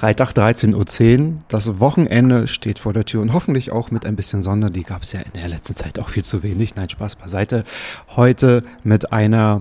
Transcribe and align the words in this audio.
Freitag 0.00 0.30
13.10 0.30 1.20
Uhr. 1.20 1.32
Das 1.48 1.78
Wochenende 1.78 2.48
steht 2.48 2.78
vor 2.78 2.94
der 2.94 3.04
Tür 3.04 3.20
und 3.20 3.34
hoffentlich 3.34 3.70
auch 3.70 3.90
mit 3.90 4.06
ein 4.06 4.16
bisschen 4.16 4.40
Sonne. 4.40 4.70
Die 4.70 4.82
gab 4.82 5.02
es 5.02 5.12
ja 5.12 5.20
in 5.20 5.38
der 5.38 5.46
letzten 5.46 5.76
Zeit 5.76 5.98
auch 5.98 6.08
viel 6.08 6.24
zu 6.24 6.42
wenig. 6.42 6.74
Nein, 6.74 6.88
Spaß 6.88 7.16
beiseite. 7.16 7.64
Heute 8.16 8.62
mit 8.82 9.12
einer 9.12 9.60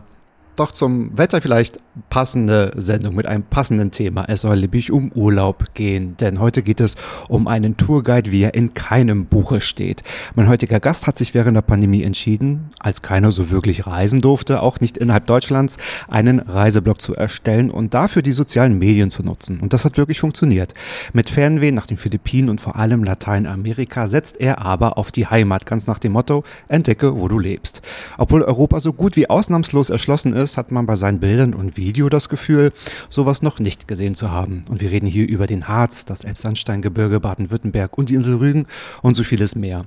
doch 0.59 0.71
zum 0.71 1.17
Wetter 1.17 1.41
vielleicht 1.41 1.77
passende 2.09 2.71
Sendung 2.75 3.15
mit 3.15 3.27
einem 3.27 3.43
passenden 3.43 3.91
Thema. 3.91 4.25
Es 4.27 4.41
soll 4.41 4.59
nämlich 4.59 4.91
um 4.91 5.11
Urlaub 5.13 5.73
gehen, 5.73 6.17
denn 6.17 6.39
heute 6.39 6.63
geht 6.63 6.79
es 6.79 6.95
um 7.27 7.47
einen 7.47 7.77
Tourguide, 7.77 8.31
wie 8.31 8.43
er 8.43 8.53
in 8.53 8.73
keinem 8.73 9.25
Buche 9.25 9.61
steht. 9.61 10.03
Mein 10.35 10.47
heutiger 10.47 10.79
Gast 10.79 11.07
hat 11.07 11.17
sich 11.17 11.33
während 11.33 11.55
der 11.55 11.61
Pandemie 11.61 12.03
entschieden, 12.03 12.69
als 12.79 13.01
keiner 13.01 13.31
so 13.31 13.51
wirklich 13.51 13.87
reisen 13.87 14.21
durfte, 14.21 14.61
auch 14.61 14.79
nicht 14.79 14.97
innerhalb 14.97 15.25
Deutschlands, 15.27 15.77
einen 16.07 16.39
Reiseblog 16.39 17.01
zu 17.01 17.15
erstellen 17.15 17.69
und 17.69 17.93
dafür 17.93 18.21
die 18.21 18.31
sozialen 18.31 18.77
Medien 18.77 19.09
zu 19.09 19.23
nutzen. 19.23 19.59
Und 19.59 19.73
das 19.73 19.85
hat 19.85 19.97
wirklich 19.97 20.19
funktioniert. 20.19 20.73
Mit 21.13 21.29
Fernweh 21.29 21.71
nach 21.71 21.87
den 21.87 21.97
Philippinen 21.97 22.49
und 22.49 22.61
vor 22.61 22.75
allem 22.75 23.03
Lateinamerika 23.03 24.07
setzt 24.07 24.39
er 24.39 24.61
aber 24.61 24.97
auf 24.97 25.11
die 25.11 25.27
Heimat, 25.27 25.65
ganz 25.65 25.87
nach 25.87 25.99
dem 25.99 26.13
Motto, 26.13 26.43
entdecke, 26.67 27.19
wo 27.19 27.27
du 27.27 27.39
lebst. 27.39 27.81
Obwohl 28.17 28.43
Europa 28.43 28.79
so 28.79 28.93
gut 28.93 29.15
wie 29.15 29.29
ausnahmslos 29.29 29.89
erschlossen 29.89 30.33
ist, 30.33 30.48
hat 30.57 30.71
man 30.71 30.85
bei 30.85 30.95
seinen 30.95 31.19
Bildern 31.19 31.53
und 31.53 31.77
Video 31.77 32.09
das 32.09 32.29
Gefühl, 32.29 32.71
sowas 33.09 33.41
noch 33.41 33.59
nicht 33.59 33.87
gesehen 33.87 34.15
zu 34.15 34.31
haben. 34.31 34.65
Und 34.69 34.81
wir 34.81 34.91
reden 34.91 35.07
hier 35.07 35.27
über 35.27 35.47
den 35.47 35.67
Harz, 35.67 36.05
das 36.05 36.23
Elbsandsteingebirge, 36.23 37.19
Baden-Württemberg 37.19 37.97
und 37.97 38.09
die 38.09 38.15
Insel 38.15 38.35
Rügen 38.35 38.65
und 39.01 39.15
so 39.15 39.23
vieles 39.23 39.55
mehr. 39.55 39.85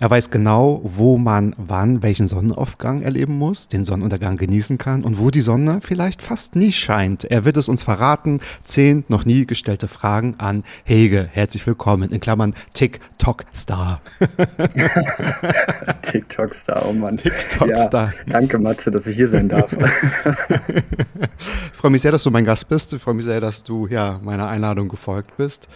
Er 0.00 0.10
weiß 0.10 0.30
genau, 0.30 0.80
wo 0.84 1.18
man 1.18 1.54
wann 1.56 2.02
welchen 2.02 2.26
Sonnenaufgang 2.26 3.02
erleben 3.02 3.38
muss, 3.38 3.68
den 3.68 3.84
Sonnenuntergang 3.84 4.36
genießen 4.36 4.78
kann 4.78 5.04
und 5.04 5.18
wo 5.18 5.30
die 5.30 5.40
Sonne 5.40 5.80
vielleicht 5.80 6.22
fast 6.22 6.56
nie 6.56 6.72
scheint. 6.72 7.24
Er 7.24 7.44
wird 7.44 7.56
es 7.56 7.68
uns 7.68 7.82
verraten. 7.82 8.40
Zehn 8.64 9.04
noch 9.08 9.24
nie 9.24 9.46
gestellte 9.46 9.88
Fragen 9.88 10.34
an 10.38 10.62
Hege. 10.84 11.28
Herzlich 11.32 11.66
willkommen. 11.66 12.10
In 12.10 12.20
Klammern 12.20 12.54
TikTok-Star. 12.74 14.00
TikTok-Star, 16.02 16.86
oh 16.86 16.92
Mann. 16.92 17.16
TikTok-Star. 17.16 18.06
Ja, 18.06 18.24
danke, 18.26 18.58
Matze, 18.58 18.90
dass 18.90 19.06
ich 19.06 19.16
hier 19.16 19.28
sein 19.28 19.48
darf. 19.48 19.76
Ich 20.02 21.72
freue 21.78 21.90
mich 21.90 22.02
sehr, 22.02 22.12
dass 22.12 22.22
du 22.22 22.30
mein 22.30 22.44
Gast 22.44 22.68
bist. 22.68 22.92
Ich 22.92 23.02
freue 23.02 23.14
mich 23.14 23.24
sehr, 23.24 23.40
dass 23.40 23.62
du 23.64 23.86
ja 23.86 24.20
meiner 24.22 24.48
Einladung 24.48 24.88
gefolgt 24.88 25.36
bist. 25.36 25.68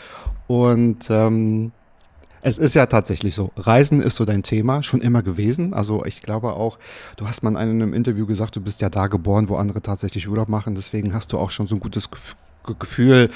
Und 0.46 1.08
ähm, 1.10 1.72
es 2.40 2.58
ist 2.58 2.74
ja 2.74 2.86
tatsächlich 2.86 3.34
so. 3.34 3.50
Reisen 3.56 4.00
ist 4.00 4.16
so 4.16 4.24
dein 4.24 4.42
Thema, 4.42 4.82
schon 4.82 5.00
immer 5.00 5.22
gewesen. 5.22 5.74
Also 5.74 6.04
ich 6.04 6.22
glaube 6.22 6.52
auch, 6.54 6.78
du 7.16 7.26
hast 7.26 7.42
mal 7.42 7.50
in 7.50 7.56
einem 7.56 7.92
Interview 7.94 8.26
gesagt, 8.26 8.56
du 8.56 8.60
bist 8.60 8.80
ja 8.80 8.88
da 8.88 9.08
geboren, 9.08 9.48
wo 9.48 9.56
andere 9.56 9.82
tatsächlich 9.82 10.28
Urlaub 10.28 10.48
machen. 10.48 10.74
Deswegen 10.74 11.14
hast 11.14 11.32
du 11.32 11.38
auch 11.38 11.50
schon 11.50 11.66
so 11.66 11.74
ein 11.74 11.80
gutes 11.80 12.08
Gef- 12.10 12.76
Gefühl 12.78 13.30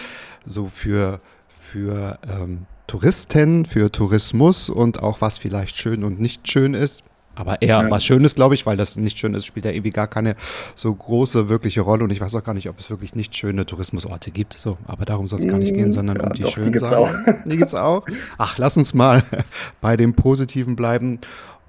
so 0.47 0.67
für, 0.69 1.21
für 1.49 2.19
ähm, 2.29 2.67
Touristen, 2.87 3.65
für 3.65 3.91
Tourismus 3.91 4.69
und 4.69 5.03
auch 5.03 5.21
was 5.21 5.39
vielleicht 5.39 5.77
schön 5.77 6.05
und 6.05 6.21
nicht 6.21 6.51
schön 6.51 6.75
ist. 6.75 7.03
Aber 7.35 7.63
eher 7.63 7.83
Ja. 7.83 7.91
was 7.91 8.05
Schönes, 8.05 8.35
glaube 8.35 8.55
ich, 8.55 8.67
weil 8.67 8.77
das 8.77 8.97
nicht 8.97 9.19
schön 9.19 9.35
ist, 9.35 9.47
spielt 9.47 9.65
ja 9.65 9.71
irgendwie 9.73 9.91
gar 9.91 10.07
keine 10.07 10.37
so 10.75 10.95
große 10.95 11.49
wirkliche 11.49 11.81
Rolle. 11.81 12.05
Und 12.05 12.11
ich 12.11 12.21
weiß 12.21 12.35
auch 12.35 12.45
gar 12.45 12.53
nicht, 12.55 12.69
ob 12.69 12.79
es 12.79 12.91
wirklich 12.91 13.15
nicht 13.15 13.35
schöne 13.37 13.65
Tourismusorte 13.65 14.31
gibt. 14.31 14.53
So, 14.55 14.77
aber 14.87 15.05
darum 15.05 15.29
soll 15.29 15.41
es 15.41 15.47
gar 15.49 15.59
nicht 15.59 15.73
gehen, 15.75 15.93
sondern 15.93 16.19
ja, 16.19 16.25
um 16.25 16.33
die 16.33 16.43
doch, 16.43 16.49
die 16.51 16.55
schönen 16.55 16.73
gibt's 16.73 16.91
Sachen. 16.91 17.05
auch. 17.05 17.45
Die 17.47 17.57
gibt's 17.57 17.75
auch. 17.75 18.07
Ach, 18.39 18.59
lass 18.59 18.77
uns 18.77 18.93
mal 18.95 19.23
bei 19.81 19.97
dem 19.97 20.15
Positiven 20.15 20.77
bleiben. 20.77 21.19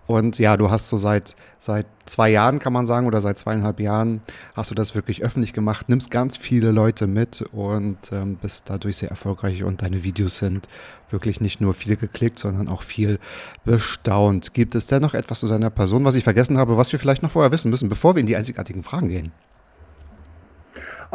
Und 0.06 0.38
ja, 0.38 0.58
du 0.58 0.70
hast 0.70 0.90
so 0.90 0.98
seit, 0.98 1.36
seit 1.60 1.86
zwei 2.06 2.30
Jahren, 2.30 2.60
kann 2.60 2.74
man 2.74 2.86
sagen, 2.86 3.08
oder 3.08 3.22
seit 3.22 3.40
zweieinhalb 3.40 3.80
Jahren 3.80 4.22
hast 4.54 4.70
du 4.70 4.76
das 4.76 4.96
wirklich 4.96 5.24
öffentlich 5.24 5.54
gemacht, 5.54 5.88
nimmst 5.88 6.12
ganz 6.12 6.36
viele 6.36 6.72
Leute 6.72 7.08
mit 7.08 7.44
und 7.54 7.98
ähm, 8.12 8.36
bist 8.36 8.70
dadurch 8.70 8.98
sehr 8.98 9.10
erfolgreich 9.10 9.64
und 9.64 9.82
deine 9.82 10.04
Videos 10.04 10.40
sind 10.40 10.68
wirklich 11.10 11.40
nicht 11.40 11.62
nur 11.62 11.74
viel 11.74 11.96
geklickt, 11.96 12.40
sondern 12.40 12.68
auch 12.68 12.82
viel 12.82 13.20
bestaunt. 13.64 14.54
Gibt 14.54 14.76
es 14.76 14.88
denn 14.88 15.02
noch 15.02 15.14
etwas 15.14 15.40
zu 15.40 15.48
seiner 15.48 15.70
Person, 15.70 16.04
was 16.04 16.16
ich 16.16 16.24
vergessen 16.24 16.58
habe, 16.58 16.78
was 16.78 16.92
wir 16.92 17.00
vielleicht 17.00 17.24
noch 17.24 17.32
vorher 17.32 17.52
wissen 17.52 17.70
müssen, 17.70 17.88
bevor 17.88 18.16
wir 18.16 18.20
in 18.20 18.28
die 18.28 18.36
einzigartigen 18.36 18.84
Fragen 18.84 19.10
gehen? 19.10 19.32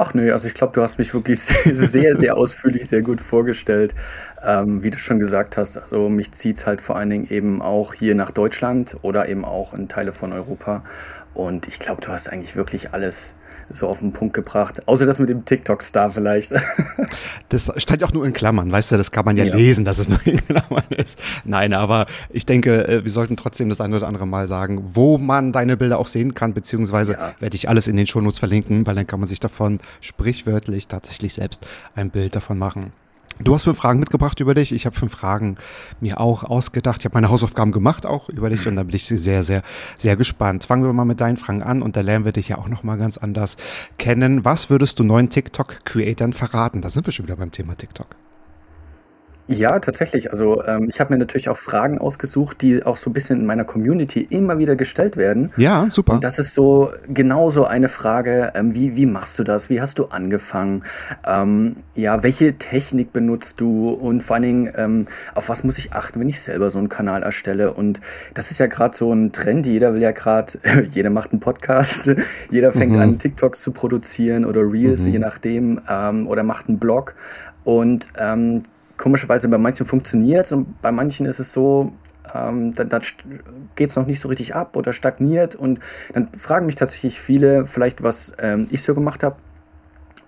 Ach 0.01 0.15
nee, 0.15 0.31
also 0.31 0.47
ich 0.47 0.55
glaube, 0.55 0.73
du 0.73 0.81
hast 0.81 0.99
mich 0.99 1.13
wirklich 1.13 1.41
sehr, 1.41 2.15
sehr 2.15 2.37
ausführlich, 2.37 2.87
sehr 2.87 3.03
gut 3.03 3.21
vorgestellt. 3.21 3.97
Ähm, 4.45 4.83
wie 4.85 4.91
du 4.91 4.99
schon 4.99 5.19
gesagt 5.19 5.57
hast, 5.57 5.77
also 5.79 6.09
mich 6.09 6.33
zieht 6.33 6.59
es 6.59 6.67
halt 6.67 6.81
vor 6.81 6.97
allen 6.97 7.11
Dingen 7.11 7.29
eben 7.31 7.61
auch 7.61 7.95
hier 7.95 8.15
nach 8.15 8.31
Deutschland 8.31 8.97
oder 9.03 9.29
eben 9.29 9.45
auch 9.45 9.75
in 9.75 9.89
Teile 9.89 10.13
von 10.13 10.33
Europa. 10.33 10.85
Und 11.35 11.67
ich 11.67 11.79
glaube, 11.81 12.01
du 12.03 12.09
hast 12.09 12.33
eigentlich 12.33 12.55
wirklich 12.57 12.93
alles 12.93 13.35
so 13.71 13.87
auf 13.89 13.99
den 13.99 14.13
Punkt 14.13 14.35
gebracht. 14.35 14.87
Außer 14.89 15.05
das 15.07 15.19
mit 15.19 15.29
dem 15.29 15.45
TikTok-Star 15.45 16.11
vielleicht. 16.11 16.53
Das 17.51 17.73
stand 17.79 18.03
ja 18.03 18.07
auch 18.07 18.13
nur 18.13 18.27
in 18.27 18.33
Klammern, 18.35 18.71
weißt 18.71 18.93
du, 18.93 18.97
das 18.99 19.11
kann 19.11 19.25
man 19.25 19.37
ja, 19.39 19.45
Ja. 19.45 19.55
lesen, 19.57 19.85
dass 19.87 19.99
es 19.99 20.09
nur 20.11 20.21
in 20.27 20.37
Klammern 20.47 20.85
ist. 20.91 21.19
Nein, 21.45 21.73
aber 21.73 22.07
ich 22.31 22.45
denke, 22.45 22.87
äh, 22.87 23.05
wir 23.05 23.11
sollten 23.11 23.37
trotzdem 23.37 23.69
das 23.71 23.81
eine 23.81 23.97
oder 23.97 24.07
andere 24.07 24.27
Mal 24.27 24.47
sagen, 24.49 24.91
wo 24.95 25.17
man 25.17 25.53
deine 25.53 25.77
Bilder 25.79 25.99
auch 25.99 26.09
sehen 26.09 26.35
kann, 26.35 26.53
beziehungsweise 26.53 27.15
Ja. 27.15 27.33
werde 27.41 27.57
ich 27.57 27.69
alles 27.69 27.89
in 27.89 27.97
den 27.97 28.07
Shownotes 28.07 28.39
verlinken, 28.39 28.87
weil 28.87 28.95
dann 28.95 29.07
kann 29.07 29.19
man 29.21 29.29
sich 29.29 29.41
davon 29.41 29.81
sprichwörtlich 30.01 30.89
tatsächlich 30.89 31.33
selbst 31.35 31.67
ein 31.95 32.11
Bild 32.11 32.37
davon 32.37 32.59
machen. 32.59 32.93
Du 33.41 33.55
hast 33.55 33.65
fünf 33.65 33.79
Fragen 33.79 34.01
mitgebracht 34.01 34.41
über 34.41 34.55
dich. 34.55 34.73
Ich 34.73 34.85
habe 34.85 34.97
fünf 34.97 35.13
Fragen 35.13 35.57
mir 36.01 36.21
auch 36.21 36.45
ausgedacht. 36.45 37.01
Ich 37.01 37.05
habe 37.05 37.15
meine 37.15 37.31
Hausaufgaben 37.31 37.73
gemacht 37.73 38.05
auch 38.05 38.29
über 38.29 38.51
dich 38.51 38.67
und 38.67 38.77
da 38.77 38.83
bin 38.83 38.95
ich 38.95 39.07
sehr, 39.07 39.45
sehr, 39.45 39.63
sehr 39.97 40.17
gespannt. 40.17 40.65
Fangen 40.65 40.85
wir 40.85 40.93
mal 40.93 41.05
mit 41.05 41.21
deinen 41.21 41.37
Fragen 41.37 41.63
an 41.63 41.83
und 41.83 41.97
da 41.97 42.01
lernen 42.01 42.25
wir 42.25 42.33
dich 42.33 42.49
ja 42.49 42.59
auch 42.59 42.69
nochmal 42.69 42.99
ganz 42.99 43.17
anders 43.17 43.57
kennen. 43.97 44.45
Was 44.45 44.71
würdest 44.71 44.99
du 44.99 45.05
neuen 45.05 45.29
TikTok-Creatern 45.31 46.33
verraten? 46.33 46.83
Da 46.83 46.91
sind 46.91 47.07
wir 47.07 47.13
schon 47.13 47.27
wieder 47.27 47.37
beim 47.37 47.53
Thema 47.53 47.77
TikTok. 47.77 48.09
Ja, 49.49 49.79
tatsächlich. 49.81 50.31
Also 50.31 50.63
ähm, 50.65 50.89
ich 50.91 51.01
habe 51.01 51.13
mir 51.13 51.19
natürlich 51.19 51.49
auch 51.49 51.57
Fragen 51.57 51.99
ausgesucht, 51.99 52.61
die 52.61 52.85
auch 52.85 52.99
so 52.99 53.09
ein 53.09 53.15
bisschen 53.15 53.41
in 53.41 53.47
meiner 53.47 53.65
Community 53.65 54.21
immer 54.29 54.59
wieder 54.59 54.77
gestellt 54.77 55.17
werden. 55.17 55.53
Ja, 55.57 55.87
super. 55.89 56.13
Und 56.15 56.25
das 56.25 56.39
ist 56.39 56.53
so 56.53 56.91
genau 57.09 57.49
so 57.49 57.65
eine 57.65 57.89
Frage, 57.89 58.53
ähm, 58.55 58.75
wie, 58.75 58.95
wie 58.95 59.07
machst 59.07 59.39
du 59.39 59.45
das? 59.45 59.71
Wie 59.71 59.81
hast 59.81 59.99
du 59.99 60.07
angefangen? 60.07 60.85
Ähm, 61.27 61.77
ja, 61.95 62.23
welche 62.23 62.59
Technik 62.59 63.13
benutzt 63.15 63.61
du? 63.61 63.87
Und 63.89 64.23
vor 64.23 64.35
allen 64.37 64.43
Dingen, 64.43 64.73
ähm, 64.77 65.05
auf 65.35 65.49
was 65.49 65.65
muss 65.65 65.79
ich 65.79 65.95
achten, 65.95 66.21
wenn 66.21 66.29
ich 66.29 66.41
selber 66.43 66.69
so 66.69 66.79
einen 66.79 66.91
Kanal 66.91 67.23
erstelle? 67.23 67.73
Und 67.73 68.01
das 68.35 68.51
ist 68.51 68.61
ja 68.61 68.67
gerade 68.67 68.95
so 68.97 69.13
ein 69.13 69.33
Trend. 69.33 69.67
Jeder 69.67 69.95
will 69.95 70.03
ja 70.03 70.13
gerade, 70.13 70.53
jeder 70.91 71.09
macht 71.09 71.33
einen 71.33 71.41
Podcast, 71.41 72.11
jeder 72.51 72.71
fängt 72.71 72.93
Mhm. 72.97 73.01
an, 73.01 73.19
TikToks 73.19 73.63
zu 73.63 73.73
produzieren 73.73 74.45
oder 74.45 74.61
Reels, 74.61 75.07
je 75.07 75.19
nachdem, 75.19 75.81
ähm, 75.89 76.27
oder 76.29 76.43
macht 76.43 76.69
einen 76.69 76.79
Blog. 76.79 77.15
Und 77.65 78.09
ähm, 78.19 78.63
komischerweise 78.99 79.49
bei 79.49 79.59
manchen 79.59 79.87
funktioniert 79.87 80.47
es 80.47 80.53
und 80.53 80.83
bei 80.83 80.93
manchen 80.93 81.25
ist 81.25 81.39
es 81.39 81.53
so, 81.53 81.93
ähm, 82.35 82.75
dann, 82.75 82.89
dann 82.91 83.03
geht 83.75 83.91
es 83.91 83.97
noch 83.97 84.07
nicht 84.07 84.21
so 84.21 84.29
richtig 84.29 84.55
ab 84.55 84.77
oder 84.77 84.93
stagniert. 84.93 85.55
Und 85.55 85.81
dann 86.13 86.29
fragen 86.37 86.67
mich 86.67 86.75
tatsächlich 86.75 87.19
viele, 87.19 87.67
vielleicht 87.67 88.03
was 88.03 88.33
ähm, 88.39 88.67
ich 88.71 88.83
so 88.83 88.95
gemacht 88.95 89.23
habe. 89.23 89.37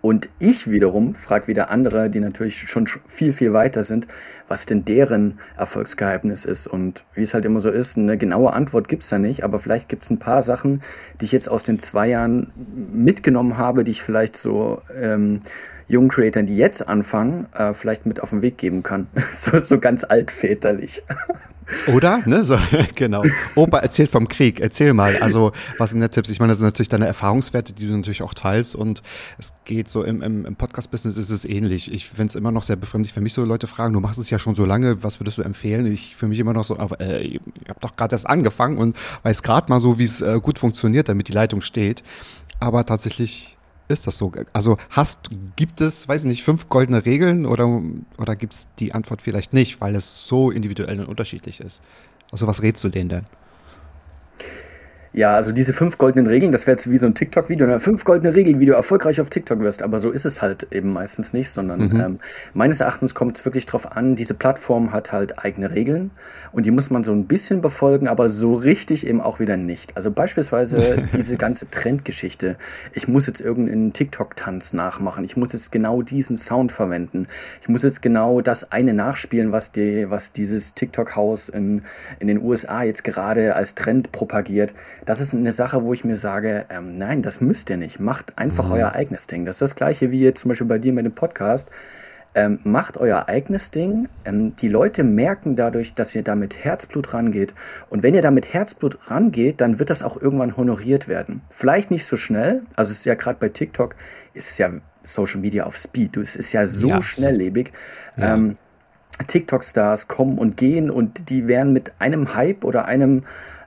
Und 0.03 0.31
ich 0.39 0.71
wiederum 0.71 1.15
frage 1.15 1.47
wieder 1.47 1.69
andere, 1.69 2.09
die 2.09 2.21
natürlich 2.21 2.57
schon 2.57 2.87
sch- 2.87 3.01
viel, 3.07 3.33
viel 3.33 3.53
weiter 3.53 3.83
sind, 3.83 4.09
was 4.49 4.65
denn 4.65 4.87
deren 4.87 5.39
Erfolgsgeheimnis 5.59 6.47
ist. 6.47 6.67
Und 6.67 7.05
wie 7.13 7.21
es 7.21 7.35
halt 7.35 7.45
immer 7.45 7.61
so 7.61 7.71
ist, 7.71 7.99
eine 7.99 8.17
genaue 8.17 8.55
Antwort 8.55 8.89
gibt 8.89 9.03
es 9.03 9.11
da 9.11 9.19
nicht, 9.19 9.45
aber 9.45 9.59
vielleicht 9.59 9.91
gibt 9.91 10.05
es 10.05 10.09
ein 10.09 10.19
paar 10.19 10.41
Sachen, 10.41 10.81
die 11.21 11.27
ich 11.27 11.33
jetzt 11.33 11.51
aus 11.51 11.65
den 11.65 11.79
zwei 11.79 12.09
Jahren 12.09 12.51
mitgenommen 12.95 13.59
habe, 13.59 13.85
die 13.85 13.91
ich 13.91 14.03
vielleicht 14.03 14.39
so 14.39 14.81
ähm, 14.99 15.43
jungen 15.91 16.09
Creatoren, 16.09 16.47
die 16.47 16.57
jetzt 16.57 16.89
anfangen, 16.89 17.47
äh, 17.53 17.75
vielleicht 17.75 18.07
mit 18.07 18.21
auf 18.21 18.31
den 18.31 18.43
Weg 18.43 18.59
geben 18.59 18.83
kann. 18.83 19.09
so, 19.37 19.59
so 19.59 19.79
ganz 19.79 20.05
altväterlich. 20.05 21.03
Oder? 21.95 22.23
Ne? 22.27 22.45
So, 22.45 22.59
genau. 22.95 23.23
Opa 23.55 23.79
erzählt 23.79 24.11
vom 24.11 24.29
Krieg. 24.29 24.61
Erzähl 24.61 24.93
mal. 24.93 25.17
Also, 25.19 25.53
was 25.79 25.91
sind 25.91 26.01
der 26.01 26.11
Tipps? 26.11 26.29
Ich 26.29 26.41
meine, 26.41 26.51
das 26.51 26.59
sind 26.59 26.67
natürlich 26.67 26.89
deine 26.89 27.07
Erfahrungswerte, 27.07 27.73
die 27.73 27.87
du 27.87 27.97
natürlich 27.97 28.23
auch 28.23 28.35
teilst. 28.35 28.75
Und 28.75 29.03
es 29.39 29.53
geht 29.65 29.89
so 29.89 30.03
im, 30.03 30.23
im, 30.23 30.45
im 30.47 30.57
Podcast-Business 30.57 31.17
ist 31.17 31.31
es 31.31 31.45
ähnlich. 31.45 31.93
Ich 31.93 32.09
finde 32.09 32.27
es 32.27 32.35
immer 32.35 32.51
noch 32.51 32.65
sehr 32.65 32.77
befremdlich, 32.77 33.15
wenn 33.15 33.23
mich 33.23 33.35
so 33.35 33.45
Leute 33.45 33.67
fragen, 33.67 33.95
du 33.95 34.01
machst 34.01 34.19
es 34.19 34.31
ja 34.31 34.39
schon 34.39 34.55
so 34.55 34.65
lange, 34.65 35.03
was 35.03 35.21
würdest 35.21 35.39
du 35.39 35.43
empfehlen? 35.43 35.87
Ich 35.87 36.17
für 36.17 36.27
mich 36.27 36.39
immer 36.39 36.53
noch 36.53 36.65
so, 36.65 36.79
aber, 36.79 37.01
äh, 37.01 37.21
ich 37.23 37.41
habe 37.69 37.81
doch 37.81 37.95
gerade 37.95 38.15
erst 38.15 38.29
angefangen 38.29 38.77
und 38.77 38.97
weiß 39.23 39.43
gerade 39.43 39.71
mal 39.71 39.81
so, 39.81 39.99
wie 39.99 40.05
es 40.05 40.21
äh, 40.21 40.41
gut 40.43 40.59
funktioniert, 40.59 41.09
damit 41.09 41.29
die 41.29 41.33
Leitung 41.33 41.61
steht. 41.61 42.03
Aber 42.59 42.85
tatsächlich 42.85 43.57
ist 43.91 44.07
das 44.07 44.19
so? 44.19 44.33
Also 44.53 44.77
hast, 44.91 45.29
gibt 45.57 45.81
es, 45.81 46.09
weiß 46.09 46.25
ich 46.25 46.29
nicht, 46.31 46.43
fünf 46.43 46.69
goldene 46.69 47.05
Regeln 47.05 47.47
oder, 47.47 47.83
oder 48.19 48.37
gibt 48.37 48.55
es 48.55 48.69
die 48.79 48.95
Antwort 48.95 49.23
vielleicht 49.23 49.53
nicht, 49.53 49.81
weil 49.81 49.95
es 49.95 50.27
so 50.27 50.51
individuell 50.51 51.01
und 51.01 51.07
unterschiedlich 51.07 51.61
ist? 51.61 51.83
Also 52.33 52.47
was 52.47 52.63
rätst 52.63 52.83
du 52.85 52.89
denen 52.89 53.09
denn? 53.09 53.27
Ja, 55.13 55.35
also 55.35 55.51
diese 55.51 55.73
fünf 55.73 55.99
goldenen 55.99 56.29
Regeln, 56.29 56.53
das 56.53 56.69
wäre 56.69 56.77
jetzt 56.77 56.89
wie 56.89 56.97
so 56.97 57.07
ein 57.07 57.15
TikTok-Video, 57.15 57.67
ne? 57.67 57.81
fünf 57.81 58.05
goldene 58.05 58.33
Regeln, 58.33 58.61
wie 58.61 58.67
du 58.67 58.75
erfolgreich 58.75 59.21
auf 59.21 59.29
TikTok 59.29 59.59
wirst. 59.59 59.83
Aber 59.83 59.99
so 59.99 60.13
ist 60.13 60.25
es 60.25 60.41
halt 60.41 60.69
eben 60.71 60.93
meistens 60.93 61.33
nicht, 61.33 61.51
sondern 61.51 61.89
mhm. 61.89 62.01
ähm, 62.01 62.19
meines 62.55 62.81
Erachtens 62.81 63.13
kommt 63.13 63.35
es 63.35 63.45
wirklich 63.45 63.67
darauf 63.67 63.91
an, 63.91 64.15
diese 64.15 64.35
Plattform 64.35 64.93
hat 64.93 65.11
halt 65.11 65.45
eigene 65.45 65.73
Regeln 65.73 66.13
und 66.53 66.65
die 66.65 66.71
muss 66.71 66.91
man 66.91 67.03
so 67.03 67.11
ein 67.11 67.27
bisschen 67.27 67.61
befolgen, 67.61 68.07
aber 68.07 68.29
so 68.29 68.55
richtig 68.55 69.05
eben 69.05 69.21
auch 69.21 69.41
wieder 69.41 69.57
nicht. 69.57 69.97
Also 69.97 70.13
beispielsweise 70.13 71.03
diese 71.17 71.37
ganze 71.37 71.69
Trendgeschichte. 71.69 72.57
Ich 72.93 73.09
muss 73.09 73.27
jetzt 73.27 73.41
irgendeinen 73.41 73.93
TikTok-Tanz 73.93 74.75
nachmachen. 74.75 75.25
Ich 75.25 75.37
muss 75.37 75.53
jetzt 75.53 75.73
genau 75.73 76.03
diesen 76.03 76.37
Sound 76.37 76.71
verwenden. 76.71 77.27
Ich 77.63 77.69
muss 77.69 77.83
jetzt 77.83 78.01
genau 78.01 78.43
das 78.43 78.71
eine 78.71 78.95
nachspielen, 78.95 79.51
was, 79.51 79.73
die, 79.73 80.09
was 80.09 80.33
dieses 80.33 80.75
TikTok-Haus 80.75 81.49
in, 81.49 81.83
in 82.21 82.29
den 82.29 82.41
USA 82.41 82.85
jetzt 82.85 83.03
gerade 83.03 83.57
als 83.57 83.75
Trend 83.75 84.13
propagiert 84.13 84.73
das 85.05 85.21
ist 85.21 85.35
eine 85.35 85.53
Sache, 85.53 85.85
wo 85.85 85.93
ich 85.93 86.05
mir 86.05 86.17
sage, 86.17 86.67
ähm, 86.71 86.95
nein, 86.97 87.23
das 87.23 87.41
müsst 87.41 87.71
ihr 87.71 87.77
nicht. 87.77 88.01
Macht 88.01 88.39
einfach 88.39 88.67
mhm. 88.67 88.75
euer 88.75 88.93
eigenes 88.93 89.27
Ding. 89.27 89.45
Das 89.45 89.57
ist 89.57 89.63
das 89.63 89.77
gleiche 89.77 90.11
wie 90.11 90.21
jetzt 90.21 90.41
zum 90.41 90.51
Beispiel 90.51 90.67
bei 90.67 90.79
dir 90.79 90.93
mit 90.93 91.05
dem 91.05 91.15
Podcast. 91.15 91.69
Ähm, 92.33 92.61
macht 92.63 92.97
euer 92.97 93.29
eigenes 93.29 93.73
Ding. 93.73 94.09
Ähm, 94.25 94.55
die 94.55 94.69
Leute 94.69 95.03
merken 95.03 95.57
dadurch, 95.57 95.95
dass 95.95 96.15
ihr 96.15 96.23
da 96.23 96.37
mit 96.37 96.65
Herzblut 96.65 97.13
rangeht. 97.13 97.55
Und 97.89 98.05
wenn 98.05 98.15
ihr 98.15 98.23
da 98.23 98.31
mit 98.31 98.53
Herzblut 98.53 99.11
rangeht, 99.11 99.61
dann 99.61 99.81
wird 99.81 99.91
das 99.91 100.03
auch 100.03 100.21
irgendwann 100.21 100.57
honoriert 100.57 101.09
werden. 101.09 101.43
Vielleicht 101.51 101.91
nicht 101.91 102.05
so 102.05 102.17
schnell. 102.17 102.63
Also 102.77 102.93
es 102.93 102.99
ist 102.99 103.05
ja 103.05 103.15
gerade 103.15 103.39
bei 103.41 103.49
TikTok, 103.49 103.97
ist 104.33 104.51
es 104.51 104.59
ja 104.59 104.71
Social 105.03 105.41
Media 105.41 105.65
auf 105.65 105.77
Speed. 105.77 106.19
Es 106.19 106.37
ist 106.37 106.53
ja 106.53 106.67
so 106.69 106.89
ja. 106.89 107.03
schnelllebig. 107.03 107.73
Ja. 108.17 108.35
Ähm, 108.35 108.57
TikTok-Stars 109.27 110.09
kommen 110.09 110.39
und 110.39 110.57
gehen 110.57 110.91
und 110.91 111.31
die 111.31 111.47
werden 111.47 111.73
mit 111.73 111.93
einem 111.99 112.35
Hype 112.35 112.65
oder 112.65 112.87
einem 112.87 113.25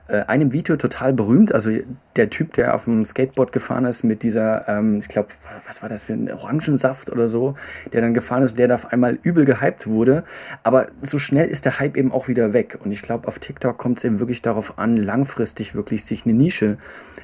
einem 0.08 0.52
Video 0.52 0.76
total 0.76 1.12
berühmt. 1.12 1.54
Also 1.54 1.70
der 2.16 2.30
Typ, 2.30 2.54
der 2.54 2.74
auf 2.74 2.84
dem 2.84 3.04
Skateboard 3.04 3.52
gefahren 3.52 3.84
ist 3.84 4.04
mit 4.04 4.22
dieser, 4.22 4.68
ähm, 4.68 4.98
ich 4.98 5.08
glaube, 5.08 5.28
was 5.66 5.82
war 5.82 5.88
das 5.88 6.04
für 6.04 6.12
ein 6.12 6.30
Orangensaft 6.30 7.10
oder 7.10 7.28
so, 7.28 7.54
der 7.92 8.00
dann 8.00 8.14
gefahren 8.14 8.42
ist, 8.42 8.58
der 8.58 8.68
da 8.68 8.74
auf 8.74 8.92
einmal 8.92 9.18
übel 9.22 9.44
gehypt 9.44 9.86
wurde. 9.86 10.24
Aber 10.62 10.88
so 11.02 11.18
schnell 11.18 11.48
ist 11.48 11.64
der 11.64 11.80
Hype 11.80 11.96
eben 11.96 12.12
auch 12.12 12.28
wieder 12.28 12.52
weg. 12.52 12.78
Und 12.84 12.92
ich 12.92 13.02
glaube, 13.02 13.26
auf 13.26 13.38
TikTok 13.38 13.78
kommt 13.78 13.98
es 13.98 14.04
eben 14.04 14.20
wirklich 14.20 14.42
darauf 14.42 14.78
an, 14.78 14.96
langfristig 14.96 15.74
wirklich 15.74 16.04
sich 16.04 16.24
eine 16.24 16.34
Nische 16.34 16.78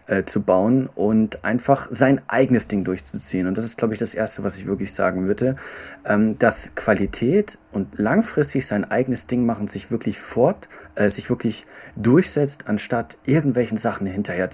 äh, 0.06 0.24
zu 0.24 0.42
bauen 0.42 0.88
und 0.94 1.44
einfach 1.44 1.88
sein 1.90 2.20
eigenes 2.26 2.68
Ding 2.68 2.84
durchzuziehen. 2.84 3.46
Und 3.46 3.56
das 3.56 3.64
ist, 3.64 3.78
glaube 3.78 3.94
ich, 3.94 4.00
das 4.00 4.14
Erste, 4.14 4.42
was 4.42 4.58
ich 4.58 4.66
wirklich 4.66 4.92
sagen 4.92 5.26
würde, 5.26 5.56
ähm, 6.04 6.38
dass 6.38 6.74
Qualität 6.74 7.58
und 7.72 7.98
langfristig 7.98 8.66
sein 8.66 8.90
eigenes 8.90 9.28
Ding 9.28 9.46
machen 9.46 9.68
sich 9.68 9.90
wirklich 9.92 10.18
fort, 10.18 10.68
äh, 10.96 11.10
sich 11.10 11.30
wirklich 11.30 11.66
durchsetzt, 11.96 12.64
anstatt 12.66 13.18
irgendwelchen 13.24 13.78
Sachen 13.78 14.06
hinterher. 14.06 14.50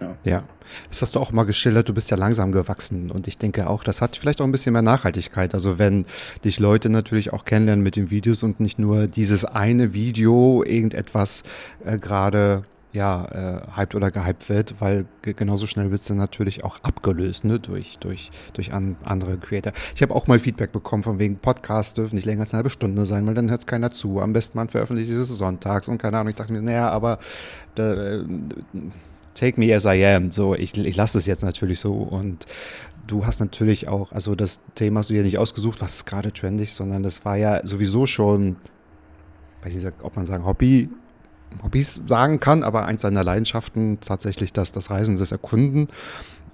Ja. 0.00 0.16
ja. 0.24 0.44
das 0.88 1.02
hast 1.02 1.14
du 1.14 1.20
auch 1.20 1.32
mal 1.32 1.44
geschildert, 1.44 1.88
du 1.88 1.94
bist 1.94 2.10
ja 2.10 2.16
langsam 2.16 2.52
gewachsen 2.52 3.10
und 3.10 3.28
ich 3.28 3.38
denke 3.38 3.68
auch, 3.68 3.82
das 3.82 4.02
hat 4.02 4.16
vielleicht 4.16 4.40
auch 4.40 4.44
ein 4.44 4.52
bisschen 4.52 4.74
mehr 4.74 4.82
Nachhaltigkeit. 4.82 5.54
Also 5.54 5.78
wenn 5.78 6.04
dich 6.44 6.58
Leute 6.58 6.90
natürlich 6.90 7.32
auch 7.32 7.44
kennenlernen 7.44 7.82
mit 7.82 7.96
den 7.96 8.10
Videos 8.10 8.42
und 8.42 8.60
nicht 8.60 8.78
nur 8.78 9.06
dieses 9.06 9.44
eine 9.44 9.94
Video 9.94 10.62
irgendetwas 10.64 11.44
äh, 11.84 11.98
gerade 11.98 12.64
ja, 12.96 13.26
äh, 13.26 13.76
hyped 13.76 13.94
oder 13.94 14.10
gehypt 14.10 14.48
wird, 14.48 14.80
weil 14.80 15.04
genauso 15.20 15.66
schnell 15.66 15.90
wird 15.90 16.00
es 16.00 16.06
dann 16.06 16.16
natürlich 16.16 16.64
auch 16.64 16.82
abgelöst 16.82 17.44
ne, 17.44 17.60
durch, 17.60 17.98
durch, 17.98 18.30
durch 18.54 18.72
an, 18.72 18.96
andere 19.04 19.36
Creator. 19.36 19.72
Ich 19.94 20.02
habe 20.02 20.14
auch 20.14 20.26
mal 20.26 20.38
Feedback 20.38 20.72
bekommen 20.72 21.02
von 21.02 21.18
wegen 21.18 21.36
Podcasts 21.36 21.92
dürfen 21.92 22.14
nicht 22.14 22.24
länger 22.24 22.40
als 22.40 22.54
eine 22.54 22.58
halbe 22.58 22.70
Stunde 22.70 23.04
sein, 23.04 23.26
weil 23.26 23.34
dann 23.34 23.50
hört 23.50 23.60
es 23.60 23.66
keiner 23.66 23.90
zu. 23.90 24.20
Am 24.20 24.32
besten 24.32 24.56
man 24.56 24.70
veröffentlicht 24.70 25.10
es 25.10 25.28
sonntags 25.28 25.88
und 25.88 25.98
keine 25.98 26.16
Ahnung. 26.16 26.30
Ich 26.30 26.36
dachte 26.36 26.54
mir, 26.54 26.62
naja, 26.62 26.88
aber 26.88 27.18
äh, 27.76 28.20
take 29.36 29.60
me 29.60 29.74
as 29.74 29.84
I 29.84 30.04
am. 30.04 30.30
So, 30.30 30.54
ich, 30.54 30.76
ich 30.76 30.96
lasse 30.96 31.18
es 31.18 31.26
jetzt 31.26 31.44
natürlich 31.44 31.78
so 31.78 31.92
und 31.94 32.46
du 33.06 33.26
hast 33.26 33.38
natürlich 33.40 33.88
auch, 33.88 34.12
also 34.12 34.34
das 34.34 34.60
Thema 34.74 35.00
hast 35.00 35.10
du 35.10 35.14
ja 35.14 35.22
nicht 35.22 35.38
ausgesucht, 35.38 35.80
was 35.80 35.96
ist 35.96 36.06
gerade 36.06 36.32
trendig, 36.32 36.72
sondern 36.72 37.02
das 37.02 37.24
war 37.24 37.36
ja 37.36 37.64
sowieso 37.64 38.06
schon, 38.06 38.56
weiß 39.62 39.74
nicht, 39.74 39.86
ob 40.02 40.16
man 40.16 40.26
sagen 40.26 40.44
Hobby 40.44 40.88
Hobbys 41.62 42.00
sagen 42.06 42.40
kann, 42.40 42.62
aber 42.62 42.86
eins 42.86 43.02
seiner 43.02 43.24
Leidenschaften 43.24 43.98
tatsächlich 44.00 44.52
das, 44.52 44.72
das 44.72 44.90
Reisen 44.90 45.14
und 45.14 45.20
das 45.20 45.32
Erkunden. 45.32 45.88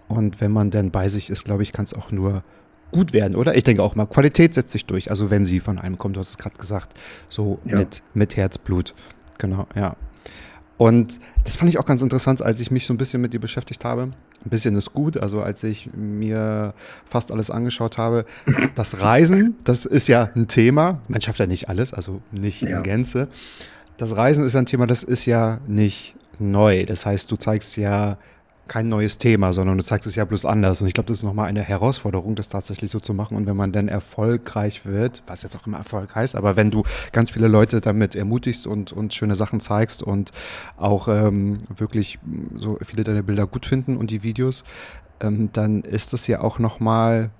Und 0.09 0.41
wenn 0.41 0.53
man 0.53 0.71
denn 0.71 0.91
bei 0.91 1.09
sich 1.09 1.31
ist, 1.31 1.45
glaube 1.45 1.63
ich, 1.63 1.73
kann 1.73 1.87
es 1.87 1.95
auch 1.95 2.11
nur 2.11 2.45
gut 2.93 3.13
werden, 3.13 3.35
oder? 3.35 3.57
Ich 3.57 3.65
denke 3.65 3.83
auch 3.83 3.95
mal, 3.95 4.07
Qualität 4.07 4.55
setzt 4.55 4.71
sich 4.71 4.85
durch. 4.85 5.11
Also 5.11 5.31
wenn 5.31 5.47
sie 5.47 5.61
von 5.61 5.79
einem 5.79 5.99
kommt, 5.99 6.17
du 6.17 6.21
hast 6.21 6.31
es 6.31 6.39
gerade 6.39 6.57
gesagt, 6.57 6.95
so 7.29 7.59
ja. 7.65 7.79
mit, 7.79 8.03
mit 8.13 8.37
Herzblut. 8.37 8.95
Genau, 9.39 9.67
ja. 9.75 9.97
Und 10.79 11.21
das 11.45 11.57
fand 11.57 11.69
ich 11.69 11.79
auch 11.79 11.85
ganz 11.85 12.03
interessant, 12.03 12.43
als 12.43 12.61
ich 12.61 12.71
mich 12.71 12.87
so 12.87 12.95
ein 12.95 12.97
bisschen 12.97 13.21
mit 13.21 13.33
dir 13.33 13.41
beschäftigt 13.41 13.85
habe. 13.85 14.03
Ein 14.45 14.51
bisschen 14.51 14.75
ist 14.77 14.93
gut, 14.93 15.17
also 15.17 15.41
als 15.41 15.63
ich 15.63 15.91
mir 15.95 16.75
fast 17.05 17.31
alles 17.31 17.51
angeschaut 17.51 17.99
habe. 17.99 18.25
Das 18.75 19.01
Reisen, 19.01 19.57
das 19.65 19.85
ist 19.85 20.09
ja 20.09 20.31
ein 20.35 20.49
Thema. 20.49 21.01
Man 21.09 21.21
schafft 21.21 21.39
ja 21.39 21.47
nicht 21.47 21.69
alles, 21.69 21.93
also 21.93 22.21
nicht 22.33 22.63
ja. 22.63 22.79
in 22.79 22.83
Gänze 22.83 23.29
das 24.03 24.17
Reisen 24.17 24.45
ist 24.45 24.57
ein 24.57 24.67
Thema, 24.67 24.87
das 24.87 25.05
ist 25.05 25.27
ja 25.27 25.61
nicht 25.67 26.17
neu. 26.39 26.85
Das 26.87 27.07
heißt, 27.07 27.31
du 27.31 27.37
zeigst 27.37 27.77
ja 27.77 28.19
kein 28.69 28.89
neues 28.89 29.19
Thema, 29.19 29.53
sondern 29.53 29.77
du 29.77 29.85
zeigst 29.85 30.07
es 30.07 30.15
ja 30.15 30.25
bloß 30.25 30.45
anders. 30.47 30.81
Und 30.81 30.87
ich 30.87 30.95
glaube, 30.95 31.09
das 31.09 31.19
ist 31.19 31.23
nochmal 31.23 31.49
eine 31.49 31.63
Herausforderung, 31.63 32.35
das 32.35 32.49
tatsächlich 32.49 32.91
so 32.91 33.01
zu 33.01 33.13
machen. 33.15 33.37
Und 33.37 33.47
wenn 33.47 33.57
man 33.57 33.73
dann 33.73 33.89
erfolgreich 33.89 34.87
wird, 34.87 35.23
was 35.27 35.43
jetzt 35.43 35.57
auch 35.57 35.67
immer 35.67 35.79
Erfolg 35.79 36.15
heißt, 36.15 36.37
aber 36.37 36.57
wenn 36.57 36.71
du 36.71 36.85
ganz 37.13 37.31
viele 37.31 37.49
Leute 37.49 37.81
damit 37.81 38.15
ermutigst 38.15 38.67
und, 38.67 38.93
und 38.93 39.15
schöne 39.15 39.35
Sachen 39.35 39.61
zeigst 39.61 40.03
und 40.03 40.31
auch 40.77 41.09
ähm, 41.09 41.59
wirklich 41.69 42.19
so 42.57 42.79
viele 42.83 43.05
deine 43.05 43.23
Bilder 43.23 43.47
gut 43.47 43.67
finden 43.67 43.97
und 43.97 44.11
die 44.11 44.23
Videos, 44.23 44.65
ähm, 45.21 45.51
dann 45.53 45.83
ist 45.83 46.13
das 46.13 46.27
ja 46.27 46.41
auch 46.41 46.59
nochmal 46.59 47.31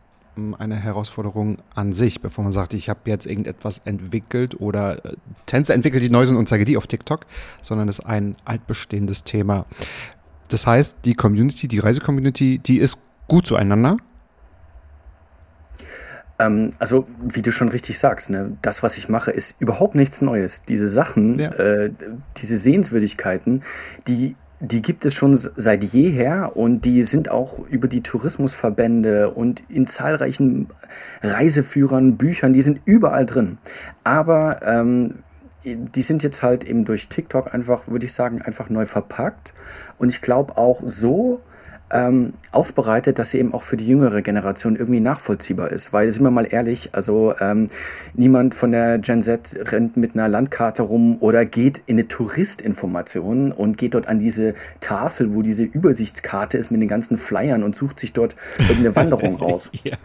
eine 0.59 0.77
Herausforderung 0.77 1.59
an 1.75 1.93
sich, 1.93 2.23
bevor 2.23 2.45
man 2.45 2.53
sagt, 2.53 2.73
ich 2.73 2.89
habe 2.89 3.01
jetzt 3.07 3.27
irgendetwas 3.27 3.83
entwickelt 3.85 4.61
oder 4.61 5.05
äh, 5.05 5.17
Tänze 5.47 5.75
entwickelt, 5.75 6.03
die 6.03 6.11
neu 6.11 6.25
sind 6.25 6.37
und 6.37 6.49
zeige 6.49 6.65
die 6.65 6.77
auf 6.77 6.87
TikTok, 6.87 7.27
sondern 7.61 7.89
es 7.89 7.99
ist 7.99 8.07
ein 8.07 8.37
altbestehendes 8.45 9.25
Thema. 9.25 9.67
Das 10.53 10.67
heißt, 10.67 10.99
die 11.07 11.15
Community, 11.15 11.67
die 11.67 11.79
Reisecommunity, 11.79 12.59
die 12.59 12.79
ist 12.79 12.99
gut 13.27 13.47
zueinander. 13.47 13.97
Ähm, 16.39 16.71
also, 16.79 17.07
wie 17.23 17.41
du 17.41 17.53
schon 17.53 17.69
richtig 17.69 17.99
sagst, 17.99 18.29
ne, 18.29 18.57
das, 18.61 18.83
was 18.83 18.99
ich 18.99 19.09
mache, 19.09 19.31
ist 19.31 19.61
überhaupt 19.61 19.95
nichts 19.95 20.21
Neues. 20.21 20.63
Diese 20.63 20.91
Sachen, 20.91 21.39
ja. 21.39 21.53
äh, 21.53 21.91
diese 22.37 22.59
Sehenswürdigkeiten, 22.59 23.63
die 24.07 24.37
die 24.65 24.81
gibt 24.81 25.05
es 25.05 25.15
schon 25.15 25.37
seit 25.37 25.83
jeher 25.83 26.57
und 26.57 26.85
die 26.85 27.03
sind 27.03 27.33
auch 27.33 27.59
über 27.69 27.89
die 27.89 28.01
Tourismusverbände 28.01 29.31
und 29.31 29.65
in 29.69 29.89
zahlreichen 29.89 30.69
Reiseführern, 31.21 32.17
Büchern, 32.17 32.53
die 32.53 32.63
sind 32.63 32.81
überall 32.85 33.27
drin. 33.27 33.59
Aber 34.05 34.61
ähm, 34.63 35.25
die 35.65 36.03
sind 36.03 36.23
jetzt 36.23 36.43
halt 36.43 36.65
eben 36.65 36.85
durch 36.85 37.09
TikTok 37.09 37.55
einfach, 37.55 37.87
würde 37.87 38.07
ich 38.07 38.13
sagen, 38.13 38.43
einfach 38.43 38.69
neu 38.69 38.87
verpackt. 38.87 39.55
Und 40.03 40.09
ich 40.09 40.21
glaube 40.21 40.57
auch 40.57 40.83
so 40.85 41.41
ähm, 41.93 42.33
aufbereitet, 42.51 43.21
dass 43.21 43.31
sie 43.31 43.39
eben 43.39 43.55
auch 43.55 43.63
für 43.63 43.77
die 43.77 43.87
jüngere 43.87 44.21
Generation 44.21 44.75
irgendwie 44.75 44.99
nachvollziehbar 44.99 45.71
ist. 45.71 45.93
Weil, 45.93 46.11
sind 46.11 46.25
wir 46.25 46.33
mal 46.33 46.53
ehrlich, 46.53 46.89
also 46.93 47.35
ähm, 47.39 47.69
niemand 48.15 48.57
von 48.57 48.73
der 48.73 48.99
Gen 48.99 49.23
Z 49.23 49.57
rennt 49.71 49.97
mit 49.97 50.15
einer 50.15 50.27
Landkarte 50.27 50.83
rum 50.83 51.19
oder 51.21 51.45
geht 51.45 51.83
in 51.87 51.99
eine 51.99 52.09
Touristinformation 52.09 53.53
und 53.53 53.79
geht 53.79 53.95
dort 53.95 54.09
an 54.09 54.19
diese 54.19 54.55
Tafel, 54.81 55.35
wo 55.35 55.43
diese 55.43 55.63
Übersichtskarte 55.63 56.59
ist 56.59 56.73
mit 56.73 56.81
den 56.81 56.89
ganzen 56.89 57.17
Flyern 57.17 57.63
und 57.63 57.77
sucht 57.77 58.01
sich 58.01 58.13
dort 58.13 58.35
irgendeine 58.59 58.97
Wanderung 58.97 59.37
raus. 59.37 59.71
ja. 59.85 59.97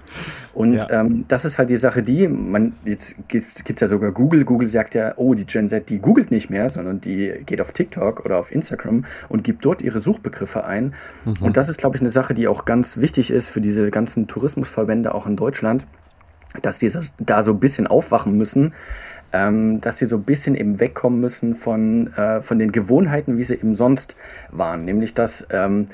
Und 0.57 0.73
ja. 0.73 0.89
ähm, 0.89 1.23
das 1.27 1.45
ist 1.45 1.59
halt 1.59 1.69
die 1.69 1.77
Sache, 1.77 2.01
die, 2.01 2.27
man, 2.27 2.73
jetzt 2.83 3.29
gibt 3.29 3.45
es 3.45 3.79
ja 3.79 3.85
sogar 3.85 4.11
Google. 4.11 4.43
Google 4.43 4.67
sagt 4.67 4.95
ja, 4.95 5.13
oh, 5.15 5.35
die 5.35 5.45
Gen 5.45 5.69
Z, 5.69 5.87
die 5.87 5.99
googelt 5.99 6.31
nicht 6.31 6.49
mehr, 6.49 6.67
sondern 6.67 6.99
die 6.99 7.31
geht 7.45 7.61
auf 7.61 7.73
TikTok 7.73 8.25
oder 8.25 8.39
auf 8.39 8.51
Instagram 8.51 9.05
und 9.29 9.43
gibt 9.43 9.63
dort 9.65 9.83
ihre 9.83 9.99
Suchbegriffe 9.99 10.65
ein. 10.65 10.95
Mhm. 11.25 11.35
Und 11.41 11.57
das 11.57 11.69
ist, 11.69 11.77
glaube 11.77 11.95
ich, 11.95 12.01
eine 12.01 12.09
Sache, 12.09 12.33
die 12.33 12.47
auch 12.47 12.65
ganz 12.65 12.97
wichtig 12.97 13.29
ist 13.29 13.49
für 13.49 13.61
diese 13.61 13.91
ganzen 13.91 14.25
Tourismusverbände 14.25 15.13
auch 15.13 15.27
in 15.27 15.35
Deutschland, 15.35 15.85
dass 16.63 16.79
die 16.79 16.91
da 17.19 17.43
so 17.43 17.51
ein 17.51 17.59
bisschen 17.59 17.85
aufwachen 17.85 18.35
müssen, 18.35 18.73
ähm, 19.33 19.79
dass 19.79 19.99
sie 19.99 20.07
so 20.07 20.15
ein 20.15 20.23
bisschen 20.23 20.55
eben 20.55 20.79
wegkommen 20.79 21.21
müssen 21.21 21.53
von, 21.53 22.11
äh, 22.13 22.41
von 22.41 22.57
den 22.57 22.71
Gewohnheiten, 22.71 23.37
wie 23.37 23.43
sie 23.43 23.53
eben 23.53 23.75
sonst 23.75 24.17
waren. 24.49 24.85
Nämlich, 24.85 25.13
dass, 25.13 25.47
ähm, 25.51 25.85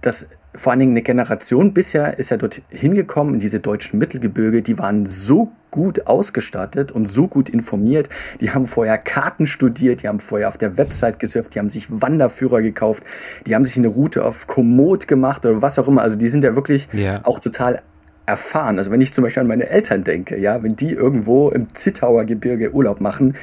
dass 0.00 0.30
vor 0.56 0.72
allen 0.72 0.80
Dingen 0.80 0.92
eine 0.92 1.02
Generation 1.02 1.72
bisher 1.72 2.18
ist 2.18 2.30
ja 2.30 2.36
dort 2.36 2.62
hingekommen 2.68 3.34
in 3.34 3.40
diese 3.40 3.60
deutschen 3.60 3.98
Mittelgebirge, 3.98 4.62
die 4.62 4.78
waren 4.78 5.06
so 5.06 5.52
gut 5.70 6.06
ausgestattet 6.06 6.90
und 6.90 7.06
so 7.06 7.28
gut 7.28 7.48
informiert. 7.48 8.08
Die 8.40 8.50
haben 8.50 8.66
vorher 8.66 8.96
Karten 8.98 9.46
studiert, 9.46 10.02
die 10.02 10.08
haben 10.08 10.20
vorher 10.20 10.48
auf 10.48 10.56
der 10.56 10.78
Website 10.78 11.18
gesurft, 11.18 11.54
die 11.54 11.58
haben 11.58 11.68
sich 11.68 11.88
Wanderführer 11.90 12.62
gekauft, 12.62 13.02
die 13.46 13.54
haben 13.54 13.64
sich 13.64 13.76
eine 13.76 13.88
Route 13.88 14.24
auf 14.24 14.46
Komoot 14.46 15.06
gemacht 15.06 15.44
oder 15.44 15.60
was 15.60 15.78
auch 15.78 15.86
immer. 15.86 16.02
Also 16.02 16.16
die 16.16 16.28
sind 16.28 16.44
ja 16.44 16.54
wirklich 16.54 16.88
ja. 16.92 17.20
auch 17.24 17.40
total 17.40 17.82
erfahren. 18.26 18.78
Also 18.78 18.90
wenn 18.90 19.00
ich 19.00 19.12
zum 19.12 19.22
Beispiel 19.22 19.42
an 19.42 19.46
meine 19.46 19.68
Eltern 19.68 20.02
denke, 20.02 20.38
ja, 20.38 20.62
wenn 20.62 20.76
die 20.76 20.92
irgendwo 20.92 21.50
im 21.50 21.74
Zittauer 21.74 22.24
Gebirge 22.24 22.72
Urlaub 22.72 23.00
machen, 23.00 23.34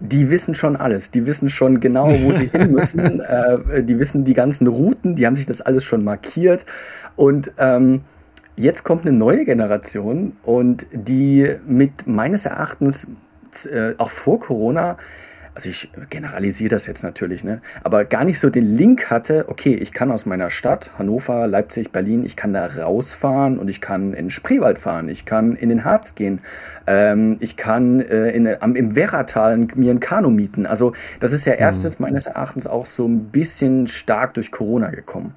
die 0.00 0.30
wissen 0.30 0.54
schon 0.54 0.76
alles. 0.76 1.10
Die 1.10 1.26
wissen 1.26 1.50
schon 1.50 1.78
genau, 1.78 2.08
wo 2.08 2.32
sie 2.32 2.46
hin 2.46 2.72
müssen. 2.72 3.20
Äh, 3.20 3.84
die 3.84 3.98
wissen 3.98 4.24
die 4.24 4.34
ganzen 4.34 4.66
Routen, 4.66 5.14
die 5.14 5.26
haben 5.26 5.36
sich 5.36 5.46
das 5.46 5.60
alles 5.60 5.84
schon 5.84 6.02
markiert. 6.02 6.64
Und 7.16 7.52
ähm, 7.58 8.02
jetzt 8.56 8.82
kommt 8.82 9.06
eine 9.06 9.16
neue 9.16 9.44
Generation 9.44 10.32
und 10.42 10.86
die 10.92 11.56
mit 11.66 12.06
meines 12.06 12.46
Erachtens 12.46 13.08
äh, 13.70 13.92
auch 13.98 14.10
vor 14.10 14.40
Corona 14.40 14.96
also 15.60 15.68
ich 15.68 15.90
generalisiere 16.08 16.70
das 16.70 16.86
jetzt 16.86 17.02
natürlich, 17.02 17.44
ne? 17.44 17.60
aber 17.84 18.06
gar 18.06 18.24
nicht 18.24 18.40
so 18.40 18.48
den 18.48 18.64
Link 18.64 19.10
hatte, 19.10 19.44
okay, 19.48 19.74
ich 19.74 19.92
kann 19.92 20.10
aus 20.10 20.24
meiner 20.24 20.48
Stadt, 20.48 20.92
Hannover, 20.98 21.46
Leipzig, 21.46 21.92
Berlin, 21.92 22.24
ich 22.24 22.34
kann 22.34 22.54
da 22.54 22.64
rausfahren 22.64 23.58
und 23.58 23.68
ich 23.68 23.82
kann 23.82 24.14
in 24.14 24.30
Spreewald 24.30 24.78
fahren, 24.78 25.10
ich 25.10 25.26
kann 25.26 25.54
in 25.56 25.68
den 25.68 25.84
Harz 25.84 26.14
gehen, 26.14 26.40
ähm, 26.86 27.36
ich 27.40 27.58
kann 27.58 28.00
äh, 28.00 28.30
in, 28.30 28.48
am, 28.62 28.74
im 28.74 28.96
Werratal 28.96 29.58
mir 29.74 29.90
ein 29.90 30.00
Kanu 30.00 30.30
mieten. 30.30 30.64
Also 30.64 30.94
das 31.20 31.32
ist 31.32 31.44
ja 31.44 31.52
mhm. 31.52 31.60
erstens 31.60 31.98
mhm. 31.98 32.06
meines 32.06 32.26
Erachtens 32.26 32.66
auch 32.66 32.86
so 32.86 33.06
ein 33.06 33.24
bisschen 33.26 33.86
stark 33.86 34.32
durch 34.34 34.50
Corona 34.50 34.88
gekommen. 34.88 35.34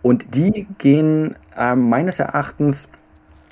Und 0.00 0.36
die 0.36 0.68
gehen 0.78 1.34
äh, 1.58 1.74
meines 1.74 2.20
Erachtens 2.20 2.88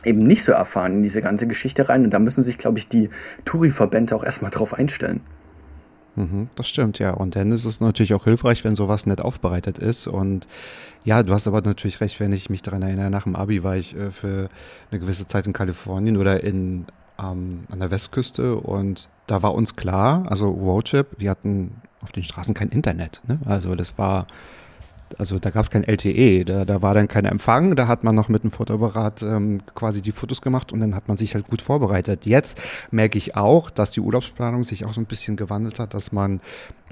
eben 0.04 0.20
nicht 0.20 0.44
so 0.44 0.52
erfahren 0.52 0.92
in 0.92 1.02
diese 1.02 1.22
ganze 1.22 1.48
Geschichte 1.48 1.88
rein. 1.88 2.04
Und 2.04 2.10
da 2.10 2.20
müssen 2.20 2.44
sich, 2.44 2.56
glaube 2.56 2.78
ich, 2.78 2.88
die 2.88 3.10
Touri-Verbände 3.44 4.14
auch 4.14 4.22
erstmal 4.22 4.52
drauf 4.52 4.74
einstellen. 4.74 5.20
Mhm, 6.16 6.48
das 6.54 6.68
stimmt, 6.68 6.98
ja. 6.98 7.12
Und 7.12 7.36
dann 7.36 7.50
ist 7.50 7.64
es 7.64 7.80
natürlich 7.80 8.14
auch 8.14 8.24
hilfreich, 8.24 8.64
wenn 8.64 8.74
sowas 8.74 9.06
nett 9.06 9.20
aufbereitet 9.20 9.78
ist. 9.78 10.06
Und 10.06 10.46
ja, 11.04 11.22
du 11.22 11.32
hast 11.32 11.46
aber 11.46 11.60
natürlich 11.60 12.00
recht, 12.00 12.20
wenn 12.20 12.32
ich 12.32 12.50
mich 12.50 12.62
daran 12.62 12.82
erinnere, 12.82 13.10
nach 13.10 13.24
dem 13.24 13.36
Abi 13.36 13.64
war 13.64 13.76
ich 13.76 13.96
äh, 13.96 14.10
für 14.10 14.48
eine 14.90 15.00
gewisse 15.00 15.26
Zeit 15.26 15.46
in 15.46 15.52
Kalifornien 15.52 16.16
oder 16.16 16.42
in, 16.42 16.86
ähm, 17.18 17.64
an 17.70 17.80
der 17.80 17.90
Westküste 17.90 18.56
und 18.56 19.08
da 19.26 19.42
war 19.42 19.54
uns 19.54 19.76
klar, 19.76 20.26
also 20.28 20.50
Roadtrip, 20.50 21.06
wir 21.18 21.30
hatten 21.30 21.80
auf 22.00 22.12
den 22.12 22.24
Straßen 22.24 22.54
kein 22.54 22.68
Internet. 22.68 23.22
Ne? 23.26 23.38
Also 23.46 23.74
das 23.74 23.96
war 23.96 24.26
also 25.18 25.38
da 25.38 25.50
gab 25.50 25.62
es 25.62 25.70
kein 25.70 25.84
LTE, 25.84 26.44
da, 26.44 26.64
da 26.64 26.82
war 26.82 26.94
dann 26.94 27.08
kein 27.08 27.24
Empfang, 27.24 27.76
da 27.76 27.86
hat 27.86 28.04
man 28.04 28.14
noch 28.14 28.28
mit 28.28 28.42
einem 28.42 28.50
Fotoapparat 28.50 29.22
ähm, 29.22 29.60
quasi 29.74 30.02
die 30.02 30.12
Fotos 30.12 30.42
gemacht 30.42 30.72
und 30.72 30.80
dann 30.80 30.94
hat 30.94 31.08
man 31.08 31.16
sich 31.16 31.34
halt 31.34 31.48
gut 31.48 31.62
vorbereitet. 31.62 32.26
Jetzt 32.26 32.58
merke 32.90 33.18
ich 33.18 33.36
auch, 33.36 33.70
dass 33.70 33.90
die 33.90 34.00
Urlaubsplanung 34.00 34.62
sich 34.62 34.84
auch 34.84 34.94
so 34.94 35.00
ein 35.00 35.06
bisschen 35.06 35.36
gewandelt 35.36 35.78
hat, 35.78 35.94
dass 35.94 36.12
man 36.12 36.40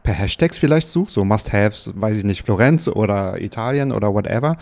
per 0.02 0.14
Hashtags 0.14 0.58
vielleicht 0.58 0.88
sucht, 0.88 1.12
so 1.12 1.24
Must-Haves, 1.24 1.92
weiß 1.94 2.18
ich 2.18 2.24
nicht, 2.24 2.42
Florenz 2.42 2.88
oder 2.88 3.40
Italien 3.40 3.92
oder 3.92 4.12
whatever 4.12 4.56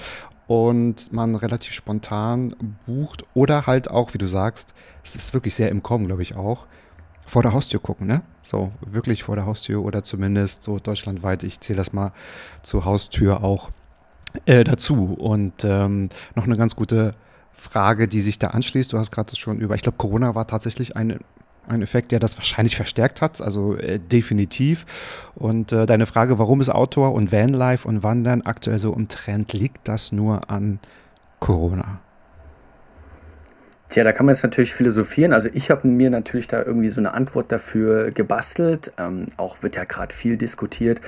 und 0.47 1.13
man 1.13 1.37
relativ 1.37 1.73
spontan 1.73 2.57
bucht 2.85 3.25
oder 3.35 3.67
halt 3.67 3.91
auch, 3.91 4.15
wie 4.15 4.19
du 4.19 4.27
sagst, 4.27 4.75
es 5.05 5.15
ist 5.15 5.33
wirklich 5.33 5.55
sehr 5.55 5.69
im 5.69 5.83
Kommen, 5.83 6.07
glaube 6.07 6.23
ich 6.23 6.35
auch, 6.35 6.67
vor 7.31 7.43
der 7.43 7.53
Haustür 7.53 7.79
gucken, 7.79 8.09
ne? 8.09 8.23
So, 8.43 8.73
wirklich 8.85 9.23
vor 9.23 9.37
der 9.37 9.47
Haustür 9.47 9.85
oder 9.85 10.03
zumindest 10.03 10.65
so 10.65 10.81
deutschlandweit. 10.81 11.45
Ich 11.45 11.61
zähle 11.61 11.77
das 11.77 11.93
mal 11.93 12.13
zur 12.65 12.85
Haustür 12.85 13.45
auch 13.45 13.71
äh, 14.47 14.65
dazu. 14.65 15.15
Und 15.15 15.65
ähm, 15.65 16.09
noch 16.35 16.45
eine 16.45 16.57
ganz 16.57 16.75
gute 16.75 17.15
Frage, 17.53 18.09
die 18.09 18.21
sich 18.21 18.41
da 18.41 18.49
anschließt. 18.49 18.93
Du 18.93 18.99
hast 18.99 19.13
gerade 19.13 19.37
schon 19.37 19.61
über, 19.61 19.77
ich 19.77 19.83
glaube, 19.83 19.99
Corona 19.99 20.35
war 20.35 20.49
tatsächlich 20.49 20.97
ein, 20.97 21.21
ein 21.69 21.83
Effekt, 21.83 22.11
der 22.11 22.19
das 22.19 22.37
wahrscheinlich 22.37 22.75
verstärkt 22.75 23.23
hat, 23.23 23.41
also 23.41 23.77
äh, 23.77 24.01
definitiv. 24.01 24.85
Und 25.37 25.71
äh, 25.71 25.87
deine 25.87 26.07
Frage, 26.07 26.41
warum 26.41 26.61
ist 26.61 26.69
Outdoor 26.69 27.13
und 27.13 27.31
Vanlife 27.31 27.87
und 27.87 28.03
Wandern 28.03 28.43
aktuell 28.43 28.79
so 28.79 28.93
im 28.93 29.07
Trend, 29.07 29.53
liegt 29.53 29.87
das 29.87 30.11
nur 30.11 30.51
an 30.51 30.81
Corona? 31.39 32.01
Tja, 33.91 34.05
da 34.05 34.13
kann 34.13 34.25
man 34.25 34.37
jetzt 34.37 34.45
natürlich 34.45 34.73
philosophieren. 34.73 35.33
Also 35.33 35.49
ich 35.53 35.69
habe 35.69 35.89
mir 35.89 36.11
natürlich 36.11 36.47
da 36.47 36.63
irgendwie 36.63 36.91
so 36.91 37.01
eine 37.01 37.13
Antwort 37.13 37.51
dafür 37.51 38.13
gebastelt. 38.13 38.93
Ähm, 38.99 39.27
auch 39.37 39.65
wird 39.65 39.75
ja 39.75 39.83
gerade 39.83 40.15
viel 40.15 40.37
diskutiert. 40.37 41.01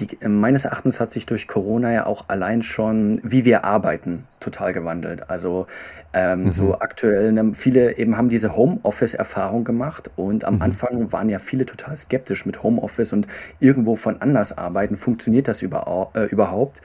Die, 0.00 0.20
äh, 0.20 0.26
meines 0.26 0.64
Erachtens 0.64 0.98
hat 0.98 1.12
sich 1.12 1.26
durch 1.26 1.46
Corona 1.46 1.92
ja 1.92 2.06
auch 2.06 2.28
allein 2.28 2.64
schon, 2.64 3.20
wie 3.22 3.44
wir 3.44 3.62
arbeiten, 3.62 4.24
total 4.40 4.72
gewandelt. 4.72 5.30
Also 5.30 5.68
ähm, 6.12 6.46
mhm. 6.46 6.50
so 6.50 6.80
aktuell, 6.80 7.30
ne, 7.30 7.52
viele 7.54 7.98
eben 7.98 8.16
haben 8.16 8.28
diese 8.28 8.56
Homeoffice-Erfahrung 8.56 9.62
gemacht 9.62 10.10
und 10.16 10.44
am 10.44 10.56
mhm. 10.56 10.62
Anfang 10.62 11.12
waren 11.12 11.28
ja 11.28 11.38
viele 11.38 11.66
total 11.66 11.96
skeptisch 11.96 12.46
mit 12.46 12.64
Homeoffice 12.64 13.12
und 13.12 13.28
irgendwo 13.60 13.94
von 13.94 14.20
anders 14.20 14.58
arbeiten. 14.58 14.96
Funktioniert 14.96 15.46
das 15.46 15.62
über, 15.62 16.10
äh, 16.14 16.24
überhaupt? 16.24 16.82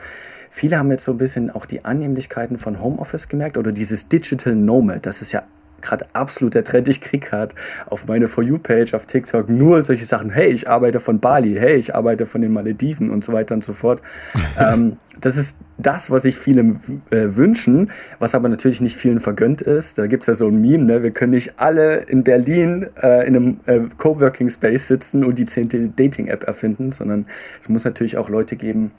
Viele 0.50 0.77
haben 0.77 0.91
jetzt 0.91 1.03
so 1.03 1.12
ein 1.12 1.18
bisschen 1.18 1.50
auch 1.50 1.65
die 1.65 1.86
Annehmlichkeiten 1.86 2.58
von 2.58 2.82
Homeoffice 2.82 3.27
gemerkt 3.27 3.58
oder 3.58 3.72
dieses 3.72 4.10
Digital 4.10 4.56
Nomad, 4.56 5.06
das 5.06 5.22
ist 5.22 5.32
ja 5.32 5.44
gerade 5.82 6.06
absolut 6.13 6.53
der 6.53 6.63
Trend. 6.63 6.88
Ich 6.88 7.01
krieg 7.01 7.22
gerade 7.22 7.56
auf 7.88 8.08
meine 8.08 8.27
For 8.27 8.44
You-Page 8.44 8.94
auf 8.94 9.06
TikTok 9.06 9.50
nur 9.50 9.82
solche 9.82 10.06
Sachen. 10.06 10.29
Hey, 10.29 10.51
ich 10.51 10.70
arbeite 10.70 11.00
von 11.00 11.20
Bali. 11.20 11.56
Hey, 11.56 11.77
ich 11.77 11.96
arbeite 11.96 12.25
von 12.25 12.41
den 12.41 12.51
Malediven 12.51 13.10
und 13.10 13.24
so 13.24 13.34
weiter 13.34 13.56
und 13.56 13.63
so 13.63 13.74
fort. 13.74 14.01
ähm, 14.60 14.98
das 15.20 15.38
ist 15.38 15.60
das, 15.77 16.12
was 16.12 16.24
sich 16.24 16.38
viele 16.38 16.74
äh, 17.12 17.36
wünschen, 17.36 17.91
was 18.20 18.36
aber 18.36 18.50
natürlich 18.50 18.82
nicht 18.82 18.96
vielen 18.96 19.20
vergönnt 19.20 19.62
ist. 19.62 19.98
Da 19.98 20.08
gibt 20.08 20.24
es 20.24 20.27
ja 20.27 20.34
so 20.34 20.48
ein 20.48 20.62
Meme, 20.62 20.86
ne? 20.86 21.03
wir 21.03 21.12
können 21.12 21.32
nicht 21.32 21.53
alle 21.58 21.98
in 21.98 22.24
Berlin 22.24 22.88
äh, 23.01 23.27
in 23.27 23.36
einem 23.36 23.60
äh, 23.65 23.82
Coworking 23.98 24.50
Space 24.50 24.88
sitzen 24.88 25.25
und 25.25 25.39
die 25.39 25.46
zehnte 25.46 25.89
Dating-App 25.89 26.44
erfinden, 26.44 26.91
sondern 26.91 27.25
es 27.60 27.70
muss 27.70 27.84
natürlich 27.86 28.18
auch 28.18 28.29
Leute 28.29 28.56
geben, 28.56 28.91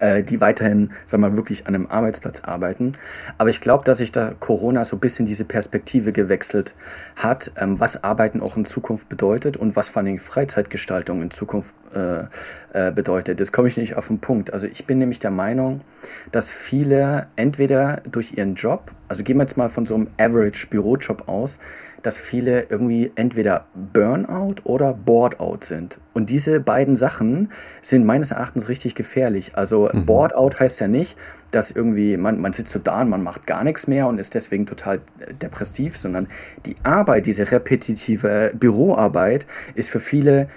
äh, 0.00 0.22
die 0.22 0.40
weiterhin, 0.40 0.90
sagen 1.06 1.22
mal, 1.22 1.36
wirklich 1.36 1.66
an 1.66 1.74
einem 1.74 1.86
Arbeitsplatz 1.86 2.40
arbeiten. 2.40 2.92
Aber 3.38 3.50
ich 3.50 3.60
glaube, 3.60 3.84
dass 3.84 3.98
sich 3.98 4.12
da 4.12 4.34
Corona 4.38 4.84
so 4.84 4.96
ein 4.96 5.00
bisschen 5.00 5.26
diese 5.26 5.44
Perspektive 5.44 6.12
gewechselt 6.12 6.74
hat, 7.16 7.52
ähm, 7.56 7.80
was 7.80 8.04
Arbeiten 8.04 8.40
auch 8.40 8.56
in 8.56 8.64
Zukunft 8.64 9.08
bedeutet 9.08 9.56
und 9.56 9.76
was 9.76 9.88
vor 9.88 10.02
allem 10.02 10.18
Freizeitgestaltung 10.18 11.22
in 11.22 11.30
Zukunft 11.30 11.74
äh, 11.94 12.24
äh, 12.72 12.92
bedeutet. 12.92 13.40
Jetzt 13.40 13.52
komme 13.52 13.68
ich 13.68 13.76
nicht 13.76 13.96
auf 13.96 14.08
den 14.08 14.18
Punkt. 14.18 14.52
Also 14.52 14.66
ich 14.66 14.86
bin 14.86 14.98
nämlich 14.98 15.20
der 15.20 15.30
Meinung, 15.30 15.80
dass 16.32 16.50
viele 16.50 17.26
entweder 17.36 18.02
durch 18.10 18.36
ihren 18.36 18.56
Job, 18.56 18.92
also 19.08 19.24
gehen 19.24 19.38
wir 19.38 19.44
jetzt 19.44 19.56
mal 19.56 19.70
von 19.70 19.86
so 19.86 19.94
einem 19.94 20.08
Average-Bürojob 20.18 21.28
aus, 21.28 21.58
dass 22.02 22.18
viele 22.18 22.66
irgendwie 22.68 23.12
entweder 23.14 23.66
Burnout 23.74 24.56
oder 24.64 24.94
Boardout 24.94 25.60
sind. 25.62 25.98
Und 26.14 26.30
diese 26.30 26.60
beiden 26.60 26.96
Sachen 26.96 27.50
sind 27.82 28.04
meines 28.04 28.30
Erachtens 28.30 28.68
richtig 28.68 28.94
gefährlich. 28.94 29.56
Also 29.56 29.90
mhm. 29.92 30.06
Boardout 30.06 30.58
heißt 30.58 30.80
ja 30.80 30.88
nicht, 30.88 31.16
dass 31.50 31.70
irgendwie 31.70 32.16
man, 32.16 32.40
man 32.40 32.52
sitzt 32.52 32.72
so 32.72 32.78
da 32.78 33.02
und 33.02 33.08
man 33.08 33.22
macht 33.22 33.46
gar 33.46 33.64
nichts 33.64 33.86
mehr 33.86 34.06
und 34.06 34.18
ist 34.18 34.34
deswegen 34.34 34.66
total 34.66 35.00
äh, 35.18 35.34
depressiv, 35.34 35.96
sondern 35.96 36.28
die 36.66 36.76
Arbeit, 36.82 37.26
diese 37.26 37.50
repetitive 37.50 38.52
Büroarbeit 38.54 39.46
ist 39.74 39.90
für 39.90 40.00
viele 40.00 40.48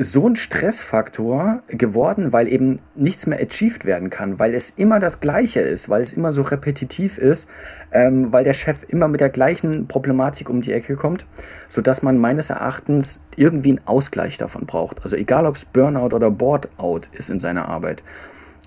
so 0.00 0.28
ein 0.28 0.36
Stressfaktor 0.36 1.62
geworden, 1.66 2.32
weil 2.32 2.46
eben 2.46 2.76
nichts 2.94 3.26
mehr 3.26 3.40
achieved 3.40 3.84
werden 3.84 4.10
kann, 4.10 4.38
weil 4.38 4.54
es 4.54 4.70
immer 4.70 5.00
das 5.00 5.18
Gleiche 5.18 5.60
ist, 5.60 5.88
weil 5.88 6.02
es 6.02 6.12
immer 6.12 6.32
so 6.32 6.42
repetitiv 6.42 7.18
ist, 7.18 7.50
ähm, 7.90 8.32
weil 8.32 8.44
der 8.44 8.52
Chef 8.52 8.84
immer 8.86 9.08
mit 9.08 9.20
der 9.20 9.28
gleichen 9.28 9.88
Problematik 9.88 10.50
um 10.50 10.60
die 10.60 10.72
Ecke 10.72 10.94
kommt, 10.94 11.26
sodass 11.68 12.02
man 12.02 12.16
meines 12.16 12.48
Erachtens 12.48 13.24
irgendwie 13.34 13.70
einen 13.70 13.86
Ausgleich 13.86 14.38
davon 14.38 14.66
braucht. 14.66 15.02
Also 15.02 15.16
egal, 15.16 15.46
ob 15.46 15.56
es 15.56 15.64
Burnout 15.64 16.14
oder 16.14 16.30
Boardout 16.30 17.08
ist 17.12 17.28
in 17.28 17.40
seiner 17.40 17.66
Arbeit. 17.66 18.04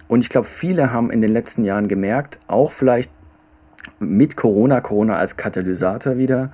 Und 0.09 0.19
ich 0.19 0.29
glaube, 0.29 0.47
viele 0.47 0.91
haben 0.91 1.11
in 1.11 1.21
den 1.21 1.31
letzten 1.31 1.63
Jahren 1.63 1.87
gemerkt, 1.87 2.41
auch 2.47 2.73
vielleicht 2.73 3.09
mit 3.99 4.35
Corona, 4.35 4.81
Corona 4.81 5.15
als 5.15 5.37
Katalysator 5.37 6.17
wieder, 6.17 6.51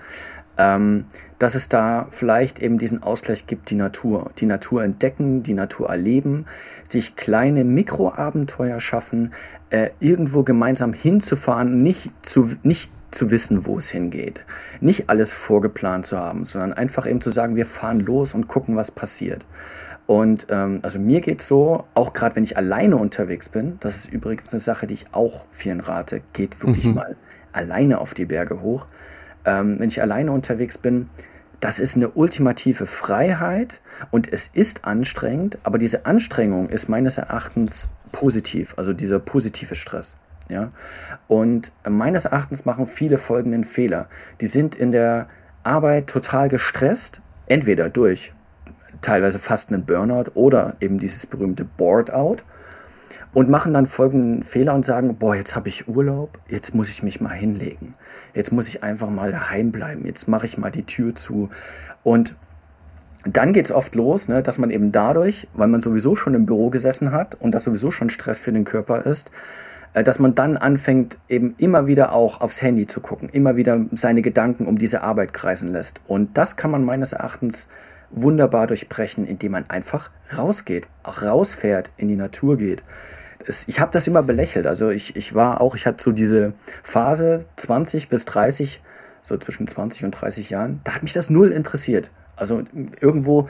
ähm, 0.58 1.06
dass 1.40 1.56
es 1.56 1.70
da 1.70 2.08
vielleicht 2.10 2.60
eben 2.60 2.78
diesen 2.78 3.04
Ausgleich 3.04 3.48
gibt, 3.48 3.70
die 3.70 3.76
Natur. 3.76 4.32
Die 4.40 4.46
Natur 4.46 4.84
entdecken, 4.84 5.44
die 5.44 5.54
Natur 5.54 5.90
erleben, 5.90 6.46
sich 6.88 7.16
kleine 7.16 7.64
Mikroabenteuer 7.64 8.80
schaffen, 8.80 9.34
äh, 9.70 9.90
irgendwo 10.00 10.44
gemeinsam 10.44 10.94
hinzufahren, 10.94 11.84
nicht, 11.84 12.12
zu, 12.26 12.50
nicht 12.64 12.92
zu 13.12 13.32
wissen, 13.32 13.66
wo 13.66 13.78
es 13.78 13.90
hingeht. 13.90 14.46
Nicht 14.82 15.10
alles 15.10 15.34
vorgeplant 15.34 16.06
zu 16.06 16.18
haben, 16.18 16.46
sondern 16.46 16.74
einfach 16.74 17.08
eben 17.08 17.22
zu 17.22 17.30
sagen, 17.30 17.56
wir 17.56 17.66
fahren 17.66 18.00
los 18.00 18.34
und 18.34 18.48
gucken, 18.48 18.76
was 18.76 18.92
passiert. 18.92 19.46
Und 20.08 20.48
ähm, 20.50 20.80
also 20.84 21.00
mir 21.00 21.20
geht 21.20 21.42
es 21.42 21.48
so, 21.48 21.84
auch 21.94 22.14
gerade 22.14 22.36
wenn 22.38 22.44
ich 22.44 22.58
alleine 22.58 22.96
unterwegs 22.96 23.50
bin, 23.50 23.78
das 23.82 23.98
ist 23.98 24.14
übrigens 24.14 24.54
eine 24.54 24.62
Sache, 24.62 24.88
die 24.88 24.94
ich 24.94 25.08
auch 25.12 25.46
vielen 25.52 25.82
rate, 25.82 26.22
geht 26.34 26.62
wirklich 26.64 26.86
mhm. 26.86 26.96
mal 26.96 27.18
alleine 27.52 28.00
auf 28.00 28.14
die 28.14 28.26
Berge 28.26 28.62
hoch. 28.62 28.88
Ähm, 29.48 29.80
wenn 29.80 29.88
ich 29.88 30.02
alleine 30.02 30.32
unterwegs 30.32 30.78
bin, 30.78 31.10
das 31.60 31.80
ist 31.80 31.96
eine 31.96 32.10
ultimative 32.10 32.86
Freiheit 32.86 33.82
und 34.12 34.32
es 34.32 34.48
ist 34.48 34.86
anstrengend, 34.86 35.58
aber 35.64 35.80
diese 35.80 36.06
Anstrengung 36.06 36.70
ist 36.70 36.88
meines 36.88 37.18
Erachtens 37.18 37.90
positiv, 38.12 38.76
also 38.78 38.94
dieser 38.94 39.18
positive 39.20 39.74
Stress. 39.74 40.18
Ja? 40.50 40.72
Und 41.28 41.72
meines 41.88 42.26
Erachtens 42.26 42.66
machen 42.66 42.86
viele 42.86 43.18
folgenden 43.18 43.64
Fehler. 43.64 44.08
Die 44.40 44.48
sind 44.48 44.76
in 44.76 44.92
der 44.92 45.28
Arbeit 45.64 46.08
total 46.08 46.50
gestresst, 46.50 47.22
entweder 47.48 47.90
durch 47.90 48.34
teilweise 49.02 49.40
fast 49.40 49.72
einen 49.72 49.86
Burnout 49.86 50.32
oder 50.34 50.76
eben 50.80 51.00
dieses 51.00 51.26
berühmte 51.26 51.66
Board-out 51.66 52.44
und 53.34 53.50
machen 53.50 53.74
dann 53.74 53.86
folgenden 53.86 54.44
Fehler 54.44 54.74
und 54.74 54.86
sagen, 54.86 55.16
boah, 55.18 55.36
jetzt 55.36 55.56
habe 55.56 55.70
ich 55.70 55.88
Urlaub, 55.88 56.40
jetzt 56.48 56.74
muss 56.74 56.90
ich 56.90 57.04
mich 57.04 57.22
mal 57.22 57.34
hinlegen. 57.34 57.96
Jetzt 58.38 58.52
muss 58.52 58.68
ich 58.68 58.84
einfach 58.84 59.10
mal 59.10 59.32
daheim 59.32 59.72
bleiben. 59.72 60.06
Jetzt 60.06 60.28
mache 60.28 60.46
ich 60.46 60.60
mal 60.60 60.70
die 60.70 60.84
Tür 60.84 61.16
zu. 61.16 61.50
Und 62.04 62.36
dann 63.26 63.52
geht 63.52 63.66
es 63.66 63.72
oft 63.72 63.96
los, 63.96 64.28
ne, 64.28 64.44
dass 64.44 64.60
man 64.60 64.70
eben 64.70 64.92
dadurch, 64.92 65.48
weil 65.56 65.68
man 65.68 65.82
sowieso 65.82 66.16
schon 66.16 66.36
im 66.36 66.46
Büro 66.46 66.70
gesessen 66.70 67.12
hat 67.12 67.34
und 67.34 67.52
das 67.54 67.64
sowieso 67.64 67.90
schon 67.90 68.12
Stress 68.12 68.38
für 68.38 68.52
den 68.52 68.64
Körper 68.64 69.08
ist, 69.08 69.32
äh, 69.96 70.04
dass 70.04 70.20
man 70.20 70.36
dann 70.36 70.56
anfängt, 70.56 71.18
eben 71.28 71.56
immer 71.58 71.88
wieder 71.88 72.14
auch 72.14 72.40
aufs 72.40 72.62
Handy 72.62 72.86
zu 72.86 73.02
gucken, 73.02 73.28
immer 73.30 73.56
wieder 73.56 73.84
seine 73.92 74.22
Gedanken 74.22 74.68
um 74.68 74.78
diese 74.78 75.02
Arbeit 75.02 75.34
kreisen 75.34 75.72
lässt. 75.74 76.00
Und 76.08 76.38
das 76.38 76.58
kann 76.58 76.70
man 76.70 76.86
meines 76.86 77.14
Erachtens 77.14 77.70
wunderbar 78.12 78.68
durchbrechen, 78.68 79.26
indem 79.26 79.54
man 79.54 79.68
einfach 79.68 80.12
rausgeht, 80.38 80.86
auch 81.02 81.24
rausfährt, 81.24 81.90
in 81.98 82.08
die 82.08 82.16
Natur 82.16 82.58
geht. 82.58 82.84
Es, 83.48 83.68
ich 83.68 83.80
habe 83.80 83.92
das 83.92 84.08
immer 84.08 84.24
belächelt. 84.24 84.68
Also 84.68 84.90
ich, 84.90 85.16
ich 85.16 85.34
war 85.34 85.62
auch, 85.62 85.76
ich 85.76 85.86
hatte 85.86 86.04
so 86.04 86.12
diese 86.12 86.54
Phase 86.84 87.46
20 87.56 88.10
bis 88.10 88.26
30, 88.26 88.82
so 89.22 89.38
zwischen 89.38 89.68
20 89.68 90.06
und 90.06 90.12
30 90.12 90.50
Jahren, 90.50 90.82
da 90.84 90.96
hat 90.96 91.04
mich 91.04 91.14
das 91.14 91.30
null 91.30 91.52
interessiert. 91.52 92.12
Also 92.36 92.62
irgendwo 93.02 93.50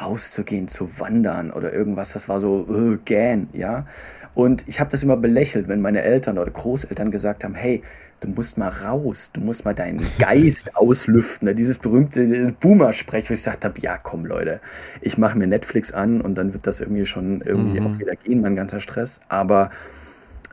rauszugehen, 0.00 0.68
zu 0.68 1.00
wandern 1.00 1.50
oder 1.50 1.72
irgendwas, 1.72 2.12
das 2.12 2.28
war 2.28 2.38
so 2.38 2.66
äh, 2.70 2.98
gähn, 3.04 3.48
ja. 3.52 3.86
Und 4.34 4.68
ich 4.68 4.78
habe 4.78 4.90
das 4.90 5.02
immer 5.02 5.16
belächelt, 5.16 5.66
wenn 5.66 5.80
meine 5.80 6.02
Eltern 6.02 6.38
oder 6.38 6.52
Großeltern 6.52 7.10
gesagt 7.10 7.42
haben, 7.42 7.56
hey, 7.56 7.82
du 8.20 8.28
musst 8.28 8.58
mal 8.58 8.68
raus, 8.68 9.30
du 9.32 9.40
musst 9.40 9.64
mal 9.64 9.74
deinen 9.74 10.06
Geist 10.18 10.76
auslüften. 10.76 11.54
Dieses 11.54 11.78
berühmte 11.78 12.54
Boomer-Sprech, 12.60 13.28
wo 13.28 13.34
ich 13.34 13.40
gesagt 13.40 13.64
habe, 13.64 13.80
ja 13.80 13.96
komm 13.96 14.26
Leute, 14.26 14.60
ich 15.00 15.18
mache 15.18 15.38
mir 15.38 15.46
Netflix 15.46 15.92
an 15.92 16.20
und 16.20 16.36
dann 16.36 16.52
wird 16.52 16.66
das 16.66 16.80
irgendwie 16.80 17.06
schon 17.06 17.40
irgendwie 17.42 17.80
mhm. 17.80 17.86
auch 17.86 17.98
wieder 17.98 18.16
gehen, 18.16 18.40
mein 18.40 18.56
ganzer 18.56 18.80
Stress. 18.80 19.20
Aber 19.28 19.70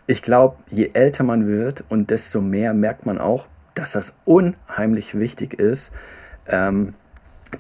ich 0.07 0.21
glaube, 0.21 0.57
je 0.69 0.91
älter 0.93 1.23
man 1.23 1.47
wird 1.47 1.83
und 1.89 2.09
desto 2.11 2.41
mehr 2.41 2.73
merkt 2.73 3.05
man 3.05 3.17
auch, 3.17 3.47
dass 3.73 3.93
das 3.93 4.17
unheimlich 4.25 5.17
wichtig 5.17 5.59
ist, 5.59 5.91
ähm, 6.47 6.93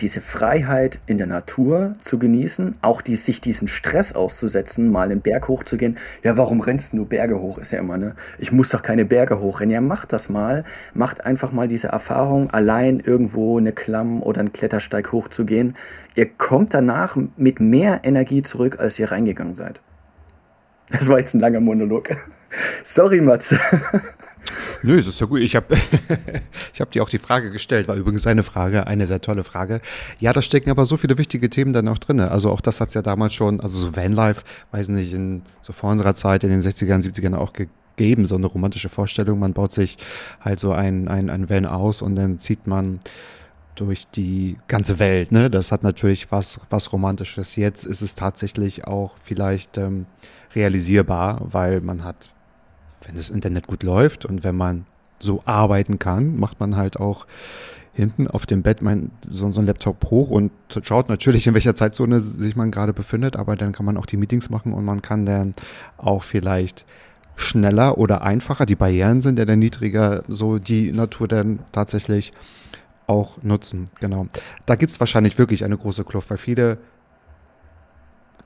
diese 0.01 0.21
Freiheit 0.21 0.99
in 1.05 1.17
der 1.17 1.27
Natur 1.27 1.95
zu 1.99 2.19
genießen, 2.19 2.75
auch 2.81 3.01
die, 3.01 3.15
sich 3.15 3.41
diesen 3.41 3.67
Stress 3.67 4.13
auszusetzen, 4.13 4.91
mal 4.91 5.09
den 5.09 5.21
Berg 5.21 5.47
hochzugehen. 5.47 5.97
Ja, 6.23 6.37
warum 6.37 6.59
rennst 6.61 6.93
du 6.93 7.05
Berge 7.05 7.39
hoch? 7.39 7.57
Ist 7.57 7.71
ja 7.71 7.79
immer, 7.79 7.97
ne? 7.97 8.15
Ich 8.37 8.51
muss 8.51 8.69
doch 8.69 8.81
keine 8.81 9.05
Berge 9.05 9.39
hochrennen. 9.39 9.73
Ja, 9.73 9.81
macht 9.81 10.13
das 10.13 10.29
mal. 10.29 10.63
Macht 10.93 11.25
einfach 11.25 11.51
mal 11.51 11.67
diese 11.67 11.89
Erfahrung, 11.89 12.49
allein 12.49 12.99
irgendwo 12.99 13.57
eine 13.57 13.71
Klamm 13.71 14.21
oder 14.21 14.41
einen 14.41 14.53
Klettersteig 14.53 15.11
hochzugehen. 15.11 15.75
Ihr 16.15 16.27
kommt 16.27 16.73
danach 16.73 17.17
mit 17.37 17.59
mehr 17.59 18.01
Energie 18.03 18.41
zurück, 18.41 18.79
als 18.79 18.99
ihr 18.99 19.11
reingegangen 19.11 19.55
seid. 19.55 19.81
Das 20.91 21.09
war 21.09 21.19
jetzt 21.19 21.33
ein 21.33 21.39
langer 21.39 21.61
Monolog. 21.61 22.09
Sorry, 22.83 23.21
Matze. 23.21 23.59
Nö, 24.85 24.99
es 24.99 25.07
ist 25.07 25.19
ja 25.19 25.25
gut. 25.25 25.39
Ich 25.39 25.55
habe 25.55 25.75
ich 26.73 26.79
hab 26.79 26.91
dir 26.91 27.01
auch 27.01 27.09
die 27.09 27.17
Frage 27.17 27.49
gestellt, 27.49 27.87
war 27.87 27.95
übrigens 27.95 28.27
eine 28.27 28.43
Frage, 28.43 28.85
eine 28.85 29.07
sehr 29.07 29.19
tolle 29.19 29.43
Frage. 29.43 29.81
Ja, 30.19 30.31
da 30.31 30.43
stecken 30.43 30.69
aber 30.69 30.85
so 30.85 30.95
viele 30.95 31.17
wichtige 31.17 31.49
Themen 31.49 31.73
dann 31.73 31.87
auch 31.87 31.97
drin. 31.97 32.19
Also 32.19 32.51
auch 32.51 32.61
das 32.61 32.81
hat 32.81 32.89
es 32.89 32.93
ja 32.93 33.01
damals 33.01 33.33
schon, 33.33 33.59
also 33.61 33.79
so 33.79 33.95
Vanlife, 33.95 34.43
weiß 34.71 34.89
nicht, 34.89 35.11
in, 35.13 35.41
so 35.63 35.73
vor 35.73 35.89
unserer 35.89 36.13
Zeit 36.13 36.43
in 36.43 36.51
den 36.51 36.61
60ern, 36.61 37.03
70ern 37.03 37.35
auch 37.35 37.53
gegeben, 37.53 38.27
so 38.27 38.35
eine 38.35 38.45
romantische 38.45 38.89
Vorstellung. 38.89 39.39
Man 39.39 39.53
baut 39.53 39.73
sich 39.73 39.97
halt 40.39 40.59
so 40.59 40.71
ein, 40.71 41.07
ein, 41.07 41.31
ein 41.31 41.49
Van 41.49 41.65
aus 41.65 42.03
und 42.03 42.13
dann 42.13 42.37
zieht 42.37 42.67
man 42.67 42.99
durch 43.73 44.07
die 44.07 44.57
ganze 44.67 44.99
Welt. 44.99 45.31
Ne? 45.31 45.49
Das 45.49 45.71
hat 45.71 45.81
natürlich 45.81 46.31
was, 46.31 46.59
was 46.69 46.93
Romantisches. 46.93 47.55
Jetzt 47.55 47.85
ist 47.85 48.03
es 48.03 48.13
tatsächlich 48.13 48.85
auch 48.85 49.15
vielleicht 49.23 49.79
ähm, 49.79 50.05
realisierbar, 50.53 51.41
weil 51.41 51.81
man 51.81 52.03
hat 52.03 52.29
wenn 53.05 53.15
das 53.15 53.29
Internet 53.29 53.67
gut 53.67 53.83
läuft 53.83 54.25
und 54.25 54.43
wenn 54.43 54.55
man 54.55 54.85
so 55.19 55.41
arbeiten 55.45 55.99
kann, 55.99 56.37
macht 56.37 56.59
man 56.59 56.75
halt 56.75 56.99
auch 56.99 57.25
hinten 57.93 58.27
auf 58.27 58.45
dem 58.45 58.61
Bett 58.61 58.81
mein, 58.81 59.11
so, 59.21 59.49
so 59.51 59.61
ein 59.61 59.65
Laptop 59.65 60.11
hoch 60.11 60.29
und 60.29 60.51
schaut 60.83 61.07
natürlich, 61.07 61.47
in 61.47 61.53
welcher 61.53 61.75
Zeitzone 61.75 62.19
sich 62.19 62.55
man 62.55 62.69
gerade 62.69 62.91
befindet, 62.91 63.37
aber 63.37 63.55
dann 63.55 63.71
kann 63.71 63.85
man 63.85 63.95
auch 63.95 64.05
die 64.05 64.17
Meetings 64.17 64.49
machen 64.49 64.73
und 64.73 64.83
man 64.83 65.01
kann 65.01 65.25
dann 65.25 65.53
auch 65.97 66.23
vielleicht 66.23 66.85
schneller 67.37 67.97
oder 67.97 68.21
einfacher, 68.21 68.65
die 68.65 68.75
Barrieren 68.75 69.21
sind 69.21 69.39
ja 69.39 69.45
dann 69.45 69.59
niedriger, 69.59 70.23
so 70.27 70.59
die 70.59 70.91
Natur 70.91 71.27
dann 71.27 71.59
tatsächlich 71.71 72.31
auch 73.07 73.41
nutzen. 73.43 73.89
Genau. 73.99 74.27
Da 74.65 74.75
gibt 74.75 74.91
es 74.91 74.99
wahrscheinlich 74.99 75.37
wirklich 75.37 75.63
eine 75.63 75.77
große 75.77 76.03
Kluft, 76.03 76.29
weil 76.29 76.37
viele 76.37 76.77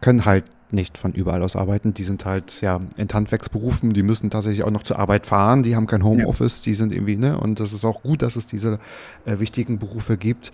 können 0.01 0.25
halt 0.25 0.45
nicht 0.71 0.97
von 0.97 1.13
überall 1.13 1.41
aus 1.41 1.55
arbeiten. 1.55 1.93
Die 1.93 2.03
sind 2.03 2.25
halt 2.25 2.61
ja 2.61 2.81
in 2.97 3.07
Handwerksberufen, 3.11 3.93
die 3.93 4.03
müssen 4.03 4.29
tatsächlich 4.29 4.63
auch 4.63 4.71
noch 4.71 4.83
zur 4.83 4.99
Arbeit 4.99 5.25
fahren, 5.25 5.63
die 5.63 5.75
haben 5.75 5.87
kein 5.87 6.03
Homeoffice, 6.03 6.59
ja. 6.59 6.63
die 6.65 6.73
sind 6.75 6.91
irgendwie, 6.91 7.17
ne? 7.17 7.37
Und 7.37 7.59
das 7.59 7.73
ist 7.73 7.85
auch 7.85 8.03
gut, 8.03 8.21
dass 8.21 8.35
es 8.35 8.47
diese 8.47 8.79
äh, 9.25 9.39
wichtigen 9.39 9.79
Berufe 9.79 10.17
gibt. 10.17 10.51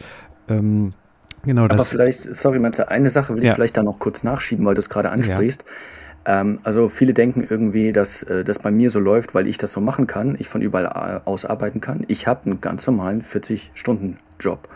Ähm, 0.47 0.93
genau 1.43 1.65
Aber 1.65 1.75
das. 1.75 1.89
vielleicht, 1.89 2.35
sorry, 2.35 2.59
Matze, 2.59 2.89
eine 2.89 3.09
Sache 3.09 3.35
will 3.35 3.43
ja. 3.43 3.51
ich 3.51 3.55
vielleicht 3.55 3.77
da 3.77 3.83
noch 3.83 3.99
kurz 3.99 4.23
nachschieben, 4.23 4.65
weil 4.65 4.75
du 4.75 4.79
es 4.79 4.89
gerade 4.89 5.09
ansprichst. 5.09 5.63
Ja. 6.25 6.41
Ähm, 6.41 6.59
also 6.63 6.89
viele 6.89 7.13
denken 7.13 7.45
irgendwie, 7.47 7.91
dass 7.91 8.23
äh, 8.23 8.43
das 8.43 8.59
bei 8.59 8.71
mir 8.71 8.89
so 8.89 8.99
läuft, 8.99 9.35
weil 9.35 9.47
ich 9.47 9.57
das 9.57 9.71
so 9.71 9.81
machen 9.81 10.07
kann, 10.07 10.35
ich 10.39 10.49
von 10.49 10.61
überall 10.61 10.85
äh, 10.85 11.29
aus 11.29 11.45
arbeiten 11.45 11.81
kann. 11.81 12.03
Ich 12.07 12.27
habe 12.27 12.45
einen 12.45 12.61
ganz 12.61 12.87
normalen 12.87 13.21
40-Stunden-Job. 13.21 14.67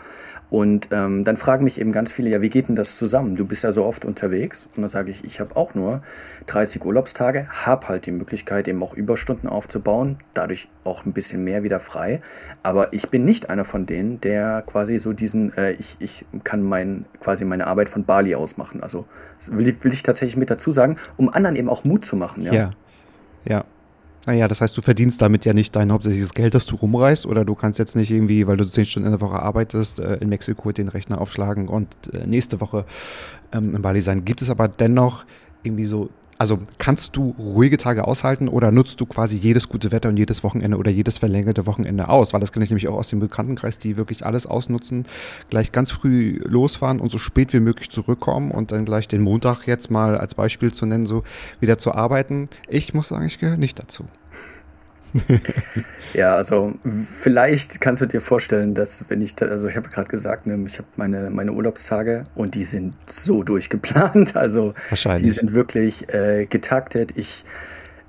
Und 0.50 0.88
ähm, 0.90 1.24
dann 1.24 1.36
fragen 1.36 1.62
mich 1.62 1.80
eben 1.80 1.92
ganz 1.92 2.10
viele, 2.10 2.28
ja, 2.28 2.42
wie 2.42 2.50
geht 2.50 2.68
denn 2.68 2.74
das 2.74 2.96
zusammen? 2.96 3.36
Du 3.36 3.46
bist 3.46 3.62
ja 3.62 3.70
so 3.70 3.84
oft 3.84 4.04
unterwegs. 4.04 4.68
Und 4.74 4.82
dann 4.82 4.90
sage 4.90 5.10
ich, 5.10 5.24
ich 5.24 5.38
habe 5.38 5.54
auch 5.54 5.74
nur 5.76 6.02
30 6.46 6.84
Urlaubstage, 6.84 7.46
habe 7.48 7.88
halt 7.88 8.06
die 8.06 8.10
Möglichkeit, 8.10 8.66
eben 8.66 8.82
auch 8.82 8.94
Überstunden 8.94 9.48
aufzubauen, 9.48 10.18
dadurch 10.34 10.68
auch 10.82 11.06
ein 11.06 11.12
bisschen 11.12 11.44
mehr 11.44 11.62
wieder 11.62 11.78
frei. 11.78 12.20
Aber 12.64 12.92
ich 12.92 13.10
bin 13.10 13.24
nicht 13.24 13.48
einer 13.48 13.64
von 13.64 13.86
denen, 13.86 14.20
der 14.20 14.62
quasi 14.66 14.98
so 14.98 15.12
diesen, 15.12 15.56
äh, 15.56 15.72
ich, 15.72 15.96
ich 16.00 16.24
kann 16.42 16.62
mein, 16.62 17.04
quasi 17.20 17.44
meine 17.44 17.68
Arbeit 17.68 17.88
von 17.88 18.04
Bali 18.04 18.34
aus 18.34 18.56
machen. 18.56 18.82
Also 18.82 19.06
will, 19.48 19.76
will 19.80 19.92
ich 19.92 20.02
tatsächlich 20.02 20.36
mit 20.36 20.50
dazu 20.50 20.72
sagen, 20.72 20.96
um 21.16 21.28
anderen 21.32 21.54
eben 21.54 21.68
auch 21.68 21.84
Mut 21.84 22.04
zu 22.04 22.16
machen. 22.16 22.42
Ja, 22.42 22.52
ja. 22.52 22.70
ja. 23.44 23.64
Naja, 24.26 24.48
das 24.48 24.60
heißt, 24.60 24.76
du 24.76 24.82
verdienst 24.82 25.22
damit 25.22 25.46
ja 25.46 25.54
nicht 25.54 25.74
dein 25.74 25.90
hauptsächliches 25.90 26.34
Geld, 26.34 26.54
das 26.54 26.66
du 26.66 26.76
rumreißt, 26.76 27.24
oder 27.24 27.44
du 27.44 27.54
kannst 27.54 27.78
jetzt 27.78 27.96
nicht 27.96 28.10
irgendwie, 28.10 28.46
weil 28.46 28.58
du 28.58 28.66
zehn 28.66 28.84
Stunden 28.84 29.06
in 29.06 29.12
der 29.12 29.20
Woche 29.20 29.40
arbeitest, 29.40 29.98
äh, 29.98 30.16
in 30.16 30.28
Mexiko 30.28 30.72
den 30.72 30.88
Rechner 30.88 31.20
aufschlagen 31.20 31.68
und 31.68 31.88
äh, 32.12 32.26
nächste 32.26 32.60
Woche 32.60 32.84
ähm, 33.52 33.74
in 33.74 33.82
Bali 33.82 34.02
sein. 34.02 34.24
Gibt 34.24 34.42
es 34.42 34.50
aber 34.50 34.68
dennoch 34.68 35.24
irgendwie 35.62 35.86
so 35.86 36.10
also 36.40 36.58
kannst 36.78 37.16
du 37.16 37.34
ruhige 37.38 37.76
Tage 37.76 38.08
aushalten 38.08 38.48
oder 38.48 38.72
nutzt 38.72 38.98
du 38.98 39.04
quasi 39.04 39.36
jedes 39.36 39.68
gute 39.68 39.92
Wetter 39.92 40.08
und 40.08 40.16
jedes 40.16 40.42
Wochenende 40.42 40.78
oder 40.78 40.90
jedes 40.90 41.18
verlängerte 41.18 41.66
Wochenende 41.66 42.08
aus? 42.08 42.32
Weil 42.32 42.40
das 42.40 42.50
kenne 42.50 42.64
ich 42.64 42.70
nämlich 42.70 42.88
auch 42.88 42.96
aus 42.96 43.08
dem 43.08 43.20
Bekanntenkreis, 43.20 43.76
die 43.76 43.98
wirklich 43.98 44.24
alles 44.24 44.46
ausnutzen, 44.46 45.04
gleich 45.50 45.70
ganz 45.70 45.90
früh 45.90 46.40
losfahren 46.42 46.98
und 46.98 47.12
so 47.12 47.18
spät 47.18 47.52
wie 47.52 47.60
möglich 47.60 47.90
zurückkommen 47.90 48.52
und 48.52 48.72
dann 48.72 48.86
gleich 48.86 49.06
den 49.06 49.20
Montag 49.20 49.66
jetzt 49.66 49.90
mal 49.90 50.16
als 50.16 50.34
Beispiel 50.34 50.72
zu 50.72 50.86
nennen, 50.86 51.04
so 51.04 51.24
wieder 51.60 51.76
zu 51.76 51.92
arbeiten. 51.92 52.48
Ich 52.68 52.94
muss 52.94 53.08
sagen, 53.08 53.26
ich 53.26 53.38
gehöre 53.38 53.58
nicht 53.58 53.78
dazu. 53.78 54.06
ja, 56.14 56.36
also 56.36 56.74
vielleicht 56.84 57.80
kannst 57.80 58.00
du 58.00 58.06
dir 58.06 58.20
vorstellen, 58.20 58.74
dass 58.74 59.04
wenn 59.08 59.20
ich, 59.20 59.40
also 59.42 59.68
ich 59.68 59.76
habe 59.76 59.88
gerade 59.88 60.08
gesagt, 60.08 60.46
ne, 60.46 60.58
ich 60.66 60.78
habe 60.78 60.88
meine, 60.96 61.30
meine 61.30 61.52
Urlaubstage 61.52 62.24
und 62.34 62.54
die 62.54 62.64
sind 62.64 62.94
so 63.06 63.42
durchgeplant, 63.42 64.36
also 64.36 64.74
die 65.18 65.30
sind 65.30 65.54
wirklich 65.54 66.12
äh, 66.12 66.46
getaktet. 66.46 67.12
Ich 67.16 67.44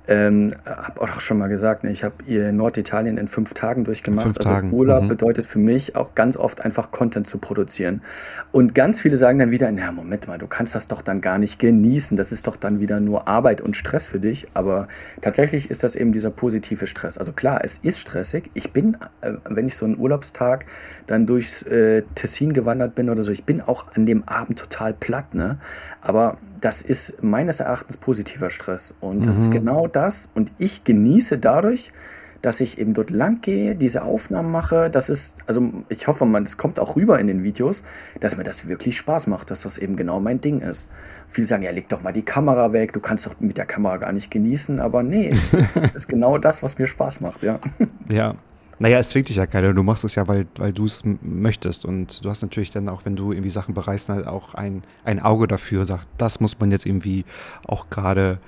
ähm, 0.08 0.50
habe 0.66 1.00
auch 1.00 1.20
schon 1.20 1.38
mal 1.38 1.48
gesagt, 1.48 1.84
ne, 1.84 1.90
ich 1.90 2.02
habe 2.02 2.14
Norditalien 2.52 3.18
in 3.18 3.28
fünf 3.28 3.54
Tagen 3.54 3.84
durchgemacht. 3.84 4.26
Fünf 4.26 4.38
also 4.38 4.48
Tagen. 4.48 4.72
Urlaub 4.72 5.04
Mhm. 5.04 5.08
bedeutet 5.08 5.46
für 5.46 5.60
mich 5.60 5.94
auch 5.94 6.14
ganz 6.14 6.36
oft 6.36 6.60
einfach 6.60 6.90
Content 6.90 7.26
zu 7.26 7.38
produzieren. 7.38 8.02
Und 8.50 8.74
ganz 8.74 9.00
viele 9.00 9.16
sagen 9.16 9.38
dann 9.38 9.50
wieder, 9.50 9.70
na 9.70 9.92
Moment 9.92 10.26
mal, 10.26 10.38
du 10.38 10.48
kannst 10.48 10.74
das 10.74 10.88
doch 10.88 11.02
dann 11.02 11.20
gar 11.20 11.38
nicht 11.38 11.58
genießen. 11.58 12.16
Das 12.16 12.32
ist 12.32 12.46
doch 12.46 12.56
dann 12.56 12.80
wieder 12.80 12.98
nur 12.98 13.28
Arbeit 13.28 13.60
und 13.60 13.76
Stress 13.76 14.06
für 14.06 14.18
dich. 14.18 14.48
Aber 14.54 14.88
tatsächlich 15.20 15.70
ist 15.70 15.84
das 15.84 15.94
eben 15.94 16.12
dieser 16.12 16.30
positive 16.30 16.86
Stress. 16.86 17.16
Also 17.16 17.32
klar, 17.32 17.60
es 17.62 17.78
ist 17.78 18.00
stressig. 18.00 18.50
Ich 18.54 18.72
bin, 18.72 18.96
äh, 19.20 19.34
wenn 19.48 19.66
ich 19.66 19.76
so 19.76 19.86
einen 19.86 19.98
Urlaubstag 19.98 20.66
dann 21.06 21.26
durchs 21.26 21.62
äh, 21.62 22.02
Tessin 22.14 22.52
gewandert 22.52 22.94
bin 22.94 23.10
oder 23.10 23.24
so, 23.24 23.30
ich 23.30 23.44
bin 23.44 23.60
auch 23.60 23.86
an 23.94 24.06
dem 24.06 24.26
Abend 24.28 24.58
total 24.58 24.92
platt. 24.92 25.34
Ne? 25.34 25.58
Aber 26.00 26.38
das 26.60 26.82
ist 26.82 27.22
meines 27.22 27.60
Erachtens 27.60 27.96
positiver 27.96 28.50
Stress. 28.50 28.94
Und 29.00 29.26
das 29.26 29.38
ist 29.38 29.50
genau 29.50 29.86
das. 29.86 30.30
Und 30.34 30.52
ich 30.58 30.84
genieße 30.84 31.38
dadurch, 31.38 31.92
dass 32.42 32.60
ich 32.60 32.78
eben 32.78 32.92
dort 32.92 33.10
lang 33.10 33.40
gehe, 33.40 33.76
diese 33.76 34.02
Aufnahmen 34.02 34.50
mache. 34.50 34.90
Das 34.90 35.08
ist, 35.08 35.36
also 35.46 35.72
ich 35.88 36.08
hoffe, 36.08 36.26
man, 36.26 36.44
das 36.44 36.58
kommt 36.58 36.80
auch 36.80 36.96
rüber 36.96 37.18
in 37.20 37.28
den 37.28 37.44
Videos, 37.44 37.84
dass 38.18 38.36
mir 38.36 38.42
das 38.42 38.66
wirklich 38.66 38.96
Spaß 38.98 39.28
macht, 39.28 39.50
dass 39.50 39.62
das 39.62 39.78
eben 39.78 39.96
genau 39.96 40.18
mein 40.18 40.40
Ding 40.40 40.60
ist. 40.60 40.88
Viele 41.28 41.46
sagen, 41.46 41.62
ja, 41.62 41.70
leg 41.70 41.88
doch 41.88 42.02
mal 42.02 42.12
die 42.12 42.24
Kamera 42.24 42.72
weg, 42.72 42.92
du 42.92 43.00
kannst 43.00 43.26
doch 43.26 43.38
mit 43.38 43.56
der 43.56 43.64
Kamera 43.64 43.96
gar 43.96 44.12
nicht 44.12 44.30
genießen, 44.30 44.80
aber 44.80 45.04
nee, 45.04 45.34
das 45.74 45.94
ist 45.94 46.08
genau 46.08 46.36
das, 46.36 46.62
was 46.64 46.78
mir 46.78 46.88
Spaß 46.88 47.20
macht, 47.20 47.44
ja. 47.44 47.60
Ja. 48.08 48.34
Naja, 48.78 48.98
es 48.98 49.10
zwingt 49.10 49.28
dich 49.28 49.36
ja 49.36 49.46
keiner. 49.46 49.72
Du 49.72 49.82
machst 49.82 50.04
es 50.04 50.14
ja, 50.14 50.26
weil, 50.26 50.46
weil 50.56 50.72
du 50.72 50.86
es 50.86 51.02
möchtest. 51.22 51.84
Und 51.84 52.24
du 52.24 52.30
hast 52.30 52.42
natürlich 52.42 52.70
dann 52.70 52.88
auch, 52.88 53.04
wenn 53.04 53.16
du 53.16 53.32
irgendwie 53.32 53.50
Sachen 53.50 53.74
bereist, 53.74 54.08
halt 54.08 54.26
auch 54.26 54.54
ein, 54.54 54.82
ein 55.04 55.20
Auge 55.20 55.46
dafür, 55.46 55.86
sagt, 55.86 56.08
das 56.18 56.40
muss 56.40 56.58
man 56.58 56.70
jetzt 56.70 56.86
irgendwie 56.86 57.24
auch 57.66 57.90
gerade 57.90 58.40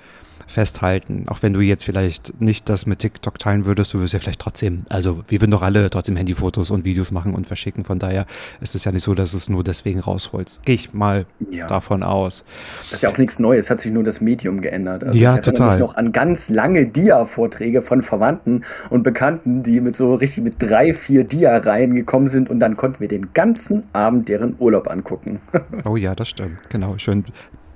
festhalten. 0.55 1.25
Auch 1.27 1.43
wenn 1.43 1.53
du 1.53 1.59
jetzt 1.59 1.83
vielleicht 1.83 2.39
nicht 2.41 2.69
das 2.69 2.85
mit 2.85 2.99
TikTok 2.99 3.37
teilen 3.37 3.65
würdest, 3.65 3.93
du 3.93 3.97
würdest 3.99 4.13
ja 4.13 4.19
vielleicht 4.19 4.39
trotzdem, 4.39 4.85
also 4.89 5.21
wir 5.27 5.41
würden 5.41 5.51
doch 5.51 5.61
alle 5.61 5.89
trotzdem 5.89 6.15
Handyfotos 6.15 6.71
und 6.71 6.85
Videos 6.85 7.11
machen 7.11 7.33
und 7.35 7.45
verschicken. 7.45 7.83
Von 7.83 7.99
daher 7.99 8.25
ist 8.61 8.73
es 8.73 8.85
ja 8.85 8.91
nicht 8.93 9.03
so, 9.03 9.13
dass 9.13 9.33
es 9.33 9.49
nur 9.49 9.63
deswegen 9.65 9.99
rausholst. 9.99 10.63
Gehe 10.63 10.75
ich 10.75 10.93
mal 10.93 11.25
Ja. 11.51 11.67
davon 11.67 12.03
aus. 12.03 12.43
Das 12.83 12.93
ist 12.93 13.03
ja 13.03 13.09
auch 13.09 13.17
nichts 13.17 13.37
Neues, 13.37 13.69
hat 13.69 13.81
sich 13.81 13.91
nur 13.91 14.03
das 14.03 14.21
Medium 14.21 14.61
geändert. 14.61 15.03
Also 15.03 15.19
Ja, 15.19 15.35
ich 15.35 15.41
total. 15.41 15.71
mich 15.71 15.79
noch 15.79 15.95
an 15.97 16.11
ganz 16.13 16.49
lange 16.49 16.87
Dia-Vorträge 16.87 17.81
von 17.81 18.01
Verwandten 18.01 18.63
und 18.89 19.03
Bekannten, 19.03 19.61
die 19.61 19.81
mit 19.81 19.95
so 19.95 20.13
richtig 20.13 20.43
mit 20.45 20.55
drei, 20.59 20.93
vier 20.93 21.25
Dia-Reihen 21.25 21.93
gekommen 21.95 22.29
sind 22.29 22.49
und 22.49 22.59
dann 22.61 22.77
konnten 22.77 23.01
wir 23.01 23.09
den 23.09 23.33
ganzen 23.33 23.83
Abend 23.93 24.29
deren 24.29 24.55
Urlaub 24.59 24.89
angucken. 24.89 25.39
Oh 25.83 25.97
ja, 25.97 26.15
das 26.15 26.29
stimmt. 26.29 26.57
Genau. 26.69 26.97
Schön 26.97 27.25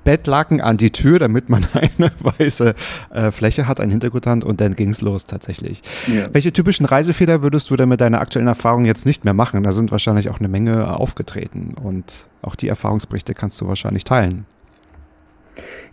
Bettlaken 0.10 0.60
an 0.60 0.78
die 0.78 0.90
Tür, 0.90 1.20
damit 1.20 1.50
man 1.50 1.68
eine 1.74 2.12
weiße 2.20 2.74
äh, 3.12 3.30
Fläche 3.30 3.68
hat, 3.68 3.80
einen 3.80 3.92
Hintergrund 3.92 4.26
hat 4.26 4.44
und 4.44 4.60
dann 4.60 4.76
ging's 4.76 5.02
los 5.02 5.28
tatsächlich. 5.28 5.84
Ja. 6.08 6.28
Welche 6.32 6.52
typischen 6.52 6.88
Reisefehler 6.88 7.44
würdest 7.44 7.70
du 7.70 7.76
denn 7.76 7.90
mit 7.90 8.02
deiner 8.02 8.20
aktuellen 8.20 8.48
Erfahrung 8.48 8.86
jetzt 8.86 9.06
nicht 9.06 9.24
mehr 9.24 9.36
machen? 9.36 9.62
Da 9.62 9.72
sind 9.72 9.92
wahrscheinlich 9.92 10.30
auch 10.30 10.40
eine 10.40 10.48
Menge 10.48 10.98
aufgetreten 10.98 11.76
und 11.80 12.26
auch 12.42 12.56
die 12.56 12.70
Erfahrungsberichte 12.70 13.36
kannst 13.36 13.62
du 13.62 13.68
wahrscheinlich 13.68 14.04
teilen. 14.04 14.46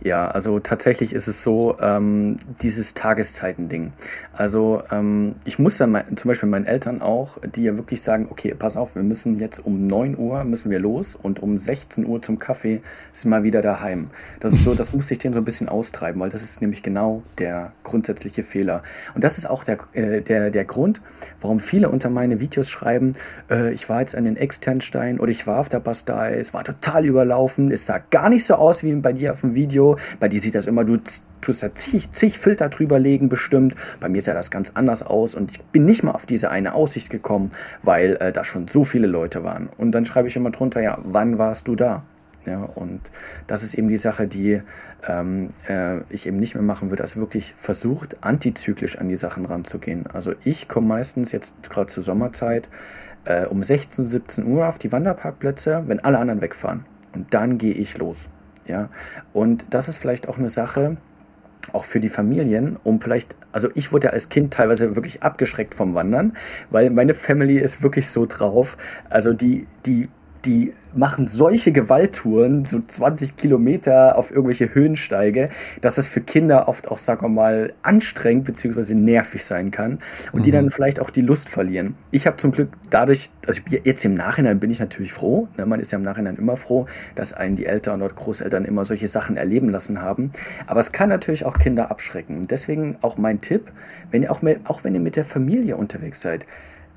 Ja, 0.01 0.27
also 0.27 0.59
tatsächlich 0.59 1.13
ist 1.13 1.27
es 1.27 1.41
so, 1.41 1.75
ähm, 1.81 2.37
dieses 2.61 2.93
Tageszeiten-Ding. 2.93 3.93
Also 4.33 4.83
ähm, 4.91 5.35
ich 5.45 5.59
muss 5.59 5.77
dann 5.77 5.91
mein, 5.91 6.15
zum 6.15 6.29
Beispiel 6.29 6.49
meinen 6.49 6.65
Eltern 6.65 7.01
auch, 7.01 7.37
die 7.55 7.63
ja 7.63 7.75
wirklich 7.75 8.01
sagen, 8.01 8.27
okay, 8.29 8.53
pass 8.57 8.77
auf, 8.77 8.95
wir 8.95 9.03
müssen 9.03 9.39
jetzt 9.39 9.65
um 9.65 9.87
9 9.87 10.17
Uhr 10.17 10.43
müssen 10.43 10.69
wir 10.69 10.79
los 10.79 11.15
und 11.15 11.41
um 11.41 11.57
16 11.57 12.05
Uhr 12.05 12.21
zum 12.21 12.39
Kaffee 12.39 12.81
sind 13.13 13.31
wir 13.31 13.43
wieder 13.43 13.61
daheim. 13.61 14.09
Das 14.39 14.53
ist 14.53 14.63
so, 14.63 14.75
das 14.75 14.93
muss 14.93 15.09
ich 15.09 15.17
denen 15.17 15.33
so 15.33 15.39
ein 15.39 15.45
bisschen 15.45 15.69
austreiben, 15.69 16.21
weil 16.21 16.29
das 16.29 16.43
ist 16.43 16.61
nämlich 16.61 16.83
genau 16.83 17.23
der 17.37 17.73
grundsätzliche 17.83 18.43
Fehler. 18.43 18.83
Und 19.15 19.23
das 19.23 19.37
ist 19.37 19.49
auch 19.49 19.63
der, 19.63 19.79
äh, 19.93 20.21
der, 20.21 20.51
der 20.51 20.65
Grund, 20.65 21.01
warum 21.41 21.59
viele 21.59 21.89
unter 21.89 22.09
meine 22.09 22.39
Videos 22.39 22.69
schreiben, 22.69 23.13
äh, 23.49 23.73
ich 23.73 23.89
war 23.89 24.01
jetzt 24.01 24.15
an 24.15 24.25
den 24.25 24.37
Externstein 24.37 25.19
oder 25.19 25.31
ich 25.31 25.47
war 25.47 25.59
auf 25.59 25.69
der 25.69 25.79
Bastei, 25.79 26.35
es 26.35 26.53
war 26.53 26.63
total 26.63 27.05
überlaufen, 27.05 27.71
es 27.71 27.85
sah 27.85 27.99
gar 28.09 28.29
nicht 28.29 28.45
so 28.45 28.55
aus 28.55 28.83
wie 28.83 28.93
bei 28.95 29.13
dir 29.13 29.33
auf 29.33 29.41
dem 29.41 29.53
Video. 29.57 29.97
Bei 30.21 30.29
dir 30.29 30.39
sieht 30.39 30.55
das 30.55 30.67
immer, 30.67 30.85
du 30.85 30.97
tust 31.41 31.63
da 31.63 31.75
zig, 31.75 32.13
zig 32.13 32.39
Filter 32.39 32.69
drüber 32.69 32.99
legen 32.99 33.27
bestimmt. 33.27 33.75
Bei 33.99 34.07
mir 34.07 34.21
sah 34.21 34.33
das 34.33 34.49
ganz 34.49 34.71
anders 34.75 35.03
aus 35.03 35.35
und 35.35 35.51
ich 35.51 35.61
bin 35.65 35.83
nicht 35.83 36.03
mal 36.03 36.11
auf 36.11 36.25
diese 36.25 36.49
eine 36.49 36.73
Aussicht 36.73 37.09
gekommen, 37.09 37.51
weil 37.83 38.15
äh, 38.21 38.31
da 38.31 38.45
schon 38.45 38.69
so 38.69 38.85
viele 38.85 39.07
Leute 39.07 39.43
waren. 39.43 39.67
Und 39.77 39.91
dann 39.91 40.05
schreibe 40.05 40.29
ich 40.29 40.37
immer 40.37 40.51
drunter, 40.51 40.81
ja, 40.81 40.97
wann 41.03 41.37
warst 41.37 41.67
du 41.67 41.75
da? 41.75 42.03
Ja, 42.45 42.63
und 42.63 43.11
das 43.45 43.61
ist 43.61 43.73
eben 43.73 43.89
die 43.89 43.97
Sache, 43.97 44.25
die 44.25 44.61
ähm, 45.05 45.49
äh, 45.67 45.97
ich 46.09 46.27
eben 46.27 46.37
nicht 46.37 46.53
mehr 46.53 46.63
machen 46.63 46.89
würde, 46.89 47.03
als 47.03 47.17
wirklich 47.17 47.53
versucht, 47.57 48.23
antizyklisch 48.23 48.97
an 48.99 49.09
die 49.09 49.17
Sachen 49.17 49.45
ranzugehen. 49.45 50.07
Also 50.07 50.33
ich 50.45 50.69
komme 50.69 50.87
meistens 50.87 51.33
jetzt 51.33 51.69
gerade 51.69 51.87
zur 51.87 52.03
Sommerzeit 52.03 52.69
äh, 53.25 53.45
um 53.47 53.61
16, 53.61 54.05
17 54.05 54.47
Uhr 54.47 54.65
auf 54.65 54.79
die 54.79 54.93
Wanderparkplätze, 54.93 55.83
wenn 55.87 55.99
alle 55.99 56.19
anderen 56.19 56.39
wegfahren. 56.39 56.85
Und 57.13 57.33
dann 57.33 57.57
gehe 57.57 57.73
ich 57.73 57.97
los. 57.97 58.29
Ja, 58.67 58.89
und 59.33 59.65
das 59.69 59.87
ist 59.87 59.97
vielleicht 59.97 60.27
auch 60.27 60.37
eine 60.37 60.49
Sache, 60.49 60.97
auch 61.73 61.85
für 61.85 61.99
die 61.99 62.09
Familien, 62.09 62.77
um 62.83 63.01
vielleicht, 63.01 63.35
also 63.51 63.69
ich 63.75 63.91
wurde 63.91 64.07
ja 64.07 64.13
als 64.13 64.29
Kind 64.29 64.53
teilweise 64.53 64.95
wirklich 64.95 65.23
abgeschreckt 65.23 65.75
vom 65.75 65.95
Wandern, 65.95 66.33
weil 66.69 66.89
meine 66.89 67.13
Family 67.13 67.57
ist 67.57 67.83
wirklich 67.83 68.07
so 68.07 68.25
drauf. 68.25 68.77
Also 69.09 69.33
die, 69.33 69.67
die, 69.85 70.09
die 70.47 70.73
machen 70.95 71.25
solche 71.25 71.71
Gewalttouren, 71.71 72.65
so 72.65 72.79
20 72.79 73.35
Kilometer 73.35 74.17
auf 74.17 74.31
irgendwelche 74.31 74.73
Höhensteige, 74.73 75.49
dass 75.81 75.97
es 75.97 76.07
für 76.07 76.21
Kinder 76.21 76.67
oft 76.67 76.87
auch, 76.87 76.97
sagen 76.97 77.21
wir 77.21 77.29
mal, 77.29 77.73
anstrengend 77.83 78.45
bzw. 78.45 78.95
nervig 78.95 79.43
sein 79.43 79.69
kann 79.69 79.99
und 80.31 80.45
die 80.45 80.51
dann 80.51 80.69
vielleicht 80.69 80.99
auch 80.99 81.09
die 81.09 81.21
Lust 81.21 81.49
verlieren. 81.49 81.95
Ich 82.09 82.25
habe 82.25 82.37
zum 82.37 82.51
Glück 82.51 82.69
dadurch, 82.89 83.29
also 83.45 83.61
jetzt 83.67 84.05
im 84.05 84.13
Nachhinein 84.13 84.59
bin 84.59 84.71
ich 84.71 84.79
natürlich 84.79 85.13
froh, 85.13 85.47
ne, 85.57 85.65
man 85.65 85.79
ist 85.79 85.91
ja 85.91 85.97
im 85.97 86.03
Nachhinein 86.03 86.37
immer 86.37 86.57
froh, 86.57 86.87
dass 87.13 87.33
einen 87.33 87.57
die 87.57 87.65
Eltern 87.65 88.01
oder 88.01 88.15
Großeltern 88.15 88.65
immer 88.65 88.85
solche 88.85 89.07
Sachen 89.07 89.37
erleben 89.37 89.69
lassen 89.69 90.01
haben. 90.01 90.31
Aber 90.65 90.79
es 90.79 90.93
kann 90.93 91.09
natürlich 91.09 91.45
auch 91.45 91.57
Kinder 91.57 91.91
abschrecken. 91.91 92.37
Und 92.37 92.51
deswegen 92.51 92.97
auch 93.01 93.17
mein 93.17 93.41
Tipp, 93.41 93.71
wenn 94.09 94.23
ihr 94.23 94.31
auch, 94.31 94.41
mit, 94.41 94.61
auch 94.65 94.83
wenn 94.83 94.95
ihr 94.95 95.01
mit 95.01 95.17
der 95.17 95.25
Familie 95.25 95.77
unterwegs 95.77 96.21
seid, 96.21 96.45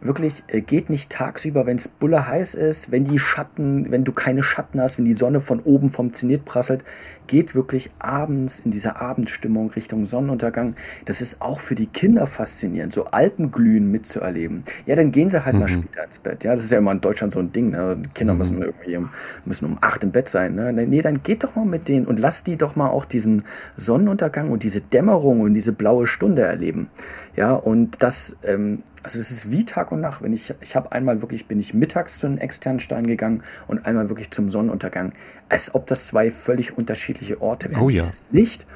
wirklich, 0.01 0.43
äh, 0.49 0.61
geht 0.61 0.91
nicht 0.91 1.11
tagsüber, 1.11 1.67
wenn 1.67 1.77
es 1.77 1.89
bulle 1.89 2.27
heiß 2.27 2.55
ist, 2.55 2.91
wenn 2.91 3.05
die 3.05 3.19
Schatten, 3.19 3.91
wenn 3.91 4.05
du 4.05 4.13
keine 4.13 4.43
Schatten 4.43 4.81
hast, 4.81 4.99
wenn 4.99 5.05
die 5.05 5.15
Sonne 5.15 5.41
von 5.41 5.61
oben 5.61 5.89
vom 5.89 6.13
Zenit 6.13 6.45
prasselt, 6.45 6.85
geht 7.31 7.55
wirklich 7.55 7.93
abends 8.01 8.59
in 8.59 8.73
dieser 8.73 9.01
Abendstimmung 9.01 9.71
Richtung 9.71 10.05
Sonnenuntergang. 10.05 10.75
Das 11.05 11.21
ist 11.21 11.41
auch 11.41 11.61
für 11.61 11.77
die 11.77 11.87
Kinder 11.87 12.27
faszinierend, 12.27 12.93
so 12.93 13.05
Alpenglühen 13.05 13.89
mitzuerleben. 13.89 14.65
Ja, 14.85 14.97
dann 14.97 15.13
gehen 15.13 15.31
sie 15.31 15.45
halt 15.45 15.55
mal 15.55 15.69
später 15.69 16.05
ins 16.05 16.19
Bett. 16.19 16.43
Ja, 16.43 16.51
das 16.51 16.65
ist 16.65 16.73
ja 16.73 16.79
immer 16.79 16.91
in 16.91 17.01
Deutschland 17.01 17.33
so 17.33 17.39
ein 17.39 17.53
Ding. 17.53 17.71
Ne? 17.71 18.03
Kinder 18.15 18.35
müssen 18.35 18.61
irgendwie 18.61 18.97
um, 18.97 19.11
müssen 19.45 19.67
um 19.67 19.79
acht 19.81 20.03
im 20.03 20.11
Bett 20.11 20.29
sein. 20.29 20.57
Ne? 20.57 20.73
Nee, 20.73 21.03
dann 21.03 21.23
geht 21.23 21.45
doch 21.45 21.55
mal 21.55 21.65
mit 21.65 21.87
denen 21.87 22.07
und 22.07 22.19
lasst 22.19 22.49
die 22.49 22.57
doch 22.57 22.75
mal 22.75 22.89
auch 22.89 23.05
diesen 23.05 23.45
Sonnenuntergang 23.77 24.51
und 24.51 24.65
diese 24.65 24.81
Dämmerung 24.81 25.41
und 25.41 25.55
diese 25.55 25.73
blaue 25.73 26.09
Stunde 26.09 26.43
erleben. 26.43 26.89
Ja, 27.37 27.53
und 27.53 28.03
das, 28.03 28.39
ähm, 28.43 28.83
also 29.05 29.21
es 29.21 29.31
ist 29.31 29.53
wie 29.53 29.65
Tag 29.65 29.93
und 29.93 30.01
Nacht. 30.01 30.21
Wenn 30.21 30.33
ich, 30.33 30.53
ich 30.61 30.75
habe 30.75 30.91
einmal 30.91 31.23
wirklich, 31.23 31.47
bin 31.47 31.61
ich 31.61 31.75
mittags 31.75 32.19
zu 32.19 32.27
einem 32.27 32.39
externen 32.39 32.81
Stein 32.81 33.07
gegangen 33.07 33.45
und 33.69 33.87
einmal 33.87 34.09
wirklich 34.09 34.33
zum 34.33 34.49
Sonnenuntergang. 34.49 35.13
Als 35.51 35.75
ob 35.75 35.87
das 35.87 36.07
zwei 36.07 36.31
völlig 36.31 36.79
unterschiedliche 36.79 37.43
Orte 37.43 37.71
wären. 37.71 37.83
Oh 37.83 37.91
ja. 37.91 38.03
Dieses 38.03 38.27
Licht, 38.31 38.67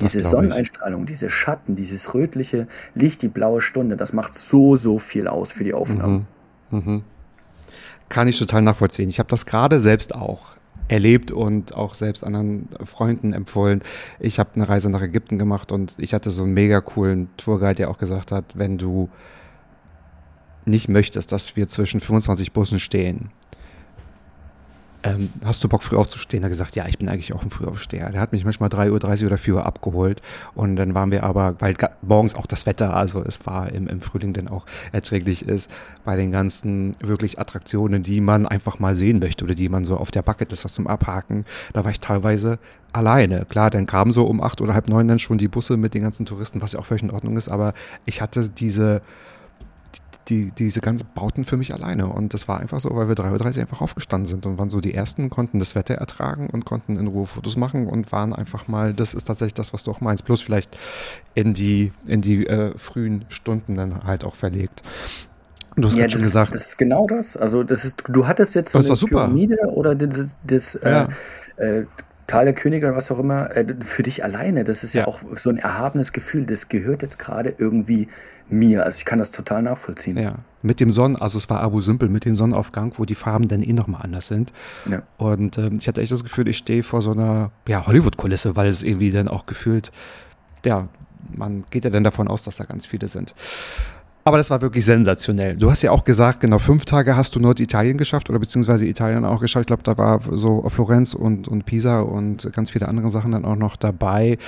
diese. 0.00 0.20
Sonneneinstrahlung, 0.20 1.06
diese 1.06 1.30
Schatten, 1.30 1.76
dieses 1.76 2.12
rötliche 2.12 2.66
Licht, 2.94 3.22
die 3.22 3.28
blaue 3.28 3.62
Stunde, 3.62 3.96
das 3.96 4.12
macht 4.12 4.34
so, 4.34 4.76
so 4.76 4.98
viel 4.98 5.28
aus 5.28 5.52
für 5.52 5.64
die 5.64 5.72
Aufnahmen. 5.72 6.26
Kann 8.08 8.28
ich 8.28 8.38
total 8.38 8.62
nachvollziehen. 8.62 9.08
Ich 9.08 9.18
habe 9.18 9.28
das 9.28 9.46
gerade 9.46 9.80
selbst 9.80 10.14
auch 10.14 10.56
erlebt 10.88 11.30
und 11.30 11.74
auch 11.74 11.94
selbst 11.94 12.24
anderen 12.24 12.68
Freunden 12.84 13.32
empfohlen. 13.32 13.82
Ich 14.20 14.38
habe 14.38 14.50
eine 14.54 14.68
Reise 14.68 14.90
nach 14.90 15.00
Ägypten 15.00 15.38
gemacht 15.38 15.72
und 15.72 15.94
ich 15.98 16.12
hatte 16.12 16.30
so 16.30 16.42
einen 16.42 16.52
mega 16.52 16.80
coolen 16.80 17.28
Tourguide, 17.36 17.76
der 17.76 17.90
auch 17.90 17.98
gesagt 17.98 18.32
hat, 18.32 18.44
wenn 18.54 18.76
du 18.76 19.08
nicht 20.66 20.88
möchtest, 20.88 21.32
dass 21.32 21.56
wir 21.56 21.68
zwischen 21.68 22.00
25 22.00 22.52
Bussen 22.52 22.78
stehen, 22.78 23.30
ähm, 25.04 25.28
hast 25.44 25.62
du 25.62 25.68
Bock 25.68 25.82
früh 25.82 25.96
aufzustehen? 25.96 26.42
Er 26.42 26.46
hat 26.46 26.52
gesagt, 26.52 26.76
ja, 26.76 26.86
ich 26.88 26.98
bin 26.98 27.08
eigentlich 27.10 27.34
auch 27.34 27.42
ein 27.42 27.50
Frühaufsteher. 27.50 28.10
Der 28.10 28.20
hat 28.20 28.32
mich 28.32 28.44
manchmal 28.44 28.70
3.30 28.70 29.20
Uhr 29.20 29.26
oder 29.26 29.38
4 29.38 29.54
Uhr 29.54 29.66
abgeholt 29.66 30.22
und 30.54 30.76
dann 30.76 30.94
waren 30.94 31.10
wir 31.10 31.24
aber, 31.24 31.60
weil 31.60 31.76
morgens 32.00 32.34
auch 32.34 32.46
das 32.46 32.64
Wetter, 32.64 32.96
also 32.96 33.22
es 33.22 33.44
war 33.46 33.70
im, 33.70 33.86
im 33.86 34.00
Frühling 34.00 34.32
dann 34.32 34.48
auch 34.48 34.64
erträglich 34.92 35.46
ist, 35.46 35.70
bei 36.04 36.16
den 36.16 36.32
ganzen 36.32 36.96
wirklich 37.00 37.38
Attraktionen, 37.38 38.02
die 38.02 38.22
man 38.22 38.46
einfach 38.46 38.78
mal 38.78 38.94
sehen 38.94 39.18
möchte 39.18 39.44
oder 39.44 39.54
die 39.54 39.68
man 39.68 39.84
so 39.84 39.98
auf 39.98 40.10
der 40.10 40.22
Bucketlist 40.22 40.64
hat 40.64 40.72
zum 40.72 40.86
Abhaken, 40.86 41.44
da 41.74 41.84
war 41.84 41.90
ich 41.90 42.00
teilweise 42.00 42.58
alleine. 42.94 43.44
Klar, 43.44 43.68
dann 43.70 43.86
kamen 43.86 44.10
so 44.10 44.24
um 44.24 44.40
acht 44.40 44.62
oder 44.62 44.72
halb 44.72 44.88
neun 44.88 45.08
dann 45.08 45.18
schon 45.18 45.36
die 45.36 45.48
Busse 45.48 45.76
mit 45.76 45.92
den 45.92 46.02
ganzen 46.02 46.24
Touristen, 46.24 46.62
was 46.62 46.72
ja 46.72 46.78
auch 46.80 46.86
völlig 46.86 47.02
in 47.02 47.10
Ordnung 47.10 47.36
ist, 47.36 47.48
aber 47.48 47.74
ich 48.06 48.22
hatte 48.22 48.48
diese 48.48 49.02
die, 50.28 50.50
diese 50.52 50.80
ganzen 50.80 51.06
Bauten 51.14 51.44
für 51.44 51.56
mich 51.56 51.72
alleine. 51.74 52.06
Und 52.06 52.34
das 52.34 52.48
war 52.48 52.60
einfach 52.60 52.80
so, 52.80 52.90
weil 52.94 53.08
wir 53.08 53.14
3.30 53.14 53.56
Uhr 53.56 53.60
einfach 53.62 53.80
aufgestanden 53.80 54.26
sind 54.26 54.46
und 54.46 54.58
waren 54.58 54.70
so 54.70 54.80
die 54.80 54.94
Ersten, 54.94 55.30
konnten 55.30 55.58
das 55.58 55.74
Wetter 55.74 55.94
ertragen 55.94 56.48
und 56.50 56.64
konnten 56.64 56.96
in 56.96 57.06
Ruhe 57.06 57.26
Fotos 57.26 57.56
machen 57.56 57.86
und 57.86 58.12
waren 58.12 58.32
einfach 58.32 58.68
mal, 58.68 58.94
das 58.94 59.14
ist 59.14 59.24
tatsächlich 59.24 59.54
das, 59.54 59.72
was 59.72 59.84
du 59.84 59.90
auch 59.90 60.00
meinst, 60.00 60.24
bloß 60.24 60.42
vielleicht 60.42 60.78
in 61.34 61.54
die, 61.54 61.92
in 62.06 62.20
die 62.20 62.46
äh, 62.46 62.76
frühen 62.78 63.24
Stunden 63.28 63.74
dann 63.74 64.04
halt 64.04 64.24
auch 64.24 64.34
verlegt. 64.34 64.82
Du 65.76 65.88
hast 65.88 65.96
ja, 65.96 66.08
schon 66.08 66.20
gesagt. 66.20 66.54
Das 66.54 66.66
ist 66.66 66.78
genau 66.78 67.06
das. 67.06 67.36
Also, 67.36 67.64
das 67.64 67.84
ist, 67.84 68.04
du 68.08 68.26
hattest 68.26 68.54
jetzt 68.54 68.72
so 68.72 68.78
das 68.78 68.90
eine 68.90 69.08
Pyramide 69.08 69.58
oder 69.72 69.94
das, 69.94 70.36
das 70.44 70.78
ja. 70.82 71.08
äh, 71.56 71.78
äh, 71.80 71.86
Tal 72.26 72.44
der 72.44 72.54
Könige 72.54 72.86
oder 72.86 72.96
was 72.96 73.10
auch 73.10 73.18
immer, 73.18 73.54
äh, 73.56 73.66
für 73.80 74.02
dich 74.02 74.24
alleine. 74.24 74.64
Das 74.64 74.84
ist 74.84 74.94
ja. 74.94 75.02
ja. 75.02 75.08
auch 75.08 75.20
so 75.34 75.50
ein 75.50 75.58
erhabenes 75.58 76.12
Gefühl. 76.12 76.46
Das 76.46 76.68
gehört 76.68 77.02
jetzt 77.02 77.18
gerade 77.18 77.54
irgendwie 77.56 78.08
mir. 78.48 78.84
Also 78.84 78.98
ich 78.98 79.04
kann 79.04 79.18
das 79.18 79.30
total 79.30 79.62
nachvollziehen. 79.62 80.16
Ja, 80.16 80.36
mit 80.62 80.80
dem 80.80 80.90
Sonnen, 80.90 81.16
also 81.16 81.38
es 81.38 81.48
war 81.50 81.60
Abu 81.60 81.80
Simbel, 81.80 82.08
mit 82.08 82.24
dem 82.24 82.34
Sonnenaufgang, 82.34 82.92
wo 82.96 83.04
die 83.04 83.14
Farben 83.14 83.48
dann 83.48 83.62
eh 83.62 83.72
nochmal 83.72 84.02
anders 84.02 84.28
sind. 84.28 84.52
Ja. 84.88 85.02
Und 85.16 85.58
äh, 85.58 85.70
ich 85.78 85.88
hatte 85.88 86.00
echt 86.00 86.12
das 86.12 86.24
Gefühl, 86.24 86.48
ich 86.48 86.58
stehe 86.58 86.82
vor 86.82 87.02
so 87.02 87.12
einer 87.12 87.50
ja, 87.68 87.86
Hollywood-Kulisse, 87.86 88.56
weil 88.56 88.68
es 88.68 88.82
irgendwie 88.82 89.10
dann 89.10 89.28
auch 89.28 89.46
gefühlt, 89.46 89.92
ja, 90.64 90.88
man 91.34 91.64
geht 91.70 91.84
ja 91.84 91.90
dann 91.90 92.04
davon 92.04 92.28
aus, 92.28 92.42
dass 92.42 92.56
da 92.56 92.64
ganz 92.64 92.86
viele 92.86 93.08
sind. 93.08 93.34
Aber 94.26 94.38
das 94.38 94.50
war 94.50 94.62
wirklich 94.62 94.86
sensationell. 94.86 95.54
Du 95.56 95.70
hast 95.70 95.82
ja 95.82 95.90
auch 95.90 96.04
gesagt, 96.04 96.40
genau 96.40 96.58
fünf 96.58 96.86
Tage 96.86 97.14
hast 97.14 97.34
du 97.34 97.40
Norditalien 97.40 97.98
geschafft 97.98 98.30
oder 98.30 98.38
beziehungsweise 98.38 98.86
Italien 98.86 99.26
auch 99.26 99.40
geschafft. 99.40 99.64
Ich 99.64 99.66
glaube, 99.66 99.82
da 99.82 99.98
war 99.98 100.20
so 100.30 100.66
Florenz 100.70 101.12
und, 101.12 101.46
und 101.46 101.66
Pisa 101.66 102.00
und 102.00 102.50
ganz 102.54 102.70
viele 102.70 102.88
andere 102.88 103.10
Sachen 103.10 103.32
dann 103.32 103.44
auch 103.44 103.56
noch 103.56 103.76
dabei. 103.76 104.38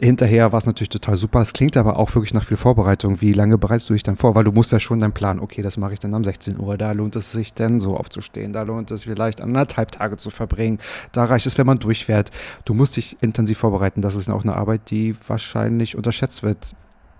Hinterher 0.00 0.50
war 0.50 0.58
es 0.58 0.66
natürlich 0.66 0.88
total 0.88 1.16
super. 1.16 1.38
Das 1.38 1.52
klingt 1.52 1.76
aber 1.76 2.00
auch 2.00 2.12
wirklich 2.16 2.34
nach 2.34 2.42
viel 2.42 2.56
Vorbereitung. 2.56 3.20
Wie 3.20 3.32
lange 3.32 3.58
bereitest 3.58 3.90
du 3.90 3.92
dich 3.92 4.02
dann 4.02 4.16
vor? 4.16 4.34
Weil 4.34 4.42
du 4.42 4.50
musst 4.50 4.72
ja 4.72 4.80
schon 4.80 4.98
deinen 4.98 5.12
Plan, 5.12 5.38
okay, 5.38 5.62
das 5.62 5.76
mache 5.76 5.92
ich 5.92 6.00
dann 6.00 6.12
um 6.14 6.24
16 6.24 6.58
Uhr. 6.58 6.76
Da 6.76 6.90
lohnt 6.90 7.14
es 7.14 7.30
sich 7.30 7.54
denn 7.54 7.78
so 7.78 7.96
aufzustehen. 7.96 8.52
Da 8.52 8.62
lohnt 8.62 8.90
es 8.90 9.04
vielleicht 9.04 9.40
anderthalb 9.40 9.92
Tage 9.92 10.16
zu 10.16 10.30
verbringen. 10.30 10.78
Da 11.12 11.26
reicht 11.26 11.46
es, 11.46 11.56
wenn 11.58 11.66
man 11.66 11.78
durchfährt. 11.78 12.32
Du 12.64 12.74
musst 12.74 12.96
dich 12.96 13.18
intensiv 13.20 13.58
vorbereiten. 13.58 14.02
Das 14.02 14.16
ist 14.16 14.28
auch 14.28 14.42
eine 14.42 14.56
Arbeit, 14.56 14.90
die 14.90 15.14
wahrscheinlich 15.28 15.96
unterschätzt 15.96 16.42
wird. 16.42 16.74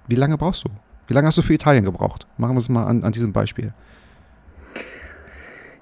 Wie 0.09 0.17
lange 0.17 0.37
brauchst 0.37 0.65
du? 0.65 0.69
Wie 1.13 1.15
lange 1.15 1.27
hast 1.27 1.37
du 1.37 1.43
für 1.43 1.53
Italien 1.53 1.85
gebraucht? 1.85 2.27
Machen 2.39 2.55
wir 2.55 2.61
es 2.61 2.71
mal 2.71 2.87
an, 2.87 3.05
an 3.05 3.13
diesem 3.13 3.35
Beispiel. 3.35 3.75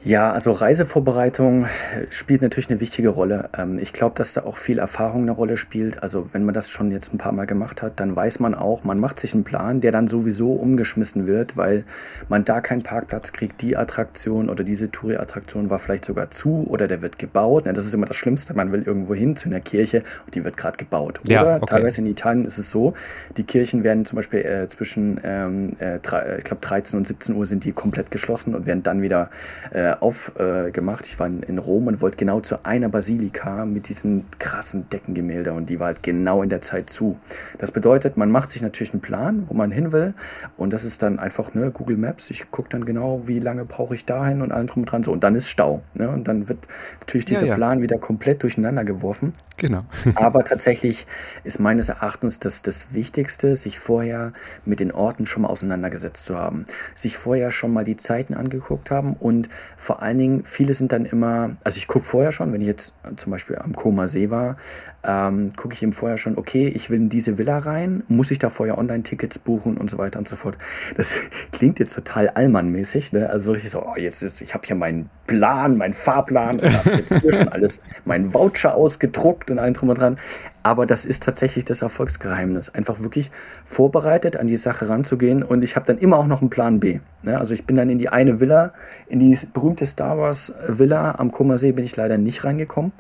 Ja, 0.03 0.33
also 0.33 0.53
Reisevorbereitung 0.53 1.67
spielt 2.09 2.41
natürlich 2.41 2.71
eine 2.71 2.81
wichtige 2.81 3.11
Rolle. 3.11 3.51
Ähm, 3.57 3.79
ich 3.79 3.93
glaube, 3.93 4.15
dass 4.17 4.33
da 4.33 4.45
auch 4.45 4.57
viel 4.57 4.79
Erfahrung 4.79 5.23
eine 5.23 5.33
Rolle 5.33 5.59
spielt. 5.59 6.03
Also 6.03 6.33
wenn 6.33 6.43
man 6.43 6.55
das 6.55 6.71
schon 6.71 6.91
jetzt 6.91 7.13
ein 7.13 7.19
paar 7.19 7.33
Mal 7.33 7.45
gemacht 7.45 7.83
hat, 7.83 8.01
dann 8.01 8.17
weiß 8.17 8.41
man 8.41 8.55
auch, 8.55 8.83
man 8.83 8.99
macht 8.99 9.21
sich 9.21 9.35
einen 9.35 9.45
Plan, 9.45 9.83
der 9.83 9.93
dann 9.93 10.09
sowieso 10.09 10.55
umgeschmissen 10.55 11.27
wird, 11.27 11.59
weil 11.59 11.85
man 12.31 12.47
da 12.47 12.63
keinen 12.63 12.83
Parkplatz 12.83 13.33
kriegt. 13.33 13.61
Die 13.61 13.77
Attraktion 13.77 14.49
oder 14.49 14.65
diese 14.65 14.91
Touri-Attraktion 14.91 15.69
war 15.69 15.79
vielleicht 15.79 16.07
sogar 16.07 16.31
zu 16.31 16.67
oder 16.67 16.89
der 16.89 17.03
wird 17.03 17.19
gebaut. 17.19 17.67
Das 17.67 17.85
ist 17.85 17.93
immer 17.93 18.07
das 18.07 18.17
Schlimmste. 18.17 18.55
Man 18.55 18.73
will 18.73 18.83
irgendwo 18.83 19.15
hin 19.15 19.37
zu 19.37 19.51
einer 19.51 19.61
Kirche 19.61 20.03
und 20.25 20.35
die 20.35 20.45
wird 20.45 20.57
gerade 20.57 20.79
gebaut. 20.79 21.21
Oder 21.25 21.33
ja, 21.33 21.57
okay. 21.57 21.67
teilweise 21.67 22.01
in 22.01 22.07
Italien 22.07 22.47
ist 22.47 22.57
es 22.57 22.71
so, 22.71 22.95
die 23.37 23.45
Kirchen 23.45 23.85
werden 23.85 24.07
zum 24.07 24.17
Beispiel 24.17 24.41
äh, 24.41 24.67
zwischen, 24.69 25.21
ähm, 25.23 25.77
äh, 25.79 25.97
ich 25.97 26.45
glaube, 26.45 26.63
13 26.63 26.99
und 26.99 27.07
17 27.07 27.37
Uhr 27.37 27.45
sind 27.45 27.65
die 27.65 27.73
komplett 27.73 28.11
geschlossen 28.11 28.55
und 28.55 28.65
werden 28.65 28.83
dann 28.83 29.03
wieder 29.03 29.29
äh, 29.73 29.90
äh, 29.91 30.01
aufgemacht. 30.01 31.07
ich 31.07 31.19
war 31.19 31.27
in, 31.27 31.43
in, 31.43 31.59
Rom 31.59 31.87
und 31.87 32.01
wollte 32.01 32.17
genau 32.17 32.41
zu 32.41 32.65
einer 32.65 32.89
Basilika 32.89 33.65
mit 33.65 33.89
diesem 33.89 34.25
krassen 34.39 34.89
Deckengemälde 34.89 35.53
und 35.53 35.69
die 35.71 35.81
war 35.81 35.89
halt 35.89 36.03
genau 36.03 36.43
in 36.43 36.49
der 36.49 36.61
Zeit 36.61 36.91
zu. 36.91 37.19
Das 37.59 37.73
bedeutet, 37.73 38.17
man 38.17 38.31
macht 38.31 38.51
sich 38.51 38.63
natürlich 38.63 38.93
einen 38.93 39.03
Plan, 39.03 39.45
wo 39.49 39.55
man 39.55 39.71
hin 39.71 39.93
will 39.93 40.15
und 40.57 40.73
das 40.73 40.85
ist 40.85 41.03
dann 41.03 41.19
einfach 41.19 41.55
ne, 41.55 41.71
Google 41.71 41.97
Maps. 41.97 42.31
Ich 42.31 42.51
gucke 42.51 42.69
dann 42.71 42.85
genau, 42.85 43.27
wie 43.27 43.39
lange 43.39 43.65
brauche 43.65 43.95
ich 43.95 44.05
dahin 44.05 44.43
und 44.43 44.53
allem 44.53 44.67
drum 44.67 44.83
und 44.83 44.91
dran 44.91 45.03
so 45.03 45.13
und 45.13 45.25
dann 45.25 45.35
ist 45.35 45.49
Stau. 45.49 45.83
Ne? 45.95 46.09
Und 46.09 46.29
dann 46.29 46.49
wird 46.49 46.67
natürlich 47.01 47.25
dieser 47.25 47.47
ja, 47.47 47.49
ja. 47.49 47.55
Plan 47.57 47.83
wieder 47.83 47.99
komplett 47.99 48.43
durcheinander 48.43 48.85
geworfen. 48.85 49.33
Genau. 49.57 49.85
Aber 50.15 50.45
tatsächlich 50.45 51.07
ist 51.45 51.61
meines 51.61 51.89
Erachtens 51.89 52.41
das, 52.41 52.63
das 52.63 52.95
Wichtigste, 52.95 53.57
sich 53.57 53.79
vorher 53.79 54.33
mit 54.65 54.81
den 54.81 54.93
Orten 54.93 55.27
schon 55.27 55.43
mal 55.43 55.49
auseinandergesetzt 55.49 56.25
zu 56.25 56.39
haben. 56.39 56.65
Sich 56.95 57.17
vorher 57.17 57.51
schon 57.51 57.73
mal 57.73 57.85
die 57.85 57.97
Zeiten 57.97 58.35
angeguckt 58.35 58.91
haben 58.91 59.15
und 59.15 59.49
vor 59.81 60.03
allen 60.03 60.19
Dingen, 60.19 60.45
viele 60.45 60.75
sind 60.75 60.93
dann 60.93 61.07
immer, 61.07 61.57
also 61.65 61.79
ich 61.79 61.89
gucke 61.89 62.05
vorher 62.05 62.33
schon, 62.33 62.53
wenn 62.53 62.61
ich 62.61 62.67
jetzt 62.67 62.95
zum 63.17 63.33
Beispiel 63.33 63.57
am 63.57 63.75
Koma 63.75 64.09
See 64.09 64.29
war, 64.29 64.57
ähm, 65.03 65.49
gucke 65.57 65.73
ich 65.73 65.83
ihm 65.83 65.95
vorher 65.95 66.19
schon, 66.19 66.37
okay, 66.37 66.69
ich 66.69 66.91
will 66.91 66.99
in 66.99 67.09
diese 67.09 67.39
Villa 67.39 67.57
rein, 67.57 68.03
muss 68.07 68.31
ich 68.31 68.39
da 68.39 68.51
vorher 68.51 68.77
Online-Tickets 68.77 69.39
buchen 69.39 69.79
und 69.79 69.89
so 69.89 69.97
weiter 69.97 70.19
und 70.19 70.29
so 70.29 70.37
fort. 70.37 70.59
Das 70.99 71.17
klingt 71.53 71.79
jetzt 71.79 71.95
total 71.95 72.29
allmannmäßig, 72.29 73.15
ne? 73.15 73.31
Also 73.31 73.55
ich 73.55 73.71
so, 73.71 73.83
oh, 73.83 73.97
jetzt 73.97 74.23
ist, 74.23 74.43
ich 74.43 74.53
habe 74.53 74.67
hier 74.67 74.77
meinen 74.77 75.09
Plan, 75.27 75.79
meinen 75.79 75.95
Fahrplan 75.95 76.61
und 76.61 76.73
habe 76.77 76.91
jetzt 76.91 77.19
hier 77.19 77.33
schon 77.33 77.49
alles, 77.53 77.83
meinen 78.05 78.35
Voucher 78.35 78.75
ausgedruckt 78.75 79.51
und 79.51 79.59
allem 79.59 79.73
drum 79.73 79.89
und 79.89 79.99
dran. 79.99 80.19
Aber 80.63 80.85
das 80.87 81.05
ist 81.07 81.23
tatsächlich 81.23 81.65
das 81.65 81.83
Erfolgsgeheimnis. 81.83 82.71
Einfach 82.71 83.01
wirklich 83.01 83.31
vorbereitet 83.65 84.37
an 84.37 84.47
die 84.47 84.57
Sache 84.57 84.89
ranzugehen. 84.89 85.43
Und 85.43 85.63
ich 85.63 85.77
habe 85.77 85.87
dann 85.87 85.99
immer 85.99 86.19
auch 86.19 86.27
noch 86.27 86.41
einen 86.41 86.51
Plan 86.51 86.81
B. 86.81 87.01
Ne? 87.23 87.39
Also 87.39 87.55
ich 87.55 87.65
bin 87.65 87.77
dann 87.77 87.89
in 87.89 87.99
die 87.99 88.11
eine 88.11 88.41
Villa, 88.41 88.73
in 89.09 89.21
die 89.21 89.39
berühmte 89.53 89.87
Star 89.87 90.19
Wars 90.19 90.53
Villa 90.69 91.15
am 91.19 91.33
Kummersee 91.33 91.73
bin 91.73 91.85
ich 91.85 91.97
leider 91.97 92.19
nicht 92.19 92.45
reingekommen. 92.45 92.93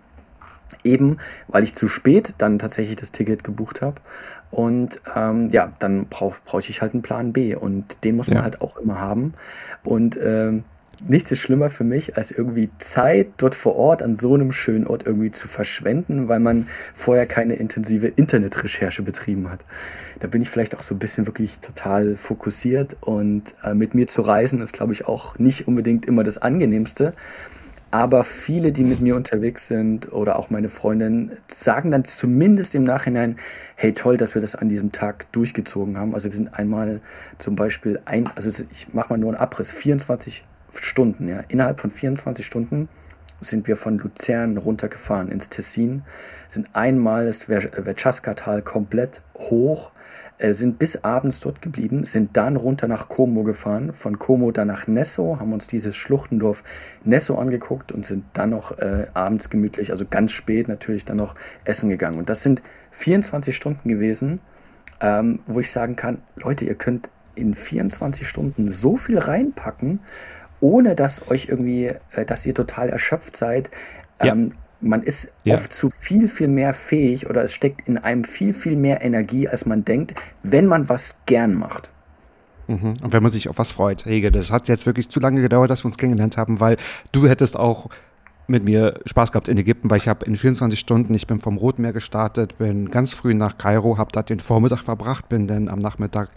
Eben, 0.84 1.18
weil 1.48 1.64
ich 1.64 1.74
zu 1.74 1.88
spät 1.88 2.34
dann 2.38 2.58
tatsächlich 2.58 2.96
das 2.96 3.12
Ticket 3.12 3.44
gebucht 3.44 3.82
habe. 3.82 3.96
Und 4.50 5.00
ähm, 5.14 5.48
ja, 5.50 5.72
dann 5.78 6.06
brauche 6.06 6.38
brauch 6.44 6.60
ich 6.60 6.80
halt 6.80 6.94
einen 6.94 7.02
Plan 7.02 7.32
B. 7.32 7.54
Und 7.54 8.04
den 8.04 8.16
muss 8.16 8.28
man 8.28 8.38
ja. 8.38 8.42
halt 8.44 8.62
auch 8.62 8.76
immer 8.78 8.98
haben. 8.98 9.34
Und 9.84 10.18
ähm, 10.22 10.64
nichts 11.08 11.30
ist 11.32 11.40
schlimmer 11.40 11.70
für 11.70 11.84
mich, 11.84 12.16
als 12.16 12.30
irgendwie 12.30 12.70
Zeit 12.78 13.28
dort 13.38 13.54
vor 13.54 13.76
Ort 13.76 14.02
an 14.02 14.14
so 14.14 14.34
einem 14.34 14.52
schönen 14.52 14.86
Ort 14.86 15.06
irgendwie 15.06 15.30
zu 15.30 15.48
verschwenden, 15.48 16.28
weil 16.28 16.40
man 16.40 16.68
vorher 16.94 17.26
keine 17.26 17.54
intensive 17.54 18.08
Internetrecherche 18.08 19.02
betrieben 19.02 19.50
hat. 19.50 19.64
Da 20.20 20.28
bin 20.28 20.42
ich 20.42 20.50
vielleicht 20.50 20.76
auch 20.76 20.82
so 20.82 20.94
ein 20.94 20.98
bisschen 20.98 21.26
wirklich 21.26 21.58
total 21.60 22.16
fokussiert 22.16 22.96
und 23.00 23.54
äh, 23.64 23.74
mit 23.74 23.94
mir 23.94 24.06
zu 24.06 24.22
reisen 24.22 24.60
ist, 24.60 24.72
glaube 24.72 24.92
ich, 24.92 25.06
auch 25.06 25.38
nicht 25.38 25.66
unbedingt 25.66 26.06
immer 26.06 26.22
das 26.22 26.38
angenehmste. 26.38 27.14
Aber 27.92 28.22
viele, 28.22 28.70
die 28.70 28.84
mit 28.84 29.00
mir 29.00 29.16
unterwegs 29.16 29.66
sind 29.66 30.12
oder 30.12 30.38
auch 30.38 30.48
meine 30.48 30.68
Freundin, 30.68 31.32
sagen 31.48 31.90
dann 31.90 32.04
zumindest 32.04 32.76
im 32.76 32.84
Nachhinein, 32.84 33.36
hey 33.74 33.92
toll, 33.92 34.16
dass 34.16 34.34
wir 34.36 34.40
das 34.40 34.54
an 34.54 34.68
diesem 34.68 34.92
Tag 34.92 35.26
durchgezogen 35.32 35.98
haben. 35.98 36.14
Also 36.14 36.28
wir 36.30 36.36
sind 36.36 36.54
einmal 36.54 37.00
zum 37.38 37.56
Beispiel 37.56 38.00
ein, 38.04 38.30
also 38.36 38.64
ich 38.70 38.94
mache 38.94 39.12
mal 39.12 39.18
nur 39.18 39.30
einen 39.30 39.40
Abriss, 39.40 39.72
24 39.72 40.44
Stunden, 40.72 41.28
ja. 41.28 41.40
Innerhalb 41.48 41.80
von 41.80 41.90
24 41.90 42.44
Stunden 42.44 42.88
sind 43.40 43.66
wir 43.66 43.76
von 43.76 43.98
Luzern 43.98 44.56
runtergefahren 44.56 45.30
ins 45.30 45.48
Tessin, 45.48 46.02
sind 46.48 46.68
einmal 46.74 47.26
das 47.26 47.44
Verchaska-Tal 47.44 48.62
komplett 48.62 49.22
hoch, 49.36 49.92
äh, 50.38 50.52
sind 50.52 50.78
bis 50.78 51.04
abends 51.04 51.40
dort 51.40 51.62
geblieben, 51.62 52.04
sind 52.04 52.36
dann 52.36 52.56
runter 52.56 52.88
nach 52.88 53.08
Como 53.08 53.42
gefahren, 53.42 53.92
von 53.92 54.18
Como 54.18 54.50
dann 54.52 54.68
nach 54.68 54.86
Nesso, 54.86 55.38
haben 55.38 55.52
uns 55.52 55.66
dieses 55.66 55.96
Schluchtendorf 55.96 56.64
Nesso 57.04 57.38
angeguckt 57.38 57.92
und 57.92 58.04
sind 58.04 58.24
dann 58.34 58.50
noch 58.50 58.78
äh, 58.78 59.06
abends 59.14 59.50
gemütlich, 59.50 59.90
also 59.90 60.04
ganz 60.08 60.32
spät 60.32 60.68
natürlich 60.68 61.04
dann 61.04 61.16
noch 61.16 61.34
essen 61.64 61.90
gegangen. 61.90 62.18
Und 62.18 62.28
das 62.28 62.42
sind 62.42 62.62
24 62.92 63.54
Stunden 63.54 63.88
gewesen, 63.88 64.40
ähm, 65.00 65.40
wo 65.46 65.60
ich 65.60 65.70
sagen 65.70 65.96
kann, 65.96 66.18
Leute, 66.36 66.64
ihr 66.64 66.74
könnt 66.74 67.08
in 67.34 67.54
24 67.54 68.28
Stunden 68.28 68.70
so 68.70 68.96
viel 68.96 69.18
reinpacken 69.18 70.00
ohne 70.60 70.94
dass 70.94 71.28
euch 71.30 71.48
irgendwie, 71.48 71.94
äh, 72.12 72.24
dass 72.24 72.46
ihr 72.46 72.54
total 72.54 72.88
erschöpft 72.88 73.36
seid. 73.36 73.70
Ja. 74.22 74.32
Ähm, 74.32 74.52
man 74.80 75.02
ist 75.02 75.32
ja. 75.44 75.54
oft 75.54 75.72
zu 75.72 75.90
viel, 76.00 76.26
viel 76.26 76.48
mehr 76.48 76.72
fähig 76.72 77.28
oder 77.28 77.42
es 77.42 77.52
steckt 77.52 77.86
in 77.86 77.98
einem 77.98 78.24
viel, 78.24 78.54
viel 78.54 78.76
mehr 78.76 79.02
Energie, 79.02 79.46
als 79.46 79.66
man 79.66 79.84
denkt, 79.84 80.14
wenn 80.42 80.66
man 80.66 80.88
was 80.88 81.18
gern 81.26 81.54
macht. 81.54 81.90
Mhm. 82.66 82.94
Und 83.02 83.12
wenn 83.12 83.22
man 83.22 83.32
sich 83.32 83.48
auf 83.48 83.58
was 83.58 83.72
freut. 83.72 84.06
Hege, 84.06 84.30
das 84.30 84.50
hat 84.50 84.68
jetzt 84.68 84.86
wirklich 84.86 85.08
zu 85.08 85.20
lange 85.20 85.42
gedauert, 85.42 85.70
dass 85.70 85.84
wir 85.84 85.86
uns 85.86 85.98
kennengelernt 85.98 86.36
haben, 86.36 86.60
weil 86.60 86.76
du 87.12 87.28
hättest 87.28 87.56
auch 87.56 87.88
mit 88.50 88.64
mir 88.64 88.94
Spaß 89.06 89.32
gehabt 89.32 89.48
in 89.48 89.56
Ägypten, 89.56 89.90
weil 89.90 89.98
ich 89.98 90.08
habe 90.08 90.26
in 90.26 90.36
24 90.36 90.78
Stunden, 90.78 91.14
ich 91.14 91.26
bin 91.26 91.40
vom 91.40 91.56
Roten 91.56 91.90
gestartet, 91.92 92.58
bin 92.58 92.90
ganz 92.90 93.12
früh 93.14 93.32
nach 93.34 93.56
Kairo, 93.56 93.96
habe 93.96 94.12
da 94.12 94.22
den 94.22 94.40
Vormittag 94.40 94.80
verbracht, 94.80 95.28
bin 95.28 95.46
dann 95.46 95.68
am 95.68 95.78
Nachmittag 95.78 96.30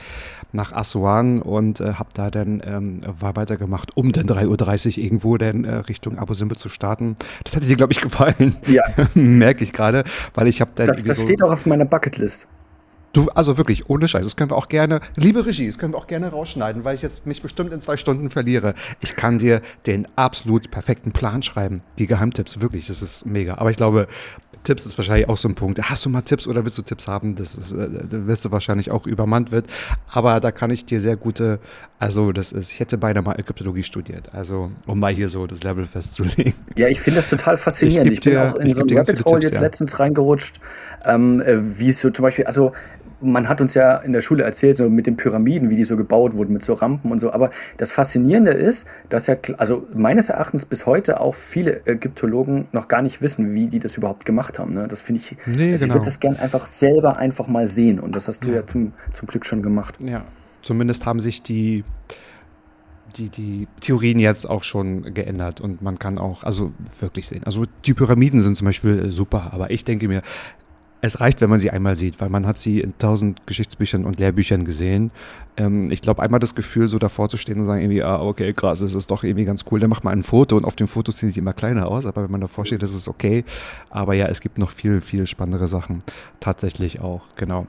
nach 0.52 0.72
Aswan 0.72 1.42
und 1.42 1.80
äh, 1.80 1.94
habe 1.94 2.10
da 2.14 2.32
dann 2.32 2.62
ähm, 2.66 3.02
weitergemacht, 3.20 3.98
um 3.98 4.12
dann 4.12 4.28
3.30 4.28 4.98
Uhr 4.98 5.04
irgendwo 5.04 5.38
dann 5.38 5.66
äh, 5.66 5.76
Richtung 5.76 6.18
Abu 6.18 6.34
Simbel 6.34 6.58
zu 6.58 6.70
starten. 6.70 7.16
Das 7.44 7.56
hätte 7.56 7.68
dir, 7.68 7.76
glaube 7.76 7.94
ich, 7.94 8.02
gefallen. 8.02 8.56
Ja. 8.68 8.84
Merke 9.14 9.64
ich 9.64 9.74
gerade, 9.74 10.04
weil 10.34 10.48
ich 10.48 10.62
habe 10.62 10.72
dann. 10.76 10.88
Das, 10.88 11.04
das 11.04 11.18
so 11.18 11.24
steht 11.24 11.42
auch 11.44 11.52
auf 11.52 11.66
meiner 11.66 11.86
Bucketlist. 11.86 12.48
Du, 13.14 13.30
also 13.30 13.58
wirklich, 13.58 13.90
ohne 13.92 14.08
Scheiß, 14.08 14.24
das 14.24 14.36
können 14.36 14.50
wir 14.50 14.58
auch 14.58 14.68
gerne, 14.68 15.00
liebe 15.16 15.46
Regie, 15.46 15.68
das 15.68 15.78
können 15.78 15.94
wir 15.94 16.00
auch 16.00 16.08
gerne 16.08 16.30
rausschneiden, 16.30 16.84
weil 16.84 16.96
ich 16.96 17.04
jetzt 17.04 17.28
mich 17.28 17.44
bestimmt 17.44 17.72
in 17.72 17.80
zwei 17.80 17.96
Stunden 17.96 18.32
verliere. 18.32 18.74
Ich 19.02 19.16
kann 19.16 19.38
dir 19.38 19.62
den 19.86 20.08
absolut 20.16 20.72
perfekten 20.72 21.12
Plan 21.12 21.44
schreiben. 21.44 21.84
Die 22.00 22.08
Geheimtipps, 22.08 22.60
wirklich, 22.60 22.88
das 22.88 23.04
ist 23.04 23.28
mega. 23.28 23.60
Aber 23.60 23.70
ich 23.70 23.78
glaube, 23.78 24.08
Tipps 24.64 24.86
ist 24.86 24.98
wahrscheinlich 24.98 25.30
auch 25.30 25.38
so 25.38 25.48
ein 25.48 25.56
Punkt. 25.56 25.80
Hast 25.80 26.06
du 26.06 26.10
mal 26.10 26.22
Tipps 26.22 26.48
oder 26.48 26.66
willst 26.66 26.78
du 26.78 26.82
Tipps 26.82 27.08
haben? 27.08 27.36
Das 27.36 27.56
ist, 27.56 27.74
äh, 27.74 27.88
da 28.10 28.26
wirst 28.26 28.46
du 28.46 28.52
wahrscheinlich 28.52 28.90
auch 28.92 29.06
übermannt 29.06 29.52
wird. 29.52 29.66
Aber 30.08 30.40
da 30.40 30.52
kann 30.52 30.72
ich 30.72 30.86
dir 30.86 31.00
sehr 31.00 31.16
gute, 31.16 31.60
also 32.00 32.32
das 32.32 32.52
ist, 32.52 32.72
ich 32.72 32.80
hätte 32.80 32.98
beinahe 32.98 33.24
mal 33.24 33.40
Ägyptologie 33.40 33.84
studiert. 33.84 34.34
Also, 34.34 34.72
um 34.88 35.00
mal 35.00 35.14
hier 35.14 35.30
so 35.30 35.46
das 35.46 35.64
Level 35.64 35.86
festzulegen. 35.86 36.54
Ja, 36.76 36.88
ich 36.88 37.00
finde 37.00 37.20
das 37.20 37.30
total 37.30 37.58
faszinierend. 37.58 38.12
Ich, 38.12 38.20
ich 38.20 38.24
bin 38.24 38.34
dir, 38.34 38.52
auch 38.52 38.56
in 38.56 38.74
so 38.74 38.82
ein 38.82 38.98
Rabbit 38.98 39.26
Hole 39.26 39.42
jetzt 39.42 39.56
ja. 39.56 39.62
letztens 39.62 40.00
reingerutscht, 40.00 40.60
ähm, 41.06 41.42
äh, 41.42 41.78
wie 41.78 41.90
es 41.90 42.02
so 42.02 42.10
zum 42.10 42.24
Beispiel, 42.24 42.46
also 42.46 42.72
man 43.24 43.50
hat 43.50 43.62
uns 43.62 43.74
ja 43.74 43.98
in 43.98 44.14
der 44.14 44.22
Schule 44.22 44.44
erzählt, 44.44 44.78
so 44.78 44.90
mit 44.90 45.08
den 45.08 45.18
Pyramiden, 45.18 45.70
wie 45.70 45.76
die 45.76 45.84
so 45.84 45.98
gebaut 45.98 46.36
wurden, 46.36 46.54
mit 46.54 46.64
so 46.64 46.74
Rampen 46.74 47.12
und 47.12 47.20
so. 47.20 47.32
Aber 47.32 47.50
das 47.78 47.92
Faszinierende 47.92 48.52
ist, 48.52 48.88
dass 49.10 49.28
ja, 49.28 49.36
also 49.58 49.88
meines 49.94 50.30
Erachtens 50.30 50.66
bis 50.66 50.86
heute 50.86 51.20
auch 51.20 51.36
viele 51.36 51.86
Ägyptologen 51.86 52.68
noch 52.72 52.88
gar 52.88 53.02
nicht 53.02 53.22
wissen, 53.22 53.54
wie 53.54 53.68
die 53.68 53.80
das 53.80 53.98
überhaupt 53.98 54.26
gemacht 54.26 54.60
haben. 54.60 54.74
Ne? 54.74 54.88
Das 54.88 55.02
finde 55.02 55.22
ich, 55.22 55.38
nee, 55.46 55.72
also 55.72 55.86
genau. 55.86 55.94
ich 55.94 55.94
würde 55.94 56.06
das 56.06 56.20
gerne 56.20 56.40
einfach 56.40 56.66
selber 56.66 57.18
einfach 57.18 57.48
mal 57.48 57.68
sehen. 57.68 58.00
Und 58.00 58.16
das 58.16 58.28
hast 58.28 58.44
du 58.44 58.50
ja, 58.50 58.56
ja 58.56 58.68
zum, 58.68 58.94
zum 59.14 59.28
Glück 59.28 59.46
schon 59.46 59.64
gemacht. 59.64 59.96
Ja, 60.04 60.24
zumindest 60.62 61.06
haben 61.06 61.20
sich 61.20 61.42
die, 61.42 61.84
die, 63.18 63.30
die 63.30 63.68
Theorien 63.80 64.20
jetzt 64.20 64.50
auch 64.50 64.64
schon 64.64 65.14
geändert 65.14 65.62
und 65.62 65.82
man 65.82 66.00
kann 66.00 66.18
auch, 66.18 66.44
also 66.44 66.74
wirklich 67.00 67.28
sehen. 67.28 67.44
Also 67.46 67.66
die 67.86 67.94
Pyramiden 67.94 68.42
sind 68.42 68.58
zum 68.58 68.66
Beispiel 68.66 69.12
super, 69.12 69.54
aber 69.54 69.72
ich 69.72 69.84
denke 69.84 70.08
mir, 70.08 70.22
es 71.04 71.20
reicht, 71.20 71.42
wenn 71.42 71.50
man 71.50 71.60
sie 71.60 71.70
einmal 71.70 71.98
sieht, 71.98 72.22
weil 72.22 72.30
man 72.30 72.48
hat 72.48 72.58
sie 72.58 72.80
in 72.80 72.98
tausend 72.98 73.46
Geschichtsbüchern 73.46 74.06
und 74.06 74.20
Lehrbüchern 74.20 74.64
gesehen. 74.64 75.12
Ähm, 75.58 75.92
ich 75.92 76.02
glaube, 76.02 76.24
einmal 76.24 76.40
das 76.40 76.56
Gefühl, 76.56 76.88
so 76.88 76.98
davor 76.98 77.28
zu 77.28 77.36
stehen 77.36 77.60
und 77.60 77.66
sagen 77.66 77.82
irgendwie, 77.82 78.02
ah, 78.02 78.22
okay, 78.22 78.54
krass, 78.54 78.80
das 78.80 78.94
ist 78.94 79.12
doch 79.12 79.26
irgendwie 79.26 79.44
ganz 79.44 79.66
cool. 79.70 79.82
Dann 79.82 79.90
macht 79.90 80.06
man 80.06 80.14
ein 80.14 80.24
Foto 80.24 80.56
und 80.56 80.64
auf 80.64 80.78
dem 80.78 80.88
Foto 80.88 81.12
sehen 81.12 81.30
sie 81.30 81.42
immer 81.42 81.52
kleiner 81.52 81.90
aus, 81.90 82.06
aber 82.06 82.24
wenn 82.24 82.32
man 82.32 82.40
davor 82.40 82.66
steht, 82.66 82.82
ist 82.84 82.96
es 82.96 83.10
okay. 83.10 83.44
Aber 83.90 84.14
ja, 84.14 84.28
es 84.28 84.40
gibt 84.40 84.58
noch 84.58 84.72
viel, 84.72 85.02
viel 85.02 85.28
spannendere 85.28 85.68
Sachen. 85.68 86.04
Tatsächlich 86.40 87.02
auch, 87.02 87.24
genau. 87.36 87.68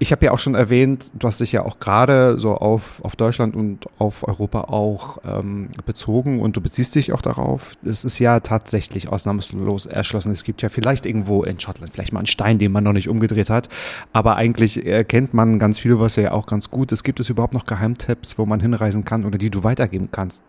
Ich 0.00 0.12
habe 0.12 0.24
ja 0.24 0.32
auch 0.32 0.38
schon 0.38 0.54
erwähnt, 0.54 1.10
du 1.14 1.26
hast 1.26 1.40
dich 1.40 1.50
ja 1.50 1.64
auch 1.64 1.80
gerade 1.80 2.38
so 2.38 2.54
auf, 2.54 3.04
auf 3.04 3.16
Deutschland 3.16 3.56
und 3.56 3.86
auf 3.98 4.26
Europa 4.26 4.62
auch 4.62 5.18
ähm, 5.24 5.70
bezogen 5.86 6.40
und 6.40 6.56
du 6.56 6.60
beziehst 6.60 6.94
dich 6.94 7.12
auch 7.12 7.20
darauf. 7.20 7.72
Es 7.84 8.04
ist 8.04 8.20
ja 8.20 8.38
tatsächlich 8.38 9.08
ausnahmslos 9.08 9.86
erschlossen. 9.86 10.30
Es 10.30 10.44
gibt 10.44 10.62
ja 10.62 10.68
vielleicht 10.68 11.04
irgendwo 11.04 11.42
in 11.42 11.58
Schottland 11.58 11.92
vielleicht 11.92 12.12
mal 12.12 12.20
einen 12.20 12.26
Stein, 12.26 12.58
den 12.58 12.70
man 12.70 12.84
noch 12.84 12.92
nicht 12.92 13.08
umgedreht 13.08 13.50
hat, 13.50 13.68
aber 14.12 14.36
eigentlich 14.36 14.86
erkennt 14.86 15.34
man 15.34 15.58
ganz 15.58 15.80
viel, 15.80 15.98
was 15.98 16.14
ja 16.14 16.30
auch 16.30 16.46
ganz 16.46 16.70
gut 16.70 16.92
ist. 16.92 17.02
Gibt 17.02 17.18
es 17.18 17.28
überhaupt 17.28 17.54
noch 17.54 17.66
Geheimtipps, 17.66 18.38
wo 18.38 18.46
man 18.46 18.60
hinreisen 18.60 19.04
kann 19.04 19.24
oder 19.24 19.36
die 19.36 19.50
du 19.50 19.64
weitergeben 19.64 20.10
kannst? 20.12 20.42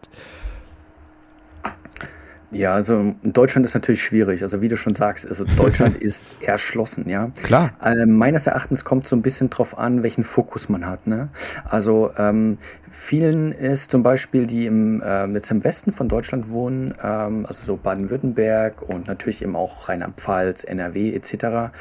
Ja, 2.52 2.74
also 2.74 3.14
Deutschland 3.22 3.66
ist 3.66 3.76
natürlich 3.76 4.02
schwierig. 4.02 4.42
Also 4.42 4.62
wie 4.62 4.68
du 4.68 4.76
schon 4.76 4.94
sagst, 4.94 5.28
also 5.28 5.46
Deutschland 5.58 5.98
ist 5.98 6.26
erschlossen, 6.42 7.08
ja. 7.08 7.32
Klar. 7.44 7.74
Äh, 7.84 8.06
meines 8.06 8.48
Erachtens 8.48 8.84
kommt 8.84 9.08
so 9.08 9.16
ein 9.16 9.22
bisschen 9.22 9.50
drauf 9.50 9.78
an, 9.78 10.02
welchen 10.02 10.24
Fokus 10.24 10.68
man 10.68 10.88
hat. 10.88 11.06
Ne? 11.06 11.30
Also 11.66 12.12
ähm, 12.18 12.58
vielen 12.90 13.52
ist 13.52 13.92
zum 13.92 14.02
Beispiel, 14.02 14.48
die 14.48 14.66
im, 14.66 15.02
äh, 15.02 15.28
jetzt 15.28 15.52
im 15.52 15.64
Westen 15.64 15.92
von 15.92 16.10
Deutschland 16.10 16.50
wohnen, 16.50 16.96
ähm, 17.04 17.46
also 17.46 17.64
so 17.66 17.78
Baden-Württemberg 17.78 18.82
und 18.82 19.08
natürlich 19.08 19.44
eben 19.44 19.56
auch 19.56 19.88
Rheinland-Pfalz, 19.88 20.64
NRW 20.64 21.14
etc., 21.14 21.72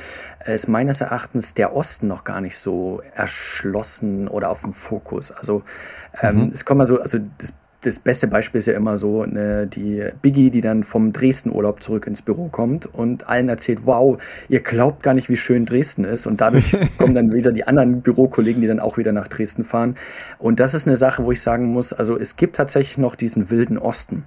ist 0.46 0.68
meines 0.68 1.00
Erachtens 1.00 1.54
der 1.54 1.74
Osten 1.74 2.08
noch 2.08 2.24
gar 2.24 2.40
nicht 2.40 2.58
so 2.58 3.02
erschlossen 3.14 4.28
oder 4.28 4.50
auf 4.50 4.60
dem 4.60 4.74
Fokus. 4.74 5.32
Also 5.32 5.62
ähm, 6.20 6.44
mhm. 6.44 6.50
es 6.52 6.64
kommt 6.64 6.78
mal 6.78 6.86
so, 6.86 7.00
also 7.00 7.18
das 7.38 7.54
das 7.82 8.00
beste 8.00 8.26
Beispiel 8.26 8.58
ist 8.58 8.66
ja 8.66 8.74
immer 8.74 8.98
so, 8.98 9.24
ne, 9.24 9.68
die 9.68 10.04
Biggie, 10.20 10.50
die 10.50 10.60
dann 10.60 10.82
vom 10.82 11.12
Dresden-Urlaub 11.12 11.80
zurück 11.80 12.08
ins 12.08 12.22
Büro 12.22 12.48
kommt 12.48 12.86
und 12.92 13.28
allen 13.28 13.48
erzählt, 13.48 13.80
wow, 13.84 14.20
ihr 14.48 14.60
glaubt 14.60 15.04
gar 15.04 15.14
nicht, 15.14 15.28
wie 15.28 15.36
schön 15.36 15.64
Dresden 15.64 16.04
ist. 16.04 16.26
Und 16.26 16.40
dadurch 16.40 16.76
kommen 16.98 17.14
dann 17.14 17.32
wieder 17.32 17.52
die 17.52 17.66
anderen 17.66 18.02
Bürokollegen, 18.02 18.60
die 18.60 18.66
dann 18.66 18.80
auch 18.80 18.98
wieder 18.98 19.12
nach 19.12 19.28
Dresden 19.28 19.62
fahren. 19.62 19.94
Und 20.38 20.58
das 20.58 20.74
ist 20.74 20.88
eine 20.88 20.96
Sache, 20.96 21.24
wo 21.24 21.30
ich 21.30 21.40
sagen 21.40 21.66
muss, 21.66 21.92
also 21.92 22.18
es 22.18 22.34
gibt 22.34 22.56
tatsächlich 22.56 22.98
noch 22.98 23.14
diesen 23.14 23.48
wilden 23.48 23.78
Osten. 23.78 24.24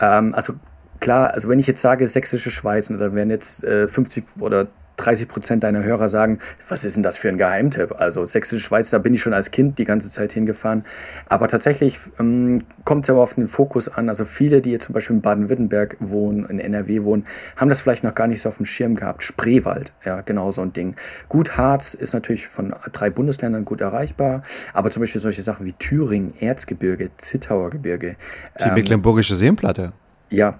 Ähm, 0.00 0.32
also 0.32 0.54
klar, 1.00 1.34
also 1.34 1.48
wenn 1.48 1.58
ich 1.58 1.66
jetzt 1.66 1.82
sage 1.82 2.06
sächsische 2.06 2.52
Schweiz, 2.52 2.88
dann 2.88 3.00
werden 3.00 3.30
jetzt 3.30 3.64
äh, 3.64 3.88
50 3.88 4.24
oder 4.38 4.68
30 4.96 5.28
Prozent 5.28 5.64
deiner 5.64 5.82
Hörer 5.82 6.08
sagen, 6.08 6.38
was 6.68 6.84
ist 6.84 6.96
denn 6.96 7.02
das 7.02 7.18
für 7.18 7.28
ein 7.28 7.38
Geheimtipp? 7.38 7.92
Also 7.98 8.24
Sächsische 8.24 8.62
Schweiz, 8.62 8.90
da 8.90 8.98
bin 8.98 9.14
ich 9.14 9.22
schon 9.22 9.34
als 9.34 9.50
Kind 9.50 9.78
die 9.78 9.84
ganze 9.84 10.10
Zeit 10.10 10.32
hingefahren. 10.32 10.84
Aber 11.28 11.48
tatsächlich 11.48 11.98
ähm, 12.18 12.64
kommt 12.84 13.04
es 13.04 13.10
aber 13.10 13.22
auf 13.22 13.34
den 13.34 13.48
Fokus 13.48 13.88
an. 13.88 14.08
Also 14.08 14.24
viele, 14.24 14.60
die 14.60 14.70
jetzt 14.70 14.86
zum 14.86 14.92
Beispiel 14.92 15.16
in 15.16 15.22
Baden-Württemberg 15.22 15.96
wohnen, 16.00 16.46
in 16.46 16.58
NRW 16.58 17.02
wohnen, 17.02 17.26
haben 17.56 17.68
das 17.68 17.80
vielleicht 17.80 18.04
noch 18.04 18.14
gar 18.14 18.26
nicht 18.26 18.42
so 18.42 18.48
auf 18.48 18.56
dem 18.58 18.66
Schirm 18.66 18.94
gehabt. 18.94 19.22
Spreewald, 19.22 19.92
ja, 20.04 20.20
genau 20.20 20.50
so 20.50 20.62
ein 20.62 20.72
Ding. 20.72 20.94
Gut, 21.28 21.56
Harz 21.56 21.94
ist 21.94 22.12
natürlich 22.12 22.46
von 22.46 22.74
drei 22.92 23.10
Bundesländern 23.10 23.64
gut 23.64 23.80
erreichbar, 23.80 24.42
aber 24.72 24.90
zum 24.90 25.00
Beispiel 25.02 25.20
solche 25.20 25.42
Sachen 25.42 25.66
wie 25.66 25.72
Thüringen, 25.72 26.34
Erzgebirge, 26.38 27.10
Zittauer 27.16 27.70
Gebirge. 27.70 28.16
Die 28.60 28.68
ähm, 28.68 28.74
Mecklenburgische 28.74 29.36
Seenplatte. 29.36 29.92
Ja, 30.30 30.58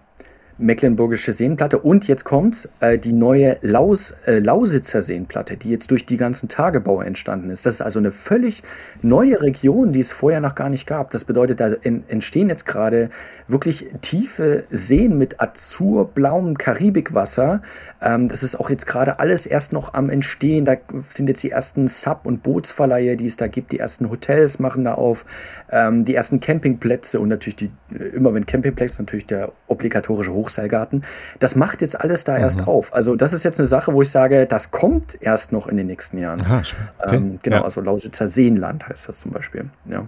Mecklenburgische 0.58 1.32
Seenplatte 1.32 1.78
und 1.78 2.06
jetzt 2.06 2.24
kommt 2.24 2.68
äh, 2.80 2.96
die 2.96 3.12
neue 3.12 3.56
Laus, 3.60 4.14
äh, 4.26 4.38
Lausitzer 4.38 5.02
Seenplatte, 5.02 5.56
die 5.56 5.70
jetzt 5.70 5.90
durch 5.90 6.06
die 6.06 6.16
ganzen 6.16 6.48
Tagebau 6.48 7.00
entstanden 7.02 7.50
ist. 7.50 7.66
Das 7.66 7.74
ist 7.74 7.80
also 7.80 7.98
eine 7.98 8.12
völlig 8.12 8.62
neue 9.02 9.40
Region, 9.40 9.92
die 9.92 10.00
es 10.00 10.12
vorher 10.12 10.40
noch 10.40 10.54
gar 10.54 10.68
nicht 10.68 10.86
gab. 10.86 11.10
Das 11.10 11.24
bedeutet, 11.24 11.58
da 11.58 11.68
in, 11.82 12.04
entstehen 12.08 12.48
jetzt 12.48 12.66
gerade 12.66 13.10
wirklich 13.48 13.88
tiefe 14.00 14.64
Seen 14.70 15.18
mit 15.18 15.40
azurblauem 15.40 16.56
Karibikwasser. 16.56 17.60
Ähm, 18.00 18.28
das 18.28 18.42
ist 18.42 18.54
auch 18.54 18.70
jetzt 18.70 18.86
gerade 18.86 19.18
alles 19.18 19.46
erst 19.46 19.72
noch 19.72 19.94
am 19.94 20.08
Entstehen. 20.08 20.64
Da 20.64 20.76
sind 21.08 21.28
jetzt 21.28 21.42
die 21.42 21.50
ersten 21.50 21.88
Sub- 21.88 22.26
und 22.26 22.44
Bootsverleihe, 22.44 23.16
die 23.16 23.26
es 23.26 23.36
da 23.36 23.48
gibt. 23.48 23.72
Die 23.72 23.80
ersten 23.80 24.08
Hotels 24.08 24.60
machen 24.60 24.84
da 24.84 24.94
auf, 24.94 25.24
ähm, 25.70 26.04
die 26.04 26.14
ersten 26.14 26.38
Campingplätze 26.38 27.18
und 27.18 27.28
natürlich 27.28 27.56
die, 27.56 27.70
immer 28.14 28.32
wenn 28.34 28.46
Campingplätze, 28.46 29.02
natürlich 29.02 29.26
der 29.26 29.52
obligatorische 29.66 30.32
Hochseilgarten. 30.44 31.04
Das 31.38 31.56
macht 31.56 31.80
jetzt 31.80 32.00
alles 32.00 32.24
da 32.24 32.34
mhm. 32.34 32.40
erst 32.40 32.66
auf. 32.66 32.94
Also 32.94 33.16
das 33.16 33.32
ist 33.32 33.44
jetzt 33.44 33.58
eine 33.58 33.66
Sache, 33.66 33.92
wo 33.94 34.02
ich 34.02 34.10
sage, 34.10 34.46
das 34.46 34.70
kommt 34.70 35.16
erst 35.20 35.52
noch 35.52 35.66
in 35.66 35.76
den 35.76 35.86
nächsten 35.86 36.18
Jahren. 36.18 36.40
Aha, 36.42 36.62
okay. 36.98 37.16
ähm, 37.16 37.38
genau, 37.42 37.56
ja. 37.56 37.64
also 37.64 37.80
Lausitzer 37.80 38.28
Seenland 38.28 38.88
heißt 38.88 39.08
das 39.08 39.20
zum 39.20 39.32
Beispiel. 39.32 39.70
Ja. 39.86 40.06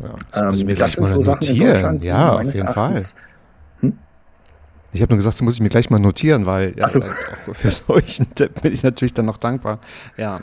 Ja, 0.00 0.14
das, 0.30 0.40
ähm, 0.40 0.48
muss 0.48 0.58
ich 0.58 0.64
mir 0.66 0.74
gleich 0.74 1.00
mal 1.00 1.06
so 1.06 1.20
notieren. 1.20 1.98
ja, 2.00 2.34
auf 2.34 2.42
jeden 2.42 2.66
Erachtens. 2.66 3.12
Fall. 3.12 3.22
Hm? 3.80 3.98
Ich 4.92 5.02
habe 5.02 5.12
nur 5.12 5.18
gesagt, 5.18 5.36
das 5.36 5.42
muss 5.42 5.54
ich 5.54 5.60
mir 5.60 5.68
gleich 5.68 5.90
mal 5.90 5.98
notieren, 5.98 6.46
weil 6.46 6.74
ja, 6.76 6.88
so. 6.88 7.00
für 7.52 7.70
solchen 7.86 8.34
Tipp 8.34 8.62
bin 8.62 8.72
ich 8.72 8.82
natürlich 8.82 9.14
dann 9.14 9.26
noch 9.26 9.38
dankbar. 9.38 9.78
Ja. 10.16 10.40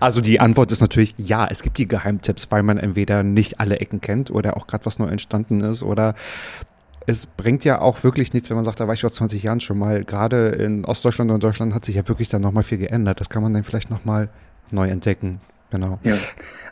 Also 0.00 0.20
die 0.20 0.38
Antwort 0.38 0.70
ist 0.70 0.80
natürlich 0.80 1.14
ja, 1.18 1.48
es 1.50 1.62
gibt 1.62 1.78
die 1.78 1.88
Geheimtipps, 1.88 2.50
weil 2.50 2.62
man 2.62 2.78
entweder 2.78 3.22
nicht 3.22 3.58
alle 3.58 3.80
Ecken 3.80 4.00
kennt 4.00 4.30
oder 4.30 4.56
auch 4.56 4.66
gerade 4.66 4.86
was 4.86 4.98
neu 4.98 5.08
entstanden 5.08 5.60
ist 5.60 5.82
oder 5.82 6.14
es 7.08 7.24
bringt 7.24 7.64
ja 7.64 7.80
auch 7.80 8.04
wirklich 8.04 8.34
nichts, 8.34 8.50
wenn 8.50 8.56
man 8.56 8.66
sagt, 8.66 8.80
da 8.80 8.86
war 8.86 8.92
ich 8.92 9.00
vor 9.00 9.10
20 9.10 9.42
Jahren 9.42 9.60
schon 9.60 9.78
mal. 9.78 10.04
Gerade 10.04 10.48
in 10.48 10.84
Ostdeutschland 10.84 11.30
und 11.30 11.42
Deutschland 11.42 11.72
hat 11.74 11.86
sich 11.86 11.94
ja 11.94 12.06
wirklich 12.06 12.28
dann 12.28 12.42
nochmal 12.42 12.62
viel 12.62 12.76
geändert. 12.76 13.18
Das 13.18 13.30
kann 13.30 13.42
man 13.42 13.54
dann 13.54 13.64
vielleicht 13.64 13.88
nochmal 13.88 14.28
neu 14.70 14.90
entdecken. 14.90 15.40
Genau. 15.70 15.98
Ja, 16.02 16.16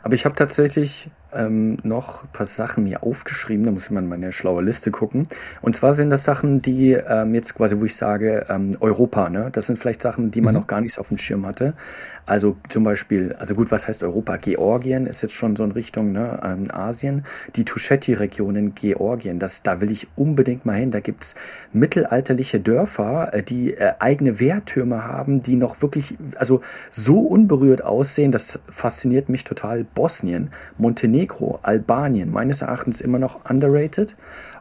aber 0.03 0.13
ich 0.13 0.25
habe 0.25 0.35
tatsächlich 0.35 1.09
ähm, 1.33 1.77
noch 1.83 2.23
ein 2.23 2.29
paar 2.33 2.45
Sachen 2.45 2.83
mir 2.83 3.01
aufgeschrieben, 3.01 3.65
da 3.65 3.71
muss 3.71 3.85
ich 3.85 3.91
mal 3.91 4.03
in 4.03 4.09
meine 4.09 4.31
schlaue 4.31 4.63
Liste 4.63 4.91
gucken. 4.91 5.27
Und 5.61 5.75
zwar 5.75 5.95
sind 5.95 6.11
das 6.11 6.23
Sachen, 6.23 6.61
die 6.61 6.93
ähm, 6.93 7.33
jetzt 7.33 7.55
quasi, 7.55 7.79
wo 7.79 7.85
ich 7.85 7.95
sage, 7.95 8.45
ähm, 8.47 8.77
Europa, 8.79 9.29
ne? 9.29 9.49
Das 9.51 9.65
sind 9.65 9.79
vielleicht 9.79 10.03
Sachen, 10.03 10.29
die 10.29 10.41
man 10.41 10.53
mhm. 10.53 10.61
noch 10.61 10.67
gar 10.67 10.81
nicht 10.81 10.93
so 10.93 11.01
auf 11.01 11.07
dem 11.07 11.17
Schirm 11.17 11.47
hatte. 11.47 11.73
Also 12.27 12.57
zum 12.67 12.83
Beispiel, 12.83 13.33
also 13.39 13.55
gut, 13.55 13.71
was 13.71 13.87
heißt 13.87 14.03
Europa? 14.03 14.35
Georgien 14.35 15.07
ist 15.07 15.21
jetzt 15.21 15.33
schon 15.33 15.55
so 15.55 15.63
in 15.63 15.71
Richtung 15.71 16.11
ne, 16.11 16.39
ähm, 16.43 16.65
Asien. 16.69 17.25
Die 17.55 17.63
Tushetti-Region 17.63 18.55
in 18.57 18.75
Georgien, 18.75 19.39
das, 19.39 19.63
da 19.63 19.79
will 19.79 19.91
ich 19.91 20.09
unbedingt 20.17 20.65
mal 20.65 20.73
hin. 20.73 20.91
Da 20.91 20.99
gibt 20.99 21.23
es 21.23 21.35
mittelalterliche 21.71 22.59
Dörfer, 22.59 23.33
äh, 23.33 23.43
die 23.43 23.75
äh, 23.75 23.93
eigene 23.99 24.41
Wehrtürme 24.41 25.05
haben, 25.05 25.41
die 25.41 25.55
noch 25.55 25.81
wirklich, 25.81 26.17
also 26.35 26.59
so 26.91 27.21
unberührt 27.21 27.81
aussehen. 27.81 28.33
Das 28.33 28.59
fasziniert 28.69 29.29
mich 29.29 29.45
total. 29.45 29.85
Bosnien, 29.85 30.49
Montenegro, 30.77 31.59
Albanien, 31.63 32.29
meines 32.29 32.61
Erachtens 32.61 32.99
immer 32.99 33.19
noch 33.19 33.49
underrated. 33.49 34.17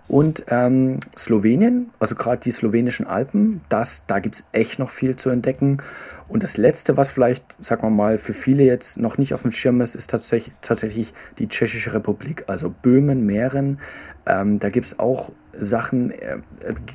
Und 0.08 0.46
ähm, 0.48 1.00
Slowenien, 1.18 1.90
also 1.98 2.14
gerade 2.14 2.40
die 2.40 2.52
slowenischen 2.52 3.06
Alpen, 3.06 3.60
das, 3.68 4.04
da 4.06 4.20
gibt 4.20 4.36
es 4.36 4.46
echt 4.52 4.78
noch 4.78 4.90
viel 4.90 5.16
zu 5.16 5.30
entdecken. 5.30 5.78
Und 6.28 6.42
das 6.42 6.56
Letzte, 6.56 6.96
was 6.96 7.10
vielleicht, 7.10 7.56
sagen 7.64 7.82
wir 7.82 7.90
mal, 7.90 8.18
für 8.18 8.32
viele 8.32 8.64
jetzt 8.64 8.98
noch 8.98 9.16
nicht 9.16 9.32
auf 9.32 9.42
dem 9.42 9.52
Schirm 9.52 9.80
ist, 9.80 9.94
ist 9.94 10.10
tatsächlich, 10.10 10.54
tatsächlich 10.60 11.14
die 11.38 11.48
Tschechische 11.48 11.94
Republik, 11.94 12.44
also 12.48 12.70
Böhmen, 12.70 13.24
Mähren. 13.24 13.78
Ähm, 14.26 14.58
da 14.58 14.70
gibt 14.70 14.86
es 14.86 14.98
auch 14.98 15.30
Sachen, 15.58 16.10
äh, 16.10 16.38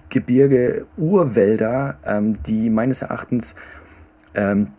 Gebirge, 0.09 0.85
Urwälder, 0.97 1.97
ähm, 2.05 2.43
die 2.43 2.69
meines 2.69 3.01
Erachtens, 3.03 3.55
ähm, 4.33 4.71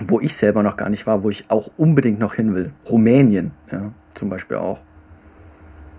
wo 0.00 0.20
ich 0.20 0.34
selber 0.34 0.62
noch 0.62 0.76
gar 0.76 0.88
nicht 0.88 1.06
war, 1.06 1.22
wo 1.22 1.28
ich 1.28 1.50
auch 1.50 1.70
unbedingt 1.76 2.18
noch 2.18 2.34
hin 2.34 2.54
will. 2.54 2.72
Rumänien, 2.88 3.52
ja, 3.70 3.92
zum 4.14 4.30
Beispiel 4.30 4.56
auch. 4.56 4.80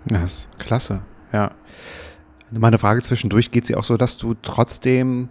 Das 0.06 0.22
ist 0.22 0.58
klasse, 0.58 1.02
ja. 1.32 1.52
Meine 2.50 2.78
Frage 2.78 3.00
zwischendurch 3.02 3.52
geht 3.52 3.66
sie 3.66 3.76
auch 3.76 3.84
so, 3.84 3.96
dass 3.96 4.16
du 4.16 4.34
trotzdem 4.42 5.28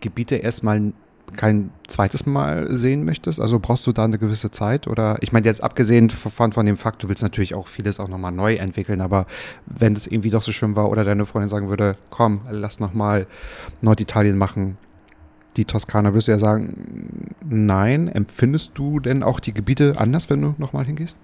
Gebiete 0.00 0.36
erstmal 0.36 0.92
kein 1.36 1.70
zweites 1.86 2.26
Mal 2.26 2.74
sehen 2.74 3.04
möchtest? 3.04 3.40
Also 3.40 3.58
brauchst 3.58 3.86
du 3.86 3.92
da 3.92 4.04
eine 4.04 4.18
gewisse 4.18 4.50
Zeit? 4.50 4.86
Oder 4.86 5.16
ich 5.20 5.32
meine, 5.32 5.46
jetzt 5.46 5.62
abgesehen 5.62 6.10
von, 6.10 6.52
von 6.52 6.66
dem 6.66 6.76
Fakt, 6.76 7.02
du 7.02 7.08
willst 7.08 7.22
natürlich 7.22 7.54
auch 7.54 7.66
vieles 7.66 8.00
auch 8.00 8.08
nochmal 8.08 8.32
neu 8.32 8.54
entwickeln, 8.54 9.00
aber 9.00 9.26
wenn 9.66 9.94
es 9.94 10.06
irgendwie 10.06 10.30
doch 10.30 10.42
so 10.42 10.52
schön 10.52 10.76
war 10.76 10.90
oder 10.90 11.04
deine 11.04 11.26
Freundin 11.26 11.48
sagen 11.48 11.68
würde, 11.68 11.96
komm, 12.10 12.42
lass 12.50 12.80
nochmal 12.80 13.26
Norditalien 13.80 14.36
machen, 14.36 14.76
die 15.56 15.64
Toskana, 15.64 16.12
würdest 16.12 16.28
du 16.28 16.32
ja 16.32 16.38
sagen, 16.38 17.34
nein. 17.44 18.08
Empfindest 18.08 18.72
du 18.74 19.00
denn 19.00 19.22
auch 19.22 19.40
die 19.40 19.52
Gebiete 19.52 19.94
anders, 19.98 20.30
wenn 20.30 20.40
du 20.40 20.54
nochmal 20.58 20.86
hingehst? 20.86 21.16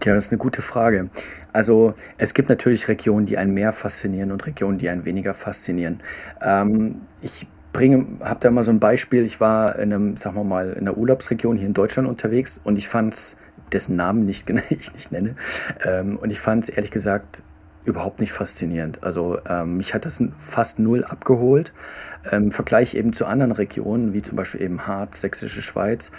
Tja, 0.00 0.14
das 0.14 0.26
ist 0.26 0.32
eine 0.32 0.38
gute 0.38 0.62
Frage. 0.62 1.10
Also 1.52 1.94
es 2.16 2.34
gibt 2.34 2.48
natürlich 2.48 2.86
Regionen, 2.86 3.26
die 3.26 3.36
einen 3.36 3.52
mehr 3.52 3.72
faszinieren 3.72 4.30
und 4.30 4.46
Regionen, 4.46 4.78
die 4.78 4.88
einen 4.88 5.04
weniger 5.04 5.34
faszinieren. 5.34 6.00
Ähm, 6.40 7.00
ich 7.20 7.48
bringe, 7.78 8.06
habe 8.22 8.40
da 8.40 8.50
mal 8.50 8.64
so 8.64 8.72
ein 8.72 8.80
Beispiel. 8.80 9.24
Ich 9.24 9.40
war 9.40 9.76
in 9.76 9.92
einem, 9.92 10.16
sagen 10.16 10.34
wir 10.34 10.42
mal, 10.42 10.72
in 10.72 10.88
einer 10.88 10.98
Urlaubsregion 10.98 11.56
hier 11.56 11.68
in 11.68 11.74
Deutschland 11.74 12.08
unterwegs 12.08 12.60
und 12.64 12.76
ich 12.76 12.88
fand 12.88 13.14
es, 13.14 13.38
dessen 13.70 13.94
Namen 13.94 14.24
nicht, 14.24 14.50
ich 14.70 14.92
nicht 14.92 15.12
nenne, 15.12 15.36
ähm, 15.84 16.16
und 16.16 16.32
ich 16.32 16.40
fand 16.40 16.64
es 16.64 16.70
ehrlich 16.70 16.90
gesagt 16.90 17.44
überhaupt 17.84 18.18
nicht 18.18 18.32
faszinierend. 18.32 19.04
Also 19.04 19.38
ähm, 19.48 19.76
mich 19.76 19.94
hat 19.94 20.06
das 20.06 20.20
fast 20.36 20.80
null 20.80 21.04
abgeholt. 21.04 21.72
Im 22.32 22.50
Vergleich 22.50 22.94
eben 22.96 23.12
zu 23.12 23.26
anderen 23.26 23.52
Regionen, 23.52 24.12
wie 24.12 24.22
zum 24.22 24.34
Beispiel 24.34 24.60
eben 24.60 24.88
Harz, 24.88 25.20
Sächsische 25.20 25.62
Schweiz. 25.62 26.10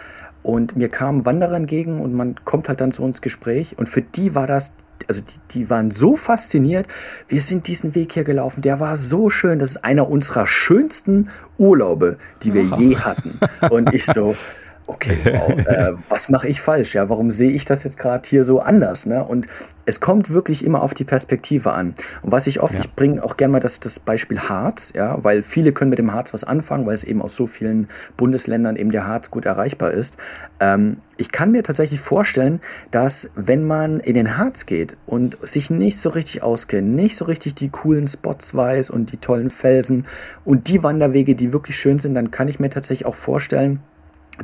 Und 0.42 0.78
mir 0.78 0.88
kamen 0.88 1.26
Wanderer 1.26 1.58
entgegen 1.58 2.00
und 2.00 2.14
man 2.14 2.36
kommt 2.46 2.70
halt 2.70 2.80
dann 2.80 2.92
so 2.92 3.06
ins 3.06 3.22
Gespräch. 3.22 3.78
Und 3.78 3.90
für 3.90 4.02
die 4.02 4.34
war 4.34 4.48
das 4.48 4.74
also 5.08 5.22
die, 5.22 5.60
die 5.60 5.70
waren 5.70 5.92
so 5.92 6.16
fasziniert. 6.16 6.88
Wir 7.28 7.42
sind 7.42 7.68
diesen 7.68 7.96
Weg 7.96 8.14
hier 8.14 8.24
gelaufen. 8.24 8.62
Der 8.62 8.80
war 8.80 8.98
so 8.98 9.30
schön. 9.30 9.60
Das 9.60 9.72
ist 9.72 9.84
einer 9.84 10.10
unserer 10.10 10.48
schönsten 10.48 11.30
Urlaube, 11.58 12.18
die 12.44 12.54
wir 12.54 12.64
je 12.64 12.98
hatten. 12.98 13.40
Und 13.70 13.94
ich 13.94 14.06
so, 14.06 14.36
okay, 14.90 15.18
wow, 15.24 15.50
äh, 15.68 15.94
was 16.10 16.30
mache 16.30 16.48
ich 16.48 16.62
falsch? 16.62 16.96
Ja, 16.96 17.10
warum 17.10 17.30
sehe 17.30 17.52
ich 17.52 17.66
das 17.66 17.84
jetzt 17.84 17.98
gerade 17.98 18.28
hier 18.28 18.44
so 18.44 18.60
anders? 18.60 19.06
Ne? 19.06 19.24
Und 19.24 19.48
es 19.86 20.00
kommt 20.00 20.30
wirklich 20.30 20.66
immer 20.66 20.82
auf 20.82 20.94
die 20.94 21.04
Perspektive 21.04 21.72
an. 21.72 21.96
Und 22.22 22.32
was 22.32 22.48
ich 22.48 22.60
oft, 22.60 22.74
ja. 22.74 22.82
ich 22.82 22.94
bringe 22.94 23.24
auch 23.24 23.38
gerne 23.38 23.54
mal 23.54 23.60
das, 23.60 23.80
das 23.80 24.00
Beispiel 24.00 24.40
Harz, 24.40 24.94
ja, 24.96 25.24
weil 25.24 25.42
viele 25.44 25.72
können 25.72 25.90
mit 25.90 26.00
dem 26.00 26.14
Harz 26.14 26.34
was 26.34 26.44
anfangen, 26.44 26.86
weil 26.86 26.94
es 26.94 27.04
eben 27.04 27.22
aus 27.22 27.36
so 27.36 27.48
vielen 27.48 27.88
Bundesländern 28.18 28.76
eben 28.76 28.92
der 28.92 29.08
Harz 29.08 29.32
gut 29.32 29.46
erreichbar 29.46 29.92
ist. 29.92 30.18
Ähm, 30.60 30.98
ich 31.18 31.32
kann 31.32 31.52
mir 31.52 31.64
tatsächlich 31.64 32.00
vorstellen, 32.00 32.60
dass 32.92 33.32
wenn 33.36 33.66
man 33.66 34.00
in 34.00 34.14
den 34.14 34.38
Harz 34.38 34.66
geht 34.66 34.96
und 35.06 35.38
sich 35.42 35.70
nicht 35.70 36.00
so 36.00 36.10
richtig 36.10 36.44
auskennt, 36.44 36.96
nicht 36.96 37.16
so 37.16 37.26
richtig 37.26 37.56
die 37.56 37.70
coolen 37.70 38.08
Spots 38.08 38.56
weiß 38.56 38.90
und 38.90 39.12
die 39.12 39.18
tollen 39.18 39.50
Felsen 39.50 40.06
und 40.46 40.68
die 40.68 40.84
Wanderwege, 40.84 41.36
die 41.36 41.54
wirklich 41.54 41.76
schön 41.76 42.00
sind, 42.00 42.14
dann 42.14 42.32
kann 42.32 42.48
ich 42.48 42.60
mir 42.60 42.70
tatsächlich 42.70 43.06
auch 43.06 43.16
vorstellen, 43.16 43.82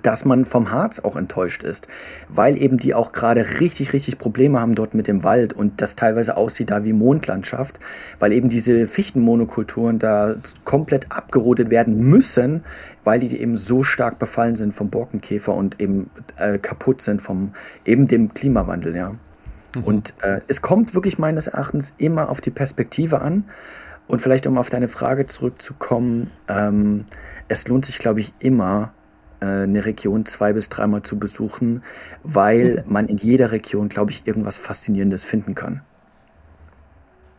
dass 0.03 0.25
man 0.25 0.45
vom 0.45 0.71
Harz 0.71 0.99
auch 0.99 1.15
enttäuscht 1.15 1.63
ist, 1.63 1.87
weil 2.29 2.61
eben 2.61 2.77
die 2.77 2.93
auch 2.93 3.11
gerade 3.11 3.59
richtig, 3.59 3.93
richtig 3.93 4.17
Probleme 4.17 4.59
haben 4.59 4.75
dort 4.75 4.93
mit 4.93 5.07
dem 5.07 5.23
Wald 5.23 5.53
und 5.53 5.81
das 5.81 5.95
teilweise 5.95 6.37
aussieht 6.37 6.71
da 6.71 6.83
wie 6.83 6.93
Mondlandschaft, 6.93 7.79
weil 8.19 8.31
eben 8.31 8.49
diese 8.49 8.87
Fichtenmonokulturen 8.87 9.99
da 9.99 10.35
komplett 10.63 11.11
abgerodet 11.11 11.69
werden 11.69 11.97
müssen, 11.97 12.63
weil 13.03 13.19
die 13.19 13.39
eben 13.39 13.55
so 13.55 13.83
stark 13.83 14.19
befallen 14.19 14.55
sind 14.55 14.73
vom 14.73 14.89
Borkenkäfer 14.89 15.53
und 15.53 15.79
eben 15.79 16.09
äh, 16.37 16.57
kaputt 16.57 17.01
sind 17.01 17.21
vom 17.21 17.53
eben 17.85 18.07
dem 18.07 18.33
Klimawandel, 18.33 18.95
ja. 18.95 19.15
Mhm. 19.75 19.83
Und 19.83 20.13
äh, 20.21 20.41
es 20.47 20.61
kommt 20.61 20.93
wirklich 20.95 21.19
meines 21.19 21.47
Erachtens 21.47 21.95
immer 21.97 22.29
auf 22.29 22.41
die 22.41 22.51
Perspektive 22.51 23.21
an 23.21 23.45
und 24.07 24.21
vielleicht 24.21 24.47
um 24.47 24.57
auf 24.57 24.69
deine 24.69 24.87
Frage 24.87 25.25
zurückzukommen, 25.25 26.27
ähm, 26.47 27.05
es 27.47 27.67
lohnt 27.67 27.85
sich, 27.85 27.99
glaube 27.99 28.19
ich, 28.19 28.33
immer 28.39 28.93
eine 29.45 29.85
Region 29.85 30.25
zwei 30.25 30.53
bis 30.53 30.69
dreimal 30.69 31.01
zu 31.03 31.19
besuchen, 31.19 31.83
weil 32.23 32.83
mhm. 32.85 32.93
man 32.93 33.07
in 33.07 33.17
jeder 33.17 33.51
Region, 33.51 33.89
glaube 33.89 34.11
ich, 34.11 34.25
irgendwas 34.25 34.57
Faszinierendes 34.57 35.23
finden 35.23 35.55
kann. 35.55 35.81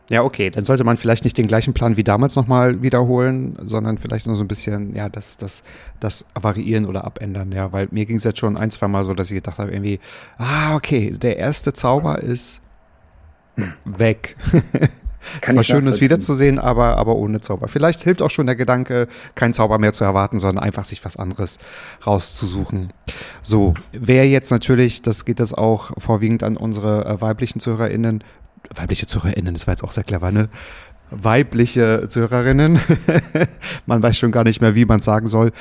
Ja, 0.09 0.23
okay, 0.23 0.49
dann 0.49 0.63
sollte 0.63 0.85
man 0.85 0.95
vielleicht 0.95 1.25
nicht 1.25 1.37
den 1.37 1.47
gleichen 1.47 1.73
Plan 1.73 1.97
wie 1.97 2.03
damals 2.03 2.37
nochmal 2.37 2.81
wiederholen, 2.81 3.57
sondern 3.59 3.97
vielleicht 3.97 4.25
nur 4.25 4.37
so 4.37 4.43
ein 4.43 4.47
bisschen, 4.47 4.95
ja, 4.95 5.09
das, 5.09 5.35
das, 5.35 5.63
das 5.99 6.23
variieren 6.33 6.85
oder 6.85 7.03
abändern, 7.03 7.51
ja, 7.51 7.73
weil 7.73 7.89
mir 7.91 8.05
ging 8.05 8.15
es 8.15 8.23
jetzt 8.23 8.39
schon 8.39 8.55
ein, 8.55 8.71
zwei 8.71 8.87
Mal 8.87 9.03
so, 9.03 9.13
dass 9.13 9.29
ich 9.29 9.35
gedacht 9.35 9.59
habe, 9.59 9.71
irgendwie, 9.71 9.99
ah, 10.37 10.75
okay, 10.75 11.11
der 11.11 11.35
erste 11.37 11.73
Zauber 11.73 12.19
ist 12.19 12.61
weg. 13.83 14.37
Es 15.41 15.55
war 15.55 15.63
schön, 15.63 15.87
es 15.87 16.01
wiederzusehen, 16.01 16.59
aber, 16.59 16.97
aber 16.97 17.15
ohne 17.15 17.41
Zauber. 17.41 17.67
Vielleicht 17.67 18.03
hilft 18.03 18.21
auch 18.21 18.29
schon 18.29 18.45
der 18.45 18.55
Gedanke, 18.55 19.07
keinen 19.35 19.53
Zauber 19.53 19.77
mehr 19.79 19.93
zu 19.93 20.03
erwarten, 20.03 20.39
sondern 20.39 20.63
einfach 20.63 20.85
sich 20.85 21.03
was 21.03 21.17
anderes 21.17 21.57
rauszusuchen. 22.05 22.93
So, 23.41 23.73
wer 23.91 24.27
jetzt 24.27 24.51
natürlich, 24.51 25.01
das 25.01 25.25
geht 25.25 25.39
jetzt 25.39 25.57
auch 25.57 25.91
vorwiegend 25.97 26.43
an 26.43 26.57
unsere 26.57 27.05
äh, 27.05 27.21
weiblichen 27.21 27.59
ZuhörerInnen, 27.59 28.23
weibliche 28.73 29.07
ZuhörerInnen, 29.07 29.53
das 29.53 29.67
war 29.67 29.73
jetzt 29.73 29.83
auch 29.83 29.91
sehr 29.91 30.03
clever, 30.03 30.31
ne? 30.31 30.49
Weibliche 31.09 32.07
Zuhörerinnen, 32.09 32.79
man 33.85 34.03
weiß 34.03 34.17
schon 34.17 34.31
gar 34.31 34.43
nicht 34.43 34.61
mehr, 34.61 34.75
wie 34.75 34.85
man 34.85 35.01
sagen 35.01 35.27
soll. 35.27 35.51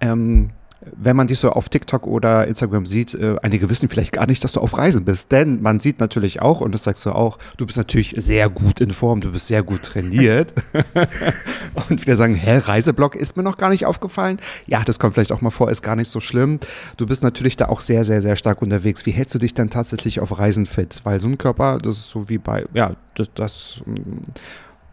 Ähm, 0.00 0.50
wenn 0.80 1.16
man 1.16 1.26
dich 1.26 1.40
so 1.40 1.50
auf 1.50 1.68
TikTok 1.68 2.06
oder 2.06 2.46
Instagram 2.46 2.86
sieht, 2.86 3.14
äh, 3.14 3.36
einige 3.42 3.68
wissen 3.68 3.88
vielleicht 3.88 4.12
gar 4.12 4.26
nicht, 4.26 4.44
dass 4.44 4.52
du 4.52 4.60
auf 4.60 4.78
Reisen 4.78 5.04
bist. 5.04 5.32
Denn 5.32 5.60
man 5.60 5.80
sieht 5.80 5.98
natürlich 5.98 6.40
auch, 6.40 6.60
und 6.60 6.72
das 6.72 6.84
sagst 6.84 7.04
du 7.04 7.10
auch, 7.10 7.38
du 7.56 7.66
bist 7.66 7.76
natürlich 7.76 8.14
sehr 8.16 8.48
gut 8.48 8.80
in 8.80 8.92
Form, 8.92 9.20
du 9.20 9.32
bist 9.32 9.48
sehr 9.48 9.62
gut 9.62 9.82
trainiert. 9.82 10.54
und 11.88 12.00
viele 12.00 12.16
sagen, 12.16 12.34
hä, 12.34 12.58
Reiseblog 12.58 13.16
ist 13.16 13.36
mir 13.36 13.42
noch 13.42 13.56
gar 13.56 13.70
nicht 13.70 13.86
aufgefallen. 13.86 14.38
Ja, 14.66 14.84
das 14.84 14.98
kommt 14.98 15.14
vielleicht 15.14 15.32
auch 15.32 15.40
mal 15.40 15.50
vor, 15.50 15.70
ist 15.70 15.82
gar 15.82 15.96
nicht 15.96 16.10
so 16.10 16.20
schlimm. 16.20 16.60
Du 16.96 17.06
bist 17.06 17.22
natürlich 17.22 17.56
da 17.56 17.68
auch 17.68 17.80
sehr, 17.80 18.04
sehr, 18.04 18.22
sehr 18.22 18.36
stark 18.36 18.62
unterwegs. 18.62 19.04
Wie 19.04 19.10
hältst 19.10 19.34
du 19.34 19.38
dich 19.40 19.54
denn 19.54 19.70
tatsächlich 19.70 20.20
auf 20.20 20.38
Reisen 20.38 20.66
fit? 20.66 21.00
Weil 21.02 21.20
so 21.20 21.28
ein 21.28 21.38
Körper, 21.38 21.78
das 21.78 21.96
ist 21.98 22.10
so 22.10 22.28
wie 22.28 22.38
bei, 22.38 22.64
ja, 22.72 22.94
das, 23.16 23.30
das, 23.34 23.82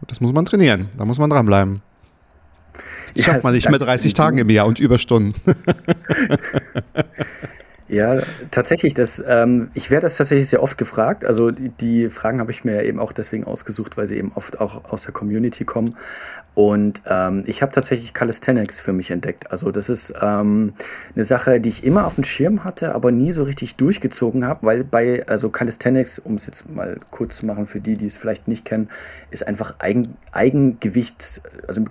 das 0.06 0.20
muss 0.20 0.32
man 0.32 0.44
trainieren. 0.44 0.88
Da 0.98 1.04
muss 1.04 1.18
man 1.18 1.30
dranbleiben. 1.30 1.82
Schafft 3.22 3.44
man 3.44 3.54
nicht 3.54 3.70
mit 3.70 3.80
30 3.80 4.14
Tagen 4.14 4.38
im 4.38 4.50
Jahr 4.50 4.66
und 4.66 4.80
Überstunden. 4.80 5.34
Ja, 7.88 8.20
tatsächlich, 8.50 8.94
das, 8.94 9.22
ähm, 9.26 9.70
ich 9.74 9.92
werde 9.92 10.06
das 10.06 10.16
tatsächlich 10.16 10.48
sehr 10.48 10.60
oft 10.60 10.76
gefragt. 10.76 11.24
Also 11.24 11.52
die, 11.52 11.68
die 11.68 12.10
Fragen 12.10 12.40
habe 12.40 12.50
ich 12.50 12.64
mir 12.64 12.82
eben 12.82 12.98
auch 12.98 13.12
deswegen 13.12 13.44
ausgesucht, 13.44 13.96
weil 13.96 14.08
sie 14.08 14.16
eben 14.16 14.32
oft 14.34 14.60
auch 14.60 14.90
aus 14.90 15.02
der 15.02 15.12
Community 15.12 15.64
kommen. 15.64 15.94
Und 16.56 17.02
ähm, 17.06 17.42
ich 17.44 17.60
habe 17.60 17.70
tatsächlich 17.70 18.14
Calisthenics 18.14 18.80
für 18.80 18.94
mich 18.94 19.10
entdeckt. 19.10 19.50
Also 19.50 19.70
das 19.70 19.90
ist 19.90 20.14
ähm, 20.22 20.72
eine 21.14 21.22
Sache, 21.22 21.60
die 21.60 21.68
ich 21.68 21.84
immer 21.84 22.06
auf 22.06 22.14
dem 22.14 22.24
Schirm 22.24 22.64
hatte, 22.64 22.94
aber 22.94 23.12
nie 23.12 23.32
so 23.32 23.42
richtig 23.42 23.76
durchgezogen 23.76 24.46
habe, 24.46 24.64
weil 24.64 24.82
bei 24.82 25.22
also 25.28 25.50
Calisthenics, 25.50 26.18
um 26.18 26.36
es 26.36 26.46
jetzt 26.46 26.74
mal 26.74 26.98
kurz 27.10 27.36
zu 27.36 27.46
machen 27.46 27.66
für 27.66 27.80
die, 27.80 27.96
die 27.96 28.06
es 28.06 28.16
vielleicht 28.16 28.48
nicht 28.48 28.64
kennen, 28.64 28.88
ist 29.30 29.46
einfach 29.46 29.74
Eigen, 29.80 30.16
Eigengewicht, 30.32 31.42
also 31.68 31.84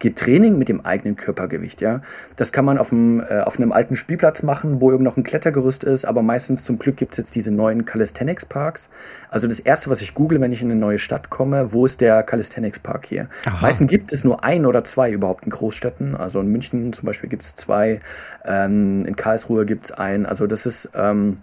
Getraining 0.00 0.58
mit 0.58 0.68
dem 0.68 0.84
eigenen 0.84 1.16
Körpergewicht. 1.16 1.80
Ja, 1.80 2.02
das 2.36 2.52
kann 2.52 2.66
man 2.66 2.76
auf, 2.76 2.90
dem, 2.90 3.20
äh, 3.20 3.40
auf 3.40 3.56
einem 3.56 3.72
alten 3.72 3.96
Spielplatz 3.96 4.42
machen, 4.42 4.82
wo 4.82 4.90
irgend 4.90 5.04
noch 5.04 5.16
ein 5.16 5.24
Klettergerüst 5.24 5.82
ist, 5.84 6.04
aber 6.04 6.20
meistens 6.20 6.64
zum 6.64 6.78
Glück 6.78 6.98
gibt 6.98 7.12
es 7.12 7.16
jetzt 7.16 7.34
diese 7.36 7.52
neuen 7.52 7.86
Calisthenics 7.86 8.44
Parks. 8.44 8.90
Also 9.30 9.48
das 9.48 9.60
erste, 9.60 9.88
was 9.88 10.02
ich 10.02 10.12
google, 10.12 10.42
wenn 10.42 10.52
ich 10.52 10.60
in 10.60 10.70
eine 10.70 10.78
neue 10.78 10.98
Stadt 10.98 11.30
komme, 11.30 11.72
wo 11.72 11.86
ist 11.86 12.02
der 12.02 12.22
Calisthenics 12.22 12.80
Park 12.80 13.06
hier? 13.06 13.30
Aha. 13.46 13.62
Meistens 13.62 13.88
gibt 13.88 14.09
gibt 14.10 14.18
es 14.18 14.24
nur 14.24 14.42
ein 14.42 14.66
oder 14.66 14.82
zwei 14.82 15.12
überhaupt 15.12 15.44
in 15.44 15.50
Großstädten. 15.50 16.16
Also 16.16 16.40
in 16.40 16.48
München 16.48 16.92
zum 16.92 17.06
Beispiel 17.06 17.30
gibt 17.30 17.42
es 17.42 17.54
zwei, 17.54 18.00
ähm, 18.44 19.04
in 19.06 19.14
Karlsruhe 19.14 19.64
gibt 19.64 19.84
es 19.84 19.92
einen. 19.92 20.26
Also 20.26 20.48
das 20.48 20.66
ist 20.66 20.90
ähm, 20.96 21.38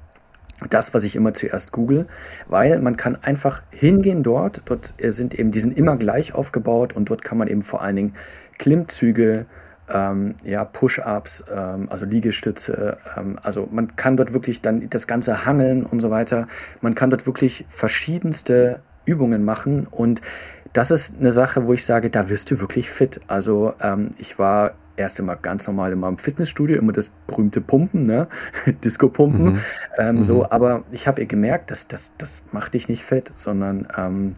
das, 0.70 0.94
was 0.94 1.06
ich 1.06 1.16
immer 1.16 1.34
zuerst 1.34 1.72
google, 1.72 2.08
weil 2.50 2.80
man 2.80 2.98
kann 2.98 3.16
einfach 3.16 3.62
hingehen 3.72 4.22
dort. 4.22 4.64
Dort 4.66 4.96
sind 5.00 5.34
eben, 5.40 5.54
die 5.54 5.62
sind 5.62 5.78
immer 5.78 5.96
gleich 5.96 6.36
aufgebaut 6.36 6.92
und 6.94 7.10
dort 7.10 7.24
kann 7.24 7.38
man 7.38 7.48
eben 7.48 7.62
vor 7.62 7.82
allen 7.82 7.96
Dingen 7.96 8.16
Klimmzüge, 8.60 9.46
ähm, 9.90 10.36
ja, 10.44 10.66
Push-ups, 10.66 11.46
ähm, 11.50 11.88
also 11.90 12.04
Liegestütze, 12.04 12.98
ähm, 13.16 13.40
also 13.42 13.70
man 13.72 13.96
kann 13.96 14.18
dort 14.18 14.34
wirklich 14.34 14.62
dann 14.62 14.90
das 14.90 15.08
ganze 15.08 15.46
Hangeln 15.46 15.86
und 15.86 16.02
so 16.02 16.10
weiter. 16.10 16.50
Man 16.82 16.96
kann 16.96 17.12
dort 17.12 17.26
wirklich 17.26 17.66
verschiedenste 17.70 18.82
Übungen 19.06 19.46
machen 19.46 19.88
und 19.90 20.22
das 20.78 20.92
ist 20.92 21.16
eine 21.20 21.32
Sache, 21.32 21.66
wo 21.66 21.74
ich 21.74 21.84
sage, 21.84 22.12
da 22.12 22.30
wirst 22.30 22.52
du 22.52 22.60
wirklich 22.60 22.92
fit. 22.92 23.20
Also 23.26 23.74
ähm, 23.82 24.12
ich 24.20 24.38
war 24.38 24.74
erst 24.96 25.20
immer 25.20 25.36
ganz 25.36 25.66
normal 25.66 25.92
in 25.92 26.00
meinem 26.00 26.20
Fitnessstudio, 26.20 26.78
immer 26.78 26.92
das 26.92 27.10
berühmte 27.26 27.62
Pumpen, 27.62 28.04
ne? 28.04 28.28
Disco-Pumpen. 28.84 29.54
Mhm. 29.54 29.60
Ähm, 29.98 30.16
mhm. 30.18 30.24
So, 30.24 30.52
aber 30.52 30.84
ich 30.92 31.08
habe 31.08 31.22
ihr 31.22 31.28
gemerkt, 31.28 31.72
dass 31.72 31.88
das, 31.88 32.14
das 32.20 32.44
macht 32.52 32.76
dich 32.76 32.90
nicht 32.90 33.04
fit, 33.04 33.32
sondern 33.34 33.88
ähm, 33.98 34.36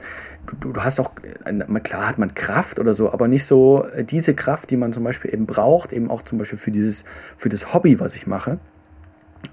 du, 0.61 0.71
du, 0.71 0.81
hast 0.81 1.01
auch, 1.01 1.11
äh, 1.43 1.79
klar 1.81 2.07
hat 2.07 2.17
man 2.17 2.33
Kraft 2.33 2.79
oder 2.79 2.93
so, 2.93 3.11
aber 3.11 3.27
nicht 3.27 3.43
so 3.43 3.85
äh, 3.93 4.05
diese 4.05 4.33
Kraft, 4.33 4.71
die 4.71 4.77
man 4.77 4.93
zum 4.93 5.03
Beispiel 5.03 5.33
eben 5.33 5.45
braucht, 5.45 5.91
eben 5.91 6.09
auch 6.09 6.21
zum 6.21 6.37
Beispiel 6.37 6.57
für 6.57 6.71
dieses, 6.71 7.03
für 7.35 7.49
das 7.49 7.73
Hobby, 7.73 7.99
was 7.99 8.15
ich 8.15 8.27
mache. 8.27 8.59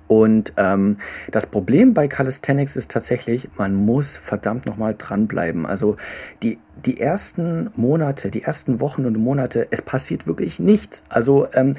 Und 0.08 0.52
ähm, 0.56 0.98
das 1.32 1.46
Problem 1.46 1.94
bei 1.94 2.06
Calisthenics 2.06 2.76
ist 2.76 2.92
tatsächlich, 2.92 3.48
man 3.56 3.74
muss 3.74 4.16
verdammt 4.16 4.66
nochmal 4.66 4.94
dranbleiben. 4.96 5.66
Also 5.66 5.96
die, 6.42 6.58
die 6.86 7.00
ersten 7.00 7.70
Monate, 7.76 8.30
die 8.30 8.42
ersten 8.42 8.80
Wochen 8.80 9.04
und 9.04 9.18
Monate, 9.18 9.66
es 9.70 9.82
passiert 9.82 10.26
wirklich 10.26 10.60
nichts. 10.60 11.04
Also 11.08 11.48
ähm, 11.52 11.74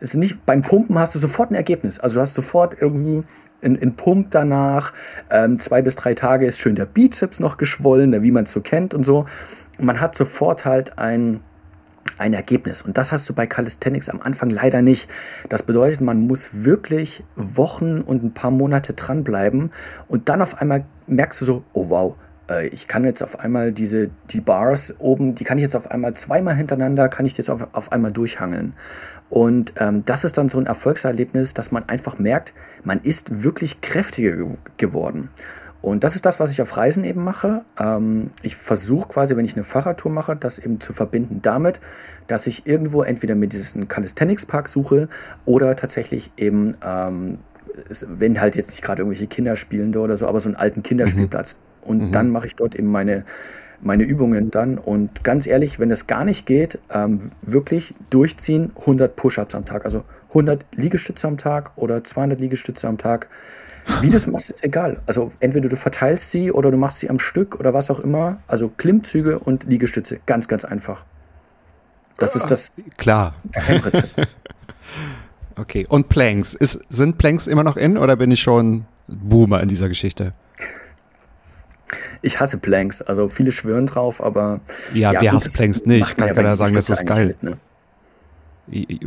es 0.00 0.14
nicht, 0.14 0.46
beim 0.46 0.62
Pumpen 0.62 0.98
hast 0.98 1.14
du 1.14 1.18
sofort 1.18 1.50
ein 1.50 1.54
Ergebnis. 1.54 1.98
Also 1.98 2.14
du 2.14 2.20
hast 2.20 2.34
sofort 2.34 2.76
irgendwie 2.80 3.22
ein 3.60 3.94
Pump 3.94 4.30
danach. 4.30 4.92
Ähm, 5.30 5.58
zwei 5.60 5.82
bis 5.82 5.94
drei 5.94 6.14
Tage 6.14 6.46
ist 6.46 6.58
schön 6.58 6.74
der 6.74 6.86
Bizeps 6.86 7.38
noch 7.38 7.58
geschwollen, 7.58 8.22
wie 8.22 8.30
man 8.30 8.44
es 8.44 8.52
so 8.52 8.60
kennt 8.60 8.94
und 8.94 9.04
so. 9.04 9.26
Man 9.78 10.00
hat 10.00 10.14
sofort 10.16 10.64
halt 10.64 10.98
ein 10.98 11.40
ein 12.18 12.34
Ergebnis. 12.34 12.82
Und 12.82 12.98
das 12.98 13.12
hast 13.12 13.28
du 13.28 13.34
bei 13.34 13.46
Calisthenics 13.46 14.08
am 14.08 14.20
Anfang 14.20 14.50
leider 14.50 14.82
nicht. 14.82 15.08
Das 15.48 15.62
bedeutet, 15.62 16.00
man 16.00 16.26
muss 16.26 16.50
wirklich 16.52 17.24
Wochen 17.36 18.00
und 18.00 18.22
ein 18.22 18.34
paar 18.34 18.50
Monate 18.50 18.92
dranbleiben 18.94 19.70
und 20.08 20.28
dann 20.28 20.42
auf 20.42 20.60
einmal 20.60 20.84
merkst 21.06 21.40
du 21.40 21.44
so, 21.44 21.64
oh 21.72 21.88
wow, 21.88 22.16
ich 22.60 22.88
kann 22.88 23.04
jetzt 23.04 23.22
auf 23.22 23.40
einmal 23.40 23.72
diese, 23.72 24.10
die 24.30 24.40
Bars 24.40 24.94
oben, 24.98 25.34
die 25.34 25.44
kann 25.44 25.58
ich 25.58 25.62
jetzt 25.62 25.76
auf 25.76 25.90
einmal 25.90 26.14
zweimal 26.14 26.54
hintereinander, 26.54 27.08
kann 27.08 27.26
ich 27.26 27.36
jetzt 27.36 27.50
auf, 27.50 27.66
auf 27.72 27.92
einmal 27.92 28.12
durchhangeln. 28.12 28.74
Und 29.28 29.74
ähm, 29.78 30.04
das 30.04 30.24
ist 30.24 30.36
dann 30.36 30.48
so 30.48 30.58
ein 30.58 30.66
Erfolgserlebnis, 30.66 31.54
dass 31.54 31.72
man 31.72 31.88
einfach 31.88 32.18
merkt, 32.18 32.52
man 32.84 33.00
ist 33.00 33.42
wirklich 33.42 33.80
kräftiger 33.80 34.36
geworden. 34.76 35.30
Und 35.82 36.04
das 36.04 36.14
ist 36.14 36.24
das, 36.24 36.38
was 36.38 36.52
ich 36.52 36.62
auf 36.62 36.76
Reisen 36.76 37.02
eben 37.04 37.24
mache. 37.24 37.64
Ähm, 37.78 38.30
ich 38.42 38.56
versuche 38.56 39.08
quasi, 39.08 39.36
wenn 39.36 39.44
ich 39.44 39.54
eine 39.54 39.64
Fahrradtour 39.64 40.12
mache, 40.12 40.36
das 40.36 40.58
eben 40.58 40.80
zu 40.80 40.92
verbinden 40.92 41.40
damit, 41.42 41.80
dass 42.28 42.46
ich 42.46 42.66
irgendwo 42.66 43.02
entweder 43.02 43.34
mit 43.34 43.52
diesem 43.52 43.88
Calisthenics 43.88 44.46
Park 44.46 44.68
suche 44.68 45.08
oder 45.44 45.74
tatsächlich 45.74 46.30
eben, 46.36 46.76
ähm, 46.84 47.38
wenn 48.06 48.40
halt 48.40 48.54
jetzt 48.54 48.70
nicht 48.70 48.82
gerade 48.82 49.02
irgendwelche 49.02 49.26
Kinder 49.26 49.56
spielen 49.56 49.96
oder 49.96 50.16
so, 50.16 50.28
aber 50.28 50.38
so 50.38 50.48
einen 50.48 50.56
alten 50.56 50.84
Kinderspielplatz. 50.84 51.58
Und 51.82 52.08
mhm. 52.08 52.12
dann 52.12 52.30
mache 52.30 52.46
ich 52.46 52.56
dort 52.56 52.74
eben 52.74 52.90
meine, 52.90 53.24
meine 53.80 54.04
Übungen 54.04 54.50
dann. 54.50 54.78
Und 54.78 55.24
ganz 55.24 55.46
ehrlich, 55.46 55.78
wenn 55.78 55.90
es 55.90 56.06
gar 56.06 56.24
nicht 56.24 56.46
geht, 56.46 56.78
ähm, 56.90 57.18
wirklich 57.42 57.94
durchziehen 58.10 58.72
100 58.80 59.14
Push-Ups 59.16 59.54
am 59.54 59.64
Tag. 59.64 59.84
Also 59.84 60.04
100 60.28 60.64
Liegestütze 60.74 61.28
am 61.28 61.38
Tag 61.38 61.72
oder 61.76 62.02
200 62.02 62.40
Liegestütze 62.40 62.88
am 62.88 62.98
Tag. 62.98 63.28
Wie 64.00 64.10
du 64.10 64.16
es 64.16 64.26
machst, 64.26 64.50
ist 64.50 64.64
egal. 64.64 65.00
Also 65.06 65.32
entweder 65.40 65.68
du 65.68 65.76
verteilst 65.76 66.30
sie 66.30 66.52
oder 66.52 66.70
du 66.70 66.76
machst 66.76 67.00
sie 67.00 67.10
am 67.10 67.18
Stück 67.18 67.58
oder 67.58 67.74
was 67.74 67.90
auch 67.90 68.00
immer. 68.00 68.38
Also 68.46 68.68
Klimmzüge 68.68 69.38
und 69.38 69.64
Liegestütze. 69.64 70.20
Ganz, 70.26 70.46
ganz 70.46 70.64
einfach. 70.64 71.04
Das 72.16 72.36
ist 72.36 72.50
das 72.50 72.72
Klar. 72.98 73.34
Geheimrezept. 73.50 74.28
okay. 75.56 75.84
Und 75.88 76.08
Planks. 76.08 76.54
Ist, 76.54 76.80
sind 76.88 77.18
Planks 77.18 77.48
immer 77.48 77.64
noch 77.64 77.76
in 77.76 77.98
oder 77.98 78.16
bin 78.16 78.30
ich 78.30 78.40
schon 78.40 78.84
Boomer 79.08 79.60
in 79.60 79.68
dieser 79.68 79.88
Geschichte? 79.88 80.32
Ich 82.22 82.40
hasse 82.40 82.58
Planks. 82.58 83.02
Also 83.02 83.28
viele 83.28 83.52
schwören 83.52 83.86
drauf, 83.86 84.22
aber. 84.22 84.60
Ja, 84.94 85.12
ja 85.12 85.20
wer 85.20 85.32
hasst 85.32 85.54
Planks 85.54 85.84
nicht? 85.84 86.16
Kann 86.16 86.34
keiner 86.34 86.56
sagen, 86.56 86.74
das 86.74 86.88
ist 86.88 87.06
geil. 87.06 87.28
Mit, 87.28 87.42
ne? 87.42 87.58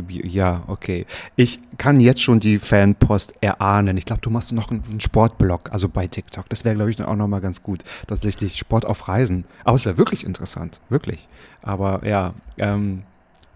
Ja, 0.08 0.64
okay. 0.66 1.06
Ich 1.34 1.60
kann 1.78 1.98
jetzt 1.98 2.22
schon 2.22 2.40
die 2.40 2.58
Fanpost 2.58 3.34
erahnen. 3.40 3.96
Ich 3.96 4.04
glaube, 4.04 4.20
du 4.20 4.30
machst 4.30 4.52
noch 4.52 4.70
einen 4.70 5.00
Sportblog, 5.00 5.72
also 5.72 5.88
bei 5.88 6.06
TikTok. 6.06 6.48
Das 6.50 6.64
wäre, 6.64 6.74
glaube 6.74 6.90
ich, 6.90 7.02
auch 7.02 7.16
nochmal 7.16 7.40
ganz 7.40 7.62
gut. 7.62 7.82
Tatsächlich 8.06 8.58
Sport 8.58 8.84
auf 8.84 9.08
Reisen. 9.08 9.44
Aber 9.64 9.76
es 9.76 9.86
wäre 9.86 9.96
wirklich 9.96 10.24
interessant, 10.24 10.80
wirklich. 10.90 11.28
Aber 11.62 12.06
ja, 12.06 12.34
ähm, 12.58 13.02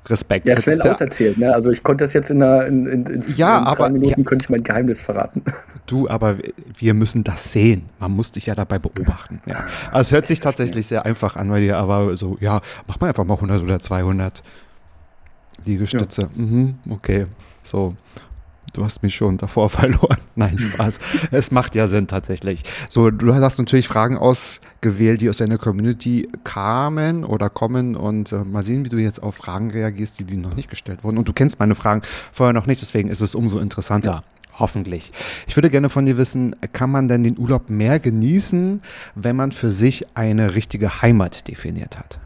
Respekt. 0.07 0.47
Ja, 0.47 0.57
schnell 0.61 0.81
auserzählt, 0.81 1.39
ne? 1.39 1.55
Also 1.55 1.71
ich 1.71 1.83
konnte 1.83 2.05
das 2.05 2.15
jetzt 2.15 2.31
in, 2.31 2.43
einer, 2.43 2.67
in, 2.67 2.87
in, 2.87 3.07
in, 3.07 3.25
ja, 3.37 3.61
drei 3.61 3.85
aber, 3.85 3.91
Minuten, 3.91 4.21
ja, 4.21 4.25
könnte 4.25 4.45
ich 4.45 4.51
mein 4.51 4.63
Geheimnis 4.63 5.01
verraten. 5.01 5.43
Du, 5.87 6.09
aber 6.09 6.37
wir 6.79 6.95
müssen 6.95 7.25
das 7.25 7.51
sehen. 7.51 7.89
Man 7.99 8.13
muss 8.13 8.31
dich 8.31 8.47
ja 8.47 8.55
dabei 8.55 8.79
beobachten. 8.79 9.41
Ja. 9.45 9.65
Also 9.91 10.03
es 10.03 10.13
hört 10.13 10.29
sich 10.29 10.39
tatsächlich 10.39 10.87
sehr 10.87 11.05
einfach 11.05 11.35
an 11.35 11.49
bei 11.49 11.59
dir, 11.59 11.79
aber 11.79 12.17
so, 12.17 12.37
ja, 12.39 12.61
mach 12.87 13.01
mal 13.01 13.09
einfach 13.09 13.25
mal 13.25 13.35
100 13.35 13.61
oder 13.61 13.81
200. 13.81 14.45
Liegestütze. 15.65 16.23
Ja. 16.23 16.29
Mhm, 16.35 16.77
okay. 16.91 17.27
So. 17.65 17.97
Du 18.73 18.85
hast 18.85 19.03
mich 19.03 19.15
schon 19.15 19.37
davor 19.37 19.71
verloren. 19.71 20.19
Nein, 20.37 20.59
Spaß. 20.59 21.01
es 21.31 21.51
macht 21.51 21.75
ja 21.75 21.87
Sinn 21.87 22.07
tatsächlich. 22.07 22.63
So, 22.89 23.11
du 23.11 23.35
hast 23.35 23.59
natürlich 23.59 23.89
Fragen 23.89 24.17
ausgewählt, 24.17 25.21
die 25.21 25.29
aus 25.29 25.39
deiner 25.39 25.59
Community 25.59 26.29
kamen 26.45 27.25
oder 27.25 27.51
kommen 27.51 27.97
und 27.97 28.33
äh, 28.33 28.45
mal 28.45 28.63
sehen, 28.63 28.85
wie 28.85 28.89
du 28.89 28.99
jetzt 28.99 29.23
auf 29.23 29.37
Fragen 29.37 29.71
reagierst, 29.71 30.21
die 30.21 30.25
dir 30.25 30.39
noch 30.39 30.55
nicht 30.55 30.71
gestellt 30.71 31.05
wurden. 31.05 31.19
Und 31.19 31.29
du 31.29 31.33
kennst 31.33 31.59
meine 31.59 31.75
Fragen 31.75 32.03
vorher 32.33 32.53
noch 32.53 32.67
nicht, 32.67 32.81
deswegen 32.81 33.09
ist 33.09 33.21
es 33.21 33.35
umso 33.35 33.59
interessanter. 33.59 34.11
Ja. 34.11 34.23
Hoffentlich. 34.59 35.13
Ich 35.47 35.57
würde 35.57 35.71
gerne 35.71 35.89
von 35.89 36.05
dir 36.05 36.19
wissen, 36.19 36.55
kann 36.73 36.91
man 36.91 37.09
denn 37.09 37.23
den 37.23 37.39
Urlaub 37.39 37.71
mehr 37.71 37.99
genießen, 37.99 38.83
wenn 39.15 39.37
man 39.37 39.53
für 39.53 39.71
sich 39.71 40.05
eine 40.15 40.55
richtige 40.55 41.01
Heimat 41.01 41.49
definiert 41.49 41.99
hat? 41.99 42.21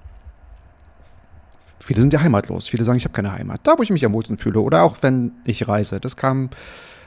Viele 1.84 2.00
sind 2.00 2.14
ja 2.14 2.22
heimatlos. 2.22 2.66
Viele 2.66 2.82
sagen, 2.82 2.96
ich 2.96 3.04
habe 3.04 3.12
keine 3.12 3.32
Heimat. 3.32 3.60
Da, 3.64 3.76
wo 3.76 3.82
ich 3.82 3.90
mich 3.90 4.06
am 4.06 4.14
wohlsten 4.14 4.38
fühle. 4.38 4.60
Oder 4.60 4.84
auch 4.84 4.96
wenn 5.02 5.32
ich 5.44 5.68
reise. 5.68 6.00
Das 6.00 6.16
kam 6.16 6.48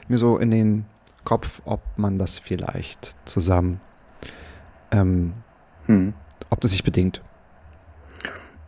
mir 0.06 0.18
so 0.18 0.38
in 0.38 0.52
den 0.52 0.84
Kopf, 1.24 1.60
ob 1.64 1.80
man 1.96 2.16
das 2.16 2.38
vielleicht 2.38 3.16
zusammen, 3.24 3.80
ähm, 4.92 5.32
hm. 5.86 6.14
ob 6.48 6.60
das 6.60 6.70
sich 6.70 6.84
bedingt. 6.84 7.22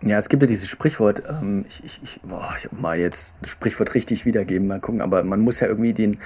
Ja, 0.03 0.17
es 0.17 0.31
gibt 0.31 0.43
ja 0.43 0.47
dieses 0.47 0.67
Sprichwort, 0.67 1.23
ähm, 1.29 1.67
ich, 1.69 1.85
ich, 1.85 2.01
ich, 2.03 2.21
boah, 2.23 2.55
ich 2.57 2.73
mal 2.73 2.99
jetzt 2.99 3.37
das 3.43 3.51
Sprichwort 3.51 3.95
richtig 3.95 4.25
wiedergeben, 4.25 4.67
mal 4.67 4.81
gucken, 4.81 5.03
aber 5.03 5.23
man 5.25 5.41
muss 5.41 5.61
ja 5.61 5.67
irgendwie 5.67 5.93
den, 5.93 6.17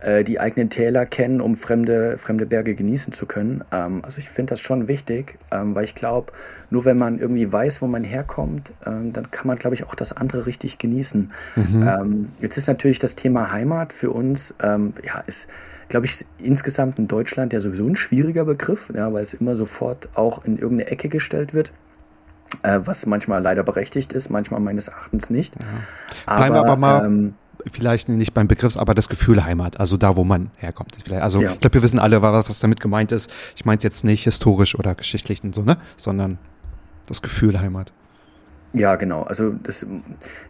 äh, 0.00 0.24
die 0.24 0.40
eigenen 0.40 0.68
Täler 0.68 1.06
kennen, 1.06 1.40
um 1.40 1.54
fremde, 1.54 2.18
fremde 2.18 2.44
Berge 2.44 2.74
genießen 2.74 3.12
zu 3.12 3.26
können. 3.26 3.62
Ähm, 3.70 4.04
also 4.04 4.18
ich 4.18 4.28
finde 4.28 4.50
das 4.50 4.60
schon 4.60 4.88
wichtig, 4.88 5.38
ähm, 5.52 5.76
weil 5.76 5.84
ich 5.84 5.94
glaube, 5.94 6.32
nur 6.70 6.84
wenn 6.84 6.98
man 6.98 7.20
irgendwie 7.20 7.52
weiß, 7.52 7.80
wo 7.82 7.86
man 7.86 8.02
herkommt, 8.02 8.72
ähm, 8.84 9.12
dann 9.12 9.30
kann 9.30 9.46
man, 9.46 9.58
glaube 9.58 9.74
ich, 9.74 9.84
auch 9.84 9.94
das 9.94 10.16
andere 10.16 10.46
richtig 10.46 10.78
genießen. 10.78 11.30
Mhm. 11.54 11.88
Ähm, 11.88 12.28
jetzt 12.40 12.56
ist 12.56 12.66
natürlich 12.66 12.98
das 12.98 13.14
Thema 13.14 13.52
Heimat 13.52 13.92
für 13.92 14.10
uns, 14.10 14.56
ähm, 14.60 14.92
ja, 15.04 15.20
ist 15.20 15.48
glaube 15.88 16.06
ich, 16.06 16.24
insgesamt 16.38 17.00
in 17.00 17.08
Deutschland 17.08 17.52
ja 17.52 17.60
sowieso 17.60 17.84
ein 17.84 17.96
schwieriger 17.96 18.44
Begriff, 18.44 18.92
ja, 18.94 19.12
weil 19.12 19.24
es 19.24 19.34
immer 19.34 19.56
sofort 19.56 20.08
auch 20.14 20.44
in 20.44 20.56
irgendeine 20.56 20.88
Ecke 20.90 21.08
gestellt 21.08 21.52
wird 21.52 21.72
äh, 22.62 22.80
was 22.84 23.06
manchmal 23.06 23.42
leider 23.42 23.62
berechtigt 23.62 24.12
ist, 24.12 24.30
manchmal 24.30 24.60
meines 24.60 24.88
Erachtens 24.88 25.30
nicht. 25.30 25.54
Ja. 25.54 25.66
Aber, 26.26 26.36
Bleiben 26.38 26.54
wir 26.54 26.60
aber 26.60 26.76
mal 26.76 27.04
ähm, 27.04 27.34
vielleicht 27.70 28.08
nicht 28.08 28.34
beim 28.34 28.48
Begriff, 28.48 28.76
aber 28.76 28.94
das 28.94 29.08
Gefühl 29.08 29.44
Heimat, 29.44 29.78
also 29.80 29.96
da, 29.96 30.16
wo 30.16 30.24
man 30.24 30.50
herkommt. 30.56 30.96
Also 31.12 31.42
ja. 31.42 31.52
ich 31.52 31.60
glaube, 31.60 31.74
wir 31.74 31.82
wissen 31.82 31.98
alle, 31.98 32.22
was, 32.22 32.48
was 32.48 32.60
damit 32.60 32.80
gemeint 32.80 33.12
ist. 33.12 33.30
Ich 33.56 33.64
meine 33.64 33.78
es 33.78 33.84
jetzt 33.84 34.04
nicht 34.04 34.24
historisch 34.24 34.78
oder 34.78 34.94
geschichtlich 34.94 35.42
und 35.44 35.54
so, 35.54 35.62
ne? 35.62 35.76
sondern 35.96 36.38
das 37.06 37.22
Gefühl 37.22 37.60
Heimat. 37.60 37.92
Ja, 38.72 38.94
genau. 38.94 39.22
Also 39.22 39.54
das 39.64 39.84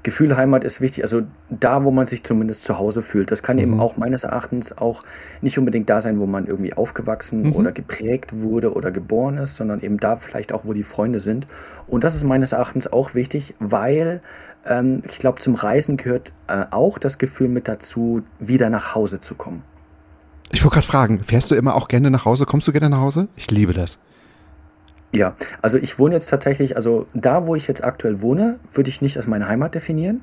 Gefühl 0.02 0.36
Heimat 0.36 0.62
ist 0.62 0.82
wichtig. 0.82 1.04
Also 1.04 1.22
da, 1.48 1.84
wo 1.84 1.90
man 1.90 2.06
sich 2.06 2.22
zumindest 2.22 2.64
zu 2.64 2.78
Hause 2.78 3.00
fühlt. 3.00 3.30
Das 3.30 3.42
kann 3.42 3.56
mhm. 3.56 3.62
eben 3.62 3.80
auch 3.80 3.96
meines 3.96 4.24
Erachtens 4.24 4.76
auch 4.76 5.02
nicht 5.40 5.58
unbedingt 5.58 5.88
da 5.88 6.02
sein, 6.02 6.18
wo 6.18 6.26
man 6.26 6.46
irgendwie 6.46 6.74
aufgewachsen 6.74 7.44
mhm. 7.44 7.56
oder 7.56 7.72
geprägt 7.72 8.38
wurde 8.38 8.74
oder 8.74 8.90
geboren 8.90 9.38
ist, 9.38 9.56
sondern 9.56 9.80
eben 9.80 9.98
da 9.98 10.16
vielleicht 10.16 10.52
auch, 10.52 10.66
wo 10.66 10.74
die 10.74 10.82
Freunde 10.82 11.20
sind. 11.20 11.46
Und 11.86 12.04
das 12.04 12.14
ist 12.14 12.24
meines 12.24 12.52
Erachtens 12.52 12.92
auch 12.92 13.14
wichtig, 13.14 13.54
weil 13.58 14.20
ähm, 14.66 15.02
ich 15.08 15.18
glaube, 15.18 15.40
zum 15.40 15.54
Reisen 15.54 15.96
gehört 15.96 16.34
äh, 16.46 16.66
auch 16.70 16.98
das 16.98 17.16
Gefühl 17.16 17.48
mit 17.48 17.68
dazu, 17.68 18.22
wieder 18.38 18.68
nach 18.68 18.94
Hause 18.94 19.20
zu 19.20 19.34
kommen. 19.34 19.62
Ich 20.52 20.62
wollte 20.62 20.74
gerade 20.74 20.86
fragen, 20.86 21.20
fährst 21.22 21.50
du 21.50 21.54
immer 21.54 21.74
auch 21.74 21.88
gerne 21.88 22.10
nach 22.10 22.26
Hause? 22.26 22.44
Kommst 22.44 22.68
du 22.68 22.72
gerne 22.72 22.90
nach 22.90 23.00
Hause? 23.00 23.28
Ich 23.36 23.50
liebe 23.50 23.72
das. 23.72 23.98
Ja, 25.12 25.34
also 25.60 25.76
ich 25.76 25.98
wohne 25.98 26.14
jetzt 26.14 26.30
tatsächlich, 26.30 26.76
also 26.76 27.06
da, 27.14 27.46
wo 27.46 27.56
ich 27.56 27.66
jetzt 27.66 27.82
aktuell 27.82 28.22
wohne, 28.22 28.60
würde 28.72 28.90
ich 28.90 29.02
nicht 29.02 29.16
als 29.16 29.26
meine 29.26 29.48
Heimat 29.48 29.74
definieren. 29.74 30.22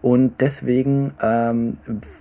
Und 0.00 0.40
deswegen 0.40 1.14
ähm, 1.22 1.78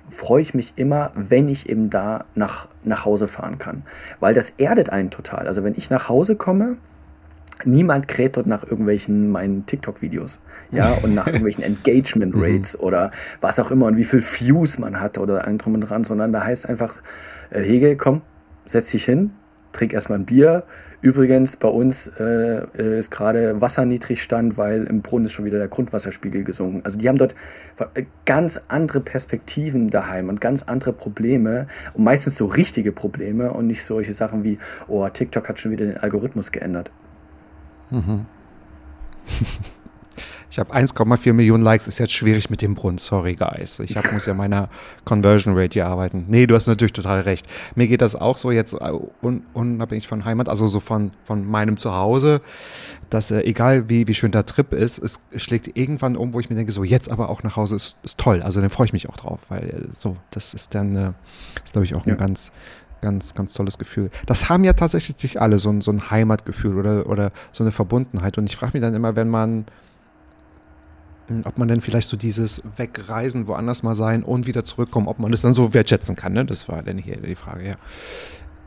freue 0.10 0.42
ich 0.42 0.54
mich 0.54 0.74
immer, 0.76 1.12
wenn 1.16 1.48
ich 1.48 1.68
eben 1.68 1.90
da 1.90 2.26
nach, 2.36 2.68
nach 2.84 3.06
Hause 3.06 3.28
fahren 3.28 3.58
kann. 3.58 3.84
Weil 4.20 4.36
das 4.36 4.52
erdet 4.52 4.92
einen 4.92 5.10
total. 5.10 5.48
Also 5.48 5.64
wenn 5.64 5.74
ich 5.76 5.90
nach 5.90 6.08
Hause 6.08 6.36
komme, 6.36 6.78
niemand 7.66 8.08
kräht 8.08 8.38
dort 8.38 8.46
nach 8.46 8.64
irgendwelchen 8.64 9.32
meinen 9.32 9.66
TikTok-Videos. 9.66 10.42
Ja, 10.72 10.92
und 11.04 11.16
nach 11.16 11.26
irgendwelchen 11.26 11.64
Engagement 11.64 12.36
mhm. 12.36 12.44
Rates 12.44 12.80
oder 12.80 13.10
was 13.42 13.60
auch 13.60 13.72
immer 13.72 13.88
und 13.88 13.98
wie 13.98 14.04
viel 14.04 14.22
Views 14.22 14.78
man 14.78 15.00
hat 15.00 15.18
oder 15.18 15.46
allem 15.46 15.58
drum 15.58 15.74
und 15.74 15.82
dran, 15.82 16.04
sondern 16.04 16.32
da 16.32 16.44
heißt 16.44 16.70
einfach, 16.70 17.02
äh, 17.50 17.62
Hegel, 17.62 17.96
komm, 17.96 18.22
setz 18.66 18.92
dich 18.92 19.06
hin, 19.06 19.32
trink 19.72 19.94
erstmal 19.94 20.20
ein 20.20 20.26
Bier, 20.26 20.64
Übrigens, 21.02 21.56
bei 21.56 21.68
uns 21.68 22.08
äh, 22.20 22.98
ist 23.00 23.10
gerade 23.10 23.60
Wasserniedrigstand, 23.60 24.58
weil 24.58 24.84
im 24.84 25.02
Brunnen 25.02 25.26
ist 25.26 25.32
schon 25.32 25.46
wieder 25.46 25.58
der 25.58 25.68
Grundwasserspiegel 25.68 26.44
gesunken. 26.44 26.82
Also 26.84 27.00
die 27.00 27.10
haben 27.10 27.18
dort 27.18 27.34
ganz 28.26 28.62
andere 28.68 29.00
Perspektiven 29.00 29.90
daheim 29.90 30.30
und 30.30 30.40
ganz 30.42 30.62
andere 30.62 30.94
Probleme 30.94 31.66
und 31.96 32.04
meistens 32.04 32.38
so 32.38 32.46
richtige 32.46 32.92
Probleme 32.92 33.52
und 33.52 33.66
nicht 33.66 33.84
solche 33.84 34.14
Sachen 34.14 34.44
wie, 34.44 34.60
oh, 34.88 35.10
TikTok 35.10 35.50
hat 35.50 35.60
schon 35.60 35.72
wieder 35.72 35.88
den 35.88 35.98
Algorithmus 35.98 36.52
geändert. 36.52 36.92
Mhm. 37.90 38.28
Ich 40.52 40.60
habe 40.60 40.76
1,4 40.76 41.32
Millionen 41.32 41.64
Likes, 41.64 41.88
ist 41.88 41.98
jetzt 41.98 42.12
schwierig 42.12 42.50
mit 42.50 42.62
dem 42.62 42.76
Brunnen. 42.76 42.98
Sorry, 42.98 43.36
guys. 43.36 43.80
Ich 43.80 43.96
hab, 43.96 44.12
muss 44.12 44.26
ja 44.26 44.34
meiner 44.34 44.68
Conversion 45.06 45.58
Rate 45.58 45.76
hier 45.76 45.88
arbeiten. 45.88 46.26
Nee, 46.28 46.46
du 46.46 46.56
hast 46.56 46.68
natürlich 46.68 46.92
total 46.92 47.22
recht. 47.22 47.48
Mir 47.76 47.88
geht 47.88 48.02
das 48.02 48.18
auch 48.18 48.36
so 48.36 48.52
jetzt 48.52 48.74
äh, 48.74 48.92
un, 49.22 49.44
unabhängig 49.54 50.10
von 50.10 50.26
Heimat, 50.26 50.50
also 50.50 50.68
so 50.68 50.82
von, 50.82 51.12
von 51.24 51.46
meinem 51.50 51.78
Zuhause, 51.78 52.42
dass 53.10 53.32
äh, 53.32 53.44
egal 53.44 53.88
wie, 53.88 54.10
wie 54.10 54.14
schön 54.14 54.34
der 54.34 54.46
Trip 54.46 54.74
ist, 54.74 54.98
es 54.98 55.22
schlägt 55.38 55.78
irgendwann 55.78 56.18
um, 56.18 56.34
wo 56.34 56.42
ich 56.42 56.50
mir 56.50 56.58
denke, 56.58 56.74
so 56.74 56.84
jetzt 56.84 57.10
aber 57.10 57.30
auch 57.30 57.44
nach 57.44 57.56
Hause 57.56 57.78
ist, 57.78 57.96
ist 58.04 58.18
toll. 58.18 58.42
Also 58.42 58.60
dann 58.60 58.70
freue 58.70 58.88
ich 58.88 58.94
mich 58.94 59.08
auch 59.08 59.16
drauf, 59.16 59.40
weil 59.48 59.70
äh, 59.70 59.88
so, 59.98 60.18
das 60.32 60.54
ist 60.54 60.76
dann, 60.76 60.96
äh, 60.98 61.12
ist 61.64 61.72
glaube 61.72 61.86
ich 61.86 61.96
auch 61.96 62.06
ja. 62.06 62.12
ein 62.12 62.18
ganz, 62.18 62.52
ganz, 63.00 63.36
ganz 63.36 63.54
tolles 63.54 63.78
Gefühl. 63.78 64.10
Das 64.26 64.50
haben 64.50 64.66
ja 64.66 64.74
tatsächlich 64.74 65.40
alle, 65.40 65.60
so 65.60 65.70
ein, 65.70 65.80
so 65.80 65.92
ein 65.92 66.12
Heimatgefühl 66.12 66.78
oder, 66.78 67.08
oder 67.08 67.32
so 67.54 67.64
eine 67.64 67.72
Verbundenheit. 67.72 68.38
Und 68.38 68.50
ich 68.50 68.58
frage 68.58 68.74
mich 68.74 68.82
dann 68.82 68.94
immer, 68.94 69.16
wenn 69.16 69.30
man 69.30 69.64
ob 71.44 71.58
man 71.58 71.68
denn 71.68 71.82
vielleicht 71.82 72.10
so 72.10 72.18
dieses 72.18 72.62
Wegreisen, 72.76 73.48
woanders 73.48 73.84
mal 73.84 73.96
sein 73.96 74.24
und 74.24 74.48
wieder 74.48 74.66
zurückkommen, 74.66 75.08
ob 75.08 75.20
man 75.20 75.32
das 75.32 75.42
dann 75.42 75.54
so 75.54 75.74
wertschätzen 75.74 76.16
kann. 76.16 76.34
Ne? 76.34 76.46
Das 76.46 76.68
war 76.68 76.84
dann 76.84 76.98
hier 76.98 77.18
die 77.18 77.36
Frage, 77.36 77.68
ja. 77.68 77.76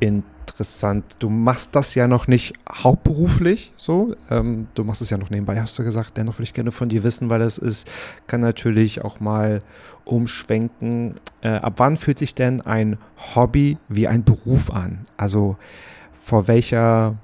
Interessant. 0.01 1.17
Du 1.19 1.31
machst 1.31 1.75
das 1.75 1.95
ja 1.95 2.07
noch 2.09 2.27
nicht 2.27 2.55
hauptberuflich 2.71 3.73
so. 3.77 4.15
Ähm, 4.29 4.67
du 4.75 4.85
machst 4.85 5.01
es 5.01 5.11
ja 5.11 5.17
noch 5.17 5.31
nebenbei, 5.31 5.61
hast 5.61 5.79
du 5.79 5.85
gesagt. 5.85 6.17
Dennoch 6.17 6.35
würde 6.35 6.45
ich 6.45 6.53
gerne 6.53 6.73
von 6.73 6.89
dir 6.89 7.05
wissen, 7.05 7.31
weil 7.31 7.39
das 7.39 7.59
ist, 7.59 7.91
kann 8.27 8.41
natürlich 8.41 9.03
auch 9.03 9.21
mal 9.21 9.63
umschwenken. 10.05 11.15
Äh, 11.43 11.49
ab 11.49 11.75
wann 11.77 11.97
fühlt 11.97 12.19
sich 12.19 12.35
denn 12.35 12.61
ein 12.61 12.99
Hobby 13.35 13.79
wie 13.89 14.09
ein 14.09 14.25
Beruf 14.25 14.71
an? 14.71 15.01
Also 15.17 15.57
vor 16.21 16.49
welcher 16.49 17.17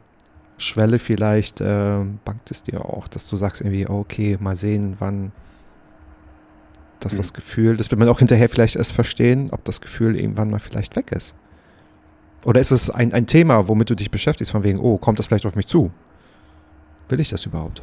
Schwelle 0.60 0.98
vielleicht 0.98 1.60
äh, 1.60 2.04
bangt 2.24 2.50
es 2.50 2.62
dir 2.62 2.84
auch, 2.84 3.08
dass 3.08 3.28
du 3.28 3.36
sagst 3.36 3.60
irgendwie, 3.60 3.86
okay, 3.88 4.36
mal 4.40 4.56
sehen, 4.56 4.96
wann 4.98 5.32
dass 7.00 7.14
mhm. 7.14 7.18
das 7.18 7.32
Gefühl, 7.32 7.76
das 7.76 7.90
wird 7.90 7.98
man 7.98 8.08
auch 8.08 8.18
hinterher 8.18 8.48
vielleicht 8.48 8.76
erst 8.76 8.92
verstehen, 8.92 9.48
ob 9.50 9.64
das 9.64 9.80
Gefühl 9.80 10.20
irgendwann 10.20 10.50
mal 10.50 10.60
vielleicht 10.60 10.96
weg 10.96 11.12
ist. 11.12 11.34
Oder 12.44 12.60
ist 12.60 12.70
es 12.70 12.90
ein, 12.90 13.12
ein 13.12 13.26
Thema, 13.26 13.68
womit 13.68 13.90
du 13.90 13.94
dich 13.94 14.10
beschäftigst, 14.10 14.52
von 14.52 14.62
wegen, 14.62 14.78
oh, 14.78 14.98
kommt 14.98 15.18
das 15.18 15.26
vielleicht 15.26 15.46
auf 15.46 15.56
mich 15.56 15.66
zu? 15.66 15.90
Will 17.08 17.20
ich 17.20 17.30
das 17.30 17.44
überhaupt? 17.44 17.82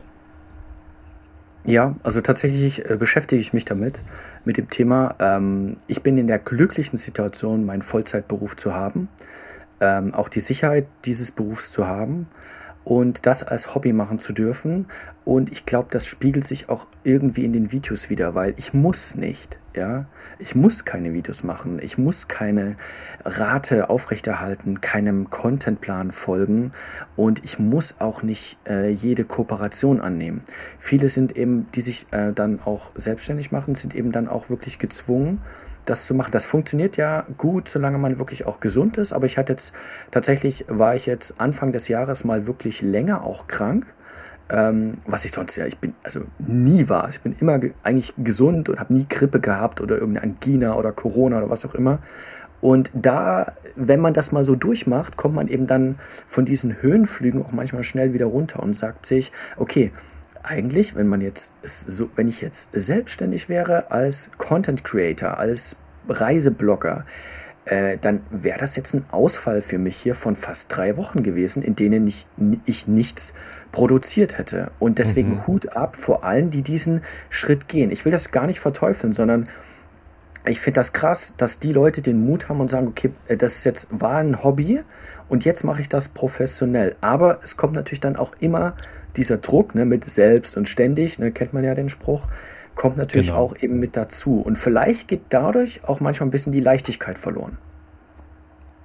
Ja, 1.66 1.96
also 2.02 2.22
tatsächlich 2.22 2.90
äh, 2.90 2.96
beschäftige 2.96 3.42
ich 3.42 3.54
mich 3.54 3.66
damit, 3.66 4.02
mit 4.46 4.58
dem 4.58 4.70
Thema. 4.70 5.16
Ähm, 5.20 5.78
ich 5.88 6.02
bin 6.02 6.18
in 6.18 6.28
der 6.28 6.40
glücklichen 6.40 6.98
Situation, 6.98 7.66
meinen 7.66 7.82
Vollzeitberuf 7.82 8.56
zu 8.56 8.74
haben, 8.74 9.10
ähm, 9.82 10.14
auch 10.14 10.30
die 10.30 10.40
Sicherheit 10.40 10.88
dieses 11.06 11.32
Berufs 11.32 11.72
zu 11.72 11.86
haben 11.86 12.28
und 12.88 13.26
das 13.26 13.44
als 13.44 13.76
Hobby 13.76 13.92
machen 13.92 14.18
zu 14.18 14.32
dürfen. 14.32 14.86
Und 15.26 15.52
ich 15.52 15.66
glaube, 15.66 15.90
das 15.92 16.06
spiegelt 16.06 16.48
sich 16.48 16.70
auch 16.70 16.88
irgendwie 17.04 17.44
in 17.44 17.52
den 17.52 17.74
Videos 17.74 18.10
wieder, 18.10 18.34
weil 18.34 18.54
ich 18.56 18.74
muss 18.74 19.16
nicht, 19.16 19.60
ja, 19.76 20.06
ich 20.40 20.56
muss 20.56 20.86
keine 20.86 21.12
Videos 21.12 21.44
machen, 21.44 21.80
ich 21.82 21.98
muss 21.98 22.30
keine 22.30 22.78
Rate 23.26 23.90
aufrechterhalten, 23.90 24.80
keinem 24.80 25.30
Contentplan 25.30 26.14
folgen 26.14 26.72
und 27.18 27.44
ich 27.44 27.60
muss 27.60 28.00
auch 28.00 28.24
nicht 28.24 28.58
äh, 28.66 28.88
jede 28.88 29.26
Kooperation 29.26 30.00
annehmen. 30.00 30.44
Viele 30.80 31.10
sind 31.10 31.36
eben, 31.36 31.68
die 31.76 31.82
sich 31.82 32.08
äh, 32.12 32.32
dann 32.32 32.62
auch 32.64 32.92
selbstständig 32.96 33.52
machen, 33.52 33.76
sind 33.76 33.96
eben 33.96 34.14
dann 34.14 34.30
auch 34.30 34.50
wirklich 34.50 34.80
gezwungen, 34.80 35.42
das 35.90 36.06
zu 36.06 36.14
machen. 36.14 36.32
Das 36.32 36.46
funktioniert 36.46 36.98
ja 36.98 37.26
gut, 37.38 37.70
solange 37.70 37.98
man 37.98 38.20
wirklich 38.20 38.46
auch 38.46 38.60
gesund 38.60 38.98
ist. 38.98 39.14
Aber 39.14 39.26
ich 39.26 39.38
hatte 39.38 39.54
jetzt 39.54 39.74
tatsächlich, 40.12 40.66
war 40.68 40.96
ich 40.96 41.06
jetzt 41.06 41.40
Anfang 41.40 41.72
des 41.72 41.88
Jahres 41.88 42.24
mal 42.24 42.48
wirklich 42.48 42.82
länger 42.82 43.24
auch 43.24 43.48
krank. 43.48 43.86
Ähm, 44.50 45.00
was 45.06 45.26
ich 45.26 45.32
sonst 45.32 45.58
ja, 45.58 45.66
ich 45.66 45.78
bin 45.78 45.94
also 46.04 46.22
nie 46.40 46.88
war. 46.88 47.10
Ich 47.10 47.22
bin 47.22 47.36
immer 47.40 47.60
ge 47.60 47.74
eigentlich 47.84 48.14
gesund 48.18 48.70
und 48.70 48.80
habe 48.80 48.94
nie 48.94 49.06
Grippe 49.10 49.42
gehabt 49.42 49.82
oder 49.82 49.98
irgendeine 49.98 50.32
Angina 50.32 50.76
oder 50.76 50.94
Corona 50.94 51.40
oder 51.40 51.50
was 51.50 51.66
auch 51.66 51.76
immer. 51.76 52.00
Und 52.60 52.90
da, 52.94 53.54
wenn 53.76 54.00
man 54.00 54.14
das 54.14 54.32
mal 54.32 54.44
so 54.44 54.56
durchmacht, 54.56 55.16
kommt 55.16 55.36
man 55.36 55.48
eben 55.48 55.68
dann 55.68 56.00
von 56.28 56.46
diesen 56.46 56.82
Höhenflügen 56.82 57.44
auch 57.46 57.52
manchmal 57.52 57.84
schnell 57.84 58.14
wieder 58.14 58.26
runter 58.26 58.64
und 58.64 58.74
sagt 58.74 59.06
sich, 59.06 59.32
okay, 59.58 59.92
eigentlich, 60.48 60.96
wenn 60.96 61.08
man 61.08 61.22
jetzt 61.22 61.54
so, 61.64 62.10
wenn 62.16 62.28
ich 62.28 62.42
jetzt 62.42 62.70
selbstständig 62.74 63.50
wäre 63.50 63.92
als 63.92 64.32
Content 64.38 64.84
Creator, 64.84 65.38
als 65.38 65.78
Reiseblogger, 66.08 67.06
äh, 67.66 67.98
dann 67.98 68.22
wäre 68.30 68.58
das 68.58 68.76
jetzt 68.76 68.94
ein 68.94 69.06
Ausfall 69.12 69.62
für 69.62 69.78
mich 69.78 69.98
hier 69.98 70.16
von 70.16 70.36
fast 70.36 70.76
drei 70.76 70.96
Wochen 70.96 71.22
gewesen, 71.22 71.62
in 71.62 71.76
denen 71.76 72.08
ich, 72.08 72.26
ich 72.66 72.88
nichts 72.88 73.34
produziert 73.72 74.38
hätte. 74.38 74.72
Und 74.80 75.00
deswegen 75.00 75.36
mhm. 75.36 75.48
Hut 75.48 75.76
ab 75.76 75.98
vor 75.98 76.24
allen, 76.24 76.50
die 76.50 76.62
diesen 76.62 77.02
Schritt 77.30 77.68
gehen. 77.68 77.92
Ich 77.92 78.06
will 78.06 78.12
das 78.12 78.32
gar 78.32 78.48
nicht 78.48 78.62
verteufeln, 78.62 79.12
sondern 79.12 79.50
ich 80.46 80.62
finde 80.62 80.80
das 80.80 80.94
krass, 80.94 81.34
dass 81.36 81.60
die 81.60 81.74
Leute 81.74 82.02
den 82.02 82.26
Mut 82.26 82.48
haben 82.48 82.62
und 82.62 82.70
sagen, 82.70 82.88
okay, 82.88 83.12
äh, 83.28 83.36
das 83.36 83.58
ist 83.58 83.64
jetzt 83.66 83.88
war 83.92 84.18
ein 84.18 84.44
Hobby 84.44 84.82
und 85.28 85.44
jetzt 85.44 85.64
mache 85.64 85.82
ich 85.82 85.90
das 85.90 86.08
professionell. 86.08 86.96
Aber 87.02 87.40
es 87.44 87.58
kommt 87.58 87.74
natürlich 87.74 88.00
dann 88.00 88.16
auch 88.16 88.32
immer 88.40 88.76
dieser 89.18 89.38
Druck 89.38 89.76
ne, 89.76 89.86
mit 89.86 90.06
selbst 90.06 90.58
und 90.58 90.70
ständig, 90.70 91.20
ne, 91.20 91.32
kennt 91.32 91.54
man 91.54 91.64
ja 91.64 91.76
den 91.76 91.90
Spruch, 91.90 92.28
kommt 92.76 92.98
natürlich 92.98 93.28
genau. 93.28 93.40
auch 93.40 93.56
eben 93.60 93.80
mit 93.80 93.98
dazu. 93.98 94.40
Und 94.40 94.58
vielleicht 94.58 95.08
geht 95.08 95.22
dadurch 95.30 95.84
auch 95.84 96.00
manchmal 96.00 96.28
ein 96.28 96.32
bisschen 96.32 96.54
die 96.54 96.60
Leichtigkeit 96.60 97.18
verloren. 97.18 97.58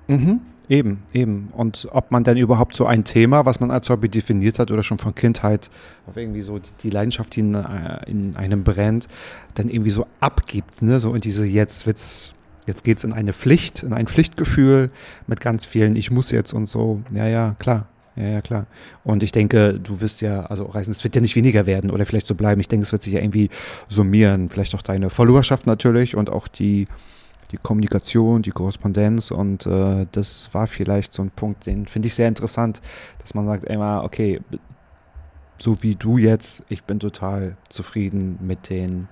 Mhm. 0.09 0.41
Eben, 0.68 1.03
eben. 1.12 1.49
Und 1.53 1.89
ob 1.91 2.11
man 2.11 2.24
denn 2.24 2.37
überhaupt 2.37 2.74
so 2.74 2.87
ein 2.87 3.05
Thema, 3.05 3.45
was 3.45 3.61
man 3.61 3.70
als 3.70 3.91
Hobby 3.91 4.09
definiert 4.09 4.59
hat 4.59 4.70
oder 4.70 4.83
schon 4.83 4.99
von 4.99 5.14
Kindheit, 5.14 5.70
auf 6.07 6.16
irgendwie 6.16 6.43
so 6.43 6.59
die, 6.59 6.70
die 6.83 6.91
Leidenschaft, 6.91 7.37
die 7.37 7.41
in, 7.41 7.55
äh, 7.55 8.09
in, 8.09 8.37
einem 8.37 8.64
brennt, 8.64 9.09
dann 9.55 9.68
irgendwie 9.68 9.91
so 9.91 10.07
abgibt, 10.20 10.80
ne? 10.80 10.99
So 10.99 11.14
in 11.14 11.20
diese 11.20 11.45
jetzt 11.45 11.87
wird's, 11.87 12.33
jetzt 12.66 12.85
geht's 12.85 13.05
in 13.05 13.12
eine 13.12 13.33
Pflicht, 13.33 13.83
in 13.83 13.93
ein 13.93 14.07
Pflichtgefühl 14.07 14.91
mit 15.26 15.41
ganz 15.41 15.64
vielen, 15.64 15.97
ich 15.97 16.11
muss 16.11 16.30
jetzt 16.30 16.55
und 16.55 16.66
so. 16.66 17.03
Ja, 17.12 17.26
ja, 17.26 17.55
klar. 17.59 17.89
Ja, 18.16 18.24
ja, 18.24 18.40
klar. 18.42 18.66
Und 19.04 19.22
ich 19.22 19.32
denke, 19.32 19.80
du 19.80 20.00
wirst 20.00 20.20
ja, 20.20 20.44
also 20.46 20.64
Reisen, 20.66 20.90
es 20.90 21.02
wird 21.02 21.14
ja 21.14 21.20
nicht 21.20 21.36
weniger 21.36 21.64
werden 21.64 21.90
oder 21.90 22.04
vielleicht 22.04 22.26
so 22.26 22.34
bleiben. 22.34 22.60
Ich 22.60 22.68
denke, 22.68 22.84
es 22.84 22.92
wird 22.92 23.02
sich 23.02 23.14
ja 23.14 23.20
irgendwie 23.20 23.48
summieren. 23.88 24.50
Vielleicht 24.50 24.74
auch 24.74 24.82
deine 24.82 25.08
Followerschaft 25.08 25.66
natürlich 25.66 26.14
und 26.14 26.28
auch 26.28 26.46
die, 26.46 26.88
die 27.52 27.56
Kommunikation, 27.56 28.42
die 28.42 28.50
Korrespondenz. 28.50 29.30
Und 29.30 29.66
äh, 29.66 30.06
das 30.12 30.52
war 30.52 30.66
vielleicht 30.66 31.14
so 31.14 31.22
ein 31.22 31.30
Punkt, 31.30 31.66
den 31.66 31.86
finde 31.86 32.08
ich 32.08 32.14
sehr 32.14 32.28
interessant, 32.28 32.82
dass 33.20 33.34
man 33.34 33.46
sagt 33.46 33.64
immer, 33.64 34.04
okay, 34.04 34.40
so 35.58 35.82
wie 35.82 35.94
du 35.94 36.18
jetzt, 36.18 36.62
ich 36.68 36.84
bin 36.84 36.98
total 36.98 37.56
zufrieden 37.68 38.38
mit 38.42 38.68
den, 38.68 39.08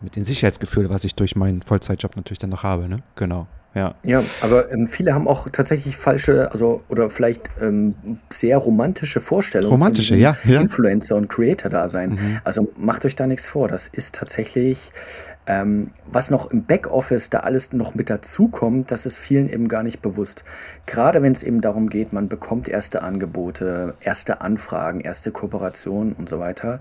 mit 0.00 0.14
den 0.14 0.24
Sicherheitsgefühlen, 0.24 0.90
was 0.90 1.04
ich 1.04 1.16
durch 1.16 1.34
meinen 1.34 1.62
Vollzeitjob 1.62 2.14
natürlich 2.16 2.38
dann 2.38 2.50
noch 2.50 2.62
habe. 2.62 2.88
Ne? 2.88 3.02
Genau. 3.16 3.48
Ja, 3.74 3.94
ja 4.02 4.24
aber 4.40 4.72
ähm, 4.72 4.86
viele 4.86 5.14
haben 5.14 5.28
auch 5.28 5.48
tatsächlich 5.50 5.96
falsche, 5.96 6.50
also 6.52 6.82
oder 6.88 7.10
vielleicht 7.10 7.50
ähm, 7.60 7.94
sehr 8.30 8.56
romantische 8.56 9.20
Vorstellungen. 9.20 9.72
Romantische, 9.72 10.16
ja, 10.16 10.36
ja. 10.44 10.60
Influencer 10.60 11.16
und 11.16 11.28
Creator 11.28 11.70
da 11.70 11.88
sein. 11.88 12.10
Mhm. 12.10 12.40
Also 12.44 12.72
macht 12.76 13.04
euch 13.04 13.14
da 13.14 13.26
nichts 13.26 13.46
vor. 13.46 13.68
Das 13.68 13.86
ist 13.88 14.14
tatsächlich 14.14 14.90
ähm, 15.48 15.90
was 16.06 16.30
noch 16.30 16.50
im 16.50 16.64
Backoffice 16.64 17.30
da 17.30 17.40
alles 17.40 17.72
noch 17.72 17.94
mit 17.94 18.10
dazukommt, 18.10 18.90
das 18.90 19.06
ist 19.06 19.16
vielen 19.16 19.48
eben 19.48 19.66
gar 19.66 19.82
nicht 19.82 20.02
bewusst. 20.02 20.44
Gerade 20.84 21.22
wenn 21.22 21.32
es 21.32 21.42
eben 21.42 21.62
darum 21.62 21.88
geht, 21.88 22.12
man 22.12 22.28
bekommt 22.28 22.68
erste 22.68 23.02
Angebote, 23.02 23.94
erste 24.00 24.42
Anfragen, 24.42 25.00
erste 25.00 25.30
Kooperationen 25.30 26.12
und 26.12 26.28
so 26.28 26.38
weiter. 26.38 26.80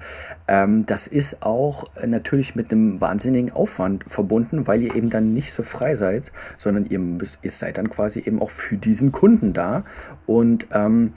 Ähm, 0.49 0.85
das 0.85 1.07
ist 1.07 1.43
auch 1.43 1.85
natürlich 2.05 2.55
mit 2.55 2.71
einem 2.71 2.99
wahnsinnigen 2.99 3.53
Aufwand 3.53 4.03
verbunden, 4.05 4.67
weil 4.67 4.81
ihr 4.81 4.95
eben 4.95 5.09
dann 5.09 5.33
nicht 5.33 5.53
so 5.53 5.63
frei 5.63 5.95
seid, 5.95 6.33
sondern 6.57 6.85
ihr, 6.85 6.99
ihr 7.41 7.51
seid 7.51 7.77
dann 7.77 7.89
quasi 7.89 8.19
eben 8.19 8.41
auch 8.41 8.49
für 8.49 8.75
diesen 8.75 9.13
Kunden 9.13 9.53
da. 9.53 9.85
Und 10.25 10.67
ähm, 10.73 11.13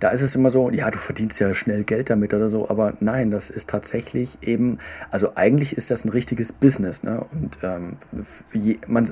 da 0.00 0.10
ist 0.10 0.20
es 0.20 0.34
immer 0.34 0.50
so, 0.50 0.70
ja, 0.70 0.90
du 0.90 0.98
verdienst 0.98 1.40
ja 1.40 1.54
schnell 1.54 1.84
Geld 1.84 2.10
damit 2.10 2.34
oder 2.34 2.48
so, 2.48 2.68
aber 2.68 2.94
nein, 3.00 3.30
das 3.30 3.50
ist 3.50 3.70
tatsächlich 3.70 4.38
eben, 4.42 4.78
also 5.10 5.32
eigentlich 5.34 5.76
ist 5.76 5.90
das 5.90 6.04
ein 6.04 6.10
richtiges 6.10 6.52
Business. 6.52 7.02
Ne? 7.02 7.24
Und 7.32 7.58
ähm, 7.62 7.96
je, 8.52 8.78
man, 8.86 9.04
äh, 9.04 9.10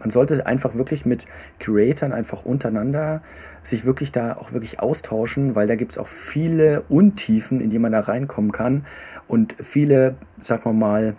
man 0.00 0.10
sollte 0.10 0.44
einfach 0.46 0.74
wirklich 0.74 1.06
mit 1.06 1.26
Creatoren 1.58 2.12
einfach 2.12 2.44
untereinander 2.44 3.22
sich 3.62 3.86
wirklich 3.86 4.12
da 4.12 4.36
auch 4.36 4.52
wirklich 4.52 4.80
austauschen, 4.80 5.54
weil 5.54 5.66
da 5.66 5.74
gibt 5.74 5.92
es 5.92 5.98
auch 5.98 6.06
viele 6.06 6.82
Untiefen, 6.88 7.60
in 7.60 7.70
die 7.70 7.78
man 7.78 7.92
da 7.92 8.00
reinkommen 8.00 8.52
kann 8.52 8.84
und 9.26 9.56
viele, 9.58 10.16
sagen 10.38 10.64
wir 10.66 10.72
mal, 10.74 11.16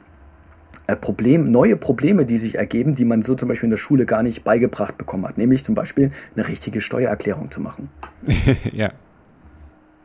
äh, 0.87 0.95
Problem, 0.95 1.45
neue 1.45 1.77
Probleme, 1.77 2.25
die 2.25 2.37
sich 2.37 2.55
ergeben, 2.55 2.93
die 2.93 3.05
man 3.05 3.23
so 3.23 3.33
zum 3.33 3.49
Beispiel 3.49 3.67
in 3.67 3.71
der 3.71 3.77
Schule 3.77 4.05
gar 4.05 4.21
nicht 4.21 4.43
beigebracht 4.43 4.97
bekommen 4.97 5.27
hat, 5.27 5.37
nämlich 5.37 5.63
zum 5.63 5.73
Beispiel 5.73 6.11
eine 6.35 6.47
richtige 6.47 6.81
Steuererklärung 6.81 7.49
zu 7.49 7.59
machen. 7.59 7.89
ja, 8.71 8.91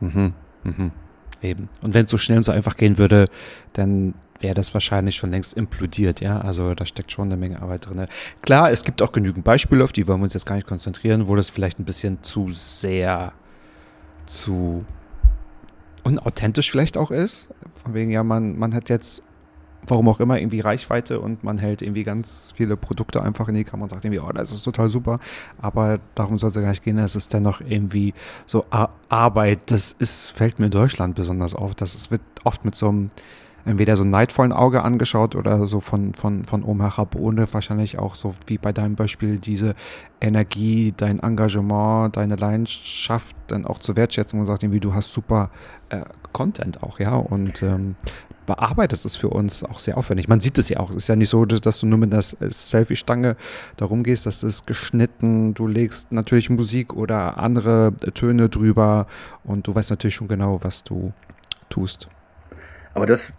Mhm, 0.01 0.33
mhm. 0.63 0.91
Eben. 1.41 1.69
Und 1.81 1.93
wenn 1.93 2.05
es 2.05 2.11
so 2.11 2.17
schnell 2.17 2.37
und 2.37 2.43
so 2.43 2.51
einfach 2.51 2.75
gehen 2.75 2.97
würde, 2.97 3.27
dann 3.73 4.13
wäre 4.39 4.53
das 4.53 4.73
wahrscheinlich 4.73 5.15
schon 5.15 5.31
längst 5.31 5.53
implodiert, 5.53 6.21
ja. 6.21 6.39
Also 6.39 6.75
da 6.75 6.85
steckt 6.85 7.11
schon 7.11 7.27
eine 7.27 7.37
Menge 7.37 7.61
Arbeit 7.61 7.87
drin. 7.87 8.07
Klar, 8.41 8.71
es 8.71 8.83
gibt 8.83 9.01
auch 9.01 9.11
genügend 9.11 9.43
Beispiele, 9.43 9.83
auf 9.83 9.91
die 9.91 10.07
wollen 10.07 10.19
wir 10.19 10.25
uns 10.25 10.33
jetzt 10.33 10.45
gar 10.45 10.55
nicht 10.55 10.67
konzentrieren, 10.67 11.27
wo 11.27 11.35
das 11.35 11.49
vielleicht 11.49 11.79
ein 11.79 11.85
bisschen 11.85 12.23
zu 12.23 12.51
sehr 12.51 13.33
zu 14.25 14.85
unauthentisch 16.03 16.71
vielleicht 16.71 16.97
auch 16.97 17.11
ist. 17.11 17.49
von 17.83 17.93
wegen, 17.93 18.11
ja, 18.11 18.23
man, 18.23 18.57
man 18.57 18.73
hat 18.73 18.89
jetzt 18.89 19.23
warum 19.87 20.07
auch 20.09 20.19
immer, 20.19 20.39
irgendwie 20.39 20.59
Reichweite 20.59 21.19
und 21.19 21.43
man 21.43 21.57
hält 21.57 21.81
irgendwie 21.81 22.03
ganz 22.03 22.53
viele 22.55 22.77
Produkte 22.77 23.21
einfach 23.23 23.47
in 23.47 23.55
die 23.55 23.63
Kamera 23.63 23.83
und 23.83 23.89
sagt 23.89 24.05
irgendwie, 24.05 24.19
oh, 24.19 24.31
das 24.31 24.51
ist 24.51 24.63
total 24.63 24.89
super. 24.89 25.19
Aber 25.61 25.99
darum 26.15 26.37
soll 26.37 26.49
es 26.49 26.55
ja 26.55 26.61
gar 26.61 26.69
nicht 26.69 26.83
gehen. 26.83 26.97
Es 26.97 27.15
ist 27.15 27.33
dennoch 27.33 27.61
irgendwie 27.61 28.13
so 28.45 28.65
Arbeit. 29.09 29.59
Das 29.71 29.95
ist, 29.97 30.31
fällt 30.31 30.59
mir 30.59 30.65
in 30.65 30.71
Deutschland 30.71 31.15
besonders 31.15 31.55
auf. 31.55 31.75
Das 31.75 31.95
ist, 31.95 32.11
wird 32.11 32.21
oft 32.43 32.65
mit 32.65 32.75
so 32.75 32.89
einem 32.89 33.11
entweder 33.65 33.95
so 33.97 34.03
neidvollen 34.03 34.51
Auge 34.51 34.83
angeschaut 34.83 35.35
oder 35.35 35.65
so 35.67 35.79
von, 35.79 36.13
von, 36.13 36.45
von 36.45 36.63
oben 36.63 36.81
herab, 36.81 37.15
ohne 37.15 37.51
wahrscheinlich 37.53 37.99
auch 37.99 38.15
so 38.15 38.33
wie 38.47 38.57
bei 38.57 38.71
deinem 38.71 38.95
Beispiel 38.95 39.39
diese 39.39 39.75
Energie, 40.19 40.93
dein 40.95 41.19
Engagement, 41.19 42.15
deine 42.15 42.35
Leidenschaft 42.35 43.35
dann 43.47 43.65
auch 43.65 43.79
zu 43.79 43.95
wertschätzen 43.95 44.39
und 44.39 44.45
sagt 44.45 44.63
irgendwie, 44.63 44.79
du 44.79 44.93
hast 44.93 45.13
super 45.13 45.51
äh, 45.89 46.03
Content 46.31 46.81
auch, 46.83 46.99
ja. 46.99 47.15
Und 47.15 47.61
ähm, 47.63 47.95
bearbeitest 48.45 49.05
es 49.05 49.15
für 49.15 49.29
uns 49.29 49.63
auch 49.63 49.79
sehr 49.79 49.97
aufwendig. 49.97 50.27
Man 50.27 50.39
sieht 50.39 50.57
es 50.57 50.69
ja 50.69 50.79
auch. 50.79 50.89
Es 50.89 50.97
ist 50.97 51.07
ja 51.07 51.15
nicht 51.15 51.29
so, 51.29 51.45
dass 51.45 51.79
du 51.79 51.85
nur 51.85 51.97
mit 51.97 52.11
der 52.11 52.21
Selfie-Stange 52.21 53.35
darum 53.77 54.03
gehst, 54.03 54.25
das 54.25 54.43
ist 54.43 54.67
geschnitten. 54.67 55.53
Du 55.53 55.67
legst 55.67 56.11
natürlich 56.11 56.49
Musik 56.49 56.93
oder 56.93 57.37
andere 57.37 57.93
Töne 58.13 58.49
drüber 58.49 59.07
und 59.43 59.67
du 59.67 59.75
weißt 59.75 59.89
natürlich 59.89 60.15
schon 60.15 60.27
genau, 60.27 60.59
was 60.61 60.83
du 60.83 61.13
tust. 61.69 62.07
Aber 62.93 63.05
das, 63.05 63.33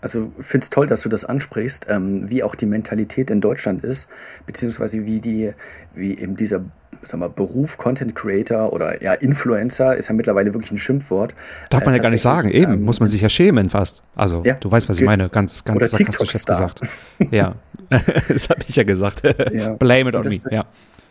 also 0.00 0.32
finde 0.40 0.64
es 0.64 0.70
toll, 0.70 0.86
dass 0.86 1.02
du 1.02 1.08
das 1.08 1.24
ansprichst, 1.24 1.86
ähm, 1.88 2.28
wie 2.28 2.42
auch 2.42 2.54
die 2.54 2.66
Mentalität 2.66 3.30
in 3.30 3.40
Deutschland 3.40 3.84
ist, 3.84 4.08
beziehungsweise 4.46 5.06
wie 5.06 5.20
die, 5.20 5.52
wie 5.94 6.18
eben 6.18 6.36
dieser 6.36 6.64
sag 7.02 7.20
mal, 7.20 7.28
Beruf 7.28 7.78
Content 7.78 8.14
Creator 8.14 8.72
oder 8.72 9.02
ja, 9.02 9.12
Influencer 9.12 9.96
ist 9.96 10.08
ja 10.08 10.14
mittlerweile 10.14 10.52
wirklich 10.54 10.72
ein 10.72 10.78
Schimpfwort. 10.78 11.34
Darf 11.70 11.84
man 11.84 11.94
äh, 11.94 11.98
ja 11.98 12.02
gar 12.02 12.10
nicht 12.10 12.22
sagen, 12.22 12.50
eben, 12.50 12.74
ähm, 12.74 12.82
muss 12.82 13.00
man 13.00 13.08
sich 13.08 13.20
ja 13.20 13.28
schämen 13.28 13.70
fast. 13.70 14.02
Also, 14.14 14.42
ja, 14.44 14.54
du 14.54 14.70
weißt, 14.70 14.88
was 14.88 14.98
ich 14.98 15.06
meine, 15.06 15.28
ganz, 15.28 15.64
ganz 15.64 15.90
sarkastisch 15.90 16.44
gesagt. 16.44 16.80
ja, 17.30 17.54
das 18.28 18.48
habe 18.48 18.60
ich 18.66 18.76
ja 18.76 18.84
gesagt. 18.84 19.22
Ja. 19.52 19.74
Blame 19.74 20.10
it 20.10 20.16
on 20.16 20.22
das, 20.22 20.42
me, 20.42 20.50
ja. 20.50 20.64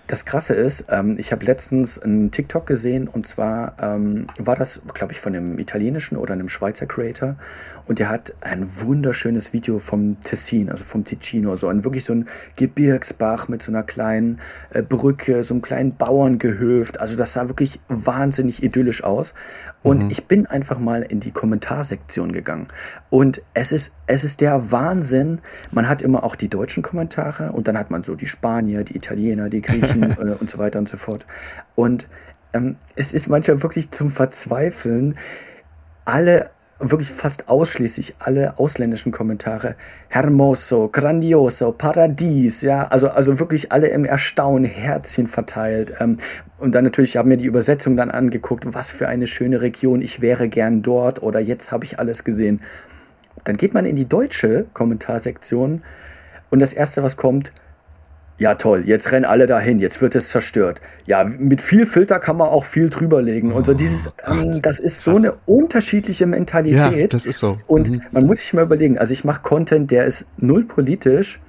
Das 0.07 0.25
Krasse 0.25 0.53
ist, 0.53 0.85
ähm, 0.89 1.15
ich 1.17 1.31
habe 1.31 1.45
letztens 1.45 1.99
einen 1.99 2.29
TikTok 2.29 2.67
gesehen 2.67 3.07
und 3.07 3.25
zwar 3.25 3.75
ähm, 3.81 4.27
war 4.37 4.55
das, 4.55 4.83
glaube 4.93 5.13
ich, 5.13 5.19
von 5.19 5.35
einem 5.35 5.57
italienischen 5.57 6.15
oder 6.15 6.33
einem 6.33 6.47
Schweizer 6.47 6.85
Creator 6.85 7.37
und 7.87 7.99
der 7.99 8.09
hat 8.09 8.33
ein 8.41 8.67
wunderschönes 8.81 9.53
Video 9.53 9.79
vom 9.79 10.19
Tessin, 10.21 10.69
also 10.69 10.83
vom 10.83 11.03
Ticino, 11.03 11.55
so 11.55 11.67
ein 11.67 11.83
wirklich 11.83 12.03
so 12.03 12.13
ein 12.13 12.27
Gebirgsbach 12.55 13.47
mit 13.47 13.61
so 13.61 13.71
einer 13.71 13.83
kleinen 13.83 14.39
äh, 14.71 14.81
Brücke, 14.81 15.43
so 15.43 15.53
einem 15.53 15.61
kleinen 15.61 15.95
Bauerngehöft. 15.95 16.99
Also 16.99 17.15
das 17.15 17.33
sah 17.33 17.47
wirklich 17.47 17.79
wahnsinnig 17.87 18.63
idyllisch 18.63 19.03
aus. 19.03 19.33
Und 19.83 20.05
mhm. 20.05 20.09
ich 20.09 20.25
bin 20.25 20.47
einfach 20.47 20.79
mal 20.79 21.03
in 21.03 21.19
die 21.19 21.29
Kommentarsektion 21.29 22.31
gegangen. 22.31 22.67
Und 23.11 23.43
es 23.53 23.71
ist, 23.71 23.95
es 24.07 24.23
ist 24.23 24.41
der 24.41 24.71
Wahnsinn. 24.71 25.39
Man 25.71 25.87
hat 25.87 26.01
immer 26.01 26.23
auch 26.23 26.35
die 26.35 26.49
deutschen 26.49 26.81
Kommentare 26.81 27.51
und 27.51 27.67
dann 27.67 27.77
hat 27.77 27.91
man 27.91 28.01
so 28.01 28.15
die 28.15 28.27
Spanier, 28.27 28.83
die 28.83 28.95
Italiener, 28.97 29.49
die 29.49 29.61
Griechen 29.61 30.03
äh, 30.19 30.35
und 30.39 30.49
so 30.49 30.57
weiter 30.57 30.79
und 30.79 30.89
so 30.89 30.97
fort. 30.97 31.27
Und 31.75 32.07
ähm, 32.53 32.77
es 32.95 33.13
ist 33.13 33.27
manchmal 33.27 33.61
wirklich 33.61 33.91
zum 33.91 34.09
Verzweifeln. 34.09 35.15
Alle 36.03 36.49
wirklich 36.79 37.09
fast 37.09 37.47
ausschließlich 37.47 38.15
alle 38.19 38.59
ausländischen 38.59 39.11
Kommentare. 39.11 39.75
Hermoso, 40.09 40.89
grandioso, 40.89 41.71
Paradies, 41.71 42.61
ja, 42.61 42.87
also, 42.87 43.09
also 43.09 43.39
wirklich 43.39 43.71
alle 43.71 43.87
im 43.87 44.03
Erstaunen, 44.03 44.65
Herzchen 44.65 45.27
verteilt. 45.27 45.93
Ähm, 45.99 46.17
und 46.57 46.75
dann 46.75 46.83
natürlich 46.83 47.17
haben 47.17 47.29
wir 47.29 47.37
die 47.37 47.45
Übersetzung 47.45 47.95
dann 47.95 48.11
angeguckt, 48.11 48.65
was 48.73 48.91
für 48.91 49.07
eine 49.07 49.27
schöne 49.27 49.61
Region, 49.61 50.01
ich 50.01 50.21
wäre 50.21 50.49
gern 50.49 50.81
dort 50.81 51.23
oder 51.23 51.39
jetzt 51.39 51.71
habe 51.71 51.85
ich 51.85 51.99
alles 51.99 52.23
gesehen. 52.23 52.61
Dann 53.45 53.57
geht 53.57 53.73
man 53.73 53.85
in 53.85 53.95
die 53.95 54.07
deutsche 54.07 54.65
Kommentarsektion 54.73 55.81
und 56.49 56.59
das 56.59 56.73
erste, 56.73 57.03
was 57.03 57.15
kommt, 57.15 57.51
ja, 58.37 58.55
toll, 58.55 58.83
jetzt 58.85 59.11
rennen 59.11 59.25
alle 59.25 59.45
dahin, 59.45 59.79
jetzt 59.79 60.01
wird 60.01 60.15
es 60.15 60.29
zerstört. 60.29 60.81
Ja, 61.05 61.23
mit 61.23 61.61
viel 61.61 61.85
Filter 61.85 62.19
kann 62.19 62.35
man 62.35 62.49
auch 62.49 62.65
viel 62.65 62.89
drüberlegen. 62.89 63.53
Oh, 63.53 63.57
und 63.57 63.65
so 63.65 63.71
oh 63.71 63.75
dieses, 63.75 64.11
ähm, 64.27 64.61
das 64.61 64.79
ist 64.79 65.03
so 65.03 65.15
eine 65.15 65.35
unterschiedliche 65.45 66.25
Mentalität. 66.25 67.01
Ja, 67.01 67.07
das 67.07 67.25
ist 67.25 67.39
so. 67.39 67.57
Und 67.67 67.91
mhm. 67.91 68.01
man 68.11 68.25
muss 68.25 68.39
sich 68.39 68.53
mal 68.53 68.63
überlegen, 68.63 68.97
also 68.97 69.13
ich 69.13 69.23
mache 69.23 69.41
Content, 69.41 69.89
der 69.89 70.05
ist 70.05 70.27
null 70.37 70.65
politisch 70.65 71.39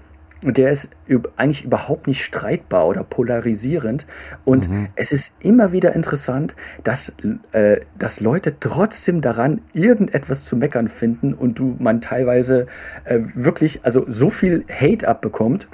und 0.44 0.58
der 0.58 0.70
ist 0.70 0.90
eigentlich 1.36 1.64
überhaupt 1.64 2.06
nicht 2.06 2.22
streitbar 2.22 2.86
oder 2.86 3.02
polarisierend. 3.02 4.06
Und 4.44 4.70
mhm. 4.70 4.86
es 4.94 5.10
ist 5.10 5.34
immer 5.40 5.72
wieder 5.72 5.92
interessant, 5.92 6.54
dass, 6.84 7.14
äh, 7.50 7.80
dass 7.98 8.20
Leute 8.20 8.60
trotzdem 8.60 9.22
daran 9.22 9.60
irgendetwas 9.72 10.44
zu 10.44 10.56
meckern 10.56 10.86
finden 10.86 11.34
und 11.34 11.58
du 11.58 11.74
man 11.80 12.00
teilweise 12.00 12.68
äh, 13.06 13.18
wirklich 13.34 13.80
also 13.82 14.04
so 14.06 14.30
viel 14.30 14.64
Hate 14.70 15.08
abbekommt 15.08 15.68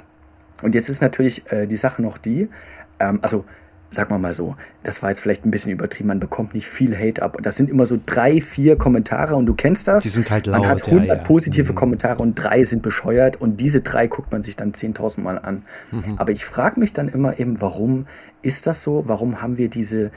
und 0.63 0.75
jetzt 0.75 0.89
ist 0.89 1.01
natürlich 1.01 1.51
äh, 1.51 1.67
die 1.67 1.77
Sache 1.77 2.01
noch 2.01 2.17
die, 2.17 2.49
ähm, 2.99 3.19
also 3.21 3.45
sagen 3.93 4.09
wir 4.09 4.17
mal 4.17 4.33
so, 4.33 4.55
das 4.83 5.01
war 5.01 5.09
jetzt 5.09 5.19
vielleicht 5.19 5.45
ein 5.45 5.51
bisschen 5.51 5.71
übertrieben, 5.71 6.07
man 6.07 6.19
bekommt 6.19 6.53
nicht 6.53 6.67
viel 6.67 6.97
Hate 6.97 7.21
ab. 7.21 7.37
Das 7.41 7.55
sind 7.55 7.69
immer 7.69 7.85
so 7.85 7.99
drei, 8.03 8.41
vier 8.41 8.75
Kommentare 8.75 9.35
und 9.35 9.45
du 9.45 9.53
kennst 9.53 9.87
das. 9.87 10.03
Die 10.03 10.09
sind 10.09 10.31
halt 10.31 10.47
laut. 10.47 10.61
Man 10.61 10.69
hat 10.69 10.87
100 10.87 11.07
ja, 11.07 11.15
ja. 11.15 11.21
positive 11.21 11.71
mhm. 11.71 11.75
Kommentare 11.75 12.21
und 12.21 12.35
drei 12.35 12.63
sind 12.63 12.81
bescheuert 12.81 13.39
und 13.39 13.61
diese 13.61 13.81
drei 13.81 14.07
guckt 14.07 14.31
man 14.31 14.41
sich 14.41 14.55
dann 14.55 14.71
10.000 14.71 15.21
Mal 15.21 15.39
an. 15.39 15.63
Mhm. 15.91 16.15
Aber 16.17 16.31
ich 16.31 16.43
frage 16.45 16.79
mich 16.79 16.93
dann 16.93 17.07
immer 17.07 17.39
eben, 17.39 17.61
warum 17.61 18.07
ist 18.41 18.67
das 18.67 18.81
so? 18.81 19.03
Warum 19.07 19.41
haben 19.41 19.57
wir 19.57 19.69
diese, 19.69 20.11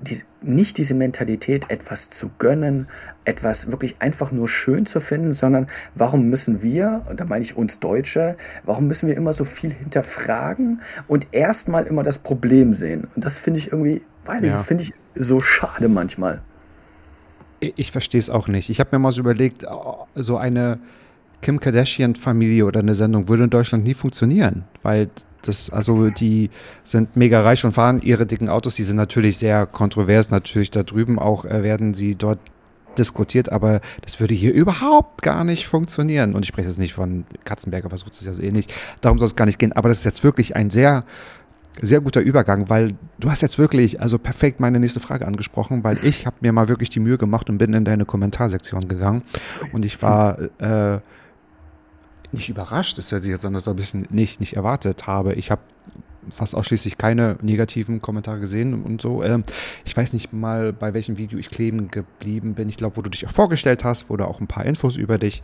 die, 0.00 0.20
nicht 0.40 0.78
diese 0.78 0.94
Mentalität, 0.94 1.70
etwas 1.70 2.10
zu 2.10 2.30
gönnen, 2.38 2.88
etwas 3.24 3.70
wirklich 3.70 3.96
einfach 4.00 4.32
nur 4.32 4.48
schön 4.48 4.86
zu 4.86 5.00
finden, 5.00 5.32
sondern 5.32 5.66
warum 5.94 6.28
müssen 6.28 6.62
wir, 6.62 7.02
und 7.10 7.20
da 7.20 7.24
meine 7.24 7.42
ich 7.42 7.56
uns 7.56 7.80
Deutsche, 7.80 8.36
warum 8.64 8.86
müssen 8.86 9.08
wir 9.08 9.16
immer 9.16 9.32
so 9.32 9.44
viel 9.44 9.72
hinterfragen 9.72 10.80
und 11.08 11.26
erstmal 11.32 11.86
immer 11.86 12.02
das 12.02 12.18
Problem 12.18 12.74
sehen? 12.74 13.08
Und 13.14 13.24
das 13.24 13.38
finde 13.38 13.58
ich 13.58 13.72
irgendwie, 13.72 14.02
weiß 14.24 14.44
ich, 14.44 14.50
ja. 14.50 14.58
das 14.58 14.66
finde 14.66 14.84
ich 14.84 14.94
so 15.14 15.40
schade 15.40 15.88
manchmal. 15.88 16.42
Ich, 17.60 17.74
ich 17.76 17.92
verstehe 17.92 18.20
es 18.20 18.30
auch 18.30 18.48
nicht. 18.48 18.70
Ich 18.70 18.80
habe 18.80 18.90
mir 18.92 19.00
mal 19.00 19.12
so 19.12 19.20
überlegt, 19.20 19.64
oh, 19.68 20.06
so 20.14 20.36
eine 20.36 20.78
Kim 21.42 21.60
Kardashian-Familie 21.60 22.64
oder 22.64 22.80
eine 22.80 22.94
Sendung 22.94 23.28
würde 23.28 23.44
in 23.44 23.50
Deutschland 23.50 23.84
nie 23.84 23.94
funktionieren, 23.94 24.64
weil 24.82 25.08
das, 25.42 25.70
also 25.70 26.10
die 26.10 26.50
sind 26.84 27.16
mega 27.16 27.42
reich 27.42 27.64
und 27.64 27.72
fahren 27.72 28.00
ihre 28.02 28.26
dicken 28.26 28.48
Autos. 28.48 28.76
Die 28.76 28.82
sind 28.82 28.96
natürlich 28.96 29.38
sehr 29.38 29.66
kontrovers. 29.66 30.30
Natürlich 30.30 30.70
da 30.70 30.82
drüben 30.82 31.18
auch 31.18 31.44
äh, 31.44 31.62
werden 31.62 31.94
sie 31.94 32.14
dort 32.14 32.38
diskutiert, 32.98 33.50
aber 33.52 33.80
das 34.02 34.18
würde 34.18 34.34
hier 34.34 34.52
überhaupt 34.52 35.22
gar 35.22 35.44
nicht 35.44 35.66
funktionieren. 35.66 36.34
Und 36.34 36.42
ich 36.42 36.48
spreche 36.48 36.68
jetzt 36.68 36.78
nicht 36.78 36.94
von 36.94 37.24
Katzenberger, 37.44 37.88
versucht 37.88 38.12
es 38.12 38.24
ja 38.24 38.34
so 38.34 38.42
ähnlich. 38.42 38.66
Darum 39.00 39.18
soll 39.18 39.26
es 39.26 39.36
gar 39.36 39.46
nicht 39.46 39.58
gehen. 39.58 39.72
Aber 39.72 39.88
das 39.88 39.98
ist 39.98 40.04
jetzt 40.04 40.24
wirklich 40.24 40.56
ein 40.56 40.70
sehr, 40.70 41.04
sehr 41.80 42.00
guter 42.00 42.20
Übergang, 42.20 42.68
weil 42.68 42.96
du 43.18 43.30
hast 43.30 43.40
jetzt 43.40 43.58
wirklich, 43.58 44.00
also 44.00 44.18
perfekt 44.18 44.58
meine 44.58 44.80
nächste 44.80 45.00
Frage 45.00 45.26
angesprochen, 45.26 45.84
weil 45.84 45.98
ich 46.04 46.26
habe 46.26 46.36
mir 46.40 46.52
mal 46.52 46.68
wirklich 46.68 46.90
die 46.90 47.00
Mühe 47.00 47.18
gemacht 47.18 47.48
und 47.48 47.58
bin 47.58 47.72
in 47.72 47.84
deine 47.84 48.04
Kommentarsektion 48.04 48.88
gegangen. 48.88 49.22
Und 49.72 49.84
ich 49.84 50.02
war 50.02 50.38
äh, 50.60 51.00
nicht 52.32 52.48
überrascht 52.48 52.98
ist, 52.98 53.08
sondern 53.08 53.62
so 53.62 53.70
ein 53.70 53.76
bisschen 53.76 54.06
nicht, 54.10 54.40
nicht 54.40 54.54
erwartet 54.54 55.06
habe. 55.06 55.34
Ich 55.34 55.50
habe 55.50 55.62
fast 56.34 56.54
ausschließlich 56.54 56.98
keine 56.98 57.38
negativen 57.42 58.02
Kommentare 58.02 58.40
gesehen 58.40 58.82
und 58.82 59.00
so. 59.00 59.22
Ähm, 59.22 59.44
ich 59.84 59.96
weiß 59.96 60.12
nicht 60.12 60.32
mal, 60.32 60.72
bei 60.72 60.94
welchem 60.94 61.16
Video 61.16 61.38
ich 61.38 61.50
kleben 61.50 61.90
geblieben 61.90 62.54
bin. 62.54 62.68
Ich 62.68 62.76
glaube, 62.76 62.96
wo 62.96 63.02
du 63.02 63.10
dich 63.10 63.26
auch 63.26 63.32
vorgestellt 63.32 63.84
hast, 63.84 64.10
wo 64.10 64.16
du 64.16 64.26
auch 64.26 64.40
ein 64.40 64.46
paar 64.46 64.64
Infos 64.64 64.96
über 64.96 65.18
dich 65.18 65.42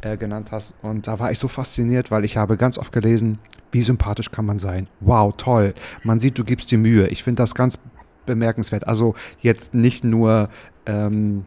äh, 0.00 0.16
genannt 0.16 0.48
hast. 0.50 0.74
Und 0.82 1.06
da 1.06 1.18
war 1.18 1.30
ich 1.30 1.38
so 1.38 1.48
fasziniert, 1.48 2.10
weil 2.10 2.24
ich 2.24 2.36
habe 2.36 2.56
ganz 2.56 2.78
oft 2.78 2.92
gelesen, 2.92 3.38
wie 3.72 3.82
sympathisch 3.82 4.30
kann 4.30 4.46
man 4.46 4.58
sein. 4.58 4.88
Wow, 5.00 5.34
toll. 5.36 5.74
Man 6.04 6.20
sieht, 6.20 6.38
du 6.38 6.44
gibst 6.44 6.70
dir 6.70 6.78
Mühe. 6.78 7.08
Ich 7.08 7.22
finde 7.22 7.42
das 7.42 7.54
ganz 7.54 7.78
bemerkenswert. 8.26 8.86
Also 8.86 9.14
jetzt 9.40 9.74
nicht 9.74 10.04
nur 10.04 10.48
ähm, 10.86 11.44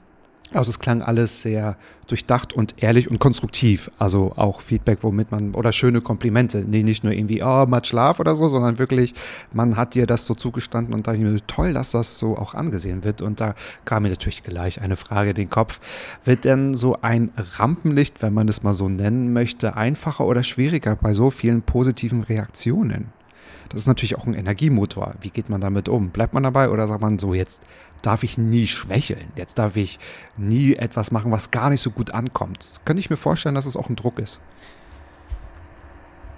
also 0.53 0.69
es 0.69 0.79
klang 0.79 1.01
alles 1.01 1.41
sehr 1.41 1.77
durchdacht 2.07 2.53
und 2.53 2.75
ehrlich 2.81 3.11
und 3.11 3.19
konstruktiv. 3.19 3.91
Also 3.97 4.31
auch 4.35 4.61
Feedback, 4.61 4.99
womit 5.01 5.31
man, 5.31 5.53
oder 5.53 5.73
schöne 5.73 6.01
Komplimente. 6.01 6.63
Nee, 6.65 6.83
nicht 6.83 7.03
nur 7.03 7.13
irgendwie, 7.13 7.43
oh, 7.43 7.65
much 7.67 7.91
love 7.91 8.19
oder 8.19 8.35
so, 8.35 8.47
sondern 8.47 8.79
wirklich, 8.79 9.13
man 9.51 9.75
hat 9.75 9.93
dir 9.93 10.07
das 10.07 10.25
so 10.25 10.35
zugestanden 10.35 10.93
und 10.93 11.05
da 11.05 11.11
dachte 11.11 11.23
ich 11.23 11.29
mir, 11.29 11.47
toll, 11.47 11.73
dass 11.73 11.91
das 11.91 12.17
so 12.17 12.37
auch 12.37 12.53
angesehen 12.53 13.03
wird. 13.03 13.21
Und 13.21 13.41
da 13.41 13.55
kam 13.83 14.03
mir 14.03 14.09
natürlich 14.09 14.43
gleich 14.43 14.81
eine 14.81 14.95
Frage 14.95 15.31
in 15.31 15.35
den 15.35 15.49
Kopf. 15.49 15.79
Wird 16.23 16.45
denn 16.45 16.73
so 16.75 16.97
ein 17.01 17.31
Rampenlicht, 17.35 18.21
wenn 18.21 18.33
man 18.33 18.47
es 18.47 18.63
mal 18.63 18.73
so 18.73 18.87
nennen 18.87 19.33
möchte, 19.33 19.75
einfacher 19.75 20.25
oder 20.25 20.43
schwieriger 20.43 20.95
bei 20.95 21.13
so 21.13 21.29
vielen 21.29 21.61
positiven 21.61 22.23
Reaktionen? 22.23 23.16
Das 23.70 23.82
ist 23.82 23.88
natürlich 23.88 24.18
auch 24.18 24.26
ein 24.26 24.34
Energiemotor. 24.34 25.15
Wie 25.22 25.30
geht 25.30 25.49
man 25.49 25.61
damit 25.61 25.89
um? 25.89 26.09
Bleibt 26.09 26.34
man 26.34 26.43
dabei 26.43 26.70
oder 26.70 26.88
sagt 26.88 27.01
man 27.01 27.20
so, 27.20 27.34
jetzt 27.34 27.61
darf 28.01 28.24
ich 28.24 28.38
nie 28.38 28.68
schwächeln. 28.68 29.28
Jetzt 29.36 29.59
darf 29.59 29.76
ich 29.76 29.99
nie 30.38 30.76
etwas 30.76 31.11
machen, 31.11 31.32
was 31.32 31.51
gar 31.51 31.70
nicht 31.70 31.82
so 31.82 31.91
gut 31.91 32.11
ankommt. 32.11 32.72
Könnte 32.86 32.99
ich 32.99 33.09
mir 33.09 33.18
vorstellen, 33.18 33.55
dass 33.55 33.65
es 33.65 33.78
auch 33.78 33.89
ein 33.89 33.95
Druck 33.95 34.20
ist. 34.20 34.39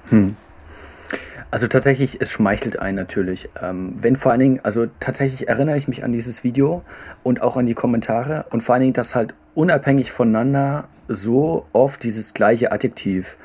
Hm. 0.10 0.36
Also 1.52 1.68
tatsächlich, 1.68 2.22
es 2.22 2.32
schmeichelt 2.32 2.78
einen 2.80 2.96
natürlich. 2.96 3.50
Ähm, 3.60 3.96
wenn 4.00 4.16
vor 4.16 4.32
allen 4.32 4.40
Dingen, 4.40 4.60
also 4.64 4.86
tatsächlich 5.00 5.48
erinnere 5.48 5.78
ich 5.78 5.88
mich 5.88 6.04
an 6.04 6.12
dieses 6.12 6.44
Video 6.44 6.84
und 7.24 7.42
auch 7.42 7.58
an 7.58 7.66
die 7.66 7.74
Kommentare 7.74 8.46
und 8.52 8.62
vor 8.62 8.76
allen 8.76 8.84
Dingen, 8.84 8.94
dass 8.94 9.16
halt 9.16 9.34
unabhängig 9.56 10.12
voneinander 10.12 10.88
so 11.08 11.66
oft 11.74 12.04
dieses 12.04 12.36
gleiche 12.36 12.72
Adjektiv 12.72 13.38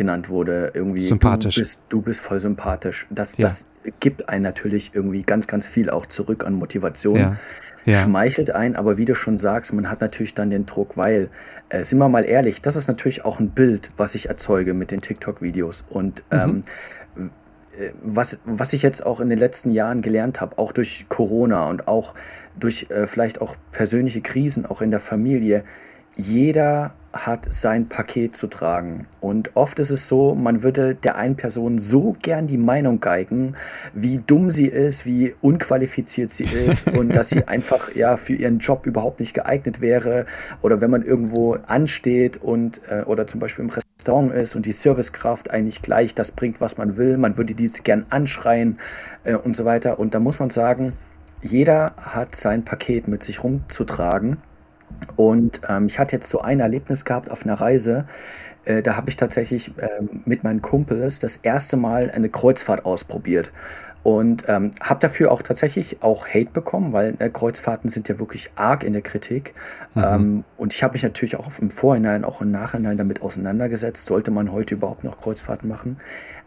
genannt 0.00 0.30
wurde. 0.30 0.70
Irgendwie, 0.72 1.02
sympathisch. 1.02 1.54
Du 1.56 1.60
bist, 1.60 1.82
du 1.90 2.00
bist 2.00 2.20
voll 2.20 2.40
sympathisch. 2.40 3.06
Das, 3.10 3.36
ja. 3.36 3.42
das 3.42 3.66
gibt 4.00 4.30
einen 4.30 4.42
natürlich 4.42 4.92
irgendwie 4.94 5.22
ganz, 5.22 5.46
ganz 5.46 5.66
viel 5.66 5.90
auch 5.90 6.06
zurück 6.06 6.46
an 6.46 6.54
Motivation. 6.54 7.20
Ja. 7.20 7.36
Ja. 7.84 7.98
Schmeichelt 7.98 8.50
ein, 8.50 8.76
aber 8.76 8.98
wie 8.98 9.06
du 9.06 9.14
schon 9.14 9.38
sagst, 9.38 9.72
man 9.72 9.90
hat 9.90 10.02
natürlich 10.02 10.34
dann 10.34 10.50
den 10.50 10.66
Druck, 10.66 10.98
weil, 10.98 11.30
äh, 11.70 11.82
sind 11.82 11.98
wir 11.98 12.10
mal 12.10 12.26
ehrlich, 12.26 12.60
das 12.60 12.76
ist 12.76 12.88
natürlich 12.88 13.24
auch 13.24 13.40
ein 13.40 13.50
Bild, 13.50 13.90
was 13.96 14.14
ich 14.14 14.28
erzeuge 14.28 14.74
mit 14.74 14.90
den 14.90 15.00
TikTok-Videos. 15.00 15.86
Und 15.88 16.22
mhm. 16.30 16.62
ähm, 17.16 17.30
äh, 17.78 17.90
was, 18.02 18.40
was 18.44 18.74
ich 18.74 18.82
jetzt 18.82 19.04
auch 19.04 19.20
in 19.20 19.30
den 19.30 19.38
letzten 19.38 19.70
Jahren 19.70 20.02
gelernt 20.02 20.42
habe, 20.42 20.58
auch 20.58 20.72
durch 20.72 21.06
Corona 21.08 21.68
und 21.68 21.88
auch 21.88 22.14
durch 22.58 22.86
äh, 22.90 23.06
vielleicht 23.06 23.40
auch 23.40 23.56
persönliche 23.72 24.20
Krisen, 24.20 24.66
auch 24.66 24.82
in 24.82 24.90
der 24.90 25.00
Familie, 25.00 25.64
jeder 26.16 26.92
hat 27.12 27.52
sein 27.52 27.88
Paket 27.88 28.36
zu 28.36 28.46
tragen. 28.46 29.06
Und 29.20 29.56
oft 29.56 29.78
ist 29.80 29.90
es 29.90 30.06
so, 30.06 30.34
man 30.34 30.62
würde 30.62 30.94
der 30.94 31.16
einen 31.16 31.36
Person 31.36 31.78
so 31.78 32.14
gern 32.22 32.46
die 32.46 32.58
Meinung 32.58 33.00
geigen, 33.00 33.56
wie 33.94 34.20
dumm 34.24 34.50
sie 34.50 34.66
ist, 34.66 35.06
wie 35.06 35.34
unqualifiziert 35.40 36.30
sie 36.30 36.44
ist 36.68 36.88
und 36.88 37.14
dass 37.14 37.30
sie 37.30 37.48
einfach 37.48 37.94
ja 37.94 38.16
für 38.16 38.34
ihren 38.34 38.60
Job 38.60 38.86
überhaupt 38.86 39.18
nicht 39.18 39.34
geeignet 39.34 39.80
wäre. 39.80 40.26
Oder 40.62 40.80
wenn 40.80 40.90
man 40.90 41.02
irgendwo 41.02 41.54
ansteht 41.66 42.36
und 42.36 42.80
äh, 42.88 43.02
oder 43.02 43.26
zum 43.26 43.40
Beispiel 43.40 43.64
im 43.64 43.70
Restaurant 43.70 44.32
ist 44.32 44.54
und 44.54 44.66
die 44.66 44.72
Servicekraft 44.72 45.50
eigentlich 45.50 45.82
gleich 45.82 46.14
das 46.14 46.30
bringt, 46.30 46.60
was 46.60 46.78
man 46.78 46.96
will, 46.96 47.18
man 47.18 47.36
würde 47.36 47.54
dies 47.54 47.82
gern 47.82 48.06
anschreien 48.10 48.76
äh, 49.24 49.34
und 49.34 49.56
so 49.56 49.64
weiter. 49.64 49.98
Und 49.98 50.14
da 50.14 50.20
muss 50.20 50.38
man 50.38 50.50
sagen, 50.50 50.92
jeder 51.42 51.94
hat 51.96 52.36
sein 52.36 52.64
Paket 52.64 53.08
mit 53.08 53.24
sich 53.24 53.42
rumzutragen 53.42 54.36
und 55.16 55.60
ähm, 55.68 55.86
ich 55.86 55.98
hatte 55.98 56.16
jetzt 56.16 56.28
so 56.28 56.40
ein 56.40 56.60
Erlebnis 56.60 57.04
gehabt 57.04 57.30
auf 57.30 57.44
einer 57.44 57.54
Reise. 57.54 58.06
Äh, 58.64 58.82
da 58.82 58.96
habe 58.96 59.10
ich 59.10 59.16
tatsächlich 59.16 59.76
äh, 59.78 59.88
mit 60.24 60.44
meinen 60.44 60.62
Kumpels 60.62 61.18
das 61.18 61.36
erste 61.36 61.76
Mal 61.76 62.10
eine 62.10 62.28
Kreuzfahrt 62.28 62.84
ausprobiert. 62.84 63.52
Und 64.02 64.44
ähm, 64.48 64.70
habe 64.80 64.98
dafür 65.00 65.30
auch 65.30 65.42
tatsächlich 65.42 66.02
auch 66.02 66.26
Hate 66.26 66.48
bekommen, 66.50 66.94
weil 66.94 67.16
äh, 67.18 67.28
Kreuzfahrten 67.28 67.90
sind 67.90 68.08
ja 68.08 68.18
wirklich 68.18 68.50
arg 68.54 68.82
in 68.82 68.94
der 68.94 69.02
Kritik. 69.02 69.52
Mhm. 69.94 70.02
Ähm, 70.02 70.44
und 70.56 70.72
ich 70.72 70.82
habe 70.82 70.94
mich 70.94 71.02
natürlich 71.02 71.36
auch 71.36 71.50
im 71.60 71.68
Vorhinein, 71.68 72.24
auch 72.24 72.40
im 72.40 72.50
Nachhinein 72.50 72.96
damit 72.96 73.20
auseinandergesetzt, 73.20 74.06
sollte 74.06 74.30
man 74.30 74.52
heute 74.52 74.74
überhaupt 74.74 75.04
noch 75.04 75.20
Kreuzfahrten 75.20 75.68
machen. 75.68 75.98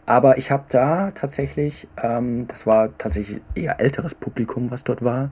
Aber 0.08 0.40
ich 0.40 0.50
habe 0.50 0.64
da 0.70 1.12
tatsächlich, 1.12 1.88
ähm, 2.02 2.48
das 2.48 2.66
war 2.66 2.98
tatsächlich 2.98 3.42
eher 3.54 3.80
älteres 3.80 4.16
Publikum, 4.16 4.72
was 4.72 4.84
dort 4.84 5.04
war. 5.04 5.30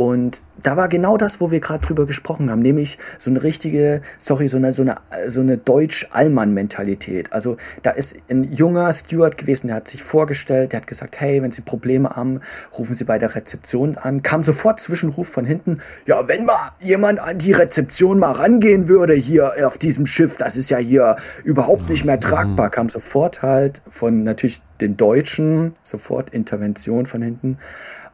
Und 0.00 0.40
da 0.62 0.78
war 0.78 0.88
genau 0.88 1.18
das, 1.18 1.42
wo 1.42 1.50
wir 1.50 1.60
gerade 1.60 1.84
drüber 1.84 2.06
gesprochen 2.06 2.50
haben, 2.50 2.62
nämlich 2.62 2.96
so 3.18 3.28
eine 3.28 3.42
richtige, 3.42 4.00
sorry, 4.18 4.48
so 4.48 4.56
eine, 4.56 4.72
so 4.72 4.80
eine, 4.80 4.96
so 5.26 5.42
eine 5.42 5.58
Deutsch-Allmann-Mentalität. 5.58 7.34
Also 7.34 7.58
da 7.82 7.90
ist 7.90 8.16
ein 8.30 8.50
junger 8.50 8.90
Steward 8.94 9.36
gewesen, 9.36 9.66
der 9.66 9.76
hat 9.76 9.88
sich 9.88 10.02
vorgestellt, 10.02 10.72
der 10.72 10.80
hat 10.80 10.86
gesagt, 10.86 11.20
hey, 11.20 11.42
wenn 11.42 11.52
Sie 11.52 11.60
Probleme 11.60 12.16
haben, 12.16 12.40
rufen 12.78 12.94
Sie 12.94 13.04
bei 13.04 13.18
der 13.18 13.34
Rezeption 13.34 13.98
an. 13.98 14.22
Kam 14.22 14.42
sofort 14.42 14.80
Zwischenruf 14.80 15.28
von 15.28 15.44
hinten, 15.44 15.82
ja, 16.06 16.26
wenn 16.28 16.46
mal 16.46 16.70
jemand 16.80 17.20
an 17.20 17.36
die 17.36 17.52
Rezeption 17.52 18.18
mal 18.18 18.32
rangehen 18.32 18.88
würde 18.88 19.12
hier 19.12 19.66
auf 19.66 19.76
diesem 19.76 20.06
Schiff, 20.06 20.38
das 20.38 20.56
ist 20.56 20.70
ja 20.70 20.78
hier 20.78 21.16
überhaupt 21.44 21.90
nicht 21.90 22.06
mehr 22.06 22.18
tragbar. 22.18 22.70
Kam 22.70 22.88
sofort 22.88 23.42
halt 23.42 23.82
von 23.90 24.24
natürlich 24.24 24.62
den 24.80 24.96
Deutschen, 24.96 25.74
sofort 25.82 26.30
Intervention 26.30 27.04
von 27.04 27.20
hinten. 27.20 27.58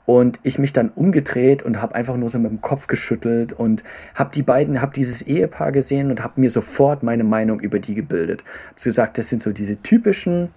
Und 0.06 0.38
ich 0.44 0.58
mich 0.58 0.72
dann 0.72 0.90
umgedreht 0.94 1.62
und 1.62 1.82
habe 1.82 1.94
einfach 1.94 2.16
nur 2.16 2.28
so 2.28 2.38
mit 2.38 2.50
dem 2.50 2.60
Kopf 2.60 2.86
geschüttelt 2.86 3.52
und 3.52 3.82
habe 4.14 4.30
die 4.32 4.44
beiden, 4.44 4.80
habe 4.80 4.92
dieses 4.94 5.22
Ehepaar 5.22 5.72
gesehen 5.72 6.10
und 6.10 6.22
habe 6.22 6.40
mir 6.40 6.48
sofort 6.48 7.02
meine 7.02 7.24
Meinung 7.24 7.60
über 7.60 7.80
die 7.80 7.94
gebildet. 7.94 8.44
Hab 8.70 8.82
gesagt, 8.82 9.18
das 9.18 9.28
sind 9.28 9.42
so 9.42 9.52
diese 9.52 9.82
typischen 9.82 10.50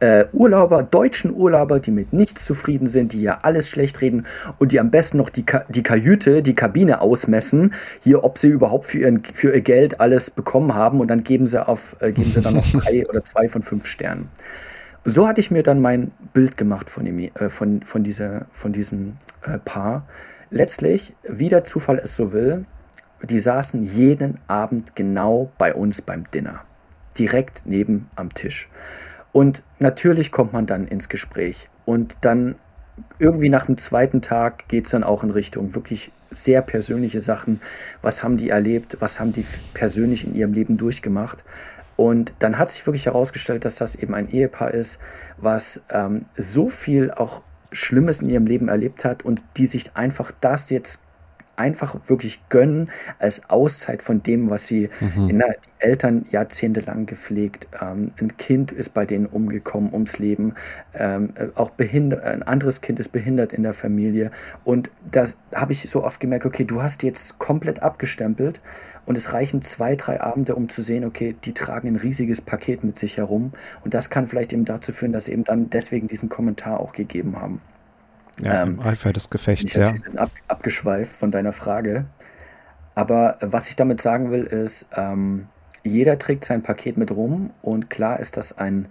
äh, 0.00 0.26
Urlauber, 0.32 0.82
deutschen 0.82 1.34
Urlauber, 1.34 1.80
die 1.80 1.90
mit 1.90 2.12
nichts 2.12 2.44
zufrieden 2.44 2.86
sind, 2.86 3.12
die 3.12 3.22
ja 3.22 3.40
alles 3.42 3.68
schlecht 3.68 4.00
reden 4.00 4.26
und 4.58 4.72
die 4.72 4.80
am 4.80 4.90
besten 4.90 5.18
noch 5.18 5.30
die, 5.30 5.44
Ka 5.44 5.64
die 5.68 5.82
Kajüte, 5.82 6.42
die 6.42 6.54
Kabine 6.54 7.00
ausmessen, 7.00 7.74
hier, 8.02 8.24
ob 8.24 8.38
sie 8.38 8.48
überhaupt 8.48 8.86
für, 8.86 8.98
ihren, 8.98 9.22
für 9.24 9.54
ihr 9.54 9.60
Geld 9.60 10.00
alles 10.00 10.30
bekommen 10.30 10.74
haben 10.74 11.00
und 11.00 11.08
dann 11.08 11.24
geben 11.24 11.46
sie, 11.46 11.66
auf, 11.66 11.96
äh, 12.00 12.12
geben 12.12 12.32
sie 12.32 12.40
dann 12.40 12.54
noch 12.54 12.66
drei 12.72 13.06
oder 13.08 13.24
zwei 13.24 13.48
von 13.48 13.62
fünf 13.62 13.86
Sternen 13.86 14.28
so 15.06 15.28
hatte 15.28 15.40
ich 15.40 15.52
mir 15.52 15.62
dann 15.62 15.80
mein 15.80 16.10
Bild 16.32 16.56
gemacht 16.56 16.90
von, 16.90 17.04
dem, 17.04 17.18
äh, 17.18 17.48
von, 17.48 17.82
von, 17.82 18.02
dieser, 18.02 18.46
von 18.50 18.72
diesem 18.72 19.16
äh, 19.42 19.58
Paar. 19.58 20.06
Letztlich, 20.50 21.14
wie 21.22 21.48
der 21.48 21.64
Zufall 21.64 21.98
es 21.98 22.16
so 22.16 22.32
will, 22.32 22.66
die 23.22 23.40
saßen 23.40 23.84
jeden 23.84 24.38
Abend 24.48 24.96
genau 24.96 25.50
bei 25.58 25.74
uns 25.74 26.02
beim 26.02 26.28
Dinner. 26.32 26.62
Direkt 27.18 27.62
neben 27.66 28.10
am 28.16 28.34
Tisch. 28.34 28.68
Und 29.32 29.62
natürlich 29.78 30.32
kommt 30.32 30.52
man 30.52 30.66
dann 30.66 30.88
ins 30.88 31.08
Gespräch. 31.08 31.68
Und 31.84 32.18
dann 32.22 32.56
irgendwie 33.18 33.48
nach 33.48 33.66
dem 33.66 33.78
zweiten 33.78 34.22
Tag 34.22 34.68
geht 34.68 34.86
es 34.86 34.90
dann 34.90 35.04
auch 35.04 35.22
in 35.22 35.30
Richtung 35.30 35.74
wirklich 35.74 36.10
sehr 36.30 36.62
persönliche 36.62 37.20
Sachen. 37.20 37.60
Was 38.02 38.24
haben 38.24 38.36
die 38.36 38.50
erlebt? 38.50 38.96
Was 39.00 39.20
haben 39.20 39.32
die 39.32 39.46
persönlich 39.72 40.26
in 40.26 40.34
ihrem 40.34 40.52
Leben 40.52 40.76
durchgemacht? 40.76 41.44
Und 41.96 42.34
dann 42.40 42.58
hat 42.58 42.70
sich 42.70 42.86
wirklich 42.86 43.06
herausgestellt, 43.06 43.64
dass 43.64 43.76
das 43.76 43.94
eben 43.94 44.14
ein 44.14 44.28
Ehepaar 44.30 44.72
ist, 44.72 44.98
was 45.38 45.82
ähm, 45.90 46.26
so 46.36 46.68
viel 46.68 47.10
auch 47.10 47.42
Schlimmes 47.72 48.22
in 48.22 48.28
ihrem 48.28 48.46
Leben 48.46 48.68
erlebt 48.68 49.04
hat 49.04 49.24
und 49.24 49.42
die 49.56 49.66
sich 49.66 49.96
einfach 49.96 50.32
das 50.40 50.70
jetzt 50.70 51.02
einfach 51.56 51.96
wirklich 52.06 52.48
gönnen 52.48 52.90
als 53.18 53.48
Auszeit 53.50 54.02
von 54.02 54.22
dem, 54.22 54.50
was 54.50 54.66
sie 54.66 54.90
mhm. 55.00 55.30
in 55.30 55.38
der, 55.38 55.52
die 55.52 55.84
Eltern 55.84 56.26
jahrzehntelang 56.30 57.06
gepflegt. 57.06 57.68
Ähm, 57.80 58.08
ein 58.20 58.36
Kind 58.36 58.72
ist 58.72 58.94
bei 58.94 59.06
denen 59.06 59.26
umgekommen 59.26 59.92
ums 59.92 60.18
Leben, 60.18 60.54
ähm, 60.94 61.32
äh, 61.34 61.46
auch 61.54 61.70
behindert, 61.70 62.24
ein 62.24 62.42
anderes 62.42 62.80
Kind 62.80 62.98
ist 62.98 63.10
behindert 63.10 63.52
in 63.52 63.62
der 63.62 63.72
Familie. 63.72 64.30
Und 64.64 64.90
das 65.10 65.38
habe 65.54 65.72
ich 65.72 65.88
so 65.90 66.04
oft 66.04 66.20
gemerkt, 66.20 66.46
okay, 66.46 66.64
du 66.64 66.82
hast 66.82 67.02
jetzt 67.02 67.38
komplett 67.38 67.82
abgestempelt 67.82 68.60
und 69.06 69.16
es 69.16 69.32
reichen 69.32 69.62
zwei, 69.62 69.96
drei 69.96 70.20
Abende, 70.20 70.54
um 70.54 70.68
zu 70.68 70.82
sehen, 70.82 71.04
okay, 71.04 71.36
die 71.44 71.54
tragen 71.54 71.88
ein 71.88 71.96
riesiges 71.96 72.40
Paket 72.40 72.84
mit 72.84 72.98
sich 72.98 73.16
herum. 73.16 73.52
Und 73.84 73.94
das 73.94 74.10
kann 74.10 74.26
vielleicht 74.26 74.52
eben 74.52 74.64
dazu 74.64 74.92
führen, 74.92 75.12
dass 75.12 75.26
sie 75.26 75.32
eben 75.32 75.44
dann 75.44 75.70
deswegen 75.70 76.08
diesen 76.08 76.28
Kommentar 76.28 76.80
auch 76.80 76.92
gegeben 76.92 77.40
haben. 77.40 77.60
Ja, 78.40 78.62
ähm, 78.62 78.78
im 78.80 78.80
Eifer 78.80 79.12
des 79.12 79.30
Gefechts, 79.30 79.74
ja. 79.74 79.94
Ich 79.94 80.02
bin 80.02 80.18
ab, 80.18 80.30
abgeschweift 80.48 81.14
von 81.16 81.30
deiner 81.30 81.52
Frage. 81.52 82.06
Aber 82.94 83.38
was 83.40 83.68
ich 83.68 83.76
damit 83.76 84.00
sagen 84.00 84.30
will, 84.30 84.44
ist, 84.44 84.88
ähm, 84.94 85.46
jeder 85.84 86.18
trägt 86.18 86.44
sein 86.44 86.62
Paket 86.62 86.96
mit 86.96 87.10
rum 87.10 87.50
und 87.62 87.90
klar 87.90 88.18
ist 88.18 88.36
das 88.36 88.58
ein, 88.58 88.88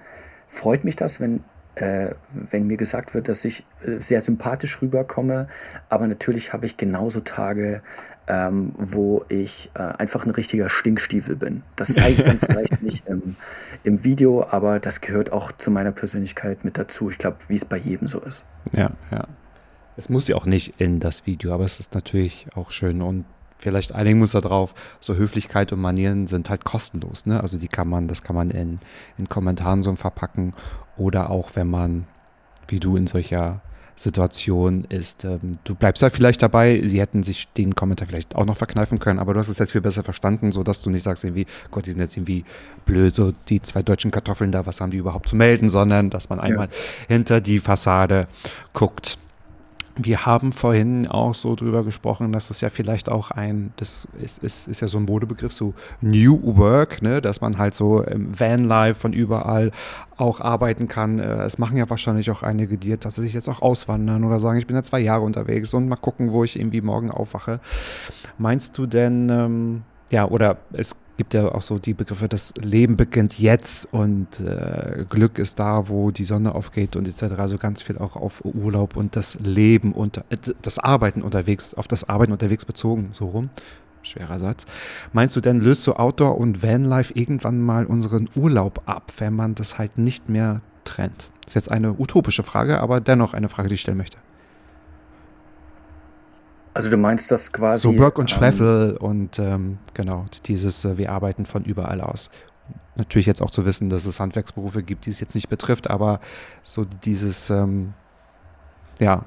freut 0.47 0.83
mich 0.83 0.95
das, 0.95 1.19
wenn, 1.19 1.43
äh, 1.75 2.11
wenn 2.31 2.67
mir 2.67 2.77
gesagt 2.77 3.13
wird, 3.13 3.27
dass 3.27 3.43
ich 3.43 3.65
äh, 3.85 3.99
sehr 3.99 4.21
sympathisch 4.21 4.81
rüberkomme, 4.81 5.47
aber 5.89 6.07
natürlich 6.07 6.53
habe 6.53 6.65
ich 6.65 6.77
genauso 6.77 7.19
Tage, 7.19 7.81
ähm, 8.27 8.73
wo 8.77 9.23
ich 9.29 9.69
äh, 9.75 9.79
einfach 9.79 10.25
ein 10.25 10.31
richtiger 10.31 10.69
Stinkstiefel 10.69 11.35
bin. 11.35 11.63
Das 11.75 11.93
zeige 11.93 12.21
ich 12.21 12.23
dann 12.23 12.39
vielleicht 12.39 12.81
nicht 12.81 13.07
im, 13.07 13.35
im, 13.83 14.03
Video, 14.03 14.45
aber 14.49 14.79
das 14.79 15.01
gehört 15.01 15.31
auch 15.31 15.51
zu 15.51 15.71
meiner 15.71 15.91
Persönlichkeit 15.91 16.65
mit 16.65 16.77
dazu. 16.77 17.09
Ich 17.09 17.17
glaube, 17.17 17.37
wie 17.47 17.55
es 17.55 17.65
bei 17.65 17.77
jedem 17.77 18.07
so 18.07 18.19
ist. 18.19 18.45
Ja, 18.71 18.91
ja. 19.11 19.27
Es 19.97 20.09
muss 20.09 20.27
ja 20.27 20.35
auch 20.35 20.45
nicht 20.45 20.81
in 20.81 20.99
das 20.99 21.25
Video, 21.25 21.53
aber 21.53 21.63
es 21.63 21.79
ist 21.79 21.93
natürlich 21.93 22.47
auch 22.55 22.71
schön 22.71 23.01
und 23.01 23.25
vielleicht 23.57 23.93
einigen 23.93 24.19
muss 24.19 24.31
da 24.31 24.41
drauf, 24.41 24.73
so 24.99 25.15
Höflichkeit 25.15 25.71
und 25.71 25.79
Manieren 25.79 26.27
sind 26.27 26.49
halt 26.49 26.65
kostenlos, 26.65 27.25
ne? 27.25 27.39
Also 27.39 27.57
die 27.57 27.69
kann 27.69 27.87
man, 27.87 28.07
das 28.07 28.21
kann 28.21 28.35
man 28.35 28.49
in, 28.49 28.79
in 29.17 29.29
Kommentaren 29.29 29.83
so 29.83 29.95
verpacken 29.95 30.53
oder 30.97 31.29
auch 31.29 31.51
wenn 31.55 31.67
man, 31.67 32.05
wie 32.67 32.79
du 32.79 32.97
in 32.97 33.07
solcher 33.07 33.61
Situation 33.95 34.85
ist. 34.89 35.23
Ähm, 35.23 35.57
du 35.63 35.75
bleibst 35.75 36.03
da 36.03 36.09
vielleicht 36.09 36.41
dabei, 36.41 36.81
sie 36.85 36.99
hätten 36.99 37.23
sich 37.23 37.47
den 37.53 37.75
Kommentar 37.75 38.07
vielleicht 38.07 38.35
auch 38.35 38.45
noch 38.45 38.57
verkneifen 38.57 38.99
können, 38.99 39.19
aber 39.19 39.33
du 39.33 39.39
hast 39.39 39.47
es 39.47 39.57
jetzt 39.57 39.71
viel 39.71 39.81
besser 39.81 40.03
verstanden, 40.03 40.51
sodass 40.51 40.81
du 40.81 40.89
nicht 40.89 41.03
sagst 41.03 41.23
irgendwie, 41.23 41.45
Gott, 41.71 41.85
die 41.85 41.91
sind 41.91 41.99
jetzt 42.01 42.17
irgendwie 42.17 42.43
blöd, 42.85 43.15
so 43.15 43.31
die 43.49 43.61
zwei 43.61 43.83
deutschen 43.83 44.11
Kartoffeln 44.11 44.51
da, 44.51 44.65
was 44.65 44.81
haben 44.81 44.91
die 44.91 44.97
überhaupt 44.97 45.29
zu 45.29 45.35
melden, 45.35 45.69
sondern 45.69 46.09
dass 46.09 46.29
man 46.29 46.39
einmal 46.39 46.67
ja. 46.67 46.73
hinter 47.07 47.41
die 47.41 47.59
Fassade 47.59 48.27
guckt. 48.73 49.17
Wir 49.97 50.25
haben 50.25 50.51
vorhin 50.51 51.07
auch 51.07 51.35
so 51.35 51.55
drüber 51.55 51.85
gesprochen, 51.85 52.33
dass 52.33 52.49
es 52.49 52.59
ja 52.59 52.69
vielleicht 52.69 53.09
auch 53.09 53.31
ein, 53.31 53.71
das 53.77 54.07
ist, 54.21 54.43
ist, 54.43 54.67
ist 54.67 54.81
ja 54.81 54.89
so 54.89 54.97
ein 54.97 55.05
Modebegriff, 55.05 55.53
so 55.53 55.73
New 56.01 56.39
Work, 56.57 57.01
ne, 57.01 57.21
dass 57.21 57.39
man 57.39 57.57
halt 57.57 57.73
so 57.73 58.01
im 58.01 58.37
Vanlife 58.37 58.99
von 58.99 59.13
überall 59.13 59.71
auch 60.17 60.41
arbeiten 60.41 60.89
kann. 60.89 61.19
Äh, 61.19 61.43
es 61.43 61.57
machen 61.57 61.77
ja 61.77 61.89
wahrscheinlich 61.89 62.29
auch 62.29 62.43
einige, 62.43 62.77
die 62.77 62.97
tatsächlich 62.97 63.33
jetzt 63.33 63.47
auch 63.47 63.61
auswandern 63.61 64.25
oder 64.25 64.39
sagen, 64.39 64.57
ich 64.57 64.67
bin 64.67 64.75
ja 64.75 64.83
zwei 64.83 64.99
Jahre 64.99 65.23
unterwegs 65.23 65.73
und 65.73 65.87
mal 65.87 65.95
gucken, 65.95 66.31
wo 66.31 66.43
ich 66.43 66.59
irgendwie 66.59 66.81
morgen 66.81 67.09
aufwache. 67.09 67.61
Meinst 68.37 68.77
du 68.77 68.87
denn, 68.87 69.29
ähm, 69.29 69.83
ja, 70.11 70.27
oder 70.27 70.57
es 70.73 70.95
gibt 71.17 71.33
ja 71.33 71.47
auch 71.49 71.61
so 71.61 71.79
die 71.79 71.93
Begriffe, 71.93 72.27
das 72.27 72.53
Leben 72.61 72.97
beginnt 72.97 73.39
jetzt 73.39 73.87
und 73.91 74.39
äh, 74.39 75.05
Glück 75.09 75.39
ist 75.39 75.59
da, 75.59 75.87
wo 75.87 76.11
die 76.11 76.25
Sonne 76.25 76.55
aufgeht 76.55 76.95
und 76.95 77.07
etc. 77.07 77.35
Also 77.37 77.57
ganz 77.57 77.81
viel 77.81 77.97
auch 77.97 78.15
auf 78.15 78.43
Urlaub 78.43 78.97
und 78.97 79.15
das 79.15 79.37
Leben 79.39 79.93
und 79.93 80.17
äh, 80.17 80.37
das 80.61 80.79
Arbeiten 80.79 81.21
unterwegs, 81.21 81.73
auf 81.73 81.87
das 81.87 82.07
Arbeiten 82.09 82.31
unterwegs 82.31 82.65
bezogen, 82.65 83.09
so 83.11 83.27
rum. 83.27 83.49
Schwerer 84.01 84.37
Satz. 84.37 84.65
Meinst 85.13 85.35
du 85.35 85.41
denn, 85.41 85.59
löst 85.59 85.83
so 85.83 85.95
Outdoor 85.95 86.37
und 86.37 86.61
Vanlife 86.61 87.13
irgendwann 87.13 87.59
mal 87.59 87.85
unseren 87.85 88.29
Urlaub 88.35 88.83
ab, 88.85 89.11
wenn 89.17 89.33
man 89.35 89.55
das 89.55 89.79
halt 89.79 89.97
nicht 89.97 90.29
mehr 90.29 90.61
trennt? 90.83 91.31
Das 91.41 91.51
ist 91.51 91.55
jetzt 91.55 91.71
eine 91.71 91.99
utopische 91.99 92.43
Frage, 92.43 92.79
aber 92.81 93.01
dennoch 93.01 93.33
eine 93.33 93.49
Frage, 93.49 93.69
die 93.69 93.75
ich 93.75 93.81
stellen 93.81 93.97
möchte. 93.97 94.17
Also 96.75 96.89
du 96.89 96.97
meinst 96.97 97.31
das 97.31 97.53
quasi. 97.53 97.83
So 97.83 97.97
Work 97.97 98.19
und 98.19 98.29
Travel 98.29 98.97
ähm, 98.99 99.05
und 99.05 99.39
ähm, 99.39 99.77
genau, 99.93 100.25
dieses, 100.43 100.83
äh, 100.83 100.97
wir 100.97 101.09
arbeiten 101.09 101.45
von 101.45 101.63
überall 101.63 102.01
aus. 102.01 102.29
Natürlich 102.97 103.27
jetzt 103.27 103.41
auch 103.41 103.49
zu 103.49 103.65
wissen, 103.65 103.87
dass 103.87 104.05
es 104.05 104.19
Handwerksberufe 104.19 104.83
gibt, 104.83 105.05
die 105.05 105.09
es 105.09 105.21
jetzt 105.21 105.35
nicht 105.35 105.47
betrifft, 105.47 105.89
aber 105.89 106.19
so 106.63 106.83
dieses, 106.83 107.49
ähm, 107.49 107.93
ja, 108.99 109.23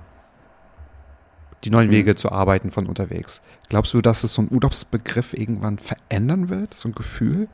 die 1.64 1.70
neuen 1.70 1.88
mhm. 1.88 1.92
Wege 1.92 2.16
zu 2.16 2.30
arbeiten 2.30 2.70
von 2.70 2.86
unterwegs. 2.86 3.40
Glaubst 3.70 3.94
du, 3.94 4.02
dass 4.02 4.24
es 4.24 4.34
so 4.34 4.42
ein 4.42 4.48
Urlaubsbegriff 4.50 5.32
irgendwann 5.32 5.78
verändern 5.78 6.50
wird, 6.50 6.74
so 6.74 6.90
ein 6.90 6.94
Gefühl? 6.94 7.48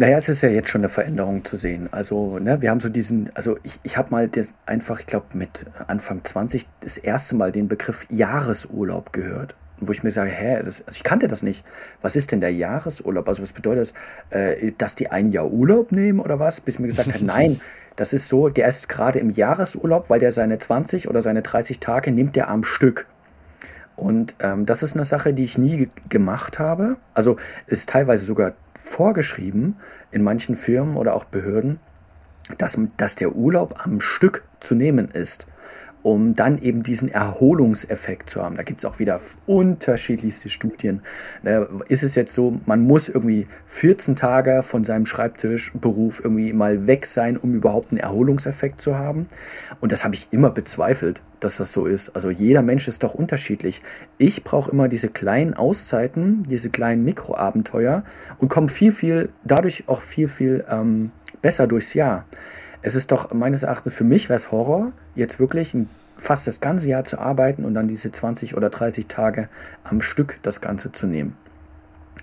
Naja, 0.00 0.16
es 0.16 0.28
ist 0.28 0.42
ja 0.42 0.48
jetzt 0.48 0.70
schon 0.70 0.82
eine 0.82 0.88
Veränderung 0.88 1.44
zu 1.44 1.56
sehen. 1.56 1.88
Also, 1.90 2.38
ne, 2.38 2.62
wir 2.62 2.70
haben 2.70 2.78
so 2.78 2.88
diesen, 2.88 3.30
also 3.34 3.58
ich, 3.64 3.80
ich 3.82 3.96
habe 3.96 4.12
mal 4.12 4.28
das 4.28 4.54
einfach, 4.64 5.00
ich 5.00 5.06
glaube, 5.06 5.26
mit 5.34 5.66
Anfang 5.88 6.22
20 6.22 6.68
das 6.78 6.98
erste 6.98 7.34
Mal 7.34 7.50
den 7.50 7.66
Begriff 7.66 8.06
Jahresurlaub 8.08 9.12
gehört. 9.12 9.56
Wo 9.80 9.90
ich 9.90 10.04
mir 10.04 10.12
sage, 10.12 10.30
hä, 10.30 10.62
das, 10.64 10.86
also 10.86 10.96
ich 10.96 11.02
kannte 11.02 11.26
das 11.26 11.42
nicht. 11.42 11.64
Was 12.00 12.14
ist 12.14 12.30
denn 12.30 12.40
der 12.40 12.52
Jahresurlaub? 12.52 13.28
Also 13.28 13.42
was 13.42 13.52
bedeutet 13.52 13.92
das, 14.30 14.38
äh, 14.38 14.70
dass 14.78 14.94
die 14.94 15.10
ein 15.10 15.32
Jahr 15.32 15.50
Urlaub 15.50 15.90
nehmen 15.90 16.20
oder 16.20 16.38
was? 16.38 16.60
Bis 16.60 16.78
mir 16.78 16.86
gesagt 16.86 17.12
hat, 17.12 17.22
nein, 17.22 17.60
das 17.96 18.12
ist 18.12 18.28
so, 18.28 18.48
der 18.48 18.68
ist 18.68 18.88
gerade 18.88 19.18
im 19.18 19.30
Jahresurlaub, 19.30 20.10
weil 20.10 20.20
der 20.20 20.30
seine 20.30 20.60
20 20.60 21.08
oder 21.08 21.22
seine 21.22 21.42
30 21.42 21.80
Tage 21.80 22.12
nimmt 22.12 22.36
der 22.36 22.50
am 22.50 22.62
Stück. 22.62 23.08
Und 23.96 24.36
ähm, 24.38 24.64
das 24.64 24.84
ist 24.84 24.94
eine 24.94 25.04
Sache, 25.04 25.34
die 25.34 25.42
ich 25.42 25.58
nie 25.58 25.90
gemacht 26.08 26.60
habe. 26.60 26.98
Also 27.14 27.36
ist 27.66 27.88
teilweise 27.88 28.24
sogar 28.24 28.52
vorgeschrieben 28.88 29.76
in 30.10 30.22
manchen 30.22 30.56
Firmen 30.56 30.96
oder 30.96 31.14
auch 31.14 31.24
Behörden, 31.24 31.78
dass, 32.56 32.80
dass 32.96 33.14
der 33.14 33.36
Urlaub 33.36 33.84
am 33.84 34.00
Stück 34.00 34.42
zu 34.60 34.74
nehmen 34.74 35.08
ist 35.10 35.46
um 36.02 36.34
dann 36.34 36.58
eben 36.58 36.82
diesen 36.82 37.08
Erholungseffekt 37.08 38.30
zu 38.30 38.42
haben. 38.42 38.56
Da 38.56 38.62
gibt 38.62 38.78
es 38.78 38.84
auch 38.84 38.98
wieder 38.98 39.20
unterschiedlichste 39.46 40.48
Studien. 40.48 41.02
Ne, 41.42 41.68
ist 41.88 42.02
es 42.02 42.14
jetzt 42.14 42.32
so, 42.32 42.60
man 42.66 42.82
muss 42.82 43.08
irgendwie 43.08 43.46
14 43.66 44.16
Tage 44.16 44.62
von 44.62 44.84
seinem 44.84 45.06
Schreibtischberuf 45.06 46.20
irgendwie 46.22 46.52
mal 46.52 46.86
weg 46.86 47.06
sein, 47.06 47.36
um 47.36 47.54
überhaupt 47.54 47.92
einen 47.92 48.00
Erholungseffekt 48.00 48.80
zu 48.80 48.96
haben? 48.96 49.26
Und 49.80 49.92
das 49.92 50.04
habe 50.04 50.14
ich 50.14 50.28
immer 50.30 50.50
bezweifelt, 50.50 51.22
dass 51.40 51.56
das 51.56 51.72
so 51.72 51.86
ist. 51.86 52.10
Also 52.10 52.30
jeder 52.30 52.62
Mensch 52.62 52.88
ist 52.88 53.02
doch 53.02 53.14
unterschiedlich. 53.14 53.82
Ich 54.18 54.44
brauche 54.44 54.70
immer 54.70 54.88
diese 54.88 55.08
kleinen 55.08 55.54
Auszeiten, 55.54 56.42
diese 56.44 56.70
kleinen 56.70 57.04
Mikroabenteuer 57.04 58.04
und 58.38 58.48
komme 58.48 58.68
viel, 58.68 58.92
viel, 58.92 59.30
dadurch 59.44 59.84
auch 59.88 60.02
viel, 60.02 60.28
viel 60.28 60.64
ähm, 60.70 61.10
besser 61.42 61.66
durchs 61.66 61.94
Jahr. 61.94 62.24
Es 62.82 62.94
ist 62.94 63.12
doch 63.12 63.32
meines 63.32 63.62
Erachtens 63.62 63.94
für 63.94 64.04
mich 64.04 64.28
wäre 64.28 64.36
es 64.36 64.52
Horror, 64.52 64.92
jetzt 65.14 65.40
wirklich 65.40 65.74
ein, 65.74 65.88
fast 66.16 66.46
das 66.46 66.60
ganze 66.60 66.88
Jahr 66.88 67.04
zu 67.04 67.18
arbeiten 67.18 67.64
und 67.64 67.74
dann 67.74 67.88
diese 67.88 68.10
20 68.12 68.56
oder 68.56 68.70
30 68.70 69.06
Tage 69.06 69.48
am 69.84 70.00
Stück 70.00 70.38
das 70.42 70.60
Ganze 70.60 70.92
zu 70.92 71.06
nehmen. 71.06 71.36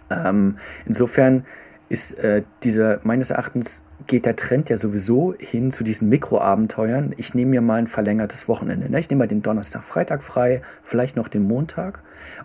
Ähm, 0.10 0.58
insofern 0.86 1.46
ist 1.90 2.14
äh, 2.20 2.44
dieser, 2.64 3.00
meines 3.04 3.30
Erachtens 3.30 3.84
geht 4.08 4.26
der 4.26 4.36
Trend 4.36 4.70
ja 4.70 4.78
sowieso 4.78 5.34
hin 5.38 5.72
zu 5.72 5.84
diesen 5.84 6.10
Mikroabenteuern. 6.10 7.14
Ich 7.18 7.34
nehme 7.34 7.52
mir 7.52 7.62
mal 7.62 7.80
ein 7.80 7.88
verlängertes 7.88 8.48
Wochenende. 8.48 8.90
Ne? 8.90 9.00
Ich 9.00 9.10
nehme 9.10 9.20
mal 9.20 9.28
den 9.28 9.42
Donnerstag, 9.42 9.84
Freitag 9.84 10.24
frei, 10.24 10.62
vielleicht 10.84 11.16
noch 11.16 11.28
den 11.28 11.44
Montag. 11.44 12.02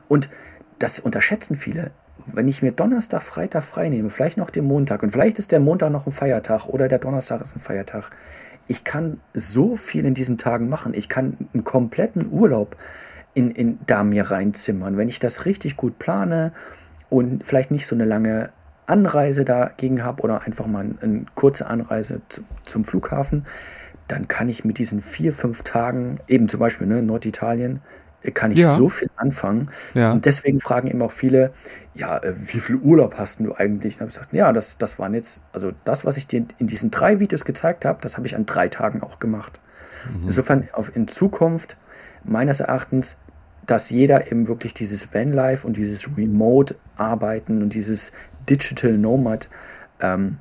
Und 0.08 0.30
das 0.78 0.98
unterschätzen 0.98 1.56
viele 1.56 1.90
wenn 2.34 2.48
ich 2.48 2.62
mir 2.62 2.72
Donnerstag, 2.72 3.22
Freitag 3.22 3.62
frei 3.62 3.88
nehme, 3.88 4.10
vielleicht 4.10 4.36
noch 4.36 4.50
den 4.50 4.64
Montag 4.64 5.02
und 5.02 5.10
vielleicht 5.10 5.38
ist 5.38 5.52
der 5.52 5.60
Montag 5.60 5.90
noch 5.90 6.06
ein 6.06 6.12
Feiertag 6.12 6.66
oder 6.66 6.88
der 6.88 6.98
Donnerstag 6.98 7.40
ist 7.40 7.56
ein 7.56 7.60
Feiertag, 7.60 8.10
ich 8.70 8.84
kann 8.84 9.18
so 9.34 9.74
viel 9.74 10.04
in 10.04 10.14
diesen 10.14 10.38
Tagen 10.38 10.68
machen. 10.68 10.94
Ich 10.94 11.08
kann 11.08 11.36
einen 11.52 11.64
kompletten 11.64 12.30
Urlaub 12.30 12.76
in, 13.34 13.50
in 13.50 13.80
da 13.86 14.04
mir 14.04 14.30
reinzimmern. 14.30 14.96
Wenn 14.96 15.08
ich 15.08 15.18
das 15.18 15.44
richtig 15.44 15.76
gut 15.76 15.98
plane 15.98 16.52
und 17.08 17.44
vielleicht 17.44 17.72
nicht 17.72 17.86
so 17.86 17.96
eine 17.96 18.04
lange 18.04 18.50
Anreise 18.86 19.44
dagegen 19.44 20.04
habe 20.04 20.22
oder 20.22 20.42
einfach 20.42 20.66
mal 20.66 20.84
eine, 20.84 20.94
eine 21.00 21.26
kurze 21.34 21.66
Anreise 21.68 22.20
zu, 22.28 22.42
zum 22.64 22.84
Flughafen, 22.84 23.44
dann 24.06 24.28
kann 24.28 24.48
ich 24.48 24.64
mit 24.64 24.78
diesen 24.78 25.02
vier, 25.02 25.32
fünf 25.32 25.62
Tagen, 25.62 26.18
eben 26.28 26.48
zum 26.48 26.60
Beispiel 26.60 26.86
ne, 26.86 27.02
Norditalien, 27.02 27.80
kann 28.34 28.52
ich 28.52 28.58
ja. 28.58 28.74
so 28.74 28.88
viel 28.88 29.10
anfangen. 29.16 29.70
Ja. 29.94 30.12
Und 30.12 30.26
deswegen 30.26 30.60
fragen 30.60 30.88
eben 30.88 31.00
auch 31.02 31.12
viele, 31.12 31.52
ja, 31.94 32.18
äh, 32.18 32.34
wie 32.36 32.60
viel 32.60 32.76
Urlaub 32.76 33.14
hast 33.16 33.40
du 33.40 33.54
eigentlich? 33.54 33.94
Und 33.94 34.00
habe 34.00 34.10
ich 34.10 34.14
gesagt, 34.14 34.32
ja, 34.32 34.52
das, 34.52 34.78
das 34.78 34.98
waren 34.98 35.14
jetzt, 35.14 35.42
also 35.52 35.72
das, 35.84 36.04
was 36.04 36.16
ich 36.16 36.26
dir 36.26 36.44
in 36.58 36.66
diesen 36.66 36.90
drei 36.90 37.20
Videos 37.20 37.44
gezeigt 37.44 37.84
habe, 37.84 37.98
das 38.02 38.16
habe 38.16 38.26
ich 38.26 38.36
an 38.36 38.46
drei 38.46 38.68
Tagen 38.68 39.02
auch 39.02 39.18
gemacht. 39.18 39.60
Mhm. 40.06 40.24
Insofern 40.24 40.68
auf, 40.72 40.94
in 40.94 41.08
Zukunft 41.08 41.76
meines 42.24 42.60
Erachtens, 42.60 43.18
dass 43.66 43.90
jeder 43.90 44.30
eben 44.30 44.48
wirklich 44.48 44.74
dieses 44.74 45.14
Vanlife 45.14 45.66
und 45.66 45.76
dieses 45.76 46.16
Remote-Arbeiten 46.16 47.62
und 47.62 47.72
dieses 47.72 48.12
Digital 48.48 48.98
Nomad 48.98 49.48
ähm, 50.00 50.38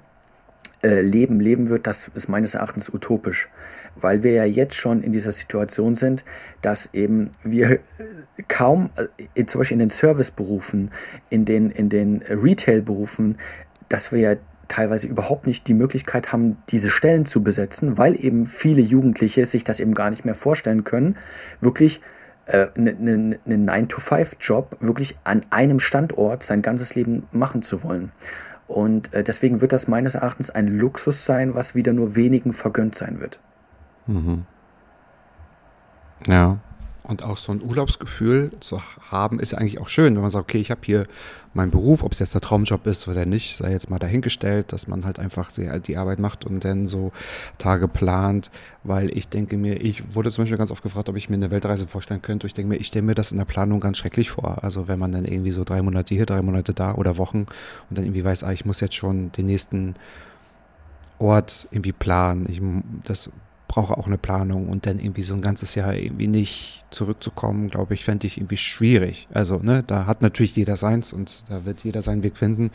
äh, 0.81 1.01
Leben 1.01 1.39
leben 1.39 1.69
wird, 1.69 1.87
das 1.87 2.09
ist 2.13 2.29
meines 2.29 2.55
Erachtens 2.55 2.93
utopisch 2.93 3.49
weil 4.01 4.23
wir 4.23 4.33
ja 4.33 4.45
jetzt 4.45 4.75
schon 4.75 5.03
in 5.03 5.11
dieser 5.11 5.31
Situation 5.31 5.95
sind, 5.95 6.23
dass 6.61 6.93
eben 6.93 7.29
wir 7.43 7.79
kaum, 8.47 8.89
äh, 9.35 9.45
zum 9.45 9.59
Beispiel 9.59 9.75
in 9.75 9.79
den 9.79 9.89
Serviceberufen, 9.89 10.91
in 11.29 11.45
den, 11.45 11.69
in 11.69 11.89
den 11.89 12.21
Retail-Berufen, 12.21 13.37
dass 13.87 14.11
wir 14.11 14.19
ja 14.19 14.35
teilweise 14.67 15.07
überhaupt 15.07 15.47
nicht 15.47 15.67
die 15.67 15.73
Möglichkeit 15.73 16.31
haben, 16.31 16.57
diese 16.69 16.89
Stellen 16.89 17.25
zu 17.25 17.43
besetzen, 17.43 17.97
weil 17.97 18.23
eben 18.23 18.45
viele 18.45 18.81
Jugendliche 18.81 19.45
sich 19.45 19.63
das 19.63 19.79
eben 19.79 19.95
gar 19.95 20.09
nicht 20.11 20.25
mehr 20.25 20.35
vorstellen 20.35 20.83
können, 20.83 21.17
wirklich 21.59 22.01
einen 22.49 23.33
äh, 23.33 23.37
9-to-5-Job 23.53 24.77
wirklich 24.79 25.17
an 25.23 25.45
einem 25.49 25.79
Standort 25.79 26.43
sein 26.43 26.61
ganzes 26.61 26.95
Leben 26.95 27.27
machen 27.31 27.61
zu 27.61 27.83
wollen. 27.83 28.11
Und 28.67 29.13
äh, 29.13 29.23
deswegen 29.23 29.61
wird 29.61 29.71
das 29.71 29.87
meines 29.87 30.15
Erachtens 30.15 30.49
ein 30.49 30.67
Luxus 30.67 31.25
sein, 31.25 31.55
was 31.55 31.75
wieder 31.75 31.93
nur 31.93 32.15
wenigen 32.15 32.53
vergönnt 32.53 32.95
sein 32.95 33.19
wird. 33.19 33.39
Mhm. 34.09 34.45
Ja. 36.27 36.57
Und 37.03 37.23
auch 37.23 37.37
so 37.37 37.51
ein 37.51 37.63
Urlaubsgefühl 37.63 38.51
zu 38.59 38.81
haben, 39.09 39.39
ist 39.39 39.55
eigentlich 39.55 39.79
auch 39.79 39.87
schön, 39.87 40.13
wenn 40.13 40.21
man 40.21 40.29
sagt, 40.29 40.43
okay, 40.43 40.59
ich 40.59 40.69
habe 40.69 40.81
hier 40.83 41.07
meinen 41.55 41.71
Beruf, 41.71 42.03
ob 42.03 42.11
es 42.11 42.19
jetzt 42.19 42.35
der 42.35 42.41
Traumjob 42.41 42.85
ist 42.85 43.07
oder 43.07 43.25
nicht, 43.25 43.55
sei 43.55 43.71
jetzt 43.71 43.89
mal 43.89 43.97
dahingestellt, 43.97 44.71
dass 44.73 44.87
man 44.87 45.03
halt 45.05 45.17
einfach 45.17 45.49
die 45.51 45.97
Arbeit 45.97 46.19
macht 46.19 46.45
und 46.45 46.63
dann 46.63 46.85
so 46.85 47.11
Tage 47.57 47.87
plant, 47.87 48.51
weil 48.83 49.09
ich 49.17 49.27
denke 49.27 49.57
mir, 49.57 49.81
ich 49.81 50.13
wurde 50.13 50.31
zum 50.31 50.43
Beispiel 50.43 50.59
ganz 50.59 50.69
oft 50.69 50.83
gefragt, 50.83 51.09
ob 51.09 51.15
ich 51.15 51.29
mir 51.29 51.35
eine 51.37 51.49
Weltreise 51.49 51.87
vorstellen 51.87 52.21
könnte. 52.21 52.45
Ich 52.45 52.53
denke 52.53 52.69
mir, 52.69 52.75
ich 52.75 52.87
stelle 52.87 53.05
mir 53.05 53.15
das 53.15 53.31
in 53.31 53.39
der 53.39 53.45
Planung 53.45 53.79
ganz 53.79 53.97
schrecklich 53.97 54.29
vor. 54.29 54.63
Also 54.63 54.87
wenn 54.87 54.99
man 54.99 55.11
dann 55.11 55.25
irgendwie 55.25 55.51
so 55.51 55.63
drei 55.63 55.81
Monate 55.81 56.13
hier, 56.13 56.27
drei 56.27 56.43
Monate 56.43 56.75
da 56.75 56.93
oder 56.93 57.17
Wochen 57.17 57.47
und 57.89 57.97
dann 57.97 58.05
irgendwie 58.05 58.23
weiß, 58.23 58.43
ah, 58.43 58.51
ich 58.51 58.65
muss 58.65 58.81
jetzt 58.81 58.95
schon 58.95 59.31
den 59.31 59.45
nächsten 59.45 59.95
Ort 61.17 61.67
irgendwie 61.71 61.91
planen. 61.91 62.45
Ich, 62.47 62.61
das 63.03 63.31
brauche 63.69 63.95
auch 63.97 64.07
eine 64.07 64.17
Planung 64.17 64.67
und 64.67 64.87
dann 64.87 64.99
irgendwie 64.99 65.21
so 65.21 65.35
ein 65.35 65.41
ganzes 65.41 65.75
Jahr 65.75 65.93
irgendwie 65.93 66.27
nicht 66.27 66.83
zurückzukommen, 66.89 67.69
glaube 67.69 67.93
ich, 67.93 68.03
fände 68.03 68.27
ich 68.27 68.37
irgendwie 68.37 68.57
schwierig. 68.57 69.29
Also, 69.31 69.59
ne, 69.59 69.83
da 69.85 70.07
hat 70.07 70.21
natürlich 70.21 70.55
jeder 70.55 70.75
seins 70.75 71.13
und 71.13 71.49
da 71.49 71.63
wird 71.63 71.83
jeder 71.83 72.01
seinen 72.01 72.23
Weg 72.23 72.35
finden, 72.35 72.71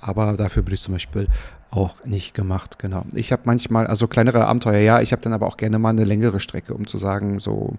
aber 0.00 0.36
dafür 0.36 0.62
bin 0.62 0.72
ich 0.72 0.80
zum 0.80 0.94
Beispiel 0.94 1.26
auch 1.70 2.04
nicht 2.04 2.32
gemacht, 2.32 2.78
genau. 2.78 3.04
Ich 3.12 3.32
habe 3.32 3.42
manchmal, 3.44 3.88
also 3.88 4.06
kleinere 4.06 4.46
Abenteuer, 4.46 4.78
ja, 4.78 5.00
ich 5.00 5.10
habe 5.12 5.20
dann 5.20 5.32
aber 5.32 5.48
auch 5.48 5.56
gerne 5.56 5.80
mal 5.80 5.90
eine 5.90 6.04
längere 6.04 6.38
Strecke, 6.38 6.74
um 6.74 6.86
zu 6.86 6.96
sagen, 6.96 7.40
so 7.40 7.74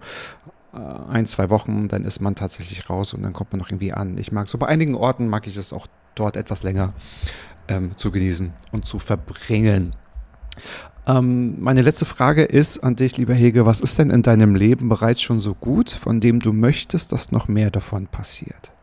äh, 0.74 0.78
ein, 0.78 1.26
zwei 1.26 1.49
Wochen, 1.49 1.88
dann 1.88 2.03
ist 2.03 2.20
man 2.20 2.36
tatsächlich 2.36 2.89
raus 2.89 3.13
und 3.13 3.24
dann 3.24 3.32
kommt 3.32 3.53
man 3.53 3.59
noch 3.59 3.70
irgendwie 3.70 3.93
an. 3.93 4.18
Ich 4.18 4.34
mag 4.34 4.49
so 4.49 4.57
bei 4.57 4.68
einigen 4.68 4.93
Orten 4.93 5.30
mag 5.30 5.47
ich 5.47 5.55
es 5.55 5.72
auch 5.72 5.88
dort 6.15 6.36
etwas 6.36 6.63
länger 6.63 6.93
ähm, 7.70 7.95
zu 7.95 8.11
genießen 8.11 8.51
und 8.74 8.86
zu 8.86 8.99
verbringen. 8.99 9.95
Ähm, 11.08 11.55
meine 11.62 11.82
letzte 11.82 12.05
Frage 12.05 12.43
ist 12.43 12.84
an 12.84 12.97
dich, 12.97 13.16
lieber 13.18 13.34
Hege, 13.34 13.66
was 13.66 13.80
ist 13.80 13.97
denn 13.97 14.10
in 14.10 14.24
deinem 14.24 14.55
Leben 14.55 14.89
bereits 14.89 15.22
schon 15.22 15.39
so 15.39 15.53
gut, 15.53 15.89
von 15.89 16.20
dem 16.20 16.41
du 16.41 16.51
möchtest, 16.51 17.14
dass 17.14 17.32
noch 17.32 17.47
mehr 17.47 17.72
davon 17.72 18.08
passiert? 18.08 18.74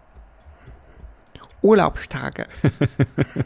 Urlaubstage. 1.60 2.46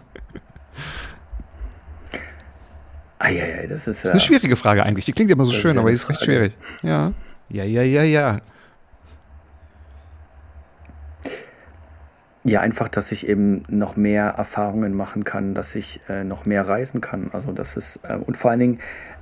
Eieiei, 3.18 3.66
das 3.66 3.88
ist, 3.88 4.04
das 4.04 4.04
ist 4.04 4.10
eine 4.12 4.20
schwierige 4.20 4.54
Frage 4.56 4.84
eigentlich. 4.84 5.06
Die 5.06 5.12
klingt 5.12 5.32
immer 5.32 5.44
so 5.44 5.50
schön, 5.50 5.76
aber 5.76 5.88
die 5.88 5.96
ist 5.96 6.08
recht 6.08 6.22
schwierig. 6.22 6.52
Ja. 6.82 7.12
Ja, 7.48 7.64
ja, 7.64 7.82
ja, 7.82 8.04
ja. 8.04 8.40
Ja, 12.48 12.60
einfach, 12.60 12.88
dass 12.88 13.12
ich 13.12 13.28
eben 13.28 13.62
noch 13.68 13.96
mehr 13.96 14.24
Erfahrungen 14.24 14.94
machen 14.94 15.24
kann, 15.24 15.54
dass 15.54 15.74
ich 15.74 16.00
äh, 16.08 16.24
noch 16.24 16.46
mehr 16.46 16.66
reisen 16.66 17.00
kann. 17.00 17.30
Also 17.32 17.52
das 17.52 17.76
ist, 17.76 18.00
äh, 18.04 18.16
und 18.16 18.36
vor 18.36 18.50
allen 18.50 18.60
Dingen, 18.60 18.78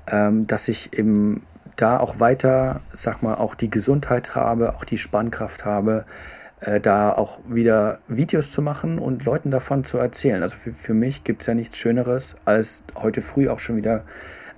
ähm, 0.06 0.46
dass 0.46 0.68
ich 0.68 0.96
eben 0.96 1.42
da 1.76 1.98
auch 1.98 2.20
weiter, 2.20 2.80
sag 2.92 3.22
mal, 3.22 3.34
auch 3.34 3.54
die 3.54 3.70
Gesundheit 3.70 4.34
habe, 4.34 4.76
auch 4.76 4.84
die 4.84 4.98
Spannkraft 4.98 5.64
habe, 5.64 6.06
äh, 6.60 6.80
da 6.80 7.12
auch 7.12 7.40
wieder 7.48 7.98
Videos 8.08 8.52
zu 8.52 8.62
machen 8.62 8.98
und 8.98 9.24
Leuten 9.24 9.50
davon 9.50 9.84
zu 9.84 9.98
erzählen. 9.98 10.42
Also 10.42 10.56
für, 10.56 10.72
für 10.72 10.94
mich 10.94 11.24
gibt 11.24 11.42
es 11.42 11.48
ja 11.48 11.54
nichts 11.54 11.78
Schöneres, 11.78 12.36
als 12.44 12.84
heute 12.94 13.22
früh 13.22 13.48
auch 13.48 13.58
schon 13.58 13.76
wieder 13.76 14.04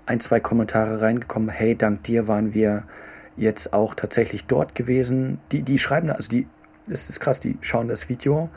ein, 0.06 0.20
zwei 0.20 0.40
Kommentare 0.40 1.00
reingekommen, 1.00 1.48
hey, 1.48 1.76
dank 1.76 2.02
dir 2.04 2.28
waren 2.28 2.54
wir 2.54 2.84
jetzt 3.36 3.72
auch 3.72 3.94
tatsächlich 3.94 4.46
dort 4.46 4.74
gewesen. 4.74 5.38
Die, 5.52 5.62
die 5.62 5.78
schreiben, 5.78 6.10
also 6.10 6.28
die, 6.28 6.46
das 6.88 7.08
ist 7.08 7.20
krass, 7.20 7.40
die 7.40 7.56
schauen 7.60 7.88
das 7.88 8.08
Video, 8.08 8.48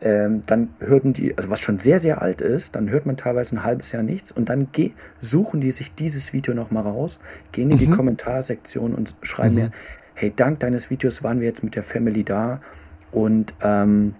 ähm, 0.00 0.42
dann 0.46 0.68
hörten 0.80 1.12
die, 1.12 1.36
also 1.36 1.50
was 1.50 1.60
schon 1.60 1.78
sehr, 1.78 2.00
sehr 2.00 2.20
alt 2.20 2.40
ist, 2.40 2.76
dann 2.76 2.90
hört 2.90 3.06
man 3.06 3.16
teilweise 3.16 3.56
ein 3.56 3.64
halbes 3.64 3.92
Jahr 3.92 4.02
nichts 4.02 4.30
und 4.30 4.48
dann 4.48 4.68
suchen 5.20 5.60
die 5.60 5.70
sich 5.70 5.94
dieses 5.94 6.32
Video 6.32 6.54
nochmal 6.54 6.82
raus, 6.82 7.18
gehen 7.52 7.70
in 7.70 7.78
die 7.78 7.86
mhm. 7.86 7.96
Kommentarsektion 7.96 8.94
und 8.94 9.14
schreiben 9.22 9.54
mhm. 9.54 9.60
mir, 9.62 9.70
hey, 10.14 10.32
dank 10.34 10.60
deines 10.60 10.90
Videos 10.90 11.22
waren 11.22 11.40
wir 11.40 11.46
jetzt 11.46 11.64
mit 11.64 11.76
der 11.76 11.82
Family 11.82 12.24
da 12.24 12.60
und 13.10 13.54
ähm, 13.62 14.14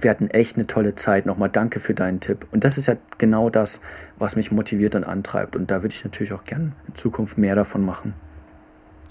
wir 0.00 0.10
hatten 0.10 0.28
echt 0.28 0.56
eine 0.56 0.66
tolle 0.66 0.94
Zeit. 0.94 1.26
Nochmal 1.26 1.48
danke 1.48 1.80
für 1.80 1.94
deinen 1.94 2.20
Tipp. 2.20 2.46
Und 2.52 2.64
das 2.64 2.78
ist 2.78 2.86
ja 2.86 2.96
genau 3.18 3.50
das, 3.50 3.80
was 4.18 4.36
mich 4.36 4.52
motiviert 4.52 4.94
und 4.94 5.04
antreibt. 5.04 5.56
Und 5.56 5.70
da 5.70 5.82
würde 5.82 5.94
ich 5.94 6.04
natürlich 6.04 6.32
auch 6.32 6.44
gerne 6.44 6.72
in 6.86 6.94
Zukunft 6.94 7.38
mehr 7.38 7.54
davon 7.54 7.84
machen. 7.84 8.14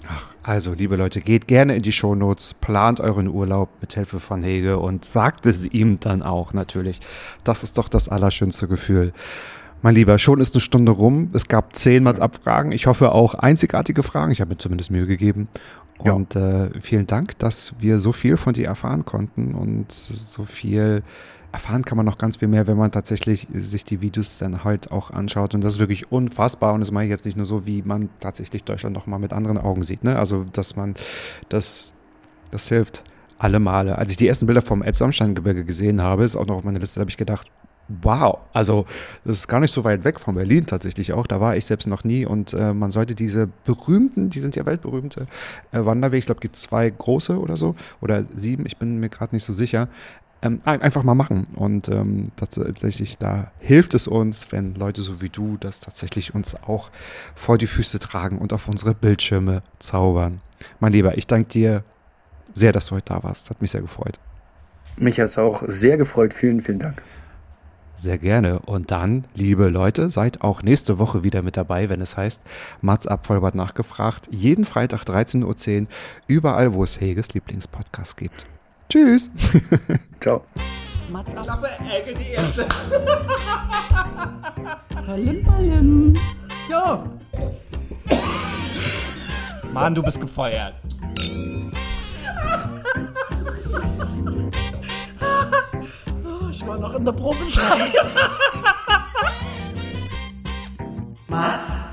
Ach, 0.08 0.34
also, 0.42 0.72
liebe 0.72 0.96
Leute, 0.96 1.20
geht 1.20 1.48
gerne 1.48 1.74
in 1.74 1.82
die 1.82 1.92
Shownotes, 1.92 2.54
plant 2.54 3.00
euren 3.00 3.28
Urlaub 3.28 3.68
mit 3.80 3.94
Hilfe 3.94 4.20
von 4.20 4.42
Hege 4.42 4.78
und 4.78 5.04
sagt 5.04 5.46
es 5.46 5.64
ihm 5.64 5.98
dann 6.00 6.22
auch 6.22 6.52
natürlich. 6.52 7.00
Das 7.44 7.62
ist 7.62 7.78
doch 7.78 7.88
das 7.88 8.08
allerschönste 8.08 8.68
Gefühl. 8.68 9.12
Mein 9.82 9.94
Lieber, 9.94 10.18
schon 10.18 10.40
ist 10.40 10.54
eine 10.54 10.60
Stunde 10.60 10.92
rum. 10.92 11.30
Es 11.32 11.48
gab 11.48 11.76
zehnmal 11.76 12.20
Abfragen. 12.20 12.72
Ich 12.72 12.86
hoffe 12.86 13.12
auch 13.12 13.34
einzigartige 13.34 14.02
Fragen. 14.02 14.32
Ich 14.32 14.40
habe 14.40 14.50
mir 14.50 14.58
zumindest 14.58 14.90
Mühe 14.90 15.06
gegeben. 15.06 15.48
Und 15.98 16.34
ja. 16.34 16.66
äh, 16.66 16.80
vielen 16.80 17.06
Dank, 17.06 17.38
dass 17.38 17.74
wir 17.78 17.98
so 17.98 18.12
viel 18.12 18.36
von 18.36 18.52
dir 18.52 18.66
erfahren 18.66 19.04
konnten 19.04 19.54
und 19.54 19.90
so 19.90 20.44
viel 20.44 21.02
erfahren 21.56 21.86
kann 21.86 21.96
man 21.96 22.04
noch 22.04 22.18
ganz 22.18 22.36
viel 22.36 22.48
mehr, 22.48 22.66
wenn 22.66 22.76
man 22.76 22.92
tatsächlich 22.92 23.48
sich 23.50 23.82
die 23.82 24.02
Videos 24.02 24.36
dann 24.36 24.62
halt 24.62 24.92
auch 24.92 25.10
anschaut. 25.10 25.54
Und 25.54 25.64
das 25.64 25.74
ist 25.74 25.78
wirklich 25.78 26.12
unfassbar. 26.12 26.74
Und 26.74 26.80
das 26.80 26.90
mache 26.90 27.04
ich 27.04 27.10
jetzt 27.10 27.24
nicht 27.24 27.38
nur 27.38 27.46
so, 27.46 27.64
wie 27.64 27.80
man 27.80 28.10
tatsächlich 28.20 28.62
Deutschland 28.62 28.94
noch 28.94 29.06
mal 29.06 29.18
mit 29.18 29.32
anderen 29.32 29.56
Augen 29.56 29.82
sieht. 29.82 30.04
Ne? 30.04 30.18
Also, 30.18 30.44
dass 30.52 30.76
man 30.76 30.92
das, 31.48 31.94
das 32.50 32.68
hilft 32.68 33.04
alle 33.38 33.58
Male. 33.58 33.96
Als 33.96 34.10
ich 34.10 34.18
die 34.18 34.28
ersten 34.28 34.44
Bilder 34.44 34.60
vom 34.60 34.82
Elbsandsteingebirge 34.82 35.64
gesehen 35.64 36.02
habe, 36.02 36.24
ist 36.24 36.36
auch 36.36 36.46
noch 36.46 36.56
auf 36.56 36.64
meiner 36.64 36.78
Liste, 36.78 37.00
habe 37.00 37.10
ich 37.10 37.16
gedacht, 37.16 37.50
wow, 37.88 38.38
also 38.52 38.84
das 39.24 39.38
ist 39.38 39.48
gar 39.48 39.60
nicht 39.60 39.72
so 39.72 39.84
weit 39.84 40.04
weg 40.04 40.20
von 40.20 40.34
Berlin 40.34 40.66
tatsächlich 40.66 41.12
auch. 41.12 41.26
Da 41.26 41.40
war 41.40 41.56
ich 41.56 41.64
selbst 41.64 41.86
noch 41.86 42.04
nie 42.04 42.26
und 42.26 42.52
äh, 42.52 42.74
man 42.74 42.90
sollte 42.90 43.14
diese 43.14 43.48
berühmten, 43.64 44.28
die 44.28 44.40
sind 44.40 44.56
ja 44.56 44.66
weltberühmte 44.66 45.26
äh, 45.72 45.84
Wanderwege, 45.84 46.18
ich 46.18 46.26
glaube, 46.26 46.40
gibt 46.40 46.56
zwei 46.56 46.90
große 46.90 47.38
oder 47.38 47.56
so 47.56 47.76
oder 48.00 48.24
sieben, 48.34 48.66
ich 48.66 48.76
bin 48.76 48.98
mir 48.98 49.08
gerade 49.08 49.34
nicht 49.34 49.44
so 49.44 49.52
sicher. 49.52 49.88
Ähm, 50.42 50.60
einfach 50.64 51.02
mal 51.02 51.14
machen 51.14 51.46
und 51.54 51.88
ähm, 51.88 52.30
tatsächlich 52.36 53.16
da 53.16 53.52
hilft 53.58 53.94
es 53.94 54.06
uns, 54.06 54.52
wenn 54.52 54.74
Leute 54.74 55.00
so 55.00 55.22
wie 55.22 55.30
du 55.30 55.56
das 55.58 55.80
tatsächlich 55.80 56.34
uns 56.34 56.54
auch 56.54 56.90
vor 57.34 57.56
die 57.56 57.66
Füße 57.66 57.98
tragen 57.98 58.38
und 58.38 58.52
auf 58.52 58.68
unsere 58.68 58.94
Bildschirme 58.94 59.62
zaubern. 59.78 60.42
Mein 60.78 60.92
Lieber, 60.92 61.16
ich 61.16 61.26
danke 61.26 61.48
dir 61.48 61.84
sehr, 62.52 62.72
dass 62.72 62.86
du 62.86 62.96
heute 62.96 63.14
da 63.14 63.22
warst. 63.22 63.48
Hat 63.48 63.62
mich 63.62 63.70
sehr 63.70 63.80
gefreut. 63.80 64.18
Mich 64.98 65.20
hat 65.20 65.28
es 65.28 65.38
auch 65.38 65.62
sehr 65.66 65.96
gefreut. 65.96 66.34
Vielen, 66.34 66.60
vielen 66.60 66.80
Dank. 66.80 67.02
Sehr 67.96 68.18
gerne. 68.18 68.58
Und 68.60 68.90
dann, 68.90 69.24
liebe 69.34 69.68
Leute, 69.68 70.10
seid 70.10 70.42
auch 70.42 70.62
nächste 70.62 70.98
Woche 70.98 71.24
wieder 71.24 71.40
mit 71.40 71.56
dabei, 71.56 71.88
wenn 71.88 72.02
es 72.02 72.16
heißt 72.16 72.42
Mats 72.82 73.06
ab 73.06 73.26
Vollbart 73.26 73.54
nachgefragt. 73.54 74.28
Jeden 74.30 74.66
Freitag 74.66 75.04
13.10 75.04 75.82
Uhr, 75.82 75.86
überall, 76.26 76.74
wo 76.74 76.84
es 76.84 77.00
Heges 77.00 77.32
Lieblingspodcast 77.32 78.16
gibt. 78.18 78.46
Tschüss. 78.88 79.30
Ciao. 80.20 80.44
Mats 81.10 81.34
ab. 81.34 81.44
Klappe, 81.44 81.68
Ecke, 81.90 82.14
die 82.14 82.30
erste. 82.30 82.66
Ballim, 85.06 85.44
ballim. 85.44 86.14
Jo. 86.68 87.08
Mann, 89.72 89.94
du 89.94 90.02
bist 90.02 90.20
gefeuert. 90.20 90.74
Ich 96.50 96.66
war 96.66 96.78
noch 96.78 96.94
in 96.94 97.04
der 97.04 97.12
Probezeit. 97.12 97.92
Mats? 101.28 101.84